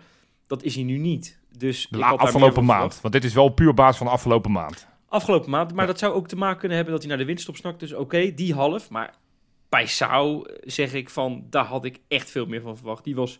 Dat 0.46 0.62
is 0.62 0.74
hij 0.74 0.84
nu 0.84 0.98
niet. 0.98 1.38
Dus 1.58 1.86
De 1.90 2.04
afgelopen 2.04 2.64
maand. 2.64 3.00
Want 3.00 3.14
dit 3.14 3.24
is 3.24 3.34
wel 3.34 3.48
puur 3.48 3.74
basis 3.74 3.96
van 3.96 4.06
de 4.06 4.12
afgelopen 4.12 4.52
maand. 4.52 4.86
Afgelopen 5.08 5.50
maand. 5.50 5.74
Maar 5.74 5.86
dat 5.86 5.98
zou 5.98 6.12
ook 6.12 6.28
te 6.28 6.36
maken 6.36 6.58
kunnen 6.58 6.76
hebben 6.76 6.94
dat 6.94 7.02
hij 7.02 7.12
naar 7.12 7.20
de 7.20 7.28
winststop 7.28 7.56
snakt. 7.56 7.80
Dus 7.80 7.92
oké, 7.92 8.34
die 8.34 8.54
half. 8.54 8.90
Maar 8.90 9.14
bij 9.68 9.86
Sau 9.86 10.46
eh, 10.46 10.56
zeg 10.62 10.94
ik 10.94 11.10
van, 11.10 11.46
daar 11.50 11.64
had 11.64 11.84
ik 11.84 12.00
echt 12.08 12.30
veel 12.30 12.46
meer 12.46 12.60
van 12.60 12.76
verwacht. 12.76 13.04
Die 13.04 13.14
was 13.14 13.38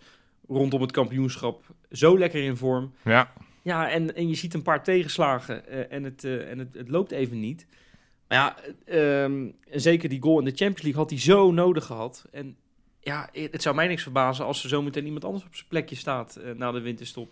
rondom 0.48 0.80
het 0.80 0.92
kampioenschap 0.92 1.62
zo 1.90 2.18
lekker 2.18 2.42
in 2.42 2.56
vorm. 2.56 2.92
Ja, 3.04 3.32
Ja, 3.62 3.90
en, 3.90 4.14
en 4.14 4.28
je 4.28 4.34
ziet 4.34 4.54
een 4.54 4.62
paar 4.62 4.82
tegenslagen 4.82 5.68
eh, 5.68 5.96
en, 5.96 6.04
het, 6.04 6.24
eh, 6.24 6.50
en 6.50 6.58
het, 6.58 6.74
het 6.74 6.88
loopt 6.88 7.10
even 7.10 7.40
niet. 7.40 7.66
Maar 8.28 8.38
ja, 8.38 8.56
eh, 8.84 9.24
ehm, 9.24 9.50
en 9.70 9.80
zeker 9.80 10.08
die 10.08 10.22
goal 10.22 10.38
in 10.38 10.44
de 10.44 10.50
Champions 10.50 10.82
League 10.82 11.00
had 11.00 11.10
hij 11.10 11.20
zo 11.20 11.50
nodig 11.50 11.84
gehad. 11.84 12.24
En 12.32 12.56
ja, 13.04 13.28
het 13.32 13.62
zou 13.62 13.74
mij 13.74 13.86
niks 13.86 14.02
verbazen 14.02 14.44
als 14.44 14.62
er 14.62 14.68
zometeen 14.68 15.04
iemand 15.04 15.24
anders 15.24 15.44
op 15.44 15.54
zijn 15.54 15.68
plekje 15.68 15.96
staat 15.96 16.36
eh, 16.36 16.50
na 16.56 16.70
de 16.72 16.80
winterstop. 16.80 17.30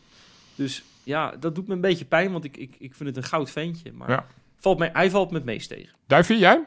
Dus 0.55 0.83
ja, 1.05 1.35
dat 1.41 1.55
doet 1.55 1.67
me 1.69 1.75
een 1.75 1.81
beetje 1.81 2.05
pijn, 2.05 2.33
want 2.33 2.45
ik, 2.45 2.57
ik, 2.57 2.75
ik 2.79 2.95
vind 2.95 3.09
het 3.09 3.17
een 3.19 3.31
goud 3.31 3.51
ventje. 3.51 3.93
Maar 3.93 4.11
Ja. 4.11 4.27
valt 4.59 4.79
mij, 4.79 4.91
hij 4.93 5.11
valt 5.11 5.31
me 5.31 5.37
het 5.37 5.45
meest 5.45 5.69
tegen. 5.69 5.95
Duifie, 6.07 6.39
jij? 6.39 6.65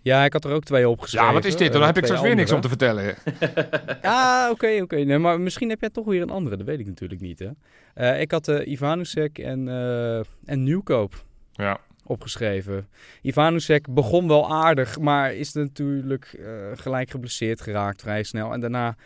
Ja, 0.00 0.24
ik 0.24 0.32
had 0.32 0.44
er 0.44 0.52
ook 0.52 0.64
twee 0.64 0.88
opgeschreven. 0.88 1.26
Ja, 1.26 1.32
wat 1.32 1.44
is 1.44 1.56
dit? 1.56 1.72
Dan 1.72 1.82
heb 1.82 1.96
ik 1.98 2.04
straks 2.04 2.22
weer 2.22 2.34
niks 2.34 2.52
om 2.52 2.60
te 2.60 2.68
vertellen. 2.68 3.14
Ja, 4.02 4.50
oké, 4.50 4.78
oké. 4.82 4.96
Nee, 4.96 5.18
maar 5.18 5.40
misschien 5.40 5.68
heb 5.68 5.80
jij 5.80 5.90
toch 5.90 6.04
weer 6.06 6.22
een 6.22 6.30
andere. 6.30 6.56
Dat 6.56 6.66
weet 6.66 6.78
ik 6.78 6.86
natuurlijk 6.86 7.20
niet, 7.20 7.38
hè. 7.38 7.48
Eh, 7.94 8.20
ik 8.20 8.30
had 8.30 8.48
eh 8.48 8.66
Ivanusek 8.66 9.38
en, 9.38 9.68
eh 9.68 10.16
en 10.44 10.62
Nieuwkoop 10.62 11.24
Ja. 11.52 11.80
Opgeschreven. 12.04 12.88
Ivanusek 13.22 13.94
begon 13.94 14.28
wel 14.28 14.52
aardig, 14.52 14.98
maar 14.98 15.34
is 15.34 15.52
natuurlijk 15.52 16.24
eh, 16.24 16.46
gelijk 16.74 17.10
geblesseerd 17.10 17.60
geraakt 17.60 18.00
vrij 18.00 18.22
snel. 18.22 18.52
En 18.52 18.60
daarna 18.60 18.96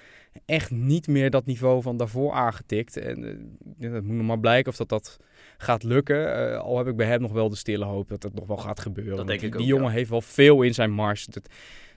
echt 0.47 0.71
niet 0.71 1.07
meer 1.07 1.31
dat 1.31 1.47
niveau 1.47 1.83
van 1.83 1.97
daarvoor 1.97 2.33
aangetikt. 2.33 2.97
En 2.97 3.25
eh, 3.25 3.35
ja, 3.79 3.91
dat 3.91 4.03
moet 4.03 4.17
nog 4.17 4.27
maar 4.27 4.41
blijken 4.41 4.71
of 4.71 4.79
dat, 4.79 4.89
dat 4.89 5.19
gaat 5.59 5.83
lukken. 5.83 6.53
Eh, 6.53 6.59
al 6.59 6.79
heb 6.79 6.87
ik 6.87 6.97
bij 6.97 7.07
hem 7.07 7.21
nog 7.21 7.33
wel 7.33 7.49
de 7.49 7.57
stille 7.57 7.85
hoop 7.85 8.09
dat 8.09 8.23
het 8.23 8.35
nog 8.35 8.47
wel 8.47 8.57
gaat 8.57 8.81
gebeuren. 8.81 9.17
Dat 9.17 9.27
denk 9.27 9.41
ik 9.41 9.53
die, 9.53 9.61
ook, 9.61 9.67
jongen 9.67 9.93
heeft 9.93 10.11
wel 10.11 10.21
veel 10.21 10.63
in 10.63 10.75
zijn 10.75 10.91
mars. 10.91 11.27
Dat, 11.27 11.49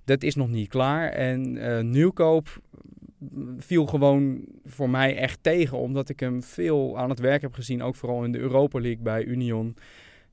dat 0.03 0.23
is 0.23 0.35
nog 0.35 0.49
niet 0.49 0.69
klaar. 0.69 1.09
En 1.09 1.57
eh 1.57 1.83
Nieuwkoop 1.83 2.61
viel 3.57 3.85
gewoon 3.85 4.45
voor 4.65 4.89
mij 4.89 5.17
echt 5.17 5.39
tegen. 5.41 5.77
Omdat 5.77 6.09
ik 6.09 6.19
hem 6.19 6.43
veel 6.43 6.97
aan 6.97 7.09
het 7.09 7.19
werk 7.19 7.41
heb 7.41 7.53
gezien. 7.53 7.83
Ook 7.83 7.95
vooral 7.95 8.23
in 8.23 8.31
de 8.31 8.39
Europa 8.39 8.79
League 8.79 9.03
bij 9.03 9.23
Union. 9.23 9.75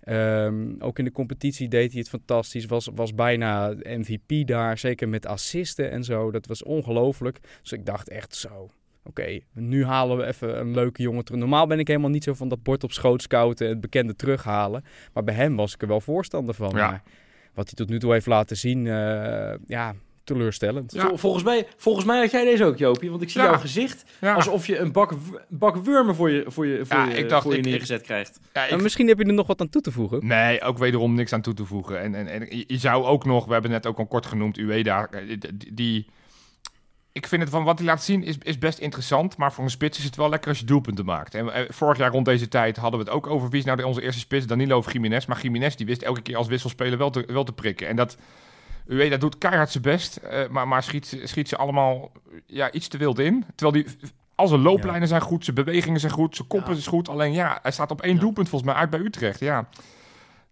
Ehm, 0.00 0.74
ook 0.78 0.98
in 0.98 1.04
de 1.04 1.12
competitie 1.12 1.68
deed 1.68 1.90
hij 1.90 2.00
het 2.00 2.08
fantastisch. 2.08 2.66
Was, 2.66 2.88
was 2.94 3.14
bijna 3.14 3.74
MVP 3.82 4.46
daar. 4.46 4.78
Zeker 4.78 5.08
met 5.08 5.26
assisten 5.26 5.90
en 5.90 6.04
zo. 6.04 6.30
Dat 6.30 6.46
was 6.46 6.62
ongelooflijk. 6.62 7.38
Dus 7.62 7.72
ik 7.72 7.86
dacht 7.86 8.08
echt 8.08 8.34
zo. 8.34 8.70
Oké, 9.04 9.40
nu 9.52 9.84
halen 9.84 10.16
we 10.16 10.26
even 10.26 10.60
een 10.60 10.74
leuke 10.74 11.02
jongen 11.02 11.24
terug. 11.24 11.40
Normaal 11.40 11.66
ben 11.66 11.78
ik 11.78 11.88
helemaal 11.88 12.10
niet 12.10 12.24
zo 12.24 12.34
van 12.34 12.48
dat 12.48 12.62
bord 12.62 12.84
op 12.84 12.92
schoot 12.92 13.22
scouten 13.22 13.66
en 13.66 13.72
het 13.72 13.80
bekende 13.80 14.16
terughalen. 14.16 14.84
Maar 15.12 15.24
bij 15.24 15.34
hem 15.34 15.56
was 15.56 15.74
ik 15.74 15.82
er 15.82 15.88
wel 15.88 16.00
voorstander 16.00 16.54
van. 16.54 16.70
Ja. 16.70 16.90
Maar 16.90 17.02
wat 17.54 17.66
hij 17.66 17.74
tot 17.74 17.88
nu 17.88 17.98
toe 17.98 18.12
heeft 18.12 18.26
laten 18.26 18.56
zien, 18.56 18.86
eh, 18.86 19.54
ja, 19.66 19.94
teleurstellend. 20.28 20.92
Ja. 20.92 21.06
Vol- 21.08 21.16
volgens, 21.16 21.44
mij, 21.44 21.66
volgens 21.76 22.04
mij 22.04 22.20
had 22.20 22.30
jij 22.30 22.44
deze 22.44 22.64
ook, 22.64 22.78
Jopie. 22.78 23.10
Want 23.10 23.22
ik 23.22 23.30
zie 23.30 23.40
Ja. 23.40 23.46
jouw 23.50 23.58
gezicht 23.58 24.04
Ja. 24.20 24.34
alsof 24.34 24.66
je 24.66 24.78
een 24.78 24.92
bak, 24.92 25.12
bak 25.48 25.76
wurmen 25.76 26.14
voor 26.14 26.30
je, 26.30 26.44
voor 26.46 26.66
je, 26.66 26.86
voor 26.86 26.96
Ja, 26.96 27.04
je, 27.04 27.14
ik 27.16 27.28
dacht, 27.28 27.42
voor 27.42 27.52
je 27.52 27.58
ik- 27.58 27.64
ik- 27.64 27.70
neergezet 27.70 28.02
krijgt. 28.02 28.40
Ja, 28.52 28.64
ik- 28.64 28.70
Maar 28.70 28.82
misschien 28.82 29.08
heb 29.08 29.18
je 29.18 29.24
er 29.24 29.32
nog 29.32 29.46
wat 29.46 29.60
aan 29.60 29.68
toe 29.68 29.82
te 29.82 29.92
voegen. 29.92 30.26
Nee, 30.26 30.60
ook 30.62 30.78
wederom 30.78 31.14
niks 31.14 31.32
aan 31.32 31.42
toe 31.42 31.54
te 31.54 31.64
voegen. 31.64 32.00
En, 32.00 32.14
en, 32.14 32.26
en 32.28 32.64
je- 32.66 32.78
zou 32.78 33.04
ook 33.04 33.24
nog, 33.24 33.44
we 33.46 33.52
hebben 33.52 33.70
net 33.70 33.86
ook 33.86 33.98
al 33.98 34.06
kort 34.06 34.26
genoemd, 34.26 34.58
Ueda, 34.58 35.08
eh, 35.10 35.20
die, 35.54 35.74
die... 35.74 36.06
Ik 37.12 37.26
vind 37.26 37.42
het 37.42 37.50
van 37.50 37.64
wat 37.64 37.78
hij 37.78 37.86
laat 37.86 38.02
zien 38.02 38.22
is, 38.24 38.36
is 38.42 38.58
best 38.58 38.78
interessant, 38.78 39.36
maar 39.36 39.52
voor 39.52 39.64
een 39.64 39.70
spits 39.70 39.98
is 39.98 40.04
het 40.04 40.16
wel 40.16 40.28
lekker 40.28 40.48
als 40.48 40.58
je 40.58 40.64
doelpunten 40.64 41.04
maakt. 41.04 41.34
En 41.34 41.52
eh, 41.52 41.62
vorig 41.68 41.98
jaar 41.98 42.10
rond 42.10 42.24
deze 42.24 42.48
tijd 42.48 42.76
hadden 42.76 43.00
we 43.00 43.06
het 43.06 43.14
ook 43.14 43.26
over 43.26 43.48
wie 43.48 43.58
is 43.58 43.64
nou 43.64 43.76
de, 43.76 43.86
onze 43.86 44.02
eerste 44.02 44.20
spits, 44.20 44.46
Danilo 44.46 44.76
of 44.78 44.92
Jiménez. 44.92 45.26
Maar 45.26 45.42
Jiménez 45.42 45.74
die 45.74 45.86
wist 45.86 46.02
elke 46.02 46.20
keer 46.22 46.36
als 46.36 46.46
wisselspeler 46.46 46.98
wel 46.98 47.10
te, 47.10 47.24
wel 47.26 47.44
te 47.44 47.52
prikken. 47.52 47.88
En 47.88 47.96
dat, 47.96 48.16
Ueda 48.88 49.16
doet 49.16 49.38
keihard 49.38 49.70
zijn 49.70 49.82
best, 49.82 50.16
eh, 50.16 50.48
maar, 50.48 50.68
maar 50.68 50.82
schiet, 50.82 51.06
ze- 51.06 51.26
schiet 51.26 51.48
ze 51.48 51.56
allemaal 51.56 52.12
ja, 52.46 52.72
iets 52.72 52.88
te 52.88 52.96
wild 52.98 53.18
in. 53.18 53.44
Terwijl 53.54 53.84
die, 53.84 53.96
al 54.34 54.48
zijn 54.48 54.60
looplijnen 54.60 55.08
zijn 55.08 55.20
goed, 55.20 55.44
zijn 55.44 55.56
bewegingen 55.56 56.00
zijn 56.00 56.12
goed, 56.12 56.36
zijn 56.36 56.48
koppen 56.48 56.72
Ja. 56.72 56.78
is 56.78 56.86
goed. 56.86 57.08
Alleen 57.08 57.32
ja, 57.32 57.58
hij 57.62 57.70
staat 57.72 57.90
op 57.90 58.02
één 58.02 58.14
Ja. 58.14 58.20
doelpunt 58.20 58.48
volgens 58.48 58.70
mij 58.70 58.80
uit 58.80 58.90
bij 58.90 59.00
Utrecht. 59.00 59.40
Ja, 59.40 59.68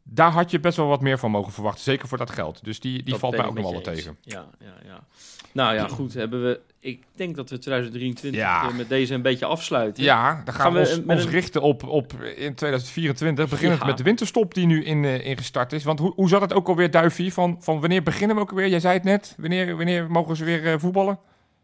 daar 0.08 0.30
had 0.32 0.50
je 0.50 0.60
best 0.60 0.76
wel 0.76 0.86
wat 0.86 1.00
meer 1.00 1.18
van 1.18 1.30
mogen 1.30 1.52
verwachten. 1.52 1.82
Zeker 1.82 2.08
voor 2.08 2.18
dat 2.18 2.30
geld. 2.30 2.64
Dus 2.64 2.80
die, 2.80 3.02
die 3.02 3.10
Dat 3.10 3.18
valt 3.18 3.36
mij 3.36 3.46
ook 3.46 3.54
nog 3.54 3.70
wel 3.70 3.80
tegen. 3.80 4.16
Ja, 4.20 4.46
ja, 4.58 4.74
ja. 4.84 5.04
Nou 5.52 5.74
ja, 5.74 5.88
goed. 5.88 6.14
Hebben 6.14 6.42
we, 6.44 6.60
ik 6.80 7.02
denk 7.14 7.36
dat 7.36 7.50
we 7.50 7.58
2023 7.58 8.40
Ja. 8.40 8.68
eh, 8.68 8.74
met 8.76 8.88
deze 8.88 9.14
een 9.14 9.22
beetje 9.22 9.46
afsluiten. 9.46 10.04
Ja, 10.04 10.42
dan 10.44 10.54
gaan, 10.54 10.62
Gaan 10.64 10.72
we 10.72 10.78
we 10.82 10.88
ons, 10.88 11.04
met 11.04 11.16
ons 11.16 11.24
een- 11.26 11.30
richten 11.30 11.62
op, 11.62 11.82
op 11.84 12.12
in 12.22 12.54
2024. 12.54 13.48
Beginnend 13.48 13.80
Ja. 13.80 13.86
met 13.86 13.96
de 13.96 14.02
winterstop 14.02 14.54
die 14.54 14.66
nu 14.66 14.84
in, 14.84 15.04
eh, 15.04 15.26
ingestart 15.26 15.72
is. 15.72 15.84
Want 15.84 15.98
hoe, 15.98 16.12
hoe 16.14 16.28
zat 16.28 16.40
het 16.40 16.52
ook 16.52 16.68
alweer, 16.68 16.90
Duifie? 16.90 17.32
Van, 17.32 17.56
van 17.60 17.80
wanneer 17.80 18.02
beginnen 18.02 18.36
we 18.36 18.42
ook 18.42 18.50
alweer? 18.50 18.68
Jij 18.68 18.80
zei 18.80 18.94
het 18.94 19.04
net. 19.04 19.34
Wanneer, 19.38 19.76
wanneer 19.76 20.10
mogen 20.10 20.36
ze 20.36 20.44
weer 20.44 20.66
eh, 20.66 20.78
voetballen? 20.78 21.18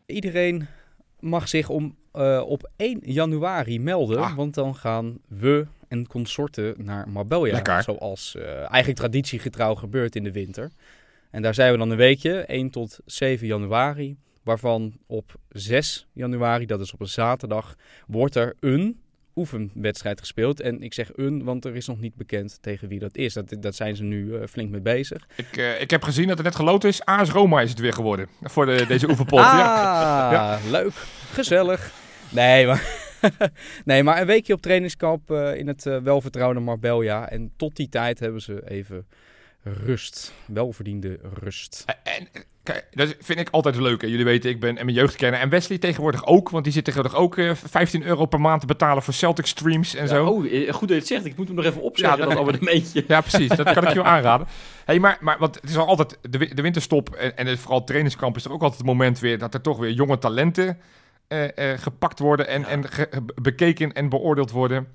Iedereen 0.07 0.67
mag 1.21 1.49
zich 1.49 1.69
om, 1.69 1.95
eh, 2.13 2.43
op 2.47 2.71
1 2.77 3.01
januari 3.05 3.81
melden, 3.81 4.19
Ah. 4.23 4.35
want 4.37 4.55
dan 4.55 4.75
gaan 4.75 5.19
we 5.29 5.67
en 5.93 6.07
consorten 6.07 6.75
naar 6.79 7.09
Marbella. 7.09 7.53
Lekker. 7.53 7.83
Zoals 7.83 8.37
eh, 8.37 8.57
eigenlijk 8.57 8.95
traditiegetrouw 8.95 9.75
gebeurt 9.75 10.17
in 10.17 10.25
de 10.25 10.33
winter. 10.33 10.71
En 11.31 11.43
daar 11.43 11.55
zijn 11.55 11.73
we 11.73 11.79
dan 11.79 11.91
een 11.91 11.97
weekje, 11.97 12.41
1 12.41 12.71
tot 12.71 12.99
7 13.05 13.47
januari. 13.47 14.17
Waarvan 14.43 14.93
op 15.07 15.35
6 15.49 16.07
januari, 16.13 16.67
dat 16.67 16.81
is 16.81 16.93
op 16.93 17.01
een 17.01 17.07
zaterdag, 17.07 17.75
wordt 18.07 18.35
er 18.35 18.57
een 18.61 19.01
oefenwedstrijd 19.37 20.21
gespeeld. 20.21 20.61
En 20.61 20.83
ik 20.83 20.95
zeg 20.95 21.11
een, 21.15 21.45
want 21.45 21.65
er 21.65 21.77
is 21.77 21.87
nog 21.87 22.01
niet 22.01 22.15
bekend 22.15 22.59
tegen 22.61 22.89
wie 22.89 22.99
dat 22.99 23.17
is. 23.17 23.33
Dat, 23.33 23.57
dat 23.59 23.75
zijn 23.75 23.97
ze 23.97 24.03
nu 24.03 24.37
eh, 24.37 24.47
flink 24.47 24.71
mee 24.71 24.81
bezig. 24.81 25.27
Ik, 25.37 25.57
eh, 25.57 25.81
ik 25.81 25.91
heb 25.91 26.03
gezien 26.03 26.27
dat 26.27 26.37
het 26.37 26.47
net 26.47 26.57
geloten 26.57 26.89
is. 26.89 27.05
AS 27.05 27.31
Roma 27.31 27.61
is 27.61 27.71
het 27.71 27.79
weer 27.79 27.93
geworden. 27.93 28.29
Voor 28.43 28.67
de, 28.67 28.85
deze 28.87 29.09
oefenpot. 29.11 29.39
ja. 29.39 30.55
Ah, 30.55 30.71
leuk. 30.71 30.93
Gezellig. 31.33 31.93
Nee, 32.31 32.67
maar, 32.67 33.02
nee, 33.85 34.03
maar 34.03 34.21
een 34.21 34.27
weekje 34.27 34.53
op 34.53 34.63
trainingskamp 34.63 35.31
eh, 35.31 35.55
in 35.55 35.67
het 35.67 35.87
eh, 35.87 35.99
welvertrouwde 35.99 36.61
Marbella. 36.61 37.29
En 37.29 37.53
tot 37.57 37.77
die 37.77 37.89
tijd 37.89 38.21
hebben 38.21 38.41
ze 38.41 38.71
even 38.71 39.07
rust. 39.63 40.33
Welverdiende 40.47 41.19
rust. 41.41 41.85
En, 42.03 42.29
kijk, 42.63 42.87
dat 42.91 43.17
vind 43.21 43.39
ik 43.39 43.49
altijd 43.51 43.77
leuk. 43.77 44.01
Hè. 44.01 44.07
Jullie 44.07 44.25
weten, 44.25 44.51
ik 44.51 44.61
ben 44.61 44.79
en 44.79 44.85
mijn 44.85 44.97
jeugd 44.97 45.17
kennen. 45.17 45.41
En 45.41 45.49
Wesley 45.49 45.79
tegenwoordig 45.79 46.27
ook. 46.27 46.51
Want 46.51 46.65
die 46.65 46.73
zit 46.73 46.85
tegenwoordig 46.85 47.19
ook 47.21 47.39
eh, 47.39 47.55
15 47.55 48.03
euro 48.03 48.27
per 48.27 48.41
maand 48.41 48.61
te 48.61 48.67
betalen 48.67 49.03
voor 49.03 49.15
Celtic 49.15 49.47
streams 49.47 49.95
en 49.95 50.03
Ja, 50.03 50.09
zo. 50.09 50.27
oh, 50.27 50.53
eh, 50.53 50.73
goed 50.73 50.89
dat 50.89 50.89
je 50.89 50.95
het 50.95 51.07
zegt. 51.07 51.25
Ik 51.25 51.37
moet 51.37 51.47
hem 51.47 51.57
nog 51.57 51.65
even 51.65 51.83
opzeggen, 51.83 52.19
Ja, 52.19 52.25
dat 52.25 52.39
abonnementje. 52.39 53.05
Ja, 53.09 53.21
precies. 53.21 53.49
Dat 53.49 53.73
kan 53.73 53.83
ik 53.83 53.89
je 53.89 53.95
wel 53.95 54.05
aanraden. 54.15 54.47
Hey, 54.85 54.99
maar, 54.99 55.19
maar 55.21 55.39
want 55.39 55.55
het 55.55 55.71
is 55.71 55.77
al 55.77 55.87
altijd 55.87 56.19
de, 56.31 56.55
de 56.55 56.63
winterstop 56.63 57.15
en, 57.15 57.37
en 57.37 57.47
het, 57.47 57.59
vooral 57.59 57.85
trainingskamp 57.85 58.37
is 58.37 58.45
er 58.45 58.53
ook 58.53 58.63
altijd 58.63 58.79
het 58.79 58.89
moment 58.89 59.19
weer 59.19 59.39
dat 59.39 59.55
er 59.55 59.61
toch 59.61 59.79
weer 59.79 59.91
jonge 59.91 60.19
talenten 60.19 60.67
eh, 60.67 60.71
eh, 60.71 60.77
gepakt 61.79 62.19
worden 62.19 62.47
en, 62.49 62.61
Ja. 62.61 62.67
en 62.69 62.89
ge- 62.89 63.09
bekeken 63.43 63.93
en 63.93 64.09
beoordeeld 64.09 64.51
worden. 64.51 64.87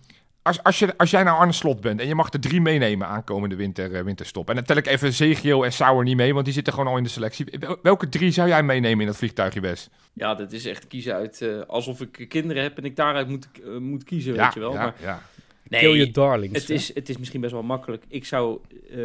Als, 0.41 0.63
als, 0.63 0.79
je, 0.79 0.97
als 0.97 1.09
jij 1.11 1.23
nou 1.23 1.37
Arne 1.39 1.51
Slot 1.51 1.81
bent 1.81 1.99
en 2.01 2.07
je 2.07 2.15
mag 2.15 2.33
er 2.33 2.39
drie 2.39 2.61
meenemen 2.61 3.07
aankomende 3.07 3.55
winter, 3.55 3.93
eh, 3.95 4.03
winterstop. 4.03 4.49
En 4.49 4.55
dan 4.55 4.63
tel 4.63 4.75
ik 4.75 4.85
even 4.87 5.13
Zegio 5.13 5.63
en 5.63 5.73
Sauer 5.73 6.03
niet 6.03 6.15
mee, 6.15 6.33
want 6.33 6.45
die 6.45 6.53
zitten 6.53 6.73
gewoon 6.73 6.89
al 6.91 6.97
in 6.97 7.03
de 7.03 7.09
selectie. 7.09 7.45
Wel- 7.59 7.77
Welke 7.81 8.09
drie 8.09 8.31
zou 8.31 8.47
jij 8.47 8.63
meenemen 8.63 8.99
in 8.99 9.05
dat 9.05 9.17
vliegtuigje, 9.17 9.59
Wes? 9.61 9.89
Ja, 10.13 10.35
dat 10.35 10.51
is 10.51 10.65
echt 10.65 10.87
kiezen 10.87 11.13
uit 11.13 11.41
eh, 11.41 11.61
alsof 11.67 12.01
ik 12.01 12.25
kinderen 12.29 12.63
heb 12.63 12.77
en 12.77 12.83
ik 12.85 12.95
daaruit 12.95 13.27
moet, 13.27 13.47
eh, 13.65 13.77
moet 13.77 14.03
kiezen, 14.03 14.33
Ja, 14.33 14.43
weet 14.43 14.53
je 14.53 14.59
wel. 14.59 14.73
ja, 14.73 14.81
maar, 14.83 14.95
ja. 15.01 15.21
nee, 15.67 15.79
Kill 15.81 15.95
your 15.95 16.11
darlings. 16.11 16.59
het 16.59 16.69
is, 16.69 16.93
het 16.93 17.09
is 17.09 17.17
misschien 17.17 17.41
best 17.41 17.53
wel 17.53 17.63
makkelijk. 17.63 18.03
Ik 18.07 18.25
zou, 18.25 18.59
eh, 18.89 18.97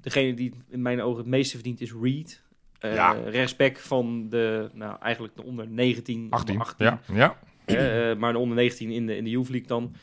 degene 0.00 0.34
die 0.34 0.52
in 0.70 0.82
mijn 0.82 1.02
ogen 1.02 1.18
het 1.18 1.26
meeste 1.26 1.54
verdient 1.54 1.80
is 1.80 1.92
Reed. 2.02 2.42
Eh 2.82 2.94
Ja. 2.94 3.16
Rechtsback 3.26 3.76
van 3.78 4.26
de, 4.28 4.70
nou 4.72 4.96
eigenlijk 5.00 5.36
de 5.36 5.42
onder 5.42 5.68
19, 5.68 6.26
18. 6.30 6.52
onder 6.54 6.66
18. 6.68 6.86
Ja, 6.86 7.36
ja. 7.66 8.10
eh, 8.10 8.16
maar 8.16 8.32
de 8.32 8.38
onder 8.38 8.56
19 8.56 8.90
in 8.90 9.06
de, 9.06 9.16
in 9.16 9.24
de 9.24 9.30
Youth 9.30 9.48
League 9.48 9.68
dan. 9.68 9.94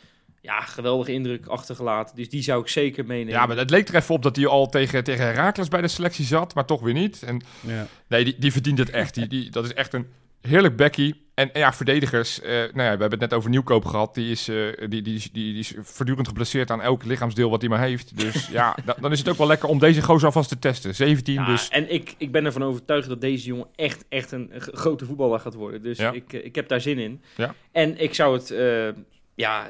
ja, 0.41 0.59
geweldige 0.61 1.11
indruk 1.11 1.45
achtergelaten. 1.45 2.15
Dus 2.15 2.29
die 2.29 2.41
zou 2.41 2.61
ik 2.61 2.67
zeker 2.67 3.05
meenemen. 3.05 3.33
Ja, 3.33 3.45
maar 3.45 3.57
het 3.57 3.69
leek 3.69 3.87
er 3.87 3.95
even 3.95 4.15
op 4.15 4.23
dat 4.23 4.35
hij 4.35 4.45
al 4.47 4.69
tegen, 4.69 5.03
tegen 5.03 5.25
Herakles 5.25 5.67
bij 5.67 5.81
de 5.81 5.87
selectie 5.87 6.25
zat, 6.25 6.55
maar 6.55 6.65
toch 6.65 6.81
weer 6.81 6.93
niet. 6.93 7.23
En 7.23 7.41
Ja. 7.67 7.87
nee, 8.07 8.23
die, 8.23 8.35
die 8.39 8.51
verdient 8.51 8.77
het 8.77 8.89
echt. 8.89 9.13
Die, 9.13 9.27
die, 9.27 9.49
dat 9.51 9.65
is 9.65 9.73
echt 9.73 9.93
een 9.93 10.07
heerlijk 10.41 10.75
bekkie. 10.75 11.27
En, 11.39 11.53
en 11.53 11.59
ja, 11.59 11.73
verdedigers. 11.73 12.41
eh, 12.41 12.49
nou 12.51 12.61
ja, 12.63 12.73
we 12.73 12.81
hebben 12.87 13.09
het 13.11 13.19
net 13.19 13.33
over 13.33 13.49
Nieuwkoop 13.49 13.85
gehad. 13.85 14.15
Die 14.15 14.31
is, 14.31 14.47
eh, 14.47 14.55
die, 14.77 14.87
die, 14.87 15.01
die, 15.03 15.29
die, 15.31 15.59
is 15.59 15.73
voortdurend 15.81 16.27
geblesseerd 16.27 16.71
aan 16.71 16.81
elk 16.81 17.03
lichaamsdeel 17.03 17.49
wat 17.49 17.61
hij 17.61 17.69
maar 17.69 17.79
heeft. 17.79 18.17
Dus 18.17 18.47
ja, 18.59 18.77
da- 18.85 18.95
dan 19.01 19.11
is 19.11 19.19
het 19.19 19.29
ook 19.29 19.37
wel 19.37 19.47
lekker 19.47 19.69
om 19.69 19.79
deze 19.79 20.01
gozer 20.01 20.25
alvast 20.25 20.49
te 20.49 20.59
testen. 20.59 20.95
17, 20.95 21.33
Ja, 21.33 21.45
dus 21.45 21.69
En 21.69 21.93
ik, 21.93 22.15
ik 22.17 22.31
ben 22.31 22.45
ervan 22.45 22.63
overtuigd 22.63 23.07
dat 23.07 23.21
deze 23.21 23.45
jongen 23.45 23.67
echt, 23.75 24.05
echt 24.09 24.31
een 24.31 24.51
grote 24.55 25.05
voetballer 25.05 25.39
gaat 25.39 25.53
worden. 25.53 25.81
Dus 25.81 25.99
ik, 25.99 26.33
ik 26.33 26.55
heb 26.55 26.67
daar 26.67 26.81
zin 26.81 26.97
in. 26.97 27.21
Ja. 27.35 27.55
En 27.71 28.01
ik 28.01 28.13
zou 28.13 28.33
het... 28.37 28.51
eh, 28.51 28.87
ja, 29.35 29.69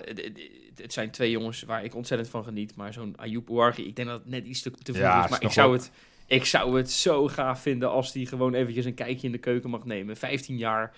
het 0.75 0.93
zijn 0.93 1.11
twee 1.11 1.31
jongens 1.31 1.63
waar 1.63 1.83
ik 1.83 1.95
ontzettend 1.95 2.29
van 2.29 2.43
geniet. 2.43 2.75
Maar 2.75 2.93
zo'n 2.93 3.13
Ayoub 3.17 3.49
Ouarghi, 3.49 3.87
ik 3.87 3.95
denk 3.95 4.07
dat 4.07 4.19
het 4.19 4.29
net 4.29 4.45
iets 4.45 4.61
te, 4.61 4.71
te 4.71 4.93
vroeg 4.93 5.05
Ja, 5.05 5.17
is. 5.17 5.23
is 5.23 5.29
Maar 5.29 5.41
ik 5.43 5.51
zou, 5.51 5.69
wel- 5.69 5.79
het, 5.79 5.91
ik 6.27 6.45
zou 6.45 6.77
het 6.77 6.91
zo 6.91 7.27
gaaf 7.27 7.61
vinden 7.61 7.89
als 7.89 8.13
hij 8.13 8.25
gewoon 8.25 8.53
eventjes 8.53 8.85
een 8.85 8.93
kijkje 8.93 9.25
in 9.25 9.31
de 9.31 9.37
keuken 9.37 9.69
mag 9.69 9.85
nemen. 9.85 10.17
15 10.17 10.57
jaar 10.57 10.91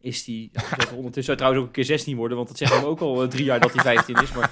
is. 0.00 0.26
Ja, 0.26 0.48
zal 0.78 0.96
ondertussen 1.02 1.24
zou 1.24 1.36
trouwens 1.36 1.62
ook 1.62 1.66
een 1.66 1.74
keer 1.74 1.84
16 1.84 2.16
worden. 2.16 2.36
Want 2.36 2.48
dat 2.48 2.58
zeggen 2.58 2.80
we 2.80 2.86
ook 2.86 3.00
al 3.00 3.22
eh, 3.22 3.28
drie 3.28 3.44
jaar 3.44 3.60
dat 3.60 3.72
hij 3.72 3.82
15 3.82 4.22
is. 4.22 4.32
Maar, 4.32 4.50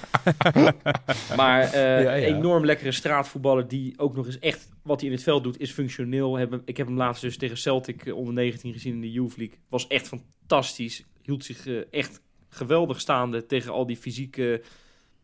maar 1.37 1.61
eh, 1.61 2.03
Ja, 2.03 2.13
ja. 2.13 2.25
enorm 2.25 2.65
lekkere 2.65 2.91
straatvoetballer 2.91 3.67
die 3.67 3.99
ook 3.99 4.15
nog 4.15 4.25
eens 4.25 4.39
echt... 4.39 4.69
Wat 4.83 4.99
hij 4.99 5.09
in 5.09 5.15
het 5.15 5.23
veld 5.23 5.43
doet 5.43 5.59
is 5.59 5.71
functioneel. 5.71 6.39
Ik 6.65 6.77
heb 6.77 6.87
hem 6.87 6.97
laatst 6.97 7.21
dus 7.21 7.37
tegen 7.37 7.57
Celtic 7.57 8.05
eh, 8.05 8.15
onder 8.15 8.33
19 8.33 8.73
gezien 8.73 8.93
in 8.93 9.01
de 9.01 9.11
Youth 9.11 9.37
League. 9.37 9.57
Was 9.69 9.87
echt 9.87 10.07
fantastisch. 10.07 11.03
Hield 11.21 11.45
zich 11.45 11.67
echt 11.91 12.21
geweldig 12.49 12.99
staande 12.99 13.45
tegen 13.45 13.71
al 13.71 13.85
die 13.85 13.97
fysieke... 13.97 14.61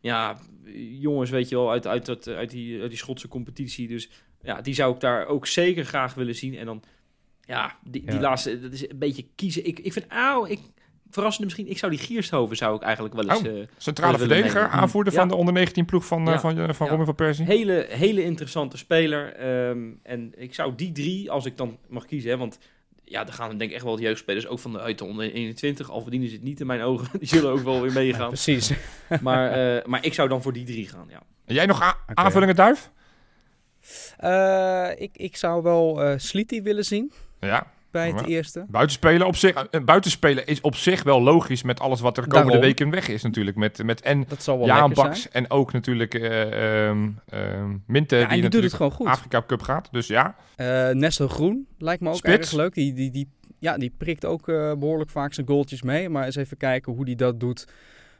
Ja, 0.00 0.38
jongens, 0.98 1.30
weet 1.30 1.48
je 1.48 1.56
wel, 1.56 1.70
uit, 1.70 1.86
uit, 1.86 2.06
dat, 2.06 2.28
uit, 2.28 2.50
die, 2.50 2.80
uit 2.80 2.90
die 2.90 2.98
Schotse 2.98 3.28
competitie. 3.28 3.88
Dus 3.88 4.10
ja, 4.42 4.60
die 4.60 4.74
zou 4.74 4.94
ik 4.94 5.00
daar 5.00 5.26
ook 5.26 5.46
zeker 5.46 5.84
graag 5.84 6.14
willen 6.14 6.34
zien. 6.34 6.56
En 6.56 6.66
dan, 6.66 6.82
ja, 7.46 7.76
die, 7.84 8.02
die 8.04 8.14
Ja. 8.14 8.20
laatste, 8.20 8.60
dat 8.60 8.72
is 8.72 8.90
een 8.90 8.98
beetje 8.98 9.26
kiezen. 9.34 9.66
Ik, 9.66 9.78
ik 9.78 9.92
vind, 9.92 10.06
auw, 10.08 10.46
ik, 10.46 10.60
verrassende 11.10 11.44
misschien, 11.46 11.70
ik 11.70 11.78
zou 11.78 11.92
die 11.92 12.00
Giersthoven 12.00 12.56
zou 12.56 12.76
ik 12.76 12.82
eigenlijk 12.82 13.14
wel 13.14 13.28
eens... 13.28 13.38
Oh. 13.48 13.58
eh, 13.60 13.66
centrale 13.76 14.18
verdediger, 14.18 14.60
nemen. 14.62 14.70
aanvoerder 14.76 15.12
Ja. 15.12 15.18
van 15.18 15.28
de 15.28 15.34
onder 15.34 15.54
19 15.54 15.84
ploeg 15.84 16.06
van, 16.06 16.26
eh, 16.26 16.32
Ja. 16.32 16.40
van, 16.40 16.58
eh, 16.58 16.72
van 16.72 16.86
Ja. 16.86 16.90
Robin 16.92 17.06
van 17.06 17.14
Persie. 17.14 17.44
hele, 17.44 17.86
hele 17.88 18.22
interessante 18.24 18.76
speler. 18.76 19.32
ehm, 19.34 19.78
en 20.02 20.32
ik 20.36 20.54
zou 20.54 20.74
die 20.74 20.92
drie, 20.92 21.30
als 21.30 21.44
ik 21.46 21.56
dan 21.56 21.78
mag 21.88 22.04
kiezen, 22.06 22.30
hè, 22.30 22.36
want 22.36 22.58
ja, 23.04 23.26
er 23.26 23.32
gaan 23.32 23.48
denk 23.48 23.62
ik 23.62 23.72
echt 23.72 23.82
wel 23.84 23.92
wat 23.92 24.02
jeugdspelers, 24.02 24.46
ook 24.46 24.58
van 24.58 24.72
de 24.72 24.80
uit 24.80 24.98
de 24.98 25.04
onder 25.04 25.32
21, 25.32 25.90
al 25.90 26.00
verdienen 26.02 26.28
ze 26.28 26.34
het 26.34 26.44
niet 26.44 26.60
in 26.60 26.66
mijn 26.66 26.80
ogen. 26.82 27.08
Die 27.18 27.28
zullen 27.28 27.50
ook 27.50 27.60
wel 27.60 27.80
weer 27.80 27.92
Ja, 27.94 27.98
meegaan. 27.98 28.28
precies. 28.28 28.72
maar, 29.22 29.76
eh, 29.76 29.84
maar 29.86 30.04
ik 30.04 30.14
zou 30.14 30.28
dan 30.28 30.42
voor 30.42 30.52
die 30.52 30.64
drie 30.64 30.88
gaan, 30.88 31.06
ja. 31.10 31.22
En 31.44 31.54
jij 31.54 31.66
nog 31.66 31.96
aanvullingen, 32.14 32.56
Duif? 32.56 32.90
Eh, 34.16 34.90
ik, 34.96 35.10
ik 35.16 35.36
zou 35.36 35.62
wel 35.62 36.02
eh 36.02 36.18
Sliti 36.18 36.62
willen 36.62 36.84
zien 36.84 37.12
Ja, 37.44 37.66
bij 37.90 38.08
het 38.08 38.20
Ja. 38.20 38.26
eerste. 38.26 38.64
buitenspelen 38.68 39.26
op 39.26 39.36
zich. 39.36 39.54
eh, 39.54 39.80
buitenspelen 39.84 40.46
is 40.46 40.60
op 40.60 40.74
zich 40.76 41.02
wel 41.02 41.22
logisch 41.22 41.62
met 41.62 41.80
alles 41.80 42.00
wat 42.00 42.16
er 42.16 42.22
de 42.22 42.28
komende 42.28 42.52
Daarom. 42.52 42.68
weken 42.68 42.90
weg 42.90 43.08
is 43.08 43.22
natuurlijk. 43.22 43.56
Met, 43.56 43.82
met 43.84 44.00
en 44.00 44.24
Dat 44.28 44.42
zal 44.42 44.58
wel 44.58 44.66
Jaan 44.66 44.92
Baks 44.92 45.20
zijn. 45.22 45.32
en 45.34 45.50
ook 45.50 45.72
natuurlijk 45.72 46.14
eh 46.14 46.88
ehm 46.88 47.08
ehm, 47.28 47.76
Minte 47.86 48.16
Ja, 48.16 48.22
en 48.22 48.28
die, 48.28 48.40
die 48.40 48.42
doet 48.42 48.42
het 48.42 48.42
natuurlijk 48.42 48.74
gewoon 48.74 48.92
goed. 48.92 49.06
Afrika 49.06 49.42
Cup 49.46 49.62
gaat. 49.62 49.88
Dus 49.92 50.06
ja, 50.06 50.34
Eh 50.56 50.88
Nestor 50.90 51.28
Groen 51.28 51.66
lijkt 51.78 52.02
me 52.02 52.08
ook 52.08 52.16
Spits. 52.16 52.36
erg 52.38 52.52
leuk. 52.52 52.74
Die, 52.74 52.92
die, 52.92 53.10
die, 53.10 53.28
ja, 53.58 53.76
die 53.76 53.94
prikt 53.98 54.24
ook 54.24 54.48
eh, 54.48 54.72
behoorlijk 54.74 55.10
vaak 55.10 55.34
zijn 55.34 55.46
goaltjes 55.46 55.82
mee. 55.82 56.08
Maar 56.08 56.24
eens 56.24 56.36
even 56.36 56.56
kijken 56.56 56.92
hoe 56.92 57.04
die 57.04 57.16
dat 57.16 57.40
doet 57.40 57.66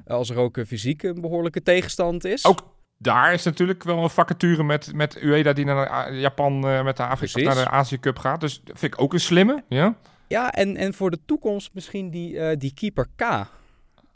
als 0.06 0.30
er 0.30 0.36
ook 0.36 0.58
fysiek 0.66 1.02
een 1.02 1.20
behoorlijke 1.20 1.62
tegenstand 1.62 2.24
is. 2.24 2.44
Ook 2.46 2.73
daar 3.04 3.32
is 3.32 3.42
natuurlijk 3.44 3.82
wel 3.84 4.02
een 4.02 4.10
vacature 4.10 4.62
met, 4.62 4.90
met 4.94 5.18
Ueda 5.22 5.52
die 5.52 5.64
naar 5.64 5.90
A- 5.92 6.10
Japan 6.10 6.68
eh, 6.68 6.84
met 6.84 6.96
de 6.96 7.02
Afrika 7.06 7.40
naar 7.54 7.54
de 7.64 7.70
Azië 7.70 8.00
Cup 8.00 8.18
gaat. 8.18 8.40
Dus 8.40 8.60
dat 8.64 8.78
vind 8.78 8.92
ik 8.94 9.00
ook 9.00 9.12
een 9.12 9.20
slimme. 9.20 9.62
Ja. 9.68 9.94
Ja, 10.28 10.52
en, 10.52 10.76
en 10.76 10.94
voor 10.94 11.10
de 11.10 11.18
toekomst 11.26 11.70
misschien 11.72 12.10
die, 12.10 12.38
eh, 12.38 12.56
die 12.58 12.72
keeper 12.74 13.06
K. 13.16 13.22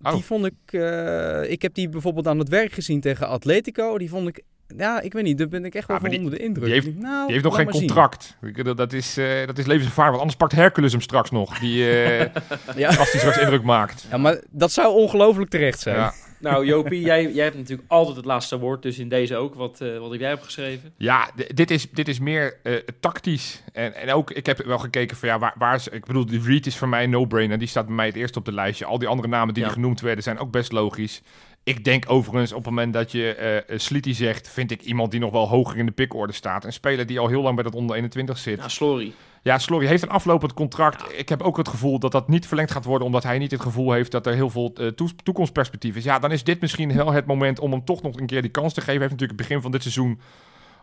Oh. 0.02 0.12
Die 0.12 0.24
vond 0.24 0.46
ik... 0.46 0.54
eh, 0.72 1.50
ik 1.50 1.62
heb 1.62 1.74
die 1.74 1.88
bijvoorbeeld 1.88 2.26
aan 2.26 2.38
het 2.38 2.48
werk 2.48 2.72
gezien 2.72 3.00
tegen 3.00 3.28
Atletico. 3.28 3.98
Die 3.98 4.08
vond 4.08 4.28
ik... 4.28 4.42
Ja, 4.76 5.00
ik 5.00 5.12
weet 5.12 5.24
niet. 5.24 5.38
Daar 5.38 5.48
ben 5.48 5.64
ik 5.64 5.74
echt 5.74 5.86
wel 5.88 5.96
Ah, 5.96 6.02
van 6.02 6.10
die- 6.10 6.18
onder 6.20 6.34
de 6.38 6.44
indruk. 6.44 6.64
die 6.64 6.74
heeft- 6.74 6.86
Ik 6.86 6.92
denk, 6.92 7.04
nou, 7.06 7.22
Die 7.24 7.32
heeft 7.32 7.44
nog 7.44 7.54
geen 7.54 7.70
contract. 7.70 8.36
Dat 8.76 8.92
is, 8.92 9.16
eh, 9.16 9.46
dat 9.46 9.58
is 9.58 9.66
levensgevaar, 9.66 10.06
want 10.06 10.18
anders 10.18 10.36
pakt 10.38 10.52
Hercules 10.52 10.92
hem 10.92 11.00
straks 11.00 11.30
nog. 11.30 11.58
Die, 11.58 11.90
eh, 11.90 12.18
Ja. 12.76 12.88
als 12.88 13.10
hij 13.10 13.20
straks 13.20 13.38
indruk 13.38 13.62
maakt. 13.62 14.06
ja, 14.10 14.16
maar 14.16 14.40
dat 14.50 14.72
zou 14.72 14.94
ongelooflijk 14.94 15.50
terecht 15.50 15.80
zijn. 15.80 15.96
Ja. 15.96 16.12
Nou, 16.40 16.66
Jopie, 16.66 17.00
jij, 17.00 17.32
jij 17.32 17.44
hebt 17.44 17.56
natuurlijk 17.56 17.88
altijd 17.90 18.16
het 18.16 18.24
laatste 18.24 18.58
woord, 18.58 18.82
dus 18.82 18.98
in 18.98 19.08
deze 19.08 19.36
ook. 19.36 19.54
Wat, 19.54 19.80
eh, 19.80 19.98
wat 19.98 20.10
heb 20.10 20.20
jij 20.20 20.32
opgeschreven? 20.32 20.92
Ja, 20.96 21.30
dit 21.54 21.70
is, 21.70 21.90
dit 21.90 22.08
is 22.08 22.18
meer 22.18 22.56
eh, 22.62 22.74
tactisch. 23.00 23.62
En, 23.72 23.94
en 23.94 24.12
ook, 24.12 24.30
ik 24.30 24.46
heb 24.46 24.58
wel 24.64 24.78
gekeken 24.78 25.16
van 25.16 25.28
ja, 25.28 25.38
waar, 25.38 25.54
waar 25.58 25.74
is... 25.74 25.88
Ik 25.88 26.04
bedoel, 26.06 26.26
die 26.26 26.42
Reed 26.42 26.66
is 26.66 26.76
voor 26.76 26.88
mij 26.88 27.04
een 27.04 27.10
no-brainer. 27.10 27.58
Die 27.58 27.68
staat 27.68 27.86
bij 27.86 27.94
mij 27.94 28.06
het 28.06 28.16
eerst 28.16 28.36
op 28.36 28.44
de 28.44 28.52
lijstje. 28.52 28.84
Al 28.84 28.98
die 28.98 29.08
andere 29.08 29.28
namen 29.28 29.54
die 29.54 29.62
Ja. 29.62 29.68
er 29.68 29.74
genoemd 29.74 30.00
werden 30.00 30.24
zijn 30.24 30.38
ook 30.38 30.50
best 30.50 30.72
logisch. 30.72 31.22
Ik 31.62 31.84
denk 31.84 32.04
overigens 32.10 32.50
op 32.52 32.58
het 32.64 32.66
moment 32.66 32.92
dat 32.92 33.12
je 33.12 33.34
eh 33.34 33.78
Sliti 33.78 34.14
zegt... 34.14 34.48
vind 34.50 34.70
ik 34.70 34.82
iemand 34.82 35.10
die 35.10 35.20
nog 35.20 35.30
wel 35.30 35.48
hoger 35.48 35.76
in 35.76 35.86
de 35.86 35.92
pickorde 35.92 36.32
staat. 36.32 36.64
Een 36.64 36.72
speler 36.72 37.06
die 37.06 37.18
al 37.18 37.28
heel 37.28 37.42
lang 37.42 37.54
bij 37.54 37.64
dat 37.64 37.74
onder 37.74 37.96
21 37.96 38.38
zit. 38.38 38.56
Nou, 38.58 38.70
Slory. 38.70 39.12
Ja, 39.48 39.58
Slory 39.58 39.86
heeft 39.86 40.02
een 40.02 40.08
aflopend 40.08 40.54
contract. 40.54 41.18
Ik 41.18 41.28
heb 41.28 41.42
ook 41.42 41.56
het 41.56 41.68
gevoel 41.68 41.98
dat 41.98 42.12
dat 42.12 42.28
niet 42.28 42.46
verlengd 42.46 42.70
gaat 42.70 42.84
worden... 42.84 43.06
omdat 43.06 43.22
hij 43.22 43.38
niet 43.38 43.50
het 43.50 43.60
gevoel 43.60 43.92
heeft 43.92 44.10
dat 44.10 44.26
er 44.26 44.34
heel 44.34 44.50
veel 44.50 44.72
eh, 44.74 44.86
toe- 44.86 45.14
toekomstperspectief 45.22 45.96
is. 45.96 46.04
Ja, 46.04 46.18
dan 46.18 46.32
is 46.32 46.44
dit 46.44 46.60
misschien 46.60 46.90
heel 46.90 47.12
het 47.12 47.26
moment 47.26 47.58
om 47.58 47.72
hem 47.72 47.84
toch 47.84 48.02
nog 48.02 48.16
een 48.16 48.26
keer 48.26 48.42
die 48.42 48.50
kans 48.50 48.74
te 48.74 48.80
geven. 48.80 48.92
Hij 48.92 49.08
heeft 49.08 49.12
natuurlijk 49.12 49.38
het 49.38 49.48
begin 49.48 49.62
van 49.62 49.70
dit 49.70 49.82
seizoen 49.82 50.20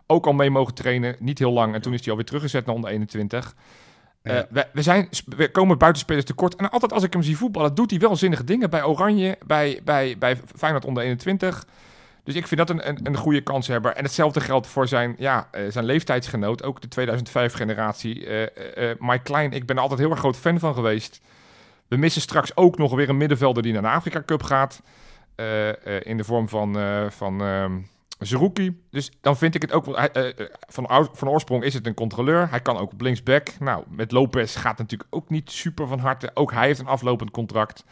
ook 0.06 0.26
al 0.26 0.32
mee 0.32 0.50
mogen 0.50 0.74
trainen. 0.74 1.16
Niet 1.18 1.38
heel 1.38 1.52
lang. 1.52 1.74
En 1.74 1.82
toen 1.82 1.92
is 1.92 2.00
hij 2.00 2.10
alweer 2.10 2.26
teruggezet 2.26 2.66
naar 2.66 2.74
onder 2.74 2.90
21. 2.90 3.54
Eh, 4.22 4.38
we, 4.50 4.66
we, 4.72 4.82
zijn, 4.82 5.08
we 5.36 5.50
komen 5.50 5.78
buitenspelers 5.78 6.24
tekort. 6.24 6.56
En 6.56 6.70
altijd 6.70 6.92
als 6.92 7.02
ik 7.02 7.12
hem 7.12 7.22
zie 7.22 7.36
voetballen, 7.36 7.74
doet 7.74 7.90
hij 7.90 8.00
wel 8.00 8.16
zinnige 8.16 8.44
dingen. 8.44 8.70
Bij 8.70 8.84
Oranje, 8.84 9.38
bij, 9.46 9.80
bij, 9.84 10.18
bij 10.18 10.36
Feyenoord 10.56 10.84
onder 10.84 11.02
21. 11.02 11.66
Dus 12.26 12.34
ik 12.34 12.46
vind 12.46 12.66
dat 12.66 12.70
een, 12.70 12.88
een, 12.88 12.98
een 13.02 13.16
goede 13.16 13.40
kanshebber. 13.40 13.92
En 13.92 14.04
hetzelfde 14.04 14.40
geldt 14.40 14.66
voor 14.66 14.88
zijn, 14.88 15.14
ja, 15.18 15.48
eh, 15.50 15.62
zijn 15.68 15.84
leeftijdsgenoot. 15.84 16.62
Ook 16.62 16.80
de 16.80 16.88
2005-generatie. 16.88 18.26
eh 18.26 18.42
eh, 18.42 18.90
eh, 18.90 18.96
Mike 19.00 19.22
Klein, 19.22 19.52
ik 19.52 19.66
ben 19.66 19.76
er 19.76 19.82
altijd 19.82 20.00
heel 20.00 20.10
erg 20.10 20.18
groot 20.18 20.36
fan 20.36 20.58
van 20.58 20.74
geweest. 20.74 21.20
We 21.88 21.96
missen 21.96 22.22
straks 22.22 22.56
ook 22.56 22.78
nog 22.78 22.94
weer 22.94 23.08
een 23.08 23.16
middenvelder 23.16 23.62
die 23.62 23.72
naar 23.72 23.82
de 23.82 23.88
Afrika 23.88 24.22
Cup 24.26 24.42
gaat. 24.42 24.82
In 26.02 26.16
de 26.16 26.24
vorm 26.24 26.48
van, 26.48 26.76
van 27.10 27.40
ehm 27.40 27.78
Zerouki. 28.18 28.82
Dus 28.90 29.10
dan 29.20 29.36
vind 29.36 29.54
ik 29.54 29.62
het 29.62 29.72
ook 29.72 29.84
wel... 29.84 29.98
eh, 29.98 30.46
van, 30.68 31.08
van 31.12 31.28
oorsprong 31.28 31.62
is 31.64 31.74
het 31.74 31.86
een 31.86 31.94
controleur. 31.94 32.50
Hij 32.50 32.60
kan 32.60 32.76
ook 32.76 32.92
op 32.92 33.00
linksback. 33.00 33.48
Nou, 33.60 33.84
met 33.88 34.12
Lopez 34.12 34.58
gaat 34.58 34.78
natuurlijk 34.78 35.14
ook 35.14 35.30
niet 35.30 35.50
super 35.50 35.86
van 35.86 35.98
harte. 35.98 36.30
Ook 36.34 36.52
hij 36.52 36.66
heeft 36.66 36.80
een 36.80 36.86
aflopend 36.86 37.30
contract. 37.30 37.84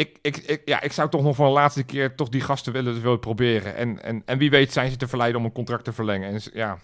Ik, 0.00 0.18
ik, 0.22 0.36
ik, 0.36 0.62
ja, 0.64 0.80
ik 0.80 0.92
zou 0.92 1.08
toch 1.10 1.22
nog 1.22 1.36
voor 1.36 1.46
een 1.46 1.52
laatste 1.52 1.82
keer 1.82 2.14
toch 2.14 2.28
die 2.28 2.40
gasten 2.40 2.72
willen, 2.72 3.02
willen 3.02 3.20
proberen. 3.20 3.74
En, 3.76 4.02
en, 4.02 4.22
en 4.26 4.38
wie 4.38 4.50
weet 4.50 4.72
zijn 4.72 4.90
ze 4.90 4.96
te 4.96 5.08
verleiden 5.08 5.40
om 5.40 5.46
een 5.46 5.52
contract 5.52 5.84
te 5.84 5.92
verlengen. 5.92 6.32
En, 6.32 6.40
ja, 6.52 6.78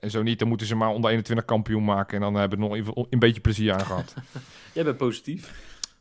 en 0.00 0.10
zo 0.10 0.22
niet, 0.22 0.38
dan 0.38 0.48
moeten 0.48 0.66
ze 0.66 0.74
maar 0.74 0.88
onder 0.88 1.10
21 1.10 1.44
kampioen 1.46 1.84
maken. 1.84 2.14
En 2.14 2.20
dan 2.20 2.34
hebben 2.34 2.58
we 2.58 2.64
nog 2.64 2.74
even 2.76 3.06
een 3.10 3.18
beetje 3.18 3.40
plezier 3.40 3.72
aan 3.72 3.80
gehad. 3.86 4.14
Jij 4.74 4.84
bent 4.84 4.96
positief. 4.96 5.52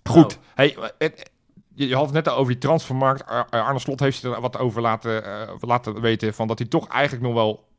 Goed. 0.04 0.16
Nou. 0.16 0.42
Hey, 0.56 0.76
eh, 0.76 0.84
het- 0.98 1.30
je, 1.74 1.96
had 1.96 2.06
het 2.06 2.14
net 2.14 2.28
al 2.28 2.36
over 2.38 2.52
die 2.52 2.62
transfermarkt. 2.62 3.26
Ar- 3.26 3.50
Arne 3.50 3.80
Slot 3.80 4.00
heeft 4.00 4.24
er 4.24 4.42
wat 4.42 4.58
over 4.58 4.82
laten, 4.82 5.24
eh, 5.26 5.54
laten 5.60 6.02
weten. 6.02 6.34
Van 6.34 6.48
dat 6.48 6.60
hij 6.60 6.68
toch 6.68 6.88
eigenlijk 6.88 7.24
nog 7.24 7.34
wel... 7.34 7.70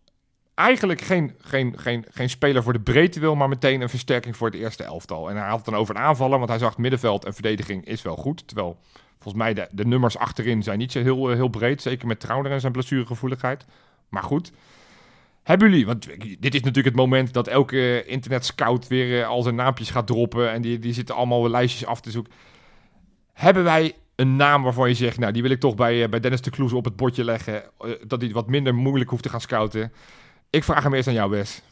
Eigenlijk 0.63 1.01
geen, 1.01 1.35
geen, 1.41 1.75
geen, 1.79 2.05
geen 2.11 2.31
speler 2.31 2.63
voor 2.63 2.73
de 2.73 2.81
breedte 2.81 3.21
wil, 3.21 3.35
maar 3.35 3.49
meteen 3.49 3.81
een 3.81 3.89
versterking 3.89 4.37
voor 4.37 4.47
het 4.47 4.57
eerste 4.57 4.83
elftal. 4.83 5.31
En 5.31 5.37
hij 5.37 5.49
had 5.49 5.57
het 5.57 5.65
dan 5.65 5.75
over 5.75 5.97
een 5.97 6.03
aanvallen, 6.03 6.39
want 6.39 6.51
hij 6.51 6.59
zag 6.59 6.79
middenveld 6.79 7.25
en 7.25 7.35
verdediging 7.35 7.87
is 7.87 8.03
wel 8.03 8.17
goed. 8.17 8.47
Terwijl 8.47 8.79
volgens 9.19 9.43
mij 9.43 9.55
de, 9.55 9.69
de 9.71 9.85
nummers 9.85 10.17
achterin 10.17 10.63
zijn 10.63 10.79
niet 10.79 10.93
zo 10.93 11.03
heel, 11.03 11.31
eh, 11.31 11.37
heel 11.37 11.49
breed. 11.49 11.83
Zeker 11.83 12.07
met 12.07 12.21
Trouwner 12.21 12.53
en 12.53 12.61
zijn 12.61 12.73
blessuregevoeligheid. 12.73 13.65
Maar 14.09 14.23
goed. 14.23 14.53
Hebben 15.43 15.71
jullie, 15.71 15.87
want 15.87 16.07
dit 16.41 16.55
is 16.55 16.61
natuurlijk 16.61 16.87
het 16.87 17.07
moment 17.07 17.33
dat 17.33 17.49
elke 17.49 18.05
internet 18.05 18.45
scout 18.45 18.89
weer 18.89 19.21
eh, 19.21 19.29
al 19.29 19.43
zijn 19.43 19.55
naampjes 19.55 19.91
gaat 19.91 20.07
droppen. 20.07 20.51
En 20.51 20.63
die, 20.63 20.79
die 20.79 20.93
zitten 20.93 21.15
allemaal 21.15 21.51
lijstjes 21.51 21.87
af 21.87 22.01
te 22.01 22.11
zoeken. 22.11 22.33
Hebben 23.33 23.65
wij 23.65 23.93
een 24.15 24.37
naam 24.37 24.63
waarvan 24.63 24.89
je 24.89 24.95
zegt, 24.95 25.19
nou 25.19 25.33
die 25.33 25.43
wil 25.43 25.51
ik 25.51 25.61
toch 25.61 25.75
bij, 25.75 26.03
eh, 26.03 26.09
bij 26.09 26.21
Dennis 26.21 26.41
de 26.41 26.51
Kloes 26.51 26.73
op 26.73 26.85
het 26.85 26.97
bordje 26.97 27.25
leggen. 27.25 27.63
dat 28.07 28.21
hij 28.21 28.31
wat 28.31 28.49
minder 28.49 28.75
moeilijk 28.75 29.11
hoeft 29.11 29.23
te 29.23 29.29
gaan 29.29 29.41
scouten. 29.41 29.93
Ik 30.53 30.65
vraag 30.65 30.83
hem 30.83 30.95
eerst 30.95 31.09
aan 31.09 31.15
jou, 31.15 31.31
Wes. 31.31 31.63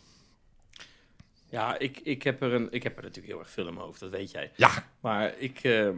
Ja, 1.50 1.78
ik, 1.78 2.00
ik, 2.02 2.22
heb 2.22 2.42
er 2.42 2.52
een, 2.52 2.68
ik 2.70 2.82
heb 2.82 2.96
er 2.96 3.02
natuurlijk 3.02 3.32
heel 3.32 3.38
erg 3.42 3.50
veel 3.50 3.66
in 3.66 3.74
mijn 3.74 3.84
hoofd, 3.86 4.00
dat 4.00 4.10
weet 4.10 4.30
jij. 4.30 4.50
Ja. 4.56 4.70
Maar 5.00 5.34
ik, 5.38 5.58
eh, 5.62 5.88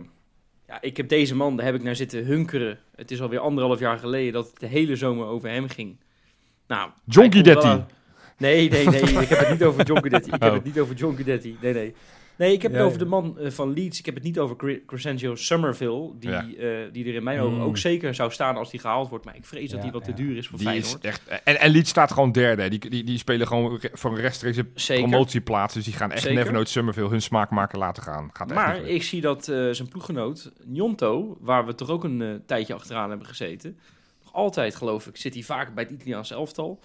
ja, 0.67 0.81
ik 0.81 0.97
heb 0.97 1.09
deze 1.09 1.35
man, 1.35 1.57
daar 1.57 1.67
heb 1.67 1.75
ik 1.75 1.83
naar 1.83 1.97
zitten 1.97 2.25
hunkeren. 2.25 2.79
Het 2.97 3.11
is 3.11 3.21
alweer 3.21 3.39
anderhalf 3.39 3.79
jaar 3.79 3.99
geleden 3.99 4.33
dat 4.33 4.47
het 4.51 4.61
de 4.61 4.67
hele 4.67 4.97
zomer 4.97 5.27
over 5.27 5.49
hem 5.49 5.69
ging. 5.69 5.97
Nou, 6.67 6.91
John 7.05 7.33
Guidetti. 7.33 7.67
aan- 7.67 7.89
Nee, 8.39 8.71
nee, 8.71 8.87
nee. 8.89 9.01
ik 9.03 9.29
heb 9.29 9.39
het 9.39 9.51
niet 9.51 9.63
over 9.65 9.85
John 9.85 10.01
Guidetti. 10.01 10.27
Ik 10.31 10.43
heb 10.43 10.49
Oh. 10.51 10.55
het 10.55 10.65
niet 10.65 10.79
over 10.79 10.95
John 10.95 11.15
Guidetti. 11.15 11.57
Nee, 11.61 11.73
nee. 11.73 11.95
Nee, 12.43 12.53
ik 12.53 12.63
heb 12.63 12.71
Ja, 12.73 12.77
het 12.77 12.87
over 12.87 12.99
ja. 12.99 13.05
de 13.05 13.11
man 13.11 13.39
eh, 13.39 13.51
van 13.51 13.73
Leeds. 13.73 13.99
Ik 13.99 14.07
heb 14.07 14.15
het 14.15 14.25
niet 14.25 14.39
over 14.39 14.57
Cre- 14.57 14.81
Crescencio 14.87 15.35
Somerville. 15.35 16.11
Die, 16.19 16.31
Ja. 16.31 16.41
eh, 16.59 16.93
die 16.93 17.05
er 17.07 17.15
in 17.15 17.23
mijn 17.23 17.41
ogen 17.41 17.57
Mm. 17.59 17.63
ook 17.63 17.77
zeker 17.79 18.15
zou 18.15 18.31
staan 18.31 18.57
als 18.57 18.71
die 18.71 18.81
gehaald 18.81 19.09
wordt. 19.09 19.25
Maar 19.25 19.37
ik 19.37 19.45
vrees 19.45 19.71
dat 19.71 19.83
die 19.83 19.91
wat 19.93 20.05
te 20.05 20.13
duur 20.15 20.37
is 20.37 20.49
voor 20.49 20.59
Die 20.59 20.69
is 20.69 20.73
Feyenoord. 20.75 21.05
echt, 21.05 21.29
en, 21.45 21.61
en 21.61 21.71
Leeds 21.71 21.91
staat 21.91 22.13
gewoon 22.13 22.33
derde. 22.33 22.69
Die, 22.69 22.89
die, 22.91 23.05
die 23.05 23.19
spelen 23.19 23.47
gewoon 23.47 23.79
re- 23.81 23.91
voor 23.93 24.11
een 24.11 24.21
rechtstreekse 24.21 24.67
Zeker. 24.75 25.09
promotieplaats. 25.09 25.75
Dus 25.75 25.85
die 25.85 25.93
gaan 25.95 26.11
echt 26.11 26.21
Zeker. 26.23 26.37
never 26.37 26.53
nooit 26.53 26.69
Summerville 26.69 27.09
hun 27.09 27.23
smaakmaker 27.23 27.79
laten 27.79 28.03
gaan. 28.03 28.31
Gaat 28.33 28.51
echt 28.51 28.61
Maar 28.61 28.77
ik 28.85 29.03
zie 29.03 29.21
dat 29.21 29.49
eh, 29.49 29.69
zijn 29.71 29.89
ploeggenoot, 29.89 30.51
Njonto, 30.65 31.37
waar 31.41 31.67
we 31.67 31.75
toch 31.75 31.89
ook 31.91 32.05
een 32.05 32.23
eh, 32.23 32.29
tijdje 32.47 32.75
achteraan 32.75 33.09
hebben 33.09 33.27
gezeten. 33.27 33.77
Nog 34.25 34.33
altijd, 34.35 34.75
geloof 34.77 35.07
ik, 35.07 35.17
zit 35.17 35.35
hij 35.35 35.43
vaak 35.43 35.75
bij 35.75 35.85
het 35.85 35.93
Italiaanse 35.93 36.35
elftal. 36.35 36.81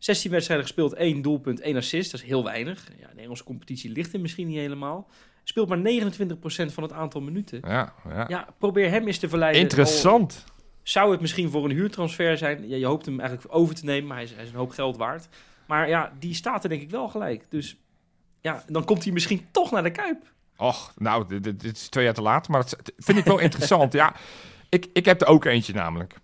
16 0.00 0.30
wedstrijden 0.30 0.66
gespeeld, 0.66 0.92
1 0.94 1.22
doelpunt, 1.22 1.60
1 1.60 1.76
assist. 1.76 2.10
Dat 2.10 2.20
is 2.20 2.26
heel 2.26 2.44
weinig. 2.44 2.88
Ja, 3.00 3.08
de 3.14 3.20
Engelse 3.20 3.44
competitie 3.44 3.90
ligt 3.92 4.12
er 4.12 4.20
misschien 4.20 4.46
niet 4.46 4.56
helemaal. 4.56 5.08
Speelt 5.44 5.68
maar 5.68 5.78
29% 5.78 6.72
van 6.72 6.82
het 6.82 6.92
aantal 6.92 7.20
minuten. 7.20 7.60
Ja, 7.66 7.92
ja. 8.08 8.24
Ja, 8.28 8.46
probeer 8.58 8.90
hem 8.90 9.06
eens 9.06 9.18
te 9.18 9.28
verleiden. 9.28 9.60
Al 9.60 9.66
Interessant. 9.68 10.44
zou 10.82 11.10
het 11.10 11.20
misschien 11.20 11.50
voor 11.50 11.64
een 11.64 11.70
huurtransfer 11.70 12.38
zijn. 12.38 12.68
Ja, 12.68 12.76
je 12.76 12.86
hoopt 12.86 13.06
hem 13.06 13.20
eigenlijk 13.20 13.54
over 13.54 13.74
te 13.74 13.84
nemen, 13.84 14.06
maar 14.06 14.16
hij 14.16 14.24
is, 14.24 14.32
hij 14.34 14.42
is 14.44 14.50
een 14.50 14.56
hoop 14.56 14.70
geld 14.70 14.96
waard. 14.96 15.28
Maar 15.66 15.88
ja, 15.88 16.12
die 16.18 16.34
staat 16.34 16.62
er 16.62 16.68
denk 16.68 16.82
ik 16.82 16.90
wel 16.90 17.08
gelijk. 17.08 17.44
Dus 17.48 17.76
ja, 18.40 18.64
dan 18.68 18.84
komt 18.84 19.04
hij 19.04 19.12
misschien 19.12 19.46
toch 19.50 19.70
naar 19.70 19.82
de 19.82 19.90
Kuip. 19.90 20.32
Och, 20.56 20.92
nou, 20.96 21.28
dit, 21.28 21.42
dit- 21.44 21.60
dit 21.60 21.76
is 21.76 21.88
twee 21.88 22.04
jaar 22.04 22.14
te 22.14 22.22
laat. 22.22 22.48
Maar 22.48 22.60
dat 22.60 22.92
vind 22.96 23.18
ik 23.18 23.24
wel 23.24 23.38
interessant. 23.38 23.92
Ja, 23.92 24.14
ik, 24.68 24.86
ik 24.92 25.04
heb 25.04 25.20
er 25.20 25.26
ook 25.26 25.44
eentje 25.44 25.72
namelijk. 25.72 26.14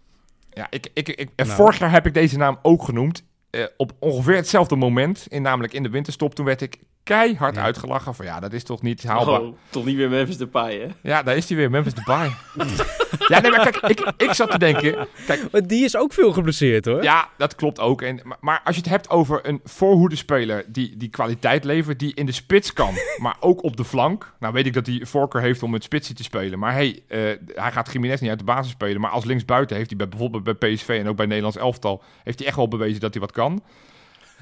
Ja, 0.50 0.66
ik, 0.70 0.88
ik, 0.94 1.08
ik, 1.08 1.30
en 1.36 1.46
Nou. 1.46 1.56
Vorig 1.58 1.78
jaar 1.78 1.90
heb 1.90 2.06
ik 2.06 2.14
deze 2.14 2.36
naam 2.36 2.58
ook 2.62 2.82
genoemd. 2.82 3.22
Eh, 3.51 3.64
op 3.76 3.92
ongeveer 3.99 4.36
hetzelfde 4.36 4.76
moment. 4.76 5.26
In, 5.28 5.42
namelijk 5.42 5.72
in 5.72 5.82
de 5.82 5.90
winterstop. 5.90 6.34
Toen 6.34 6.44
werd 6.44 6.61
ik 6.61 6.80
keihard 7.07 7.54
Ja. 7.54 7.62
uitgelachen. 7.62 8.14
Van 8.14 8.24
ja, 8.24 8.40
dat 8.40 8.52
is 8.52 8.62
toch 8.64 8.82
niet 8.82 9.04
haalbaar. 9.04 9.40
Oh, 9.40 9.57
toch 9.70 9.84
niet 9.84 9.96
weer 9.96 10.09
Memphis 10.09 10.36
Depay, 10.36 10.78
hè? 10.78 10.86
Ja, 11.11 11.22
daar 11.22 11.36
is 11.36 11.48
hij 11.48 11.57
weer. 11.57 11.70
Memphis 11.70 11.94
Depay. 11.94 12.30
ja, 13.28 13.40
nee, 13.40 13.50
maar 13.50 13.70
kijk, 13.70 13.98
ik, 13.98 14.12
ik 14.16 14.32
zat 14.32 14.50
te 14.50 14.59
denken. 14.59 15.09
Kijk, 15.26 15.52
Maar 15.52 15.66
die 15.66 15.84
is 15.84 15.96
ook 15.96 16.12
veel 16.12 16.32
geblesseerd 16.32 16.84
hoor. 16.84 17.02
Ja, 17.02 17.28
dat 17.38 17.54
klopt 17.54 17.80
ook. 17.80 18.02
En, 18.02 18.20
maar, 18.24 18.36
maar 18.40 18.61
als 18.64 18.74
je 18.74 18.80
het 18.80 18.90
hebt 18.90 19.11
over 19.11 19.40
een 19.48 19.61
voorhoedespeler 19.64 20.64
die, 20.68 20.96
die 20.96 21.09
kwaliteit 21.09 21.64
levert, 21.64 21.98
die 21.98 22.14
in 22.14 22.26
de 22.26 22.32
spits 22.32 22.72
kan, 22.72 22.94
maar 23.22 23.36
ook 23.40 23.62
op 23.62 23.76
de 23.76 23.84
flank. 23.84 24.32
Nou 24.38 24.52
weet 24.52 24.66
ik 24.66 24.72
dat 24.72 24.86
hij 24.86 25.00
voorkeur 25.02 25.42
heeft 25.42 25.62
om 25.62 25.70
met 25.70 25.84
spitsie 25.84 26.14
te 26.14 26.22
spelen. 26.22 26.59
Maar 26.59 26.72
hey, 26.72 27.02
eh, 27.09 27.20
hij 27.54 27.72
gaat 27.72 27.92
Jiménez 27.92 28.20
niet 28.20 28.30
uit 28.30 28.38
de 28.38 28.44
basis 28.44 28.72
spelen. 28.72 29.00
Maar 29.00 29.11
als 29.11 29.24
linksbuiten 29.24 29.76
heeft 29.76 29.88
hij 29.88 29.98
bij, 29.98 30.09
bijvoorbeeld 30.09 30.44
bij 30.44 30.54
PSV 30.54 30.88
en 30.88 31.09
ook 31.09 31.16
bij 31.16 31.26
Nederlands 31.26 31.57
elftal, 31.57 32.02
heeft 32.24 32.38
hij 32.38 32.48
echt 32.48 32.57
wel 32.57 32.68
bewezen 32.68 33.00
dat 33.00 33.12
hij 33.12 33.20
wat 33.20 33.32
kan. 33.32 33.62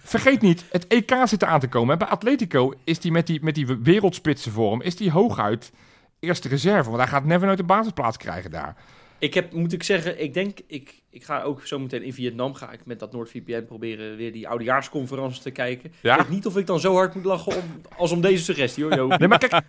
Vergeet 0.04 0.40
niet, 0.40 0.64
het 0.70 0.86
EK 0.86 1.14
zit 1.24 1.42
er 1.42 1.48
aan 1.48 1.60
te 1.60 1.68
komen. 1.68 1.92
En 1.92 1.98
bij 1.98 2.08
Atletico 2.08 2.72
is 2.84 3.02
hij 3.02 3.10
met 3.10 3.26
die, 3.26 3.42
met 3.42 3.54
die 3.54 3.66
wereldspitsenvorm, 3.66 4.82
is 4.82 4.98
hij 4.98 5.10
hooguit 5.10 5.72
eerste 6.20 6.48
reserve. 6.48 6.90
Want 6.90 7.02
hij 7.02 7.10
gaat 7.10 7.24
never 7.24 7.46
nooit 7.46 7.58
een 7.58 7.66
basisplaats 7.66 8.16
krijgen 8.16 8.50
daar. 8.50 8.76
Ik 9.18 9.34
heb, 9.34 9.52
moet 9.52 9.72
ik 9.72 9.82
zeggen, 9.82 10.22
ik 10.22 10.34
denk, 10.34 10.58
ik, 10.66 11.02
ik 11.10 11.24
ga 11.24 11.42
ook 11.42 11.66
zo 11.66 11.78
meteen 11.78 12.02
in 12.02 12.12
Vietnam, 12.12 12.54
ga 12.54 12.72
ik 12.72 12.80
met 12.84 12.98
dat 12.98 13.12
NoordVPN 13.12 13.64
proberen 13.64 14.16
weer 14.16 14.32
die 14.32 14.48
oudejaarsconferentie 14.48 15.42
te 15.42 15.50
kijken. 15.50 15.92
Ja? 16.00 16.14
Ik 16.14 16.20
weet 16.20 16.30
niet 16.30 16.46
of 16.46 16.56
ik 16.56 16.66
dan 16.66 16.80
zo 16.80 16.94
hard 16.94 17.14
moet 17.14 17.24
lachen 17.24 17.56
om, 17.56 17.62
als 17.96 18.12
om 18.12 18.20
deze 18.20 18.44
suggestie, 18.44 18.84
hoor. 18.84 19.08
Nee, 19.18 19.28
maar 19.28 19.38
kijk, 19.38 19.62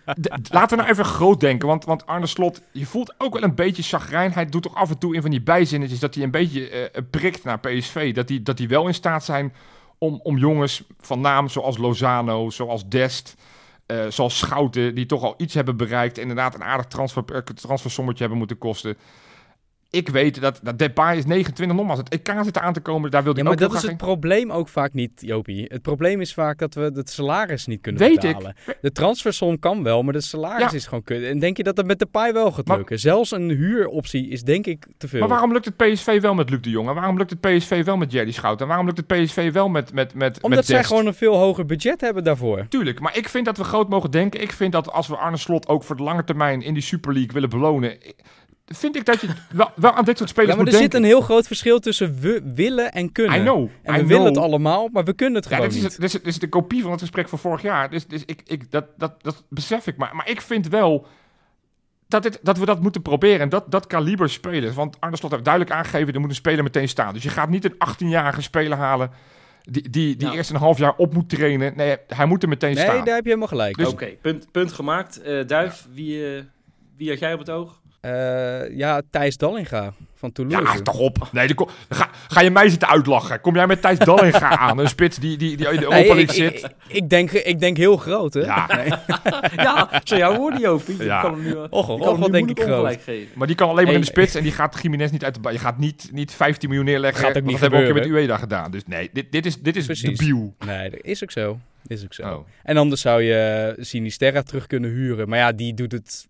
laten 0.50 0.76
we 0.76 0.82
nou 0.82 0.88
even 0.88 1.04
groot 1.04 1.40
denken. 1.40 1.68
Want, 1.68 1.84
want 1.84 2.06
Arne 2.06 2.26
Slot, 2.26 2.62
je 2.72 2.86
voelt 2.86 3.14
ook 3.18 3.32
wel 3.32 3.42
een 3.42 3.54
beetje 3.54 3.82
chagrijn. 3.82 4.32
Hij 4.32 4.46
doet 4.46 4.62
toch 4.62 4.74
af 4.74 4.90
en 4.90 4.98
toe 4.98 5.14
in 5.14 5.20
van 5.20 5.30
die 5.30 5.42
bijzinnetjes 5.42 6.00
dat 6.00 6.14
hij 6.14 6.24
een 6.24 6.30
beetje 6.30 6.68
eh, 6.68 7.02
prikt 7.10 7.44
naar 7.44 7.60
PSV. 7.60 8.14
Dat 8.14 8.28
die, 8.28 8.42
dat 8.42 8.56
die 8.56 8.68
wel 8.68 8.86
in 8.86 8.94
staat 8.94 9.24
zijn 9.24 9.52
om, 9.98 10.20
om 10.22 10.38
jongens 10.38 10.82
van 11.00 11.20
naam 11.20 11.48
zoals 11.48 11.76
Lozano, 11.78 12.50
zoals 12.50 12.88
Dest, 12.88 13.34
eh, 13.86 14.06
zoals 14.08 14.38
Schouten, 14.38 14.94
die 14.94 15.06
toch 15.06 15.22
al 15.22 15.34
iets 15.36 15.54
hebben 15.54 15.76
bereikt. 15.76 16.18
Inderdaad 16.18 16.54
een 16.54 16.64
aardig 16.64 16.86
transfer, 16.86 17.24
eh, 17.32 17.40
transfersommetje 17.40 18.20
hebben 18.20 18.38
moeten 18.38 18.58
kosten. 18.58 18.96
Ik 19.90 20.08
weet 20.08 20.40
dat, 20.40 20.60
dat 20.62 20.78
Depay 20.78 21.16
is 21.16 21.24
29 21.26 21.76
nogmaals. 21.76 21.98
Het 21.98 22.08
EK 22.08 22.34
zit 22.44 22.58
aan 22.58 22.72
te 22.72 22.80
komen, 22.80 23.10
daar 23.10 23.22
wil 23.22 23.32
hij 23.32 23.42
Ja, 23.42 23.48
maar 23.48 23.58
dat 23.58 23.72
is 23.74 23.82
het 23.82 23.90
in. 23.90 23.96
probleem 23.96 24.50
ook 24.52 24.68
vaak 24.68 24.92
niet, 24.92 25.10
Jopie. 25.16 25.64
Het 25.68 25.82
probleem 25.82 26.20
is 26.20 26.34
vaak 26.34 26.58
dat 26.58 26.74
we 26.74 26.80
het 26.94 27.10
salaris 27.10 27.66
niet 27.66 27.80
kunnen 27.80 28.00
Weet 28.02 28.20
betalen. 28.20 28.54
De 28.80 28.92
transfersom 28.92 29.58
kan 29.58 29.82
wel, 29.82 30.02
maar 30.02 30.12
de 30.12 30.20
salaris 30.20 30.70
Ja. 30.70 30.76
is 30.76 30.84
gewoon 30.86 31.04
kut. 31.04 31.22
En 31.24 31.38
denk 31.38 31.56
je 31.56 31.62
dat 31.62 31.76
dat 31.76 31.86
met 31.86 31.98
de 31.98 32.06
paai 32.06 32.32
wel 32.32 32.52
gaat 32.52 32.66
Maar- 32.66 32.76
lukken? 32.76 32.98
Zelfs 32.98 33.30
een 33.30 33.48
huuroptie 33.50 34.28
is 34.28 34.42
denk 34.42 34.66
ik 34.66 34.86
te 34.98 35.08
veel. 35.08 35.20
Maar 35.20 35.28
waarom 35.28 35.52
lukt 35.52 35.64
het 35.64 35.76
PSV 35.76 36.20
wel 36.20 36.34
met 36.34 36.50
Luc 36.50 36.60
de 36.60 36.70
Jong? 36.70 36.88
En 36.88 36.94
waarom 36.94 37.16
lukt 37.18 37.30
het 37.30 37.40
PSV 37.40 37.84
wel 37.84 37.96
met 37.96 38.12
Jerry 38.12 38.30
Schout? 38.32 38.60
En 38.60 38.66
waarom 38.66 38.86
lukt 38.86 38.96
het 38.98 39.06
PSV 39.06 39.52
wel 39.52 39.68
met, 39.68 39.92
met, 39.92 40.14
met, 40.14 40.36
Omdat 40.42 40.58
met 40.58 40.66
zij 40.68 40.76
Dest? 40.76 40.88
gewoon 40.88 41.06
een 41.06 41.14
veel 41.14 41.34
hoger 41.36 41.66
budget 41.66 42.00
hebben 42.00 42.24
daarvoor. 42.24 42.66
Tuurlijk, 42.68 43.00
maar 43.00 43.16
ik 43.16 43.28
vind 43.28 43.44
dat 43.44 43.56
we 43.56 43.64
groot 43.64 43.88
mogen 43.88 44.10
denken. 44.10 44.40
Ik 44.42 44.52
vind 44.52 44.72
dat 44.72 44.92
als 44.92 45.08
we 45.08 45.16
Arne 45.16 45.36
Slot 45.36 45.68
ook 45.68 45.84
voor 45.84 45.96
de 45.96 46.02
lange 46.02 46.24
termijn 46.24 46.62
in 46.62 46.74
die 46.74 46.82
Super 46.82 47.12
League 47.12 47.32
willen 47.32 47.50
belonen... 47.50 47.96
vind 48.66 48.96
ik 48.96 49.04
dat 49.04 49.20
je 49.20 49.28
wel, 49.52 49.70
wel 49.76 49.92
aan 49.92 50.04
dit 50.04 50.18
soort 50.18 50.28
spelers 50.30 50.52
Ja, 50.52 50.56
maar 50.58 50.66
er 50.66 50.72
moet 50.72 50.82
zit 50.82 50.92
denken. 50.92 51.10
een 51.10 51.16
heel 51.16 51.26
groot 51.26 51.46
verschil 51.46 51.78
tussen 51.78 52.20
we 52.20 52.42
willen 52.54 52.92
en 52.92 53.12
kunnen. 53.12 53.38
I 53.38 53.42
know, 53.42 53.68
En 53.82 53.94
I 53.94 53.98
we 53.98 54.06
willen 54.06 54.24
het 54.26 54.36
allemaal, 54.38 54.88
maar 54.92 55.04
we 55.04 55.12
kunnen 55.12 55.34
het 55.40 55.44
Ja, 55.44 55.50
gewoon 55.56 55.66
dit 55.70 55.76
is, 55.76 55.82
niet. 55.82 55.92
het- 55.92 56.00
dit, 56.00 56.14
is, 56.14 56.20
dit 56.22 56.26
is 56.32 56.38
de 56.38 56.48
kopie 56.48 56.82
van 56.82 56.90
het 56.90 57.00
gesprek 57.00 57.28
van 57.28 57.38
vorig 57.38 57.62
jaar. 57.62 57.90
Dus, 57.90 58.06
dus 58.06 58.22
ik, 58.26 58.42
ik, 58.46 58.70
dat, 58.70 58.84
dat, 58.96 59.22
dat 59.22 59.44
besef 59.48 59.86
ik. 59.86 59.96
Maar, 59.96 60.16
maar 60.16 60.28
ik 60.28 60.40
vind 60.40 60.68
wel 60.68 61.06
dat, 62.08 62.22
dit, 62.22 62.38
dat 62.42 62.58
we 62.58 62.64
dat 62.66 62.80
moeten 62.82 63.02
proberen. 63.02 63.40
En 63.40 63.48
dat, 63.48 63.70
dat 63.70 63.86
kaliber 63.86 64.30
spelers. 64.30 64.74
Want 64.74 65.00
Arne 65.00 65.16
Slot 65.16 65.30
heeft 65.30 65.44
duidelijk 65.44 65.74
aangegeven... 65.74 66.14
er 66.14 66.20
moet 66.20 66.28
een 66.28 66.34
speler 66.34 66.62
meteen 66.64 66.88
staan. 66.88 67.14
Dus 67.14 67.22
je 67.22 67.28
gaat 67.28 67.48
niet 67.48 67.64
een 67.64 67.74
18-jarige 67.74 68.42
speler 68.42 68.78
halen... 68.78 69.10
die, 69.62 69.90
die, 69.90 70.16
die 70.16 70.28
Ja. 70.28 70.34
eerst 70.34 70.50
een 70.50 70.56
half 70.56 70.78
jaar 70.78 70.94
op 70.96 71.14
moet 71.14 71.28
trainen. 71.28 71.72
Nee, 71.76 71.96
hij 72.08 72.26
moet 72.26 72.42
er 72.42 72.48
meteen 72.48 72.74
Nee, 72.74 72.84
staan. 72.84 73.04
daar 73.04 73.14
heb 73.14 73.22
je 73.24 73.28
helemaal 73.28 73.48
gelijk. 73.48 73.76
Dus- 73.76 73.88
Oké, 73.88 74.06
punt, 74.06 74.50
punt 74.52 74.72
gemaakt. 74.72 75.20
Eh, 75.22 75.46
Duif, 75.46 75.86
wie, 75.92 76.36
eh, 76.36 76.42
wie 76.96 77.08
had 77.10 77.18
jij 77.18 77.32
op 77.32 77.38
het 77.38 77.50
oog? 77.50 77.80
Eh, 78.06 78.76
ja, 78.76 79.02
Thijs 79.10 79.36
Dallinga 79.36 79.92
van 80.14 80.32
Toulouse. 80.32 80.72
Ja, 80.76 80.82
toch 80.82 80.98
op. 80.98 81.28
Nee, 81.32 81.54
kom- 81.54 81.68
ga, 81.88 82.08
ga 82.28 82.40
je 82.40 82.50
mij 82.50 82.68
zitten 82.68 82.88
uitlachen? 82.88 83.40
Kom 83.40 83.54
jij 83.54 83.66
met 83.66 83.82
Thijs 83.82 83.98
Dallinga 83.98 84.58
aan? 84.58 84.78
Een 84.78 84.88
spits 84.88 85.18
die, 85.18 85.36
die, 85.36 85.56
die 85.56 85.66
in 85.68 85.80
de 85.80 85.86
Nee, 85.88 86.04
Europa 86.04 86.20
ik, 86.20 86.26
League 86.26 86.46
ik, 86.46 86.58
zit? 86.58 86.70
ik, 86.88 87.10
denk, 87.10 87.30
ik 87.30 87.60
denk 87.60 87.76
heel 87.76 87.96
groot, 87.96 88.34
hè? 88.34 88.40
Ja. 88.40 88.66
Nee. 88.76 88.88
ja, 89.66 90.00
zo 90.04 90.16
jouw 90.16 90.36
woorden, 90.36 90.60
Jopie. 90.60 91.04
Ja. 91.04 91.16
Ik 91.16 91.22
kan 91.22 91.32
hem 91.32 91.42
nu, 91.42 91.50
eh, 91.50 91.64
Och, 91.70 92.00
kan 92.00 92.22
hem 92.22 92.30
denk 92.32 92.50
ik 92.50 92.58
groot. 92.60 92.70
ongelijk 92.70 93.02
geven. 93.02 93.28
Maar 93.34 93.46
die 93.46 93.56
kan 93.56 93.68
alleen 93.68 93.84
maar 93.84 93.94
in 93.94 94.00
de 94.00 94.06
spits 94.06 94.34
en 94.34 94.42
die 94.42 94.52
gaat 94.52 94.78
Jiménez 94.82 95.10
niet 95.10 95.24
uit 95.24 95.34
de 95.34 95.40
bal. 95.40 95.52
Je 95.52 95.58
gaat 95.58 95.78
niet, 95.78 96.08
niet 96.12 96.32
15 96.32 96.68
miljoen 96.68 96.86
neerleggen. 96.86 97.24
Gaat 97.24 97.36
ook 97.36 97.42
niet 97.42 97.52
dat 97.52 97.60
hebben 97.60 97.80
we 97.80 97.88
ook 97.88 97.94
met 97.94 98.06
Ueda 98.06 98.36
gedaan. 98.36 98.70
Dus 98.70 98.82
nee, 98.86 99.10
dit, 99.12 99.32
dit 99.32 99.46
is, 99.46 99.60
dit 99.60 99.76
is 99.76 99.84
Precies. 99.86 100.18
debiel. 100.18 100.54
Nee, 100.66 100.90
dat 100.90 101.00
is 101.02 101.22
ook 101.22 101.30
zo. 101.30 101.58
Is 101.86 102.04
ook 102.04 102.14
zo. 102.14 102.22
Oh. 102.22 102.46
En 102.62 102.76
anders 102.76 103.00
zou 103.00 103.22
je 103.22 103.74
Sinisterra 103.80 104.42
terug 104.42 104.66
kunnen 104.66 104.90
huren. 104.90 105.28
Maar 105.28 105.38
ja, 105.38 105.52
die 105.52 105.74
doet 105.74 105.92
het 105.92 106.26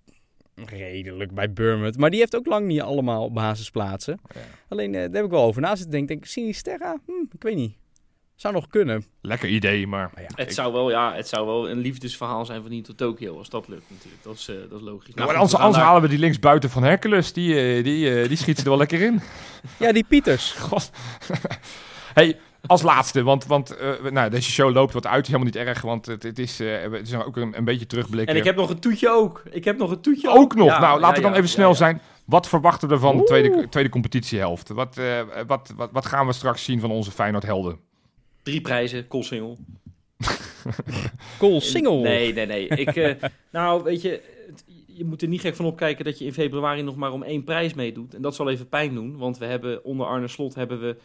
redelijk 0.64 1.34
bij 1.34 1.52
Bournemouth. 1.52 1.96
Maar 1.96 2.10
die 2.10 2.18
heeft 2.18 2.36
ook 2.36 2.46
lang 2.46 2.66
niet 2.66 2.80
allemaal 2.80 3.32
basisplaatsen. 3.32 4.20
Ja. 4.34 4.40
Alleen, 4.68 4.94
eh, 4.94 5.00
daar 5.00 5.10
heb 5.14 5.24
ik 5.24 5.30
wel 5.30 5.42
over 5.44 5.60
na 5.60 5.68
zitten 5.68 5.90
denken. 5.90 6.08
Denk, 6.08 6.20
ik, 6.24 6.30
Sinisterra? 6.30 6.96
Hm, 7.06 7.12
ik 7.32 7.42
weet 7.42 7.56
niet. 7.56 7.74
Zou 8.34 8.54
nog 8.54 8.66
kunnen. 8.68 9.04
Lekker 9.20 9.48
idee, 9.48 9.86
maar... 9.86 10.10
Maar 10.14 10.22
ja, 10.22 10.28
Het 10.34 10.54
zou, 10.54 10.72
wel, 10.72 10.90
ja, 10.90 11.14
het 11.14 11.28
zou 11.28 11.46
wel 11.46 11.70
een 11.70 11.78
liefdesverhaal 11.78 12.44
zijn 12.46 12.62
van 12.62 12.70
hier 12.70 12.82
tot 12.82 12.96
Tokio, 12.96 13.38
als 13.38 13.48
dat 13.48 13.68
lukt 13.68 13.90
natuurlijk. 13.90 14.22
Dat 14.22 14.34
is, 14.34 14.48
eh, 14.48 14.56
dat 14.70 14.80
is 14.80 14.86
logisch. 14.86 15.14
Nou, 15.14 15.26
goed, 15.28 15.36
anders 15.36 15.52
we 15.52 15.58
anders 15.58 15.76
daar- 15.76 15.86
halen 15.86 16.02
we 16.02 16.08
die 16.08 16.18
linksbuiten 16.18 16.70
van 16.70 16.82
Hercules. 16.82 17.32
Die, 17.32 17.54
eh, 17.54 17.84
die, 17.84 18.20
eh, 18.20 18.28
die 18.28 18.36
schiet 18.36 18.56
ze 18.56 18.62
er 18.62 18.68
wel 18.68 18.78
lekker 18.78 19.00
in. 19.02 19.20
ja 19.78 19.92
die 19.92 20.04
Pieters. 20.04 20.52
God. 20.68 20.90
hey, 22.14 22.38
als 22.66 22.82
laatste, 22.82 23.22
want, 23.22 23.46
want 23.46 23.76
eh, 23.76 24.10
nou, 24.10 24.30
deze 24.30 24.50
show 24.50 24.72
loopt 24.72 24.92
wat 24.92 25.06
uit. 25.06 25.22
is 25.22 25.32
helemaal 25.32 25.52
niet 25.52 25.66
erg, 25.66 25.80
want 25.80 26.06
het, 26.06 26.22
het 26.22 26.38
is, 26.38 26.60
eh, 26.60 26.82
het 26.82 27.06
is 27.08 27.14
ook 27.14 27.36
een, 27.36 27.56
een 27.56 27.64
beetje 27.64 27.86
terugblikken. 27.86 28.34
En 28.34 28.40
ik 28.40 28.46
heb 28.46 28.56
nog 28.56 28.70
een 28.70 28.78
toetje 28.78 29.10
ook. 29.10 29.42
Ik 29.50 29.64
heb 29.64 29.78
nog 29.78 29.90
een 29.90 30.00
toetje 30.00 30.28
ook 30.28 30.54
nog. 30.54 30.66
Ja, 30.68 30.80
nou, 30.80 31.00
laten 31.00 31.16
we 31.16 31.16
ja, 31.16 31.22
dan 31.22 31.30
ja, 31.30 31.36
even 31.36 31.50
snel 31.50 31.64
ja, 31.64 31.72
ja. 31.72 31.78
zijn. 31.78 32.00
Wat 32.24 32.48
verwachten 32.48 32.88
we 32.88 32.98
van 32.98 33.16
de 33.16 33.22
tweede, 33.22 33.68
tweede 33.68 33.90
competitiehelft? 33.90 34.68
Wat, 34.68 34.98
eh, 34.98 35.20
wat, 35.46 35.72
wat, 35.76 35.90
wat 35.92 36.06
gaan 36.06 36.26
we 36.26 36.32
straks 36.32 36.64
zien 36.64 36.80
van 36.80 36.90
onze 36.90 37.10
Feyenoord-helden? 37.10 37.78
Drie 38.42 38.60
prijzen, 38.60 39.06
Koolsingel. 39.06 39.58
Cool 41.38 41.60
single. 41.60 41.96
Nee, 42.00 42.32
nee, 42.32 42.46
nee. 42.46 42.68
Ik, 42.68 42.96
eh, 42.96 43.14
nou, 43.52 43.82
weet 43.82 44.02
je, 44.02 44.22
het- 44.46 44.64
je 44.86 45.04
moet 45.04 45.22
er 45.22 45.28
niet 45.28 45.40
gek 45.40 45.56
van 45.56 45.64
opkijken 45.64 46.04
dat 46.04 46.18
je 46.18 46.24
in 46.24 46.32
februari 46.32 46.82
nog 46.82 46.96
maar 46.96 47.12
om 47.12 47.22
één 47.22 47.44
prijs 47.44 47.74
meedoet. 47.74 48.14
En 48.14 48.22
dat 48.22 48.34
zal 48.34 48.50
even 48.50 48.68
pijn 48.68 48.94
doen, 48.94 49.16
want 49.16 49.38
we 49.38 49.44
hebben 49.44 49.84
onder 49.84 50.06
Arne 50.06 50.28
Slot 50.28 50.54
hebben 50.54 50.80
we... 50.80 50.96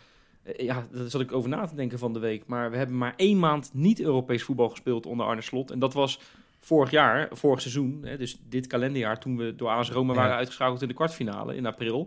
eh, 0.44 0.66
Ja, 0.66 0.88
daar 0.92 1.10
zat 1.10 1.22
ik 1.22 1.32
over 1.32 1.50
na 1.50 1.66
te 1.66 1.76
denken 1.76 2.00
van 2.00 2.14
de 2.14 2.20
week. 2.20 2.44
Maar 2.48 2.72
we 2.72 2.78
hebben 2.78 2.98
maar 2.98 3.14
één 3.16 3.40
maand 3.40 3.70
niet 3.74 4.02
Europees 4.02 4.44
voetbal 4.44 4.70
gespeeld 4.70 5.06
onder 5.06 5.26
Arne 5.26 5.42
Slot. 5.42 5.72
En 5.72 5.80
dat 5.80 5.94
was 5.94 6.20
vorig 6.60 6.92
jaar, 6.92 7.28
vorig 7.32 7.62
seizoen. 7.62 8.00
Hè, 8.04 8.18
dus 8.18 8.40
dit 8.50 8.68
kalenderjaar, 8.68 9.20
toen 9.20 9.38
we 9.38 9.56
door 9.56 9.70
AS 9.70 9.92
Roma 9.92 10.14
Ja. 10.14 10.20
waren 10.20 10.36
uitgeschakeld 10.36 10.82
in 10.82 10.88
de 10.88 10.94
kwartfinale 10.94 11.56
in 11.56 11.66
april. 11.66 12.06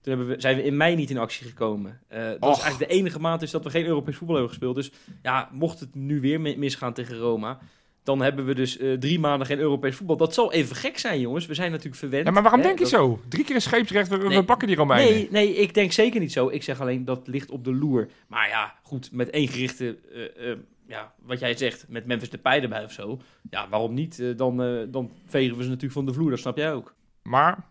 Toen 0.00 0.12
hebben 0.16 0.34
we, 0.34 0.40
zijn 0.40 0.56
we 0.56 0.62
in 0.62 0.76
mei 0.76 0.96
niet 0.96 1.10
in 1.10 1.18
actie 1.18 1.46
gekomen. 1.46 2.00
Eh, 2.08 2.18
dat 2.26 2.38
Och. 2.40 2.56
is 2.56 2.62
eigenlijk 2.62 2.90
de 2.90 2.96
enige 2.98 3.20
maand 3.20 3.40
dus 3.40 3.50
dat 3.50 3.64
we 3.64 3.70
geen 3.70 3.86
Europees 3.86 4.16
voetbal 4.16 4.36
hebben 4.36 4.52
gespeeld. 4.54 4.74
Dus 4.74 4.90
ja, 5.22 5.48
mocht 5.52 5.80
het 5.80 5.94
nu 5.94 6.20
weer 6.20 6.40
mi- 6.40 6.56
misgaan 6.56 6.92
tegen 6.92 7.16
Roma, 7.18 7.58
Dan 8.04 8.20
hebben 8.22 8.44
we 8.44 8.54
dus 8.54 8.78
eh, 8.78 8.92
drie 8.92 9.18
maanden 9.18 9.46
geen 9.46 9.58
Europees 9.58 9.96
voetbal. 9.96 10.16
Dat 10.16 10.34
zal 10.34 10.52
even 10.52 10.76
gek 10.76 10.98
zijn, 10.98 11.20
jongens. 11.20 11.46
We 11.46 11.54
zijn 11.54 11.70
natuurlijk 11.70 11.96
verwend. 11.96 12.26
Ja, 12.26 12.30
maar 12.32 12.42
waarom 12.42 12.60
hè, 12.60 12.66
denk 12.66 12.78
je 12.78 12.84
dat- 12.84 12.92
zo? 12.92 13.20
Drie 13.28 13.44
keer 13.44 13.54
een 13.54 13.60
scheepsrecht, 13.60 14.08
we, 14.08 14.16
we 14.18 14.44
pakken 14.44 14.66
die 14.68 14.76
Romeinen. 14.76 15.12
Nee, 15.14 15.28
nee, 15.30 15.54
ik 15.54 15.74
denk 15.74 15.92
zeker 15.92 16.20
niet 16.20 16.32
zo. 16.32 16.48
Ik 16.48 16.62
zeg 16.62 16.80
alleen 16.80 17.04
dat 17.04 17.26
ligt 17.26 17.50
op 17.50 17.64
de 17.64 17.74
loer. 17.74 18.08
Maar 18.28 18.48
ja, 18.48 18.74
goed, 18.82 19.12
met 19.12 19.30
één 19.30 19.48
gerichte, 19.48 19.98
eh, 20.14 20.50
eh, 20.50 20.58
ja, 20.86 21.12
wat 21.22 21.38
jij 21.40 21.56
zegt, 21.56 21.84
met 21.88 22.06
Memphis 22.06 22.30
Depay 22.30 22.60
erbij 22.60 22.84
of 22.84 22.92
zo. 22.92 23.20
Ja, 23.50 23.68
waarom 23.68 23.94
niet? 23.94 24.22
Dan, 24.36 24.56
dan 24.90 25.10
vegen 25.26 25.56
we 25.56 25.62
ze 25.62 25.68
natuurlijk 25.68 25.94
van 25.94 26.06
de 26.06 26.12
vloer, 26.12 26.30
dat 26.30 26.38
snap 26.38 26.56
jij 26.56 26.72
ook. 26.72 26.94
Maar 27.22 27.64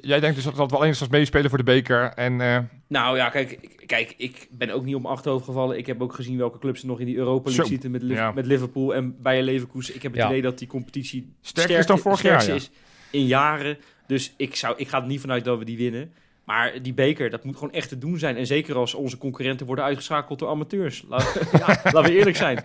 jij 0.00 0.20
denkt 0.20 0.34
dus 0.36 0.44
dat 0.44 0.56
dat 0.56 0.70
wel 0.70 0.82
enigszins 0.84 1.10
meespelen 1.10 1.48
voor 1.48 1.58
de 1.58 1.64
beker. 1.64 2.12
En 2.14 2.40
eh, 2.40 2.58
Nou 2.88 3.16
ja, 3.16 3.28
kijk, 3.28 3.50
ik- 3.50 3.82
kijk, 3.86 4.14
ik 4.16 4.48
ben 4.50 4.70
ook 4.70 4.84
niet 4.84 4.94
op 4.94 5.02
mijn 5.02 5.14
achterhoofd 5.14 5.44
gevallen. 5.44 5.78
Ik 5.78 5.86
heb 5.86 6.02
ook 6.02 6.14
gezien 6.14 6.36
welke 6.36 6.58
clubs 6.58 6.80
er 6.80 6.86
nog 6.86 7.00
in 7.00 7.06
die 7.06 7.16
Europa 7.16 7.44
League 7.44 7.64
Zo, 7.64 7.70
zitten 7.70 7.90
met, 7.90 8.02
Liv- 8.02 8.16
ja. 8.16 8.32
met 8.32 8.46
Liverpool 8.46 8.94
en 8.94 9.22
Bayer 9.22 9.42
Leverkusen. 9.42 9.94
Ik 9.94 10.02
heb 10.02 10.12
het 10.12 10.20
Ja. 10.20 10.28
idee 10.28 10.42
dat 10.42 10.58
die 10.58 10.68
competitie 10.68 11.32
Sterker 11.40 11.78
is 11.78 11.86
dan 11.86 11.98
vorig 11.98 12.22
jaar, 12.22 12.48
is 12.48 12.70
in 13.10 13.26
jaren. 13.26 13.78
Dus 14.06 14.34
ik, 14.36 14.56
zou, 14.56 14.74
ik 14.76 14.88
ga 14.88 15.00
er 15.00 15.06
niet 15.06 15.20
vanuit 15.20 15.44
dat 15.44 15.58
we 15.58 15.64
die 15.64 15.76
winnen. 15.76 16.12
Maar 16.44 16.82
die 16.82 16.94
beker, 16.94 17.30
dat 17.30 17.44
moet 17.44 17.56
gewoon 17.56 17.72
echt 17.72 17.88
te 17.88 17.98
doen 17.98 18.18
zijn. 18.18 18.36
En 18.36 18.46
zeker 18.46 18.76
als 18.76 18.94
onze 18.94 19.18
concurrenten 19.18 19.66
worden 19.66 19.84
uitgeschakeld 19.84 20.38
door 20.38 20.48
amateurs. 20.48 21.04
Laat, 21.08 21.40
ja, 21.58 21.66
laten 21.66 22.02
we 22.02 22.12
eerlijk 22.16 22.36
zijn. 22.36 22.64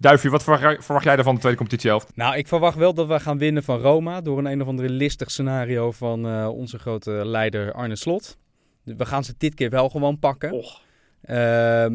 Duifje, 0.00 0.30
wat 0.30 0.42
verwacht 0.42 0.62
jij, 0.62 0.76
verwacht 0.80 1.04
jij 1.04 1.16
ervan 1.16 1.34
de 1.34 1.40
tweede 1.40 1.58
competitiehelft? 1.58 2.16
Nou, 2.16 2.36
ik 2.36 2.48
verwacht 2.48 2.76
wel 2.76 2.94
dat 2.94 3.06
we 3.06 3.20
gaan 3.20 3.38
winnen 3.38 3.62
van 3.62 3.80
Roma 3.80 4.20
door 4.20 4.38
een 4.38 4.46
een 4.46 4.62
of 4.62 4.68
andere 4.68 4.88
listig 4.88 5.30
scenario 5.30 5.92
van 5.92 6.26
eh, 6.26 6.48
onze 6.48 6.78
grote 6.78 7.10
leider 7.10 7.72
Arne 7.72 7.96
Slot. 7.96 8.38
We 8.82 9.06
gaan 9.06 9.24
ze 9.24 9.34
dit 9.38 9.54
keer 9.54 9.70
wel 9.70 9.88
gewoon 9.88 10.18
pakken. 10.18 10.52
Och, 10.52 10.80
Ehm, 11.20 11.94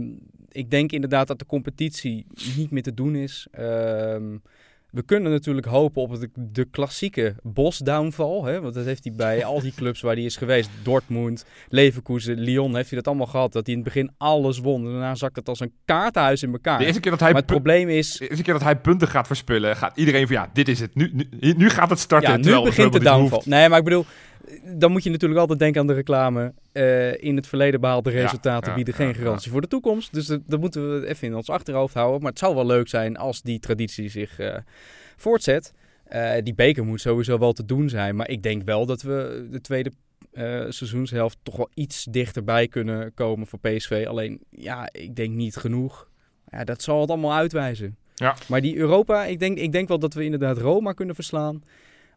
ik 0.49 0.70
denk 0.70 0.91
inderdaad 0.91 1.28
dat 1.28 1.39
de 1.39 1.45
competitie 1.45 2.26
niet 2.58 2.72
meer 2.72 2.84
te 2.84 2.93
doen 2.93 3.16
is. 3.16 3.47
Ehm, 3.51 4.38
we 4.96 5.04
kunnen 5.04 5.32
natuurlijk 5.32 5.68
hopen 5.68 6.02
op 6.02 6.20
de, 6.20 6.30
de 6.36 6.66
klassieke 6.66 7.36
Bos-downval. 7.43 8.46
Hè? 8.46 8.62
Want 8.62 8.74
dat 8.74 8.86
heeft 8.86 9.04
hij 9.04 9.14
bij 9.14 9.46
al 9.46 9.62
die 9.62 9.74
clubs 9.76 10.02
waar 10.02 10.14
hij 10.14 10.24
is 10.24 10.36
geweest. 10.36 10.70
Dortmund, 10.84 11.46
Leverkusen, 11.70 12.39
Lyon 12.39 12.76
heeft 12.76 12.89
hij 12.89 12.98
dat 12.98 13.08
allemaal 13.08 13.28
gehad. 13.28 13.54
Dat 13.54 13.66
hij 13.66 13.76
in 13.76 13.82
het 13.84 13.93
begin 13.93 14.12
alles 14.18 14.60
won. 14.60 14.86
En 14.86 14.91
daarna 14.91 15.16
zakt 15.16 15.36
het 15.36 15.50
als 15.50 15.60
een 15.60 15.74
kaartenhuis 15.86 16.43
in 16.43 16.52
elkaar. 16.52 16.78
De 16.78 16.86
eerste 16.86 17.00
keer 17.00 17.12
dat 17.12 17.20
hij, 17.20 17.32
maar 17.32 17.41
het 17.41 17.52
probleem 17.52 17.89
is... 17.89 18.12
de 18.12 18.28
eerste 18.28 18.43
keer 18.43 18.54
dat 18.54 18.64
hij 18.64 18.76
punten 18.76 19.08
gaat 19.08 19.28
verspillen, 19.28 19.76
gaat 19.76 19.98
iedereen 19.98 20.28
van 20.28 20.36
ja, 20.36 20.50
dit 20.54 20.68
is 20.68 20.80
het. 20.80 20.96
Nu, 20.96 21.12
nu, 21.14 21.54
nu 21.58 21.70
gaat 21.70 21.89
het 21.89 22.00
starten. 22.00 22.43
Ja, 22.43 22.58
nu 22.58 22.64
begint 22.64 22.93
de 22.93 23.10
hoeft. 23.10 23.46
Nee, 23.46 23.70
maar 23.70 23.78
ik 23.78 23.84
bedoel, 23.84 24.06
dan 24.64 24.91
moet 24.91 25.04
je 25.04 25.10
natuurlijk 25.10 25.39
altijd 25.39 25.60
denken 25.60 25.82
aan 25.82 25.88
de 25.88 25.93
reclame. 25.93 26.54
Eh, 26.72 27.24
in 27.24 27.36
het 27.36 27.48
verleden 27.48 27.82
behaalde 27.82 28.10
resultaten 28.10 28.70
ja, 28.70 28.76
bieden 28.76 28.93
ja, 28.98 29.06
geen 29.06 29.16
garantie 29.16 29.52
voor 29.52 29.62
de 29.62 29.68
toekomst. 29.68 30.14
Dus 30.14 30.26
dat, 30.26 30.41
dat 30.46 30.60
moeten 30.60 31.02
we 31.02 31.08
even 31.08 31.28
in 31.28 31.36
ons 31.36 31.50
achterhoofd 31.50 31.93
houden. 31.93 32.22
Maar 32.22 32.30
het 32.30 32.39
zou 32.39 32.56
wel 32.56 32.66
leuk 32.66 32.88
zijn 32.88 33.18
als 33.18 33.41
die 33.41 33.60
traditie 33.60 34.10
zich 34.10 34.39
eh, 34.39 34.58
voortzet. 35.16 35.74
Eh, 36.04 36.32
die 36.43 36.54
beker 36.54 36.86
moet 36.86 37.02
sowieso 37.02 37.38
wel 37.38 37.54
te 37.54 37.66
doen 37.66 37.89
zijn. 37.89 38.16
Maar 38.16 38.30
ik 38.30 38.43
denk 38.43 38.64
wel 38.64 38.86
dat 38.86 39.02
we 39.02 39.48
de 39.52 39.62
tweede 39.62 39.91
seizoenshelft 40.70 41.38
toch 41.43 41.56
wel 41.56 41.70
iets 41.74 42.04
dichterbij 42.04 42.68
kunnen 42.68 43.14
komen 43.14 43.48
voor 43.48 43.60
PSV. 43.60 44.06
Alleen, 44.08 44.39
ja, 44.50 44.89
ik 44.91 45.16
denk 45.16 45.34
niet 45.34 45.56
genoeg. 45.56 46.10
Ja, 46.48 46.64
dat 46.64 46.82
zal 46.82 47.02
het 47.02 47.10
allemaal 47.10 47.34
uitwijzen. 47.34 47.98
Ja. 48.16 48.36
Maar 48.48 48.62
die 48.62 48.78
Europa, 48.78 49.26
ik 49.26 49.39
denk, 49.39 49.58
ik 49.58 49.72
denk 49.72 49.88
wel 49.88 50.00
dat 50.00 50.14
we 50.14 50.24
inderdaad 50.24 50.58
Roma 50.58 50.93
kunnen 50.93 51.16
verslaan. 51.16 51.64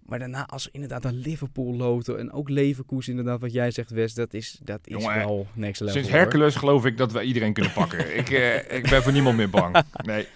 Maar 0.08 0.18
daarna, 0.18 0.46
als 0.46 0.64
we 0.64 0.70
inderdaad 0.72 1.04
een 1.04 1.18
Liverpool 1.18 1.74
loten 1.74 2.18
en 2.18 2.32
ook 2.32 2.48
Leverkusen, 2.48 3.12
inderdaad, 3.12 3.40
wat 3.40 3.52
jij 3.52 3.70
zegt, 3.70 3.90
Wes, 3.90 4.14
dat 4.14 4.34
is, 4.34 4.58
dat 4.62 4.80
is 4.84 5.02
Jongen, 5.02 5.18
wel 5.18 5.46
next 5.52 5.80
level. 5.80 5.94
Sinds 5.94 6.10
hoor. 6.10 6.18
Hercules 6.18 6.54
geloof 6.54 6.84
ik 6.84 6.96
dat 6.96 7.12
we 7.12 7.22
iedereen 7.22 7.52
kunnen 7.52 7.72
pakken. 7.72 8.16
ik, 8.18 8.30
eh, 8.30 8.76
ik 8.76 8.90
ben 8.90 9.02
voor 9.02 9.12
niemand 9.12 9.36
meer 9.36 9.50
bang. 9.50 9.82
Nee. 10.04 10.26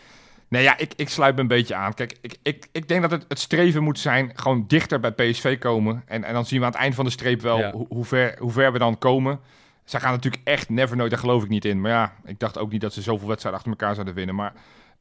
Nee, 0.48 0.62
ja, 0.62 0.78
ik, 0.78 0.92
ik 0.96 1.08
sluit 1.08 1.34
me 1.34 1.40
een 1.40 1.46
beetje 1.46 1.74
aan. 1.74 1.94
Kijk, 1.94 2.18
ik, 2.20 2.36
ik, 2.42 2.68
ik 2.72 2.88
denk 2.88 3.02
dat 3.02 3.10
het, 3.10 3.24
het 3.28 3.38
streven 3.38 3.82
moet 3.82 3.98
zijn 3.98 4.30
gewoon 4.34 4.64
dichter 4.66 5.00
bij 5.00 5.12
PSV 5.12 5.58
komen. 5.58 6.02
En, 6.06 6.24
en 6.24 6.34
dan 6.34 6.46
zien 6.46 6.58
we 6.58 6.64
aan 6.64 6.72
het 6.72 6.80
eind 6.80 6.94
van 6.94 7.04
de 7.04 7.10
streep 7.10 7.40
wel 7.40 7.58
Ja. 7.58 7.72
hoe, 7.72 7.86
hoe, 7.88 8.04
ver, 8.04 8.36
hoe 8.38 8.50
ver 8.50 8.72
we 8.72 8.78
dan 8.78 8.98
komen. 8.98 9.40
Zij 9.84 10.00
gaan 10.00 10.12
natuurlijk 10.12 10.42
echt 10.44 10.68
never 10.68 10.96
nooit, 10.96 11.10
daar 11.10 11.18
geloof 11.18 11.42
ik 11.42 11.48
niet 11.48 11.64
in. 11.64 11.80
Maar 11.80 11.90
ja, 11.90 12.12
ik 12.24 12.38
dacht 12.38 12.58
ook 12.58 12.72
niet 12.72 12.80
dat 12.80 12.92
ze 12.92 13.02
zoveel 13.02 13.28
wedstrijden 13.28 13.60
achter 13.60 13.78
elkaar 13.78 13.94
zouden 13.94 14.14
winnen. 14.14 14.34
Maar 14.34 14.52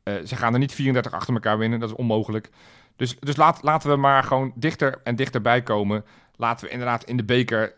eh, 0.04 0.14
ze 0.26 0.36
gaan 0.36 0.54
er 0.54 0.60
niet 0.60 0.74
34 0.74 1.14
achter 1.14 1.34
elkaar 1.34 1.58
winnen, 1.58 1.80
dat 1.80 1.90
is 1.90 1.96
onmogelijk. 1.96 2.50
Dus, 3.02 3.16
dus 3.20 3.36
laat, 3.36 3.60
laten 3.64 3.90
we 3.90 3.96
maar 3.96 4.24
gewoon 4.24 4.52
dichter 4.56 5.00
en 5.04 5.16
dichterbij 5.16 5.62
komen. 5.62 6.06
Laten 6.36 6.66
we 6.66 6.72
inderdaad 6.72 7.04
in 7.04 7.18
de 7.18 7.24
beker 7.24 7.74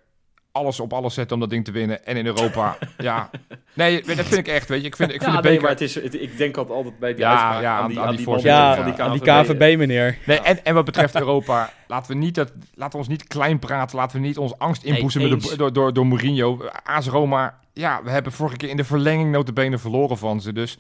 alles 0.52 0.80
op 0.80 0.94
alles 0.94 1.14
zetten 1.14 1.34
om 1.36 1.40
dat 1.42 1.50
ding 1.50 1.66
te 1.66 1.72
winnen. 1.72 2.06
En 2.06 2.18
in 2.18 2.26
Europa, 2.26 2.78
ja. 2.98 3.30
Nee, 3.74 4.04
dat 4.04 4.16
vind 4.26 4.34
ik 4.34 4.48
echt, 4.48 4.70
weet 4.70 4.82
je. 4.82 4.88
Ik 4.88 4.96
vind, 4.96 5.14
ik 5.14 5.22
vind 5.22 5.34
ja, 5.36 5.42
de 5.42 5.48
nee, 5.48 5.52
beker... 5.52 5.62
maar 5.62 5.72
het 5.72 5.82
is, 5.82 5.96
het- 5.96 6.22
ik 6.22 6.38
denk 6.38 6.58
altijd 6.58 6.78
altijd 6.78 7.00
bij 7.00 7.12
die 7.14 7.20
Ja, 7.20 7.30
uitspraak 7.30 7.62
ja, 7.62 7.76
aan 7.76 7.82
aan- 7.82 7.88
die, 7.90 7.98
aan 8.00 8.04
aan 8.04 8.10
die 8.10 8.18
die, 8.18 8.26
voorzitter 8.26 8.60
man 8.60 8.70
Ja, 8.70 8.76
van 8.76 8.86
die 8.92 9.02
aan 9.28 9.44
die. 9.46 9.56
KVB, 9.56 9.78
meneer. 9.78 10.18
Nee, 10.26 10.40
en, 10.40 10.66
en 10.66 10.74
wat 10.74 10.86
betreft 10.86 11.16
Europa, 11.16 11.70
laten 11.88 12.12
we, 12.12 12.18
niet 12.18 12.36
dat, 12.36 12.52
laten 12.74 12.92
we 12.92 12.98
ons 12.98 13.08
niet 13.08 13.28
klein 13.28 13.60
praten. 13.60 13.98
Laten 13.98 14.22
we 14.22 14.28
niet 14.28 14.38
ons 14.38 14.58
angst 14.58 14.84
inboezemen 14.84 15.30
door, 15.30 15.58
door, 15.58 15.74
door, 15.74 15.94
door 15.94 16.08
Mourinho. 16.08 16.60
AS 16.84 17.08
Roma, 17.08 17.60
ja, 17.74 18.04
we 18.04 18.10
hebben 18.10 18.32
vorige 18.32 18.58
keer 18.58 18.70
in 18.70 18.78
de 18.78 18.84
verlenging 18.84 19.32
notabene 19.32 19.78
verloren 19.78 20.18
van 20.18 20.42
ze. 20.42 20.54
Dus 20.54 20.78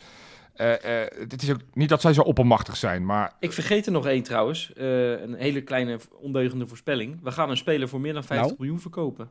het 0.55 1.41
is 1.43 1.51
ook 1.51 1.59
niet 1.73 1.89
dat 1.89 2.01
zij 2.01 2.13
zo 2.13 2.21
oppermachtig 2.21 2.77
zijn. 2.77 3.05
Maar 3.05 3.33
Ik 3.39 3.51
vergeet 3.51 3.85
er 3.85 3.91
nog 3.91 4.07
één 4.07 4.23
trouwens. 4.23 4.73
Eh, 4.73 5.21
een 5.21 5.33
hele 5.33 5.61
kleine 5.61 5.99
ondeugende 6.21 6.67
voorspelling. 6.67 7.19
We 7.23 7.31
gaan 7.31 7.49
een 7.49 7.57
speler 7.57 7.87
voor 7.89 8.01
meer 8.01 8.13
dan 8.13 8.23
50 8.23 8.45
Nou? 8.47 8.55
miljoen 8.59 8.79
verkopen. 8.81 9.29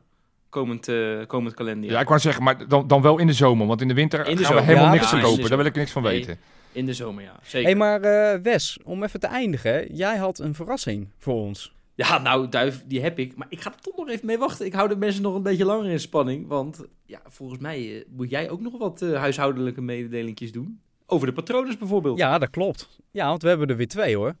Komend, 0.49 0.87
eh, 0.87 1.25
komend 1.27 1.53
kalenderjaar. 1.53 1.93
ja, 1.95 2.01
ik 2.01 2.07
wou 2.07 2.19
zeggen, 2.19 2.43
maar 2.43 2.67
dan, 2.67 2.87
dan 2.87 3.01
wel 3.01 3.17
in 3.19 3.27
de 3.27 3.33
zomer. 3.33 3.67
Want 3.67 3.81
in 3.81 3.87
de 3.87 3.93
winter 3.93 4.27
In 4.27 4.35
de 4.35 4.43
gaan 4.45 4.55
we 4.55 4.61
helemaal 4.61 4.85
Ja, 4.85 4.91
niks 4.91 5.07
precies. 5.09 5.19
verkopen. 5.25 5.49
Daar 5.49 5.57
wil 5.57 5.67
ik 5.67 5.75
niks 5.75 5.91
van 5.91 6.03
Nee. 6.03 6.17
weten. 6.19 6.37
In 6.71 6.85
de 6.85 6.93
zomer, 6.93 7.23
ja. 7.23 7.39
Zeker. 7.43 7.67
hey, 7.69 7.77
maar 7.77 8.01
eh, 8.01 8.39
Wes, 8.41 8.79
om 8.83 9.03
even 9.03 9.19
te 9.19 9.27
eindigen. 9.27 9.73
hè. 9.73 9.85
Jij 9.91 10.17
had 10.17 10.39
een 10.39 10.53
verrassing 10.55 11.09
voor 11.17 11.33
ons. 11.33 11.75
Ja, 11.95 12.17
nou, 12.17 12.49
Duif, 12.49 12.83
die 12.87 13.01
heb 13.01 13.19
ik. 13.19 13.35
Maar 13.35 13.47
ik 13.49 13.61
ga 13.61 13.71
er 13.73 13.81
toch 13.81 13.97
nog 13.97 14.09
even 14.09 14.25
mee 14.25 14.37
wachten. 14.37 14.65
Ik 14.65 14.73
hou 14.73 14.87
de 14.89 14.95
mensen 14.95 15.21
nog 15.21 15.35
een 15.35 15.43
beetje 15.43 15.65
langer 15.65 15.91
in 15.91 15.99
spanning. 15.99 16.47
Want 16.47 16.85
ja, 17.05 17.21
volgens 17.27 17.59
mij 17.59 17.95
eh, 17.95 18.05
moet 18.09 18.29
jij 18.29 18.49
ook 18.49 18.61
nog 18.61 18.77
wat 18.77 19.01
eh, 19.01 19.13
huishoudelijke 19.13 19.81
mededelingjes 19.81 20.51
doen. 20.51 20.79
Over 21.13 21.27
de 21.27 21.33
patronen 21.33 21.75
bijvoorbeeld. 21.79 22.17
Ja, 22.17 22.37
dat 22.37 22.49
klopt. 22.49 22.99
Ja, 23.11 23.27
want 23.27 23.41
we 23.41 23.47
hebben 23.47 23.67
er 23.67 23.75
weer 23.75 23.87
twee 23.87 24.15
hoor. 24.15 24.35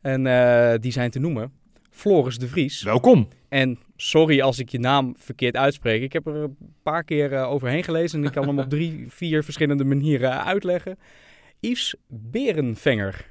En 0.00 0.26
eh, 0.26 0.78
die 0.80 0.92
zijn 0.92 1.10
te 1.10 1.18
noemen. 1.18 1.52
Floris 1.90 2.38
de 2.38 2.48
Vries. 2.48 2.82
Welkom. 2.82 3.28
En 3.48 3.78
sorry 3.96 4.40
als 4.40 4.58
ik 4.58 4.68
je 4.68 4.78
naam 4.78 5.14
verkeerd 5.18 5.56
uitspreek. 5.56 6.02
Ik 6.02 6.12
heb 6.12 6.26
er 6.26 6.34
een 6.34 6.56
paar 6.82 7.04
keer 7.04 7.32
eh, 7.32 7.50
overheen 7.50 7.84
gelezen 7.84 8.20
en 8.20 8.26
ik 8.26 8.32
kan 8.32 8.46
hem 8.46 8.58
op 8.58 8.68
drie, 8.70 9.04
vier 9.08 9.44
verschillende 9.44 9.84
manieren 9.84 10.44
uitleggen. 10.44 10.98
Yves 11.60 11.94
Berenvenger. 12.06 13.26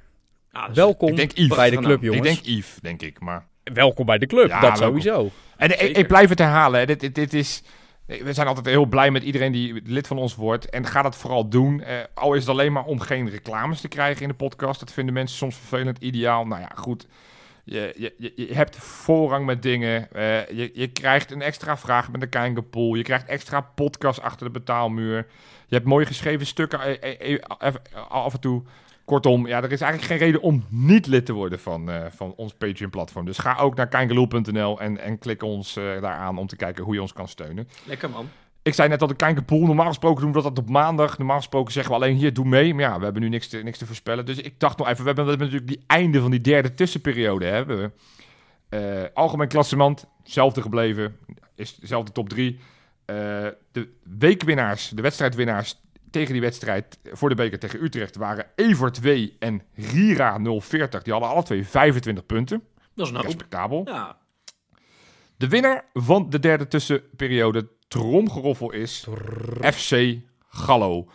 Ah, 0.51 0.67
dus- 0.67 0.75
Welkom 0.75 1.09
Ik 1.09 1.15
denk 1.15 1.31
Yves. 1.31 1.55
bij 1.55 1.69
de 1.69 1.77
club, 1.77 2.01
jongens. 2.01 2.27
Ik 2.27 2.43
denk 2.43 2.57
Yves, 2.57 2.77
denk 2.81 3.01
ik. 3.01 3.19
Maar... 3.19 3.47
Welkom 3.63 4.05
bij 4.05 4.17
de 4.17 4.25
club, 4.25 4.47
Ja, 4.47 4.59
dat 4.59 4.79
welkom. 4.79 5.01
sowieso. 5.01 5.29
En 5.57 5.97
ik, 5.97 6.07
blijf 6.07 6.29
het 6.29 6.39
herhalen. 6.39 6.87
Dit, 6.87 7.15
dit 7.15 7.33
is, 7.33 7.63
we 8.07 8.33
zijn 8.33 8.47
altijd 8.47 8.65
heel 8.65 8.85
blij 8.85 9.11
met 9.11 9.23
iedereen 9.23 9.51
die 9.51 9.81
lid 9.83 10.07
van 10.07 10.17
ons 10.17 10.35
wordt. 10.35 10.69
En 10.69 10.85
ga 10.85 11.01
dat 11.01 11.15
vooral 11.15 11.49
doen. 11.49 11.81
Eh, 11.81 11.97
al 12.13 12.33
is 12.33 12.41
het 12.41 12.49
alleen 12.49 12.71
maar 12.71 12.85
om 12.85 12.99
geen 12.99 13.29
reclames 13.29 13.81
te 13.81 13.87
krijgen 13.87 14.21
in 14.21 14.27
de 14.27 14.33
podcast. 14.33 14.79
Dat 14.79 14.91
vinden 14.91 15.13
mensen 15.13 15.37
soms 15.37 15.55
vervelend. 15.55 15.97
Ideaal. 15.97 16.45
Nou 16.45 16.61
ja, 16.61 16.71
goed. 16.75 17.07
Je, 17.63 17.93
je, 18.17 18.33
je, 18.35 18.53
hebt 18.53 18.75
voorrang 18.75 19.45
met 19.45 19.61
dingen. 19.61 20.11
Eh, 20.11 20.49
je, 20.49 20.71
je 20.73 20.87
krijgt 20.87 21.31
een 21.31 21.41
extra 21.41 21.77
vraag 21.77 22.11
met 22.11 22.21
de 22.21 22.27
Kijkerpool. 22.27 22.95
Je 22.95 23.03
krijgt 23.03 23.27
extra 23.27 23.61
podcast 23.61 24.21
achter 24.21 24.45
de 24.45 24.51
betaalmuur. 24.51 25.27
Je 25.67 25.75
hebt 25.75 25.87
mooi 25.87 26.05
geschreven 26.05 26.45
stukken 26.45 27.01
eh, 27.01 27.33
eh, 27.33 27.39
eh, 27.59 27.73
af 28.09 28.33
en 28.33 28.39
toe. 28.39 28.63
Kortom, 29.07 29.47
ja, 29.47 29.63
er 29.63 29.71
is 29.71 29.81
eigenlijk 29.81 30.11
geen 30.11 30.27
reden 30.27 30.41
om 30.41 30.65
niet 30.69 31.07
lid 31.07 31.25
te 31.25 31.33
worden 31.33 31.59
van, 31.59 31.91
eh, 31.91 32.05
van 32.09 32.33
ons 32.35 32.53
Patreon-platform. 32.53 33.25
Dus 33.25 33.37
ga 33.37 33.57
ook 33.57 33.75
naar 33.75 33.87
kijkeloel.nl 33.87 34.79
en, 34.79 34.97
en 34.97 35.19
klik 35.19 35.43
ons 35.43 35.75
eh, 35.75 35.83
daar 35.83 36.15
aan 36.15 36.37
om 36.37 36.47
te 36.47 36.55
kijken 36.55 36.83
hoe 36.83 36.93
je 36.93 37.01
ons 37.01 37.13
kan 37.13 37.27
steunen. 37.27 37.67
Lekker 37.85 38.09
man. 38.09 38.29
Ik 38.61 38.73
zei 38.73 38.89
net 38.89 38.99
dat 38.99 39.09
de 39.09 39.15
Kijkerpool, 39.15 39.65
normaal 39.65 39.87
gesproken 39.87 40.21
doen 40.21 40.33
we 40.33 40.41
dat 40.41 40.57
op 40.57 40.69
maandag. 40.69 41.17
Normaal 41.17 41.37
gesproken 41.37 41.73
zeggen 41.73 41.91
we 41.91 41.97
alleen 41.99 42.15
hier, 42.15 42.33
doe 42.33 42.45
mee. 42.45 42.73
Maar 42.73 42.83
ja, 42.83 42.97
we 42.97 43.03
hebben 43.03 43.21
nu 43.21 43.29
niks 43.29 43.47
te, 43.47 43.57
niks 43.57 43.77
te 43.77 43.85
voorspellen. 43.85 44.25
Dus 44.25 44.37
ik 44.37 44.59
dacht 44.59 44.77
nog 44.77 44.87
even, 44.87 45.01
we 45.01 45.07
hebben, 45.07 45.23
we 45.23 45.29
hebben 45.29 45.47
natuurlijk 45.47 45.79
die 45.79 45.87
einde 45.87 46.21
van 46.21 46.31
die 46.31 46.41
derde 46.41 46.73
tussenperiode. 46.73 47.45
Hebben 47.45 47.77
we. 47.77 47.91
Eh, 48.69 49.03
algemeen 49.13 49.47
klassement, 49.47 50.05
hetzelfde 50.23 50.61
gebleven. 50.61 51.17
Is 51.55 51.75
dezelfde 51.75 52.11
top 52.11 52.29
drie. 52.29 52.59
Eh, 53.05 53.15
de 53.71 53.89
weekwinnaars, 54.03 54.89
de 54.89 55.01
wedstrijdwinnaars 55.01 55.81
tegen 56.11 56.31
die 56.33 56.41
wedstrijd 56.41 56.99
voor 57.03 57.29
de 57.29 57.35
beker 57.35 57.59
tegen 57.59 57.83
Utrecht 57.83 58.15
waren 58.15 58.45
Evert 58.55 59.01
W. 59.01 59.27
en 59.39 59.61
Rira 59.73 60.39
040. 60.59 61.03
Die 61.03 61.13
hadden 61.13 61.31
alle 61.31 61.43
twee 61.43 61.67
25 61.67 62.25
punten. 62.25 62.63
Dat 62.95 63.05
is 63.05 63.11
een 63.11 63.17
hoop. 63.17 63.25
Respectabel. 63.25 63.81
Ja. 63.85 64.17
De 65.37 65.47
winnaar 65.47 65.85
van 65.93 66.29
de 66.29 66.39
derde 66.39 66.67
tussenperiode, 66.67 67.67
tromgeroffel, 67.87 68.71
is 68.71 69.07
FC 69.73 70.15
Gallo. 70.49 71.09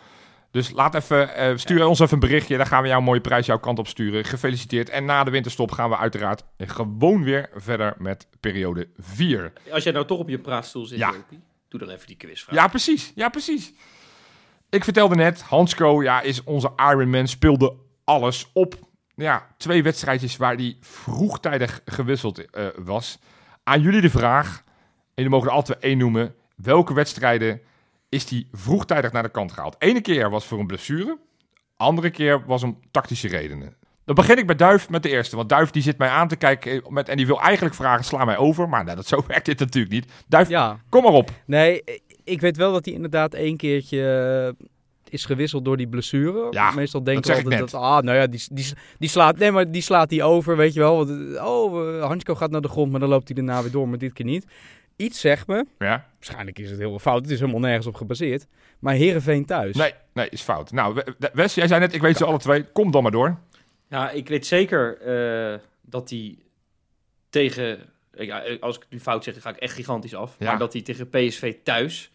Dus 0.51 0.71
laat 0.71 0.95
even, 0.95 1.35
eh, 1.35 1.57
stuur 1.57 1.85
ons 1.85 1.99
even 1.99 2.13
een 2.13 2.19
berichtje. 2.19 2.57
Dan 2.57 2.65
gaan 2.65 2.81
we 2.81 2.87
jou 2.87 2.99
een 2.99 3.05
mooie 3.05 3.21
prijs 3.21 3.45
jouw 3.45 3.59
kant 3.59 3.79
op 3.79 3.87
sturen. 3.87 4.25
Gefeliciteerd. 4.25 4.89
En 4.89 5.05
na 5.05 5.23
de 5.23 5.31
winterstop 5.31 5.71
gaan 5.71 5.89
we 5.89 5.97
uiteraard 5.97 6.43
gewoon 6.57 7.23
weer 7.23 7.49
verder 7.55 7.95
met 7.97 8.27
periode 8.39 8.87
4. 8.97 9.53
Als 9.71 9.83
jij 9.83 9.93
nou 9.93 10.05
toch 10.05 10.19
op 10.19 10.29
je 10.29 10.39
praatstoel 10.39 10.85
zit, 10.85 10.97
Ja. 10.97 11.11
Jopie, 11.11 11.39
doe 11.69 11.79
dan 11.79 11.89
even 11.89 12.07
die 12.07 12.15
quizvraag. 12.15 12.55
Ja, 12.55 12.67
precies. 12.67 13.11
Ja, 13.15 13.29
precies. 13.29 13.73
Ik 14.73 14.83
vertelde 14.83 15.15
net, 15.15 15.41
Hansco 15.41 16.03
ja, 16.03 16.21
is 16.21 16.43
onze 16.43 16.71
Ironman, 16.75 17.27
speelde 17.27 17.75
alles 18.03 18.49
op 18.53 18.75
ja, 19.15 19.47
twee 19.57 19.83
wedstrijdjes 19.83 20.37
waar 20.37 20.55
hij 20.55 20.77
vroegtijdig 20.79 21.81
gewisseld 21.85 22.51
eh, 22.51 22.65
was. 22.77 23.19
Aan 23.63 23.81
jullie 23.81 24.01
de 24.01 24.09
vraag, 24.09 24.63
en 24.65 25.11
jullie 25.15 25.31
mogen 25.31 25.47
er 25.47 25.53
altijd 25.53 25.79
één 25.79 25.97
noemen. 25.97 26.35
Welke 26.55 26.93
wedstrijden 26.93 27.61
is 28.09 28.29
hij 28.29 28.47
vroegtijdig 28.51 29.11
naar 29.11 29.23
de 29.23 29.29
kant 29.29 29.51
gehaald? 29.51 29.75
Ene 29.79 30.01
keer 30.01 30.29
was 30.29 30.45
voor 30.45 30.59
een 30.59 30.67
blessure, 30.67 31.17
andere 31.77 32.09
keer 32.09 32.45
was 32.45 32.63
om 32.63 32.79
tactische 32.91 33.27
redenen. 33.27 33.75
Dan 34.05 34.15
begin 34.15 34.37
ik 34.37 34.45
bij 34.45 34.55
Duif 34.55 34.89
met 34.89 35.03
de 35.03 35.09
eerste. 35.09 35.35
Want 35.35 35.49
Duif 35.49 35.71
die 35.71 35.81
zit 35.81 35.97
mij 35.97 36.09
aan 36.09 36.27
te 36.27 36.35
kijken 36.35 36.83
met, 36.89 37.09
en 37.09 37.17
die 37.17 37.25
wil 37.25 37.41
eigenlijk 37.41 37.75
vragen, 37.75 38.05
sla 38.05 38.25
mij 38.25 38.37
over. 38.37 38.69
Maar 38.69 38.83
nou, 38.83 38.95
dat, 38.95 39.07
zo 39.07 39.23
werkt 39.27 39.45
dit 39.45 39.59
natuurlijk 39.59 39.93
niet. 39.93 40.11
Duif, 40.27 40.49
Ja, 40.49 40.79
kom 40.89 41.03
maar 41.03 41.11
op. 41.11 41.31
nee, 41.45 41.83
ik 42.23 42.41
weet 42.41 42.57
wel 42.57 42.71
dat 42.71 42.85
hij 42.85 42.93
inderdaad 42.93 43.33
één 43.33 43.57
keertje 43.57 44.53
eh, 44.59 44.65
is 45.09 45.25
gewisseld 45.25 45.65
door 45.65 45.77
die 45.77 45.87
blessure. 45.87 46.47
Ja, 46.51 46.71
Meestal 46.71 47.03
denken 47.03 47.21
dat 47.23 47.31
we 47.31 47.37
zeg 47.37 47.45
ik 47.45 47.51
altijd 47.59 47.71
dat, 47.71 47.81
ah, 47.81 48.03
nou 48.03 48.17
ja, 48.17 48.27
die, 48.27 48.41
die, 48.51 48.65
die 48.99 49.09
slaat, 49.09 49.37
nee, 49.37 49.51
maar 49.51 49.71
die 49.71 49.81
slaat 49.81 50.09
hij 50.09 50.23
over, 50.23 50.57
weet 50.57 50.73
je 50.73 50.79
wel. 50.79 50.95
Want, 51.05 51.35
eh, 51.35 51.45
oh, 51.45 51.87
uh, 51.95 52.05
Hansko 52.05 52.35
gaat 52.35 52.51
naar 52.51 52.61
de 52.61 52.67
grond, 52.67 52.91
maar 52.91 52.99
dan 52.99 53.09
loopt 53.09 53.27
hij 53.27 53.35
daarna 53.35 53.61
weer 53.61 53.71
door, 53.71 53.89
maar 53.89 53.97
dit 53.97 54.13
keer 54.13 54.25
niet. 54.25 54.45
Iets 54.95 55.19
zegt 55.19 55.47
me, 55.47 55.65
Ja? 55.79 56.07
waarschijnlijk 56.15 56.59
is 56.59 56.69
het 56.69 56.79
heel 56.79 56.99
fout, 56.99 57.21
het 57.21 57.29
is 57.31 57.39
helemaal 57.39 57.59
nergens 57.61 57.87
op 57.87 57.95
gebaseerd. 57.95 58.45
Maar 58.79 58.93
Herenveen 58.93 59.45
thuis. 59.45 59.75
Nee, 59.75 59.93
nee, 60.13 60.29
is 60.29 60.41
fout. 60.41 60.71
Nou, 60.71 60.93
We- 60.93 61.29
Wes, 61.33 61.55
jij 61.55 61.67
zei 61.67 61.79
net, 61.79 61.93
ik 61.93 62.01
weet 62.01 62.17
ze 62.17 62.25
alle 62.25 62.37
twee. 62.37 62.63
Kom 62.63 62.91
dan 62.91 63.03
maar 63.03 63.11
door. 63.11 63.37
Ja, 63.89 64.09
ik 64.11 64.27
weet 64.27 64.45
zeker 64.45 64.97
eh, 65.01 65.59
dat 65.81 66.09
hij 66.09 66.35
tegen... 67.29 67.79
Ja, 68.17 68.43
als 68.59 68.75
ik 68.75 68.85
nu 68.89 68.99
fout 68.99 69.23
zeg, 69.23 69.33
dan 69.33 69.43
ga 69.43 69.49
ik 69.49 69.55
echt 69.55 69.73
gigantisch 69.73 70.15
af. 70.15 70.35
Ja. 70.39 70.45
Maar 70.45 70.57
dat 70.59 70.73
hij 70.73 70.81
tegen 70.81 71.09
PSV 71.09 71.53
thuis 71.63 72.11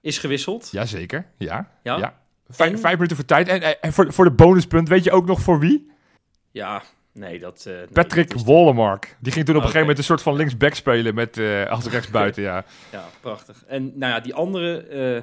is 0.00 0.18
gewisseld. 0.18 0.68
Jazeker, 0.72 1.26
ja. 1.38 1.70
Ja? 1.82 1.96
ja. 1.96 2.18
Vijf, 2.48 2.72
En- 2.72 2.78
vijf 2.78 2.94
minuten 2.94 3.16
voor 3.16 3.24
tijd. 3.24 3.48
En, 3.48 3.80
en 3.80 3.92
voor, 3.92 4.12
voor 4.12 4.24
de 4.24 4.30
bonuspunt, 4.30 4.88
weet 4.88 5.04
je 5.04 5.10
ook 5.10 5.26
nog 5.26 5.40
voor 5.40 5.58
wie? 5.58 5.90
Ja, 6.50 6.82
nee, 7.12 7.38
dat... 7.38 7.64
eh, 7.66 7.74
nee, 7.74 7.86
Patrick 7.86 8.28
dat 8.28 8.36
is-. 8.36 8.44
Die 9.20 9.32
ging 9.32 9.44
toen 9.44 9.54
op 9.56 9.62
een 9.62 9.68
Oké. 9.68 9.78
gegeven 9.78 9.80
moment 9.80 9.98
een 9.98 10.04
soort 10.04 10.22
van 10.22 10.36
linksback 10.36 10.74
spelen 10.74 11.14
met 11.14 11.38
eh 11.38 11.70
als 11.70 11.86
rechtsbuiten, 11.86 12.42
ja. 12.42 12.64
Ja, 12.92 13.04
prachtig. 13.20 13.64
En 13.66 13.92
nou 13.98 14.12
ja, 14.12 14.20
die 14.20 14.34
andere, 14.34 14.82
eh, 14.82 15.22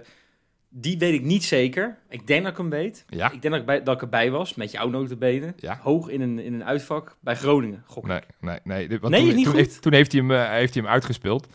die 0.70 0.98
weet 0.98 1.14
ik 1.14 1.22
niet 1.22 1.44
zeker. 1.44 1.98
Ik 2.10 2.28
denk 2.28 2.44
dat 2.44 2.52
ik 2.52 2.58
hem 2.58 2.70
weet. 2.70 3.06
Ja? 3.10 3.26
Ik 3.32 3.42
denk 3.42 3.54
dat 3.54 3.60
ik, 3.60 3.66
bij, 3.66 3.84
dat 3.84 3.96
ik 3.96 4.02
erbij 4.02 4.32
was, 4.32 4.56
met 4.56 4.72
jouw 4.72 4.90
notenbenen. 4.90 5.54
Ja. 5.58 5.80
Hoog 5.82 6.08
in 6.10 6.22
een, 6.22 6.40
in 6.40 6.54
een 6.54 6.66
uitvak 6.66 7.16
bij 7.20 7.36
Groningen, 7.36 7.84
gok. 7.88 8.08
Nee, 8.08 8.20
nee, 8.40 8.60
nee. 8.64 8.88
Want 9.00 9.02
Nee, 9.14 9.26
toen, 9.26 9.36
niet 9.36 9.44
toen, 9.44 9.54
goed? 9.54 9.56
heeft, 9.64 9.82
toen 9.82 9.94
heeft, 9.94 10.12
hij 10.12 10.22
hem, 10.22 10.32
eh, 10.32 10.50
heeft 10.50 10.74
hij 10.74 10.84
hem 10.84 10.92
uitgespeeld. 10.92 11.48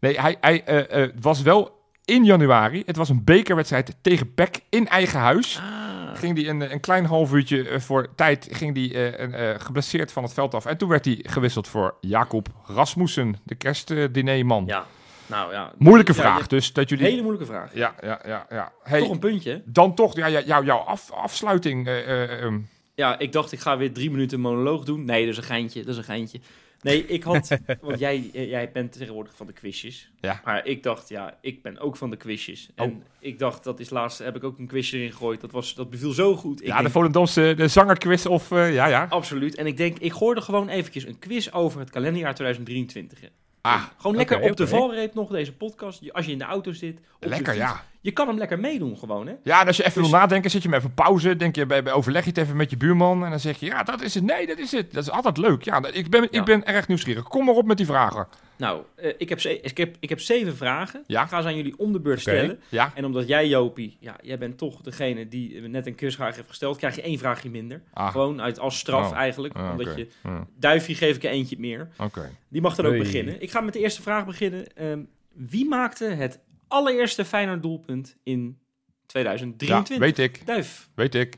Nee, 0.00 0.20
hij, 0.20 0.36
hij 0.40 0.64
eh, 0.64 1.02
eh, 1.02 1.10
was 1.20 1.42
wel 1.42 1.79
in 2.10 2.24
januari. 2.24 2.82
Het 2.86 2.96
was 2.96 3.08
een 3.08 3.24
bekerwedstrijd 3.24 3.96
tegen 4.00 4.34
PEC 4.34 4.60
in 4.68 4.88
eigen 4.88 5.18
huis. 5.20 5.58
Ah, 5.58 6.16
Ging 6.16 6.36
hij 6.38 6.48
een, 6.48 6.72
een 6.72 6.80
klein 6.80 7.04
half 7.04 7.32
uurtje 7.32 7.68
eh, 7.68 7.80
voor 7.80 8.14
tijd 8.14 8.48
ging 8.50 8.74
die, 8.74 8.94
eh, 8.94 9.50
eh, 9.52 9.60
geblesseerd 9.60 10.12
van 10.12 10.22
het 10.22 10.32
veld 10.32 10.54
af. 10.54 10.66
En 10.66 10.76
toen 10.76 10.88
werd 10.88 11.04
hij 11.04 11.18
gewisseld 11.22 11.68
voor 11.68 11.94
Jacob 12.00 12.48
Rasmussen, 12.64 13.36
de 13.44 13.54
kerstdinerman. 13.54 14.64
ja. 14.66 14.86
Nou 15.26 15.52
ja. 15.52 15.72
Moeilijke 15.78 16.12
Ja, 16.12 16.18
vraag, 16.18 16.46
dus 16.46 16.72
dat 16.72 16.88
jullie... 16.88 17.04
Hele 17.06 17.22
moeilijke 17.22 17.46
vraag. 17.46 17.74
Ja, 17.74 17.94
ja, 18.02 18.20
ja. 18.26 18.46
ja. 18.50 18.72
Hey, 18.82 18.98
Toch 19.00 19.10
een 19.10 19.18
puntje. 19.18 19.62
Dan 19.64 19.94
toch, 19.94 20.16
ja, 20.16 20.26
ja, 20.26 20.40
jou- 20.40 20.64
jouw 20.64 20.78
af, 20.78 21.10
afsluiting. 21.12 21.86
eh, 21.86 22.22
eh, 22.22 22.42
ehm, 22.42 22.58
Ja, 22.94 23.18
ik 23.18 23.32
dacht 23.32 23.52
ik 23.52 23.58
ga 23.60 23.76
weer 23.76 23.92
drie 23.92 24.10
minuten 24.10 24.40
monoloog 24.40 24.84
doen. 24.84 25.04
Nee, 25.04 25.20
dat 25.20 25.30
is 25.32 25.36
een 25.36 25.42
geintje, 25.44 25.80
dat 25.80 25.88
is 25.88 25.96
een 25.96 26.04
geintje. 26.04 26.40
Nee, 26.82 27.06
ik 27.06 27.22
had... 27.22 27.48
want 27.80 27.98
jij, 27.98 28.30
eh, 28.32 28.48
jij 28.50 28.70
bent 28.72 28.92
tegenwoordig 28.92 29.32
van 29.36 29.46
de 29.46 29.52
quizjes. 29.52 30.10
Ja. 30.20 30.40
Maar 30.44 30.66
ik 30.66 30.82
dacht, 30.82 31.08
ja, 31.08 31.38
ik 31.40 31.62
ben 31.62 31.78
ook 31.78 31.96
van 31.96 32.10
de 32.10 32.16
quizjes. 32.16 32.68
En 32.74 32.90
Oh. 32.90 32.96
ik 33.18 33.38
dacht, 33.38 33.64
dat 33.64 33.80
is 33.80 33.90
laatst, 33.90 34.18
heb 34.18 34.36
ik 34.36 34.44
ook 34.44 34.58
een 34.58 34.66
quizje 34.66 34.96
erin 34.96 35.10
gegooid. 35.12 35.40
Dat, 35.40 35.50
was, 35.50 35.74
dat 35.74 35.90
beviel 35.90 36.12
zo 36.12 36.36
goed. 36.36 36.60
Ik 36.60 36.66
ja, 36.66 36.72
denk, 36.74 36.86
de 36.86 36.92
Volendamse 36.92 37.54
de 37.56 37.68
zangerquiz 37.68 38.26
of... 38.26 38.50
eh, 38.50 38.74
ja, 38.74 38.86
ja. 38.86 39.06
Absoluut. 39.08 39.54
En 39.54 39.66
ik 39.66 39.76
denk, 39.76 39.98
ik 39.98 40.12
gooi 40.12 40.36
er 40.36 40.42
gewoon 40.42 40.68
eventjes 40.68 41.06
een 41.06 41.18
quiz 41.18 41.48
over 41.52 41.80
het 41.80 41.90
kalenderjaar 41.90 42.34
2023. 42.34 43.22
in. 43.22 43.28
Ah, 43.60 43.82
Gewoon 43.98 44.16
lekker 44.16 44.40
op 44.40 44.56
de 44.56 44.66
valreep 44.66 45.14
nog, 45.14 45.30
deze 45.30 45.52
podcast. 45.52 46.12
Als 46.12 46.26
je 46.26 46.32
in 46.32 46.38
de 46.38 46.44
auto 46.44 46.72
zit. 46.72 46.98
op 47.20 47.24
lekker, 47.28 47.54
ja. 47.54 47.84
Je 48.02 48.10
kan 48.12 48.28
hem 48.28 48.38
lekker 48.38 48.58
meedoen 48.60 48.96
gewoon, 48.98 49.26
hè? 49.26 49.34
Ja, 49.42 49.60
en 49.60 49.66
als 49.66 49.76
je 49.76 49.84
even 49.84 50.02
Dus- 50.02 50.10
wil 50.10 50.20
nadenken, 50.20 50.50
zet 50.50 50.62
je 50.62 50.68
hem 50.68 50.76
even 50.78 50.94
pauze. 50.94 51.36
Denk 51.36 51.54
je, 51.56 51.66
bij, 51.66 51.82
bij- 51.82 51.92
overleg 51.92 52.22
je 52.22 52.28
het 52.28 52.38
even 52.38 52.56
met 52.56 52.70
je 52.70 52.76
buurman. 52.76 53.24
En 53.24 53.30
dan 53.30 53.40
zeg 53.40 53.60
je, 53.60 53.66
ja, 53.66 53.82
dat 53.82 54.02
is 54.02 54.14
het. 54.14 54.24
Nee, 54.24 54.46
dat 54.46 54.58
is 54.58 54.72
het. 54.72 54.92
Dat 54.92 55.02
is 55.02 55.10
altijd 55.10 55.36
leuk. 55.36 55.62
Ja, 55.62 55.84
ik 55.92 56.10
ben, 56.10 56.22
Ja. 56.22 56.28
ik 56.30 56.44
ben 56.44 56.64
erg 56.66 56.88
nieuwsgierig. 56.88 57.24
Kom 57.24 57.44
maar 57.44 57.54
op 57.54 57.66
met 57.66 57.76
die 57.76 57.86
vragen. 57.86 58.26
Nou, 58.56 58.82
eh, 58.94 59.12
ik, 59.18 59.28
heb 59.28 59.40
ze- 59.40 59.60
ik, 59.60 59.76
heb, 59.76 59.96
ik 60.00 60.08
heb 60.08 60.20
zeven 60.20 60.56
vragen. 60.56 61.04
Ja. 61.06 61.22
Ik 61.22 61.28
ga 61.28 61.40
ze 61.42 61.48
aan 61.48 61.56
jullie 61.56 61.78
om 61.78 61.92
de 61.92 62.00
beurt 62.00 62.20
stellen. 62.20 62.60
Ja? 62.68 62.92
En 62.94 63.04
omdat 63.04 63.28
jij, 63.28 63.48
Jopie, 63.48 63.96
ja, 64.00 64.16
jij 64.22 64.38
bent 64.38 64.58
toch 64.58 64.80
degene 64.80 65.28
die 65.28 65.60
net 65.60 65.86
een 65.86 65.94
quizvraag 65.94 66.34
heeft 66.36 66.48
gesteld, 66.48 66.76
krijg 66.76 66.94
je 66.96 67.02
één 67.02 67.18
vraagje 67.18 67.50
minder. 67.50 67.82
Ah, 67.92 68.10
Gewoon 68.10 68.40
uit, 68.40 68.58
als 68.58 68.78
straf 68.78 69.10
Oh. 69.10 69.16
eigenlijk. 69.16 69.54
Ah, 69.54 69.70
omdat 69.70 69.96
je, 69.96 70.08
Hm, 70.22 70.42
duifje 70.58 70.94
geef 70.94 71.16
ik 71.16 71.24
er 71.24 71.30
eentje 71.30 71.56
meer. 71.58 71.88
Oké. 71.98 72.30
Die 72.48 72.60
mag 72.62 72.74
dan 72.74 72.86
ook 72.86 72.98
beginnen. 72.98 73.42
Ik 73.42 73.50
ga 73.50 73.60
met 73.60 73.72
de 73.72 73.78
eerste 73.78 74.02
vraag 74.02 74.26
beginnen. 74.26 74.76
Ehm, 74.76 75.00
wie 75.32 75.68
maakte 75.68 76.04
het 76.04 76.38
allereerste 76.70 77.24
Feyenoord 77.24 77.62
doelpunt 77.62 78.16
in 78.22 78.58
Ja, 78.58 79.06
2023? 79.06 79.98
weet 79.98 80.18
ik. 80.18 80.46
Duif. 80.46 80.88
Weet 80.94 81.14
ik. 81.14 81.36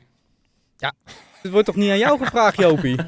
Het 1.41 1.51
wordt 1.51 1.65
toch 1.65 1.75
niet 1.75 1.89
aan 1.89 1.97
jou 1.97 2.17
gevraagd, 2.23 2.57
Jopie? 2.57 2.95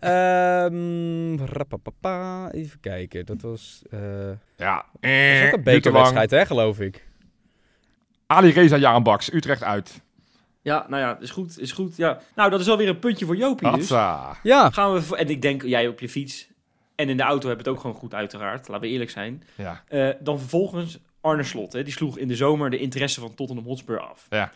Ehm, 0.00 1.36
rapapapa, 1.44 2.50
even 2.52 2.80
kijken. 2.80 3.26
Dat 3.26 3.40
was, 3.42 3.82
eh 3.90 3.98
Ja. 4.56 4.74
dat 4.76 4.84
was 5.00 5.10
Eh, 5.10 5.46
ook 5.46 5.52
een 5.52 5.62
bekerwedstrijd, 5.62 6.30
hè, 6.30 6.46
geloof 6.46 6.80
ik. 6.80 7.04
Ali 8.26 8.50
Reza 8.50 8.76
Jaanbaks, 8.76 9.32
Utrecht 9.32 9.62
uit. 9.62 10.02
Ja, 10.62 10.86
nou 10.88 11.02
ja, 11.02 11.18
is 11.20 11.30
goed, 11.30 11.58
is 11.60 11.72
goed. 11.72 11.96
Ja. 11.96 12.20
Nou, 12.34 12.50
dat 12.50 12.60
is 12.60 12.68
alweer 12.68 12.88
een 12.88 12.98
puntje 12.98 13.26
voor 13.26 13.36
Jopie 13.36 13.72
dus. 13.72 13.88
Ja, 13.88 14.70
Gaan 14.70 14.92
we 14.92 15.02
voor, 15.02 15.16
en 15.16 15.28
ik 15.28 15.42
denk, 15.42 15.62
jij 15.62 15.88
op 15.88 16.00
je 16.00 16.08
fiets 16.08 16.48
en 16.94 17.08
in 17.08 17.16
de 17.16 17.22
auto 17.22 17.46
hebben 17.48 17.64
het 17.66 17.74
ook 17.74 17.80
gewoon 17.80 17.96
goed 17.96 18.14
uiteraard. 18.14 18.68
Laten 18.68 18.86
we 18.86 18.92
eerlijk 18.92 19.10
zijn. 19.10 19.42
Ja. 19.54 19.82
Eh, 19.88 20.08
dan 20.20 20.38
vervolgens 20.38 20.98
Arne 21.20 21.42
Slot. 21.42 21.72
Hè, 21.72 21.82
die 21.82 21.92
sloeg 21.92 22.18
in 22.18 22.28
de 22.28 22.36
zomer 22.36 22.70
de 22.70 22.78
interesse 22.78 23.20
van 23.20 23.34
Tottenham 23.34 23.66
Hotspur 23.66 24.00
af. 24.00 24.26
Ja. 24.30 24.52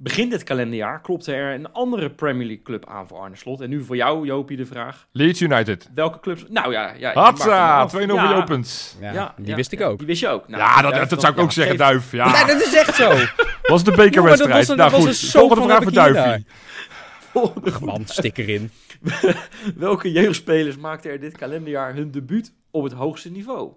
Begin 0.00 0.28
dit 0.30 0.42
kalenderjaar 0.42 1.00
klopte 1.00 1.32
er 1.32 1.54
een 1.54 1.72
andere 1.72 2.10
Premier 2.10 2.46
League 2.46 2.64
club 2.64 2.86
aan 2.88 3.08
voor 3.08 3.18
Arne 3.18 3.36
Slot. 3.36 3.60
En 3.60 3.68
nu 3.68 3.84
voor 3.84 3.96
jou, 3.96 4.26
Jopie, 4.26 4.56
de 4.56 4.66
vraag. 4.66 5.06
Leeds 5.12 5.40
United. 5.40 5.88
Welke 5.94 6.20
clubs... 6.20 6.44
Nou 6.48 6.72
ja, 6.72 6.92
ja 6.98 7.12
Hatsa. 7.12 7.80
af. 7.80 7.96
2-0 7.96 7.98
Ja, 7.98 8.06
voor 8.06 8.36
Jopens. 8.36 8.96
ja, 9.00 9.12
ja, 9.12 9.34
die 9.36 9.46
ja, 9.46 9.54
wist 9.56 9.72
ik 9.72 9.78
ja, 9.78 9.86
ook. 9.86 9.98
Die 9.98 10.06
wist 10.06 10.20
je 10.20 10.28
ook. 10.28 10.48
Nou, 10.48 10.62
ja, 10.62 10.82
dat, 10.82 10.92
Duif, 10.92 11.08
dat, 11.08 11.20
zou 11.20 11.32
ik 11.32 11.38
ook 11.38 11.52
zeggen, 11.52 11.76
geef- 11.76 11.86
Duif. 11.86 12.12
Ja. 12.12 12.32
Nee, 12.32 12.56
dat 12.56 12.66
is 12.66 12.74
echt 12.74 12.94
zo. 12.94 13.12
was 13.62 13.84
de 13.84 13.92
bekerwedstrijd. 13.92 14.76
nou 14.76 14.90
goed, 14.90 15.18
volgende 15.18 15.62
vraag 15.64 15.82
voor. 15.82 15.92
Duifie. 15.92 16.46
Volgende 17.32 17.72
Man, 17.80 18.02
stik 18.06 18.38
erin. 18.38 18.70
Welke 19.76 20.12
jeugdspelers 20.12 20.76
maakten 20.76 21.10
er 21.10 21.20
dit 21.20 21.36
kalenderjaar 21.36 21.94
hun 21.94 22.10
debuut 22.10 22.52
op 22.70 22.82
het 22.82 22.92
hoogste 22.92 23.30
niveau? 23.30 23.72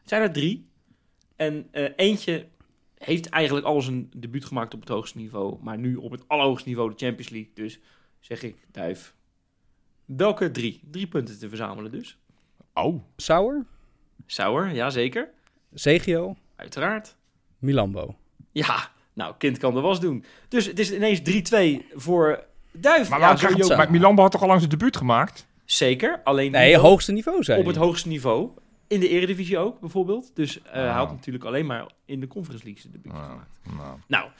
Het 0.00 0.08
zijn 0.08 0.22
er 0.22 0.32
drie. 0.32 0.68
En 1.36 1.68
eh, 1.70 1.92
eentje 1.96 2.46
heeft 2.98 3.28
eigenlijk 3.28 3.66
al 3.66 3.80
zijn 3.80 4.10
debuut 4.16 4.44
gemaakt 4.44 4.74
op 4.74 4.80
het 4.80 4.88
hoogste 4.88 5.18
niveau. 5.18 5.58
Maar 5.62 5.78
nu 5.78 5.96
op 5.96 6.10
het 6.10 6.28
allerhoogste 6.28 6.68
niveau 6.68 6.90
de 6.90 7.04
Champions 7.04 7.30
League. 7.30 7.50
Dus 7.54 7.80
zeg 8.20 8.42
ik, 8.42 8.56
Duif. 8.72 9.14
Welke 10.04 10.50
drie? 10.50 10.80
Drie 10.90 11.06
punten 11.06 11.38
te 11.38 11.48
verzamelen 11.48 11.90
dus. 11.90 12.18
Oh, 12.74 13.02
Sauer, 13.16 13.64
Sauer, 14.26 14.74
ja 14.74 14.90
zeker. 14.90 15.30
Zegio, 15.72 16.36
Uiteraard. 16.56 17.16
Milambo. 17.58 18.16
Ja, 18.52 18.92
nou, 19.12 19.34
kind 19.38 19.58
kan 19.58 19.74
de 19.74 19.80
was 19.80 20.00
doen. 20.00 20.24
Dus 20.48 20.66
het 20.66 20.78
is 20.78 20.92
ineens 20.92 21.20
3-2 21.90 21.94
voor 21.94 22.44
Duif. 22.80 23.08
maar, 23.08 23.20
ja, 23.20 23.26
maar, 23.26 23.38
zo 23.64 23.76
maar 23.76 23.90
Milan 23.90 24.18
had 24.18 24.30
toch 24.32 24.40
al 24.40 24.46
lang 24.46 24.58
zijn 24.58 24.70
debuut 24.70 24.96
gemaakt? 24.96 25.46
Zeker, 25.64 26.20
alleen 26.24 26.50
Nee, 26.50 26.72
niet 26.72 26.76
hoogste 26.80 27.12
niveau 27.12 27.42
zijn. 27.42 27.58
op 27.60 27.66
het 27.66 27.76
hoogste 27.76 28.08
niveau. 28.08 28.50
In 28.88 29.00
de 29.00 29.08
Eredivisie 29.08 29.58
ook, 29.58 29.80
bijvoorbeeld. 29.80 30.30
Dus 30.34 30.62
eh, 30.62 30.72
hij 30.72 30.86
had 30.88 31.06
Ah. 31.06 31.12
natuurlijk 31.12 31.44
alleen 31.44 31.66
maar 31.66 31.86
in 32.04 32.20
de 32.20 32.26
Conference 32.26 32.64
League 32.64 32.82
zijn 32.82 32.92
debuut 32.92 33.12
Ah. 33.12 33.24
gemaakt. 33.28 33.48
Nou. 33.76 33.98
Nou, 34.06 34.30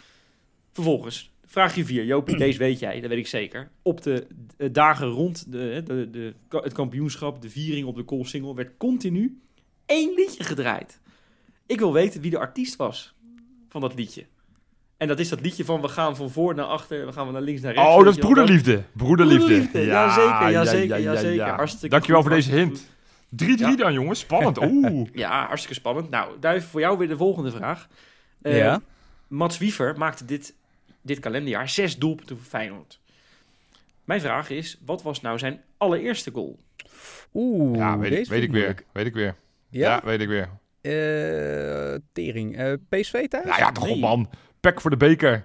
vervolgens, 0.73 1.31
vraagje 1.47 1.85
4. 1.85 2.05
Jopie, 2.05 2.37
deze 2.47 2.59
weet 2.59 2.79
jij, 2.79 3.01
dat 3.01 3.09
weet 3.11 3.19
ik 3.19 3.27
zeker. 3.27 3.71
Op 3.83 4.03
de 4.03 4.27
dagen 4.73 5.07
rond 5.09 5.53
de, 5.53 5.83
de, 5.85 6.11
de, 6.11 6.35
het 6.51 6.73
kampioenschap, 6.73 7.43
de 7.43 7.51
viering 7.51 7.87
op 7.87 7.97
de 7.97 8.03
Koolsingel, 8.03 8.55
werd 8.55 8.77
continu 8.77 9.41
één 9.87 10.15
liedje 10.15 10.45
gedraaid. 10.45 11.01
Ik 11.67 11.79
wil 11.79 11.93
weten 11.93 12.21
wie 12.21 12.31
de 12.31 12.39
artiest 12.39 12.77
was 12.77 13.15
van 13.69 13.81
dat 13.81 13.95
liedje. 13.95 14.25
En 14.97 15.09
dat 15.09 15.19
is 15.19 15.29
dat 15.29 15.41
liedje 15.41 15.65
van 15.65 15.81
we 15.81 15.89
gaan 15.89 16.17
van 16.17 16.31
voor 16.31 16.55
naar 16.55 16.65
achter, 16.65 17.07
we 17.07 17.13
gaan 17.13 17.33
naar 17.33 17.43
links 17.43 17.61
naar 17.61 17.75
rechts. 17.75 17.89
Oh, 17.91 18.05
dat 18.05 18.15
is 18.15 18.19
broederliefde. 18.21 18.83
Broederliefde. 18.93 19.45
Broederliefde, 19.47 19.81
ja, 19.81 20.15
zeker, 20.15 20.51
ja, 20.51 20.65
zeker, 20.65 20.87
ja, 20.89 20.97
ja, 20.97 21.13
ja, 21.13 21.19
zeker. 21.19 21.35
ja. 21.47 21.55
Hartstikke 21.57 21.89
Dankjewel 21.89 22.21
goed, 22.23 22.31
voor 22.31 22.41
deze 22.41 22.55
hint. 22.55 22.87
3-3 23.29 23.47
Ja. 23.59 23.77
dan, 23.77 23.93
jongens. 23.93 24.21
Spannend. 24.21 24.59
Oeh. 24.73 25.09
Ja, 25.13 25.47
hartstikke 25.47 25.75
spannend. 25.75 26.11
Nou, 26.11 26.33
Duif, 26.41 26.67
voor 26.71 26.81
jou 26.81 26.99
weer 26.99 27.09
de 27.09 27.17
volgende 27.17 27.51
vraag. 27.51 27.89
Eh, 28.43 28.57
Ja. 28.57 28.81
Mats 29.29 29.59
Wiever 29.59 29.95
maakte 29.99 30.25
dit, 30.25 30.55
dit 31.03 31.19
kalenderjaar 31.19 31.69
zes 31.69 31.97
doelpunten 31.99 32.37
voor 32.37 32.47
Feyenoord. 32.47 33.01
Mijn 34.05 34.21
vraag 34.21 34.51
is, 34.51 34.79
wat 34.85 35.03
was 35.03 35.21
nou 35.21 35.39
zijn 35.39 35.61
allereerste 35.77 36.31
goal? 36.31 36.59
Oeh, 37.35 37.77
Ja, 37.79 37.99
weet, 37.99 38.11
ik, 38.11 38.17
deze 38.17 38.31
weet 38.31 38.41
vind 38.41 38.55
ik 38.55 38.61
weer. 38.61 38.77
Weet 38.93 39.07
ik 39.07 39.15
weer. 39.15 39.35
Ja? 39.71 39.95
Ja, 39.95 40.01
weet 40.05 40.21
ik 40.21 40.29
weer. 40.29 40.49
Eh, 40.81 41.99
tering. 42.13 42.57
Eh, 42.57 42.73
PSV 42.89 43.29
thuis? 43.29 43.45
Nou 43.45 43.59
ja, 43.59 43.73
toch 43.73 43.85
Nee. 43.85 43.93
op 43.95 44.01
man. 44.01 44.31
Pek 44.67 44.81
voor 44.81 44.91
de 44.91 44.97
beker. 44.97 45.45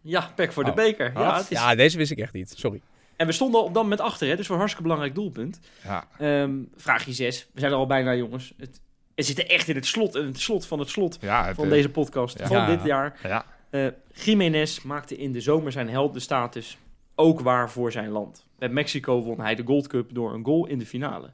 Ja, 0.00 0.30
pek 0.34 0.52
voor 0.52 0.64
de 0.64 0.70
Oh. 0.70 0.76
beker. 0.76 1.12
Ja, 1.14 1.36
het 1.36 1.50
is... 1.50 1.58
Ja, 1.58 1.74
deze 1.74 1.96
wist 1.96 2.10
ik 2.10 2.18
echt 2.18 2.32
niet. 2.32 2.52
Sorry. 2.56 2.80
En 3.16 3.26
we 3.26 3.32
stonden 3.32 3.64
op 3.64 3.74
dat 3.74 3.82
moment 3.82 4.00
achter, 4.00 4.28
hè, 4.28 4.36
dus 4.36 4.44
voor 4.46 4.54
een 4.54 4.60
hartstikke 4.60 4.88
belangrijk 4.88 5.14
doelpunt. 5.18 5.60
Ja. 5.84 6.04
Ehm 6.18 6.50
vraagje 6.76 7.12
6. 7.12 7.48
We 7.52 7.60
zijn 7.60 7.72
er 7.72 7.78
al 7.78 7.86
bijna, 7.86 8.14
jongens. 8.14 8.52
Het, 8.56 8.80
het 9.14 9.26
zit 9.26 9.38
er 9.38 9.46
echt 9.50 9.68
in 9.68 9.74
het 9.74 9.86
slot, 9.86 10.14
in 10.14 10.24
het 10.26 10.40
slot 10.40 10.66
van 10.66 10.78
het 10.78 10.88
slot 10.88 11.18
Ja, 11.20 11.46
het, 11.46 11.54
van 11.56 11.64
eh, 11.64 11.70
deze 11.70 11.88
podcast 11.88 12.38
ja. 12.38 12.46
van 12.46 12.56
Ja. 12.56 12.66
dit 12.66 12.82
jaar. 12.84 13.18
ja. 13.22 13.44
Eh 13.70 13.86
Jiménez 14.12 14.80
maakte 14.82 15.16
in 15.16 15.32
de 15.32 15.40
zomer 15.40 15.72
zijn 15.72 15.88
heldenstatus 15.88 16.78
ook 17.14 17.40
waar 17.40 17.70
voor 17.70 17.92
zijn 17.92 18.08
land. 18.10 18.46
Met 18.58 18.72
Mexico 18.72 19.22
won 19.22 19.40
hij 19.40 19.54
de 19.54 19.62
Gold 19.64 19.86
Cup 19.86 20.14
door 20.14 20.34
een 20.34 20.44
goal 20.44 20.66
in 20.66 20.78
de 20.78 20.86
finale. 20.86 21.30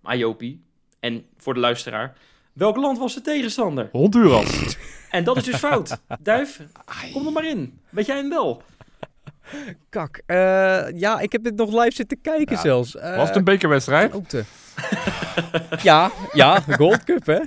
Maar 0.00 0.16
Jopie, 0.16 0.64
en 1.00 1.24
voor 1.36 1.54
de 1.54 1.60
luisteraar, 1.60 2.16
welk 2.52 2.76
land 2.76 2.98
was 2.98 3.14
de 3.14 3.20
tegenstander? 3.20 3.88
Honduras. 3.92 4.76
En 5.10 5.24
dat 5.24 5.36
is 5.36 5.44
dus 5.44 5.56
fout. 5.56 5.96
Duif, 6.20 6.60
kom 7.12 7.26
er 7.26 7.32
maar 7.32 7.44
in. 7.44 7.78
Weet 7.88 8.06
jij 8.06 8.16
hem 8.16 8.28
wel? 8.28 8.62
Kak. 9.88 10.22
Eh, 10.26 10.36
ja, 10.94 11.18
ik 11.20 11.32
heb 11.32 11.42
dit 11.44 11.56
nog 11.56 11.70
live 11.72 11.94
zitten 11.94 12.20
kijken 12.20 12.54
Ja. 12.56 12.60
zelfs. 12.62 12.96
Eh, 12.96 13.16
Was 13.16 13.28
het 13.28 13.36
een 13.36 13.44
bekerwedstrijd? 13.44 14.12
Oute. 14.12 14.44
ja, 15.82 16.10
ja, 16.32 16.60
de 16.66 16.72
Gold 16.74 17.04
Cup, 17.04 17.26
hè? 17.26 17.38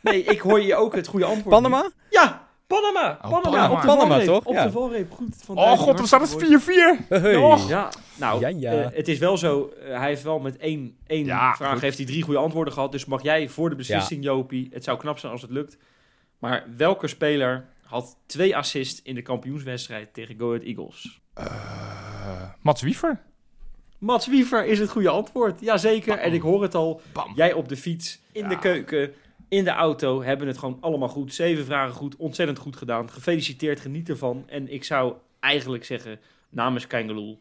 Nee, 0.00 0.24
ik 0.24 0.40
hoor 0.40 0.60
je 0.60 0.74
ook 0.74 0.94
het 0.94 1.06
goede 1.06 1.24
antwoord. 1.24 1.54
Panama? 1.54 1.90
Ja, 2.10 2.47
Panama. 2.68 3.18
Oh, 3.22 3.30
Panama. 3.30 3.40
Panama. 3.40 3.70
Op 3.74 3.80
de 3.80 3.86
Panama, 3.86 4.24
toch? 4.24 4.44
Op 4.44 4.54
Ja. 4.54 4.64
de 4.64 4.70
valreep. 4.70 5.12
Goed. 5.12 5.36
Van 5.44 5.56
Oh 5.58 5.78
god, 5.78 5.96
dan 5.96 6.06
staat 6.06 6.20
het 6.20 6.30
hartstikke 6.30 6.60
4-4. 6.60 7.06
Hey. 7.08 7.36
Och. 7.36 7.68
Ja, 7.68 7.92
nou, 8.18 8.40
Ja, 8.40 8.48
ja. 8.48 8.72
eh, 8.72 8.96
het 8.96 9.08
is 9.08 9.18
wel 9.18 9.36
zo. 9.36 9.72
eh, 9.82 9.98
hij 9.98 10.08
heeft 10.08 10.22
wel 10.22 10.38
met 10.38 10.56
één, 10.56 10.96
één 11.06 11.24
Ja, 11.24 11.54
vraag 11.54 11.72
goed. 11.72 11.80
heeft 11.80 11.96
hij 11.96 12.06
drie 12.06 12.22
goede 12.22 12.38
antwoorden 12.40 12.72
gehad. 12.72 12.92
Dus 12.92 13.04
mag 13.04 13.22
jij 13.22 13.48
voor 13.48 13.70
de 13.70 13.76
beslissing, 13.76 14.24
Jopie. 14.24 14.68
Het 14.72 14.84
zou 14.84 14.98
knap 14.98 15.18
zijn 15.18 15.32
als 15.32 15.42
het 15.42 15.50
lukt. 15.50 15.76
Maar 16.38 16.64
welke 16.76 17.06
speler 17.06 17.66
had 17.84 18.16
twee 18.26 18.56
assists 18.56 19.02
in 19.02 19.14
de 19.14 19.22
kampioenswedstrijd 19.22 20.14
tegen 20.14 20.38
Go 20.38 20.48
Ahead 20.48 20.62
Eagles? 20.64 21.20
Eh, 21.34 22.42
Mats 22.62 22.82
Wiever? 22.82 23.20
Mats 23.98 24.26
Wiever 24.26 24.64
is 24.66 24.78
het 24.78 24.90
goede 24.90 25.08
antwoord. 25.08 25.60
Jazeker. 25.60 26.18
En 26.18 26.32
ik 26.32 26.40
hoor 26.42 26.62
het 26.62 26.74
al. 26.74 27.00
Bam. 27.12 27.32
Jij 27.34 27.52
op 27.52 27.68
de 27.68 27.76
fiets, 27.76 28.20
in 28.32 28.42
Ja. 28.42 28.48
de 28.48 28.58
keuken, 28.58 29.12
in 29.48 29.64
de 29.64 29.70
auto. 29.70 30.22
Hebben 30.22 30.46
het 30.46 30.58
gewoon 30.58 30.78
allemaal 30.80 31.08
goed. 31.08 31.34
Zeven 31.34 31.64
vragen 31.64 31.94
goed. 31.94 32.16
Ontzettend 32.16 32.58
goed 32.58 32.76
gedaan. 32.76 33.10
Gefeliciteerd. 33.10 33.80
Geniet 33.80 34.08
ervan. 34.08 34.44
En 34.46 34.72
ik 34.72 34.84
zou 34.84 35.14
eigenlijk 35.40 35.84
zeggen, 35.84 36.18
namens 36.50 36.86
Kangeloel, 36.86 37.38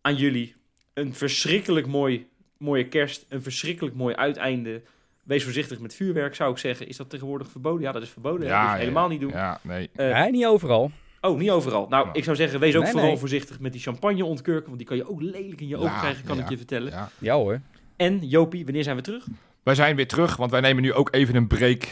aan 0.00 0.14
jullie 0.16 0.54
een 0.94 1.14
verschrikkelijk 1.14 1.86
mooi, 1.86 2.26
mooie 2.56 2.88
kerst. 2.88 3.26
Een 3.28 3.42
verschrikkelijk 3.42 3.94
mooi 3.96 4.14
uiteinde. 4.14 4.82
Wees 5.22 5.44
voorzichtig 5.44 5.78
met 5.78 5.94
vuurwerk, 5.94 6.34
zou 6.34 6.52
ik 6.52 6.58
zeggen. 6.58 6.88
Is 6.88 6.96
dat 6.96 7.10
tegenwoordig 7.10 7.50
verboden? 7.50 7.82
Ja, 7.82 7.92
dat 7.92 8.02
is 8.02 8.08
verboden. 8.10 8.48
Dus 8.48 8.72
helemaal 8.78 9.08
niet 9.08 9.20
doen. 9.20 9.30
Ja, 9.30 9.60
nee. 9.62 9.90
Eh, 9.94 10.20
Nee, 10.20 10.30
niet 10.30 10.46
overal. 10.46 10.90
Oh, 11.20 11.38
niet 11.38 11.50
overal. 11.50 11.86
Nou, 11.88 12.06
Ja. 12.06 12.12
ik 12.12 12.24
zou 12.24 12.36
zeggen, 12.36 12.60
wees 12.60 12.74
ook 12.76 12.82
Nee, 12.82 12.90
vooral 12.90 13.08
nee. 13.10 13.18
voorzichtig 13.18 13.60
met 13.60 13.72
die 13.72 13.80
champagne 13.80 14.24
ontkurken. 14.24 14.66
Want 14.66 14.78
die 14.78 14.86
kan 14.86 14.96
je 14.96 15.08
ook 15.08 15.20
lelijk 15.22 15.60
in 15.60 15.68
je 15.68 15.76
ogen 15.76 15.90
Ja, 15.90 15.98
krijgen, 15.98 16.24
kan 16.24 16.36
ja, 16.36 16.42
ik 16.42 16.48
je 16.48 16.56
vertellen. 16.56 16.90
Ja. 16.92 17.10
Ja 17.18 17.34
hoor. 17.34 17.60
En 17.96 18.26
Jopie, 18.28 18.64
wanneer 18.64 18.82
zijn 18.82 18.96
we 18.96 19.02
terug? 19.02 19.26
Wij 19.62 19.74
zijn 19.74 19.96
weer 19.96 20.08
terug, 20.08 20.36
want 20.36 20.50
wij 20.50 20.60
nemen 20.60 20.82
nu 20.82 20.92
ook 20.92 21.14
even 21.14 21.34
een 21.34 21.46
break. 21.46 21.82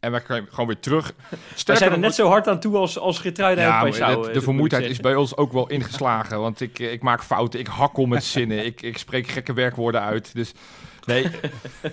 En 0.00 0.10
wij 0.10 0.22
zijn 0.26 0.46
gewoon 0.50 0.66
weer 0.66 0.78
terug. 0.80 1.12
We 1.66 1.76
zijn 1.76 1.92
er 1.92 1.98
net 1.98 2.14
zo 2.14 2.28
hard 2.28 2.48
aan 2.48 2.60
toe 2.60 2.76
als, 2.76 2.98
als 2.98 3.18
Getruiden 3.18 3.64
Ja, 3.64 3.84
het- 3.84 3.98
eh, 3.98 4.32
de 4.32 4.40
vermoeidheid 4.40 4.84
is 4.84 5.00
bij 5.00 5.14
ons 5.14 5.36
ook 5.36 5.52
wel 5.52 5.68
ingeslagen. 5.68 6.40
Want 6.40 6.60
ik, 6.60 6.78
eh, 6.78 6.92
ik 6.92 7.02
maak 7.02 7.22
fouten, 7.22 7.60
ik 7.60 7.66
hakkel 7.66 8.06
met 8.06 8.24
zinnen, 8.24 8.64
ik, 8.70 8.82
ik 8.82 8.98
spreek 8.98 9.26
gekke 9.28 9.52
werkwoorden 9.52 10.00
uit. 10.02 10.34
Dus 10.34 10.52
nee, 11.06 11.26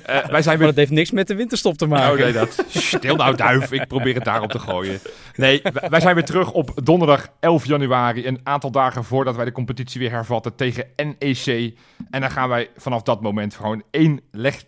Eh, 0.03 0.26
wij 0.26 0.41
zijn 0.41 0.45
Maar 0.45 0.57
weer... 0.57 0.68
dat 0.68 0.76
heeft 0.76 0.91
niks 0.91 1.11
met 1.11 1.27
de 1.27 1.36
winterstop 1.36 1.77
te 1.77 1.86
maken. 1.88 2.11
Oh 2.11 2.18
nee, 2.19 2.31
dat... 2.34 2.65
Stil 2.68 3.15
nou 3.15 3.36
duif, 3.36 3.72
ik 3.72 3.88
probeer 3.88 4.15
het 4.15 4.23
daarop 4.23 4.52
te 4.52 4.60
gooien. 4.60 4.99
Nee, 5.36 5.61
wij- 5.90 5.99
zijn 5.99 6.15
weer 6.15 6.23
terug 6.26 6.52
op 6.52 6.72
donderdag 6.84 7.27
11 7.40 7.65
januari. 7.65 8.27
Een 8.27 8.40
aantal 8.44 8.72
dagen 8.72 9.03
voordat 9.03 9.36
wij 9.36 9.45
de 9.45 9.52
competitie 9.52 9.99
weer 9.99 10.11
hervatten 10.11 10.56
tegen 10.56 10.86
NEC. 10.95 11.73
En 12.10 12.22
dan 12.22 12.31
gaan 12.31 12.49
wij 12.49 12.69
vanaf 12.77 13.02
dat 13.02 13.22
moment 13.22 13.56
gewoon 13.56 13.84
één 13.91 14.22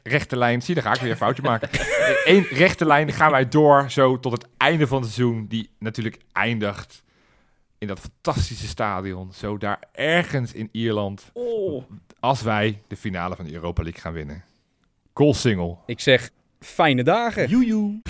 rechte 0.03 0.38
lijn... 0.38 0.61
Zie, 0.61 0.76
daar 0.76 0.84
ga 0.84 0.93
ik 0.93 1.01
weer 1.01 1.11
een 1.11 1.18
foutje 1.18 1.43
maken. 1.43 1.69
Eén 2.26 2.45
rechte 2.49 2.85
lijn 2.85 3.11
gaan 3.11 3.31
wij 3.31 3.47
door 3.47 3.85
zo 3.91 4.19
tot 4.19 4.31
het 4.31 4.45
einde 4.57 4.88
van 4.88 5.01
het 5.01 5.11
seizoen. 5.11 5.45
Die 5.49 5.69
natuurlijk 5.80 6.18
eindigt 6.31 7.03
in 7.82 7.88
dat 7.88 7.99
fantastische 7.99 8.68
stadion. 8.68 9.34
Zo 9.34 9.58
daar 9.58 9.80
ergens 9.91 10.53
in 10.53 10.70
Ierland. 10.72 11.30
Oh, 11.34 11.84
Als 12.20 12.41
wij 12.41 12.82
de 12.88 12.98
finale 12.98 13.36
van 13.36 13.45
de 13.45 13.53
Europa 13.53 13.84
League 13.84 14.02
gaan 14.02 14.14
winnen. 14.14 14.44
Goal 15.14 15.34
single. 15.34 15.76
Ik 15.86 15.99
zeg, 15.99 16.30
fijne 16.60 17.03
dagen. 17.03 17.49
joejoe. 17.49 18.02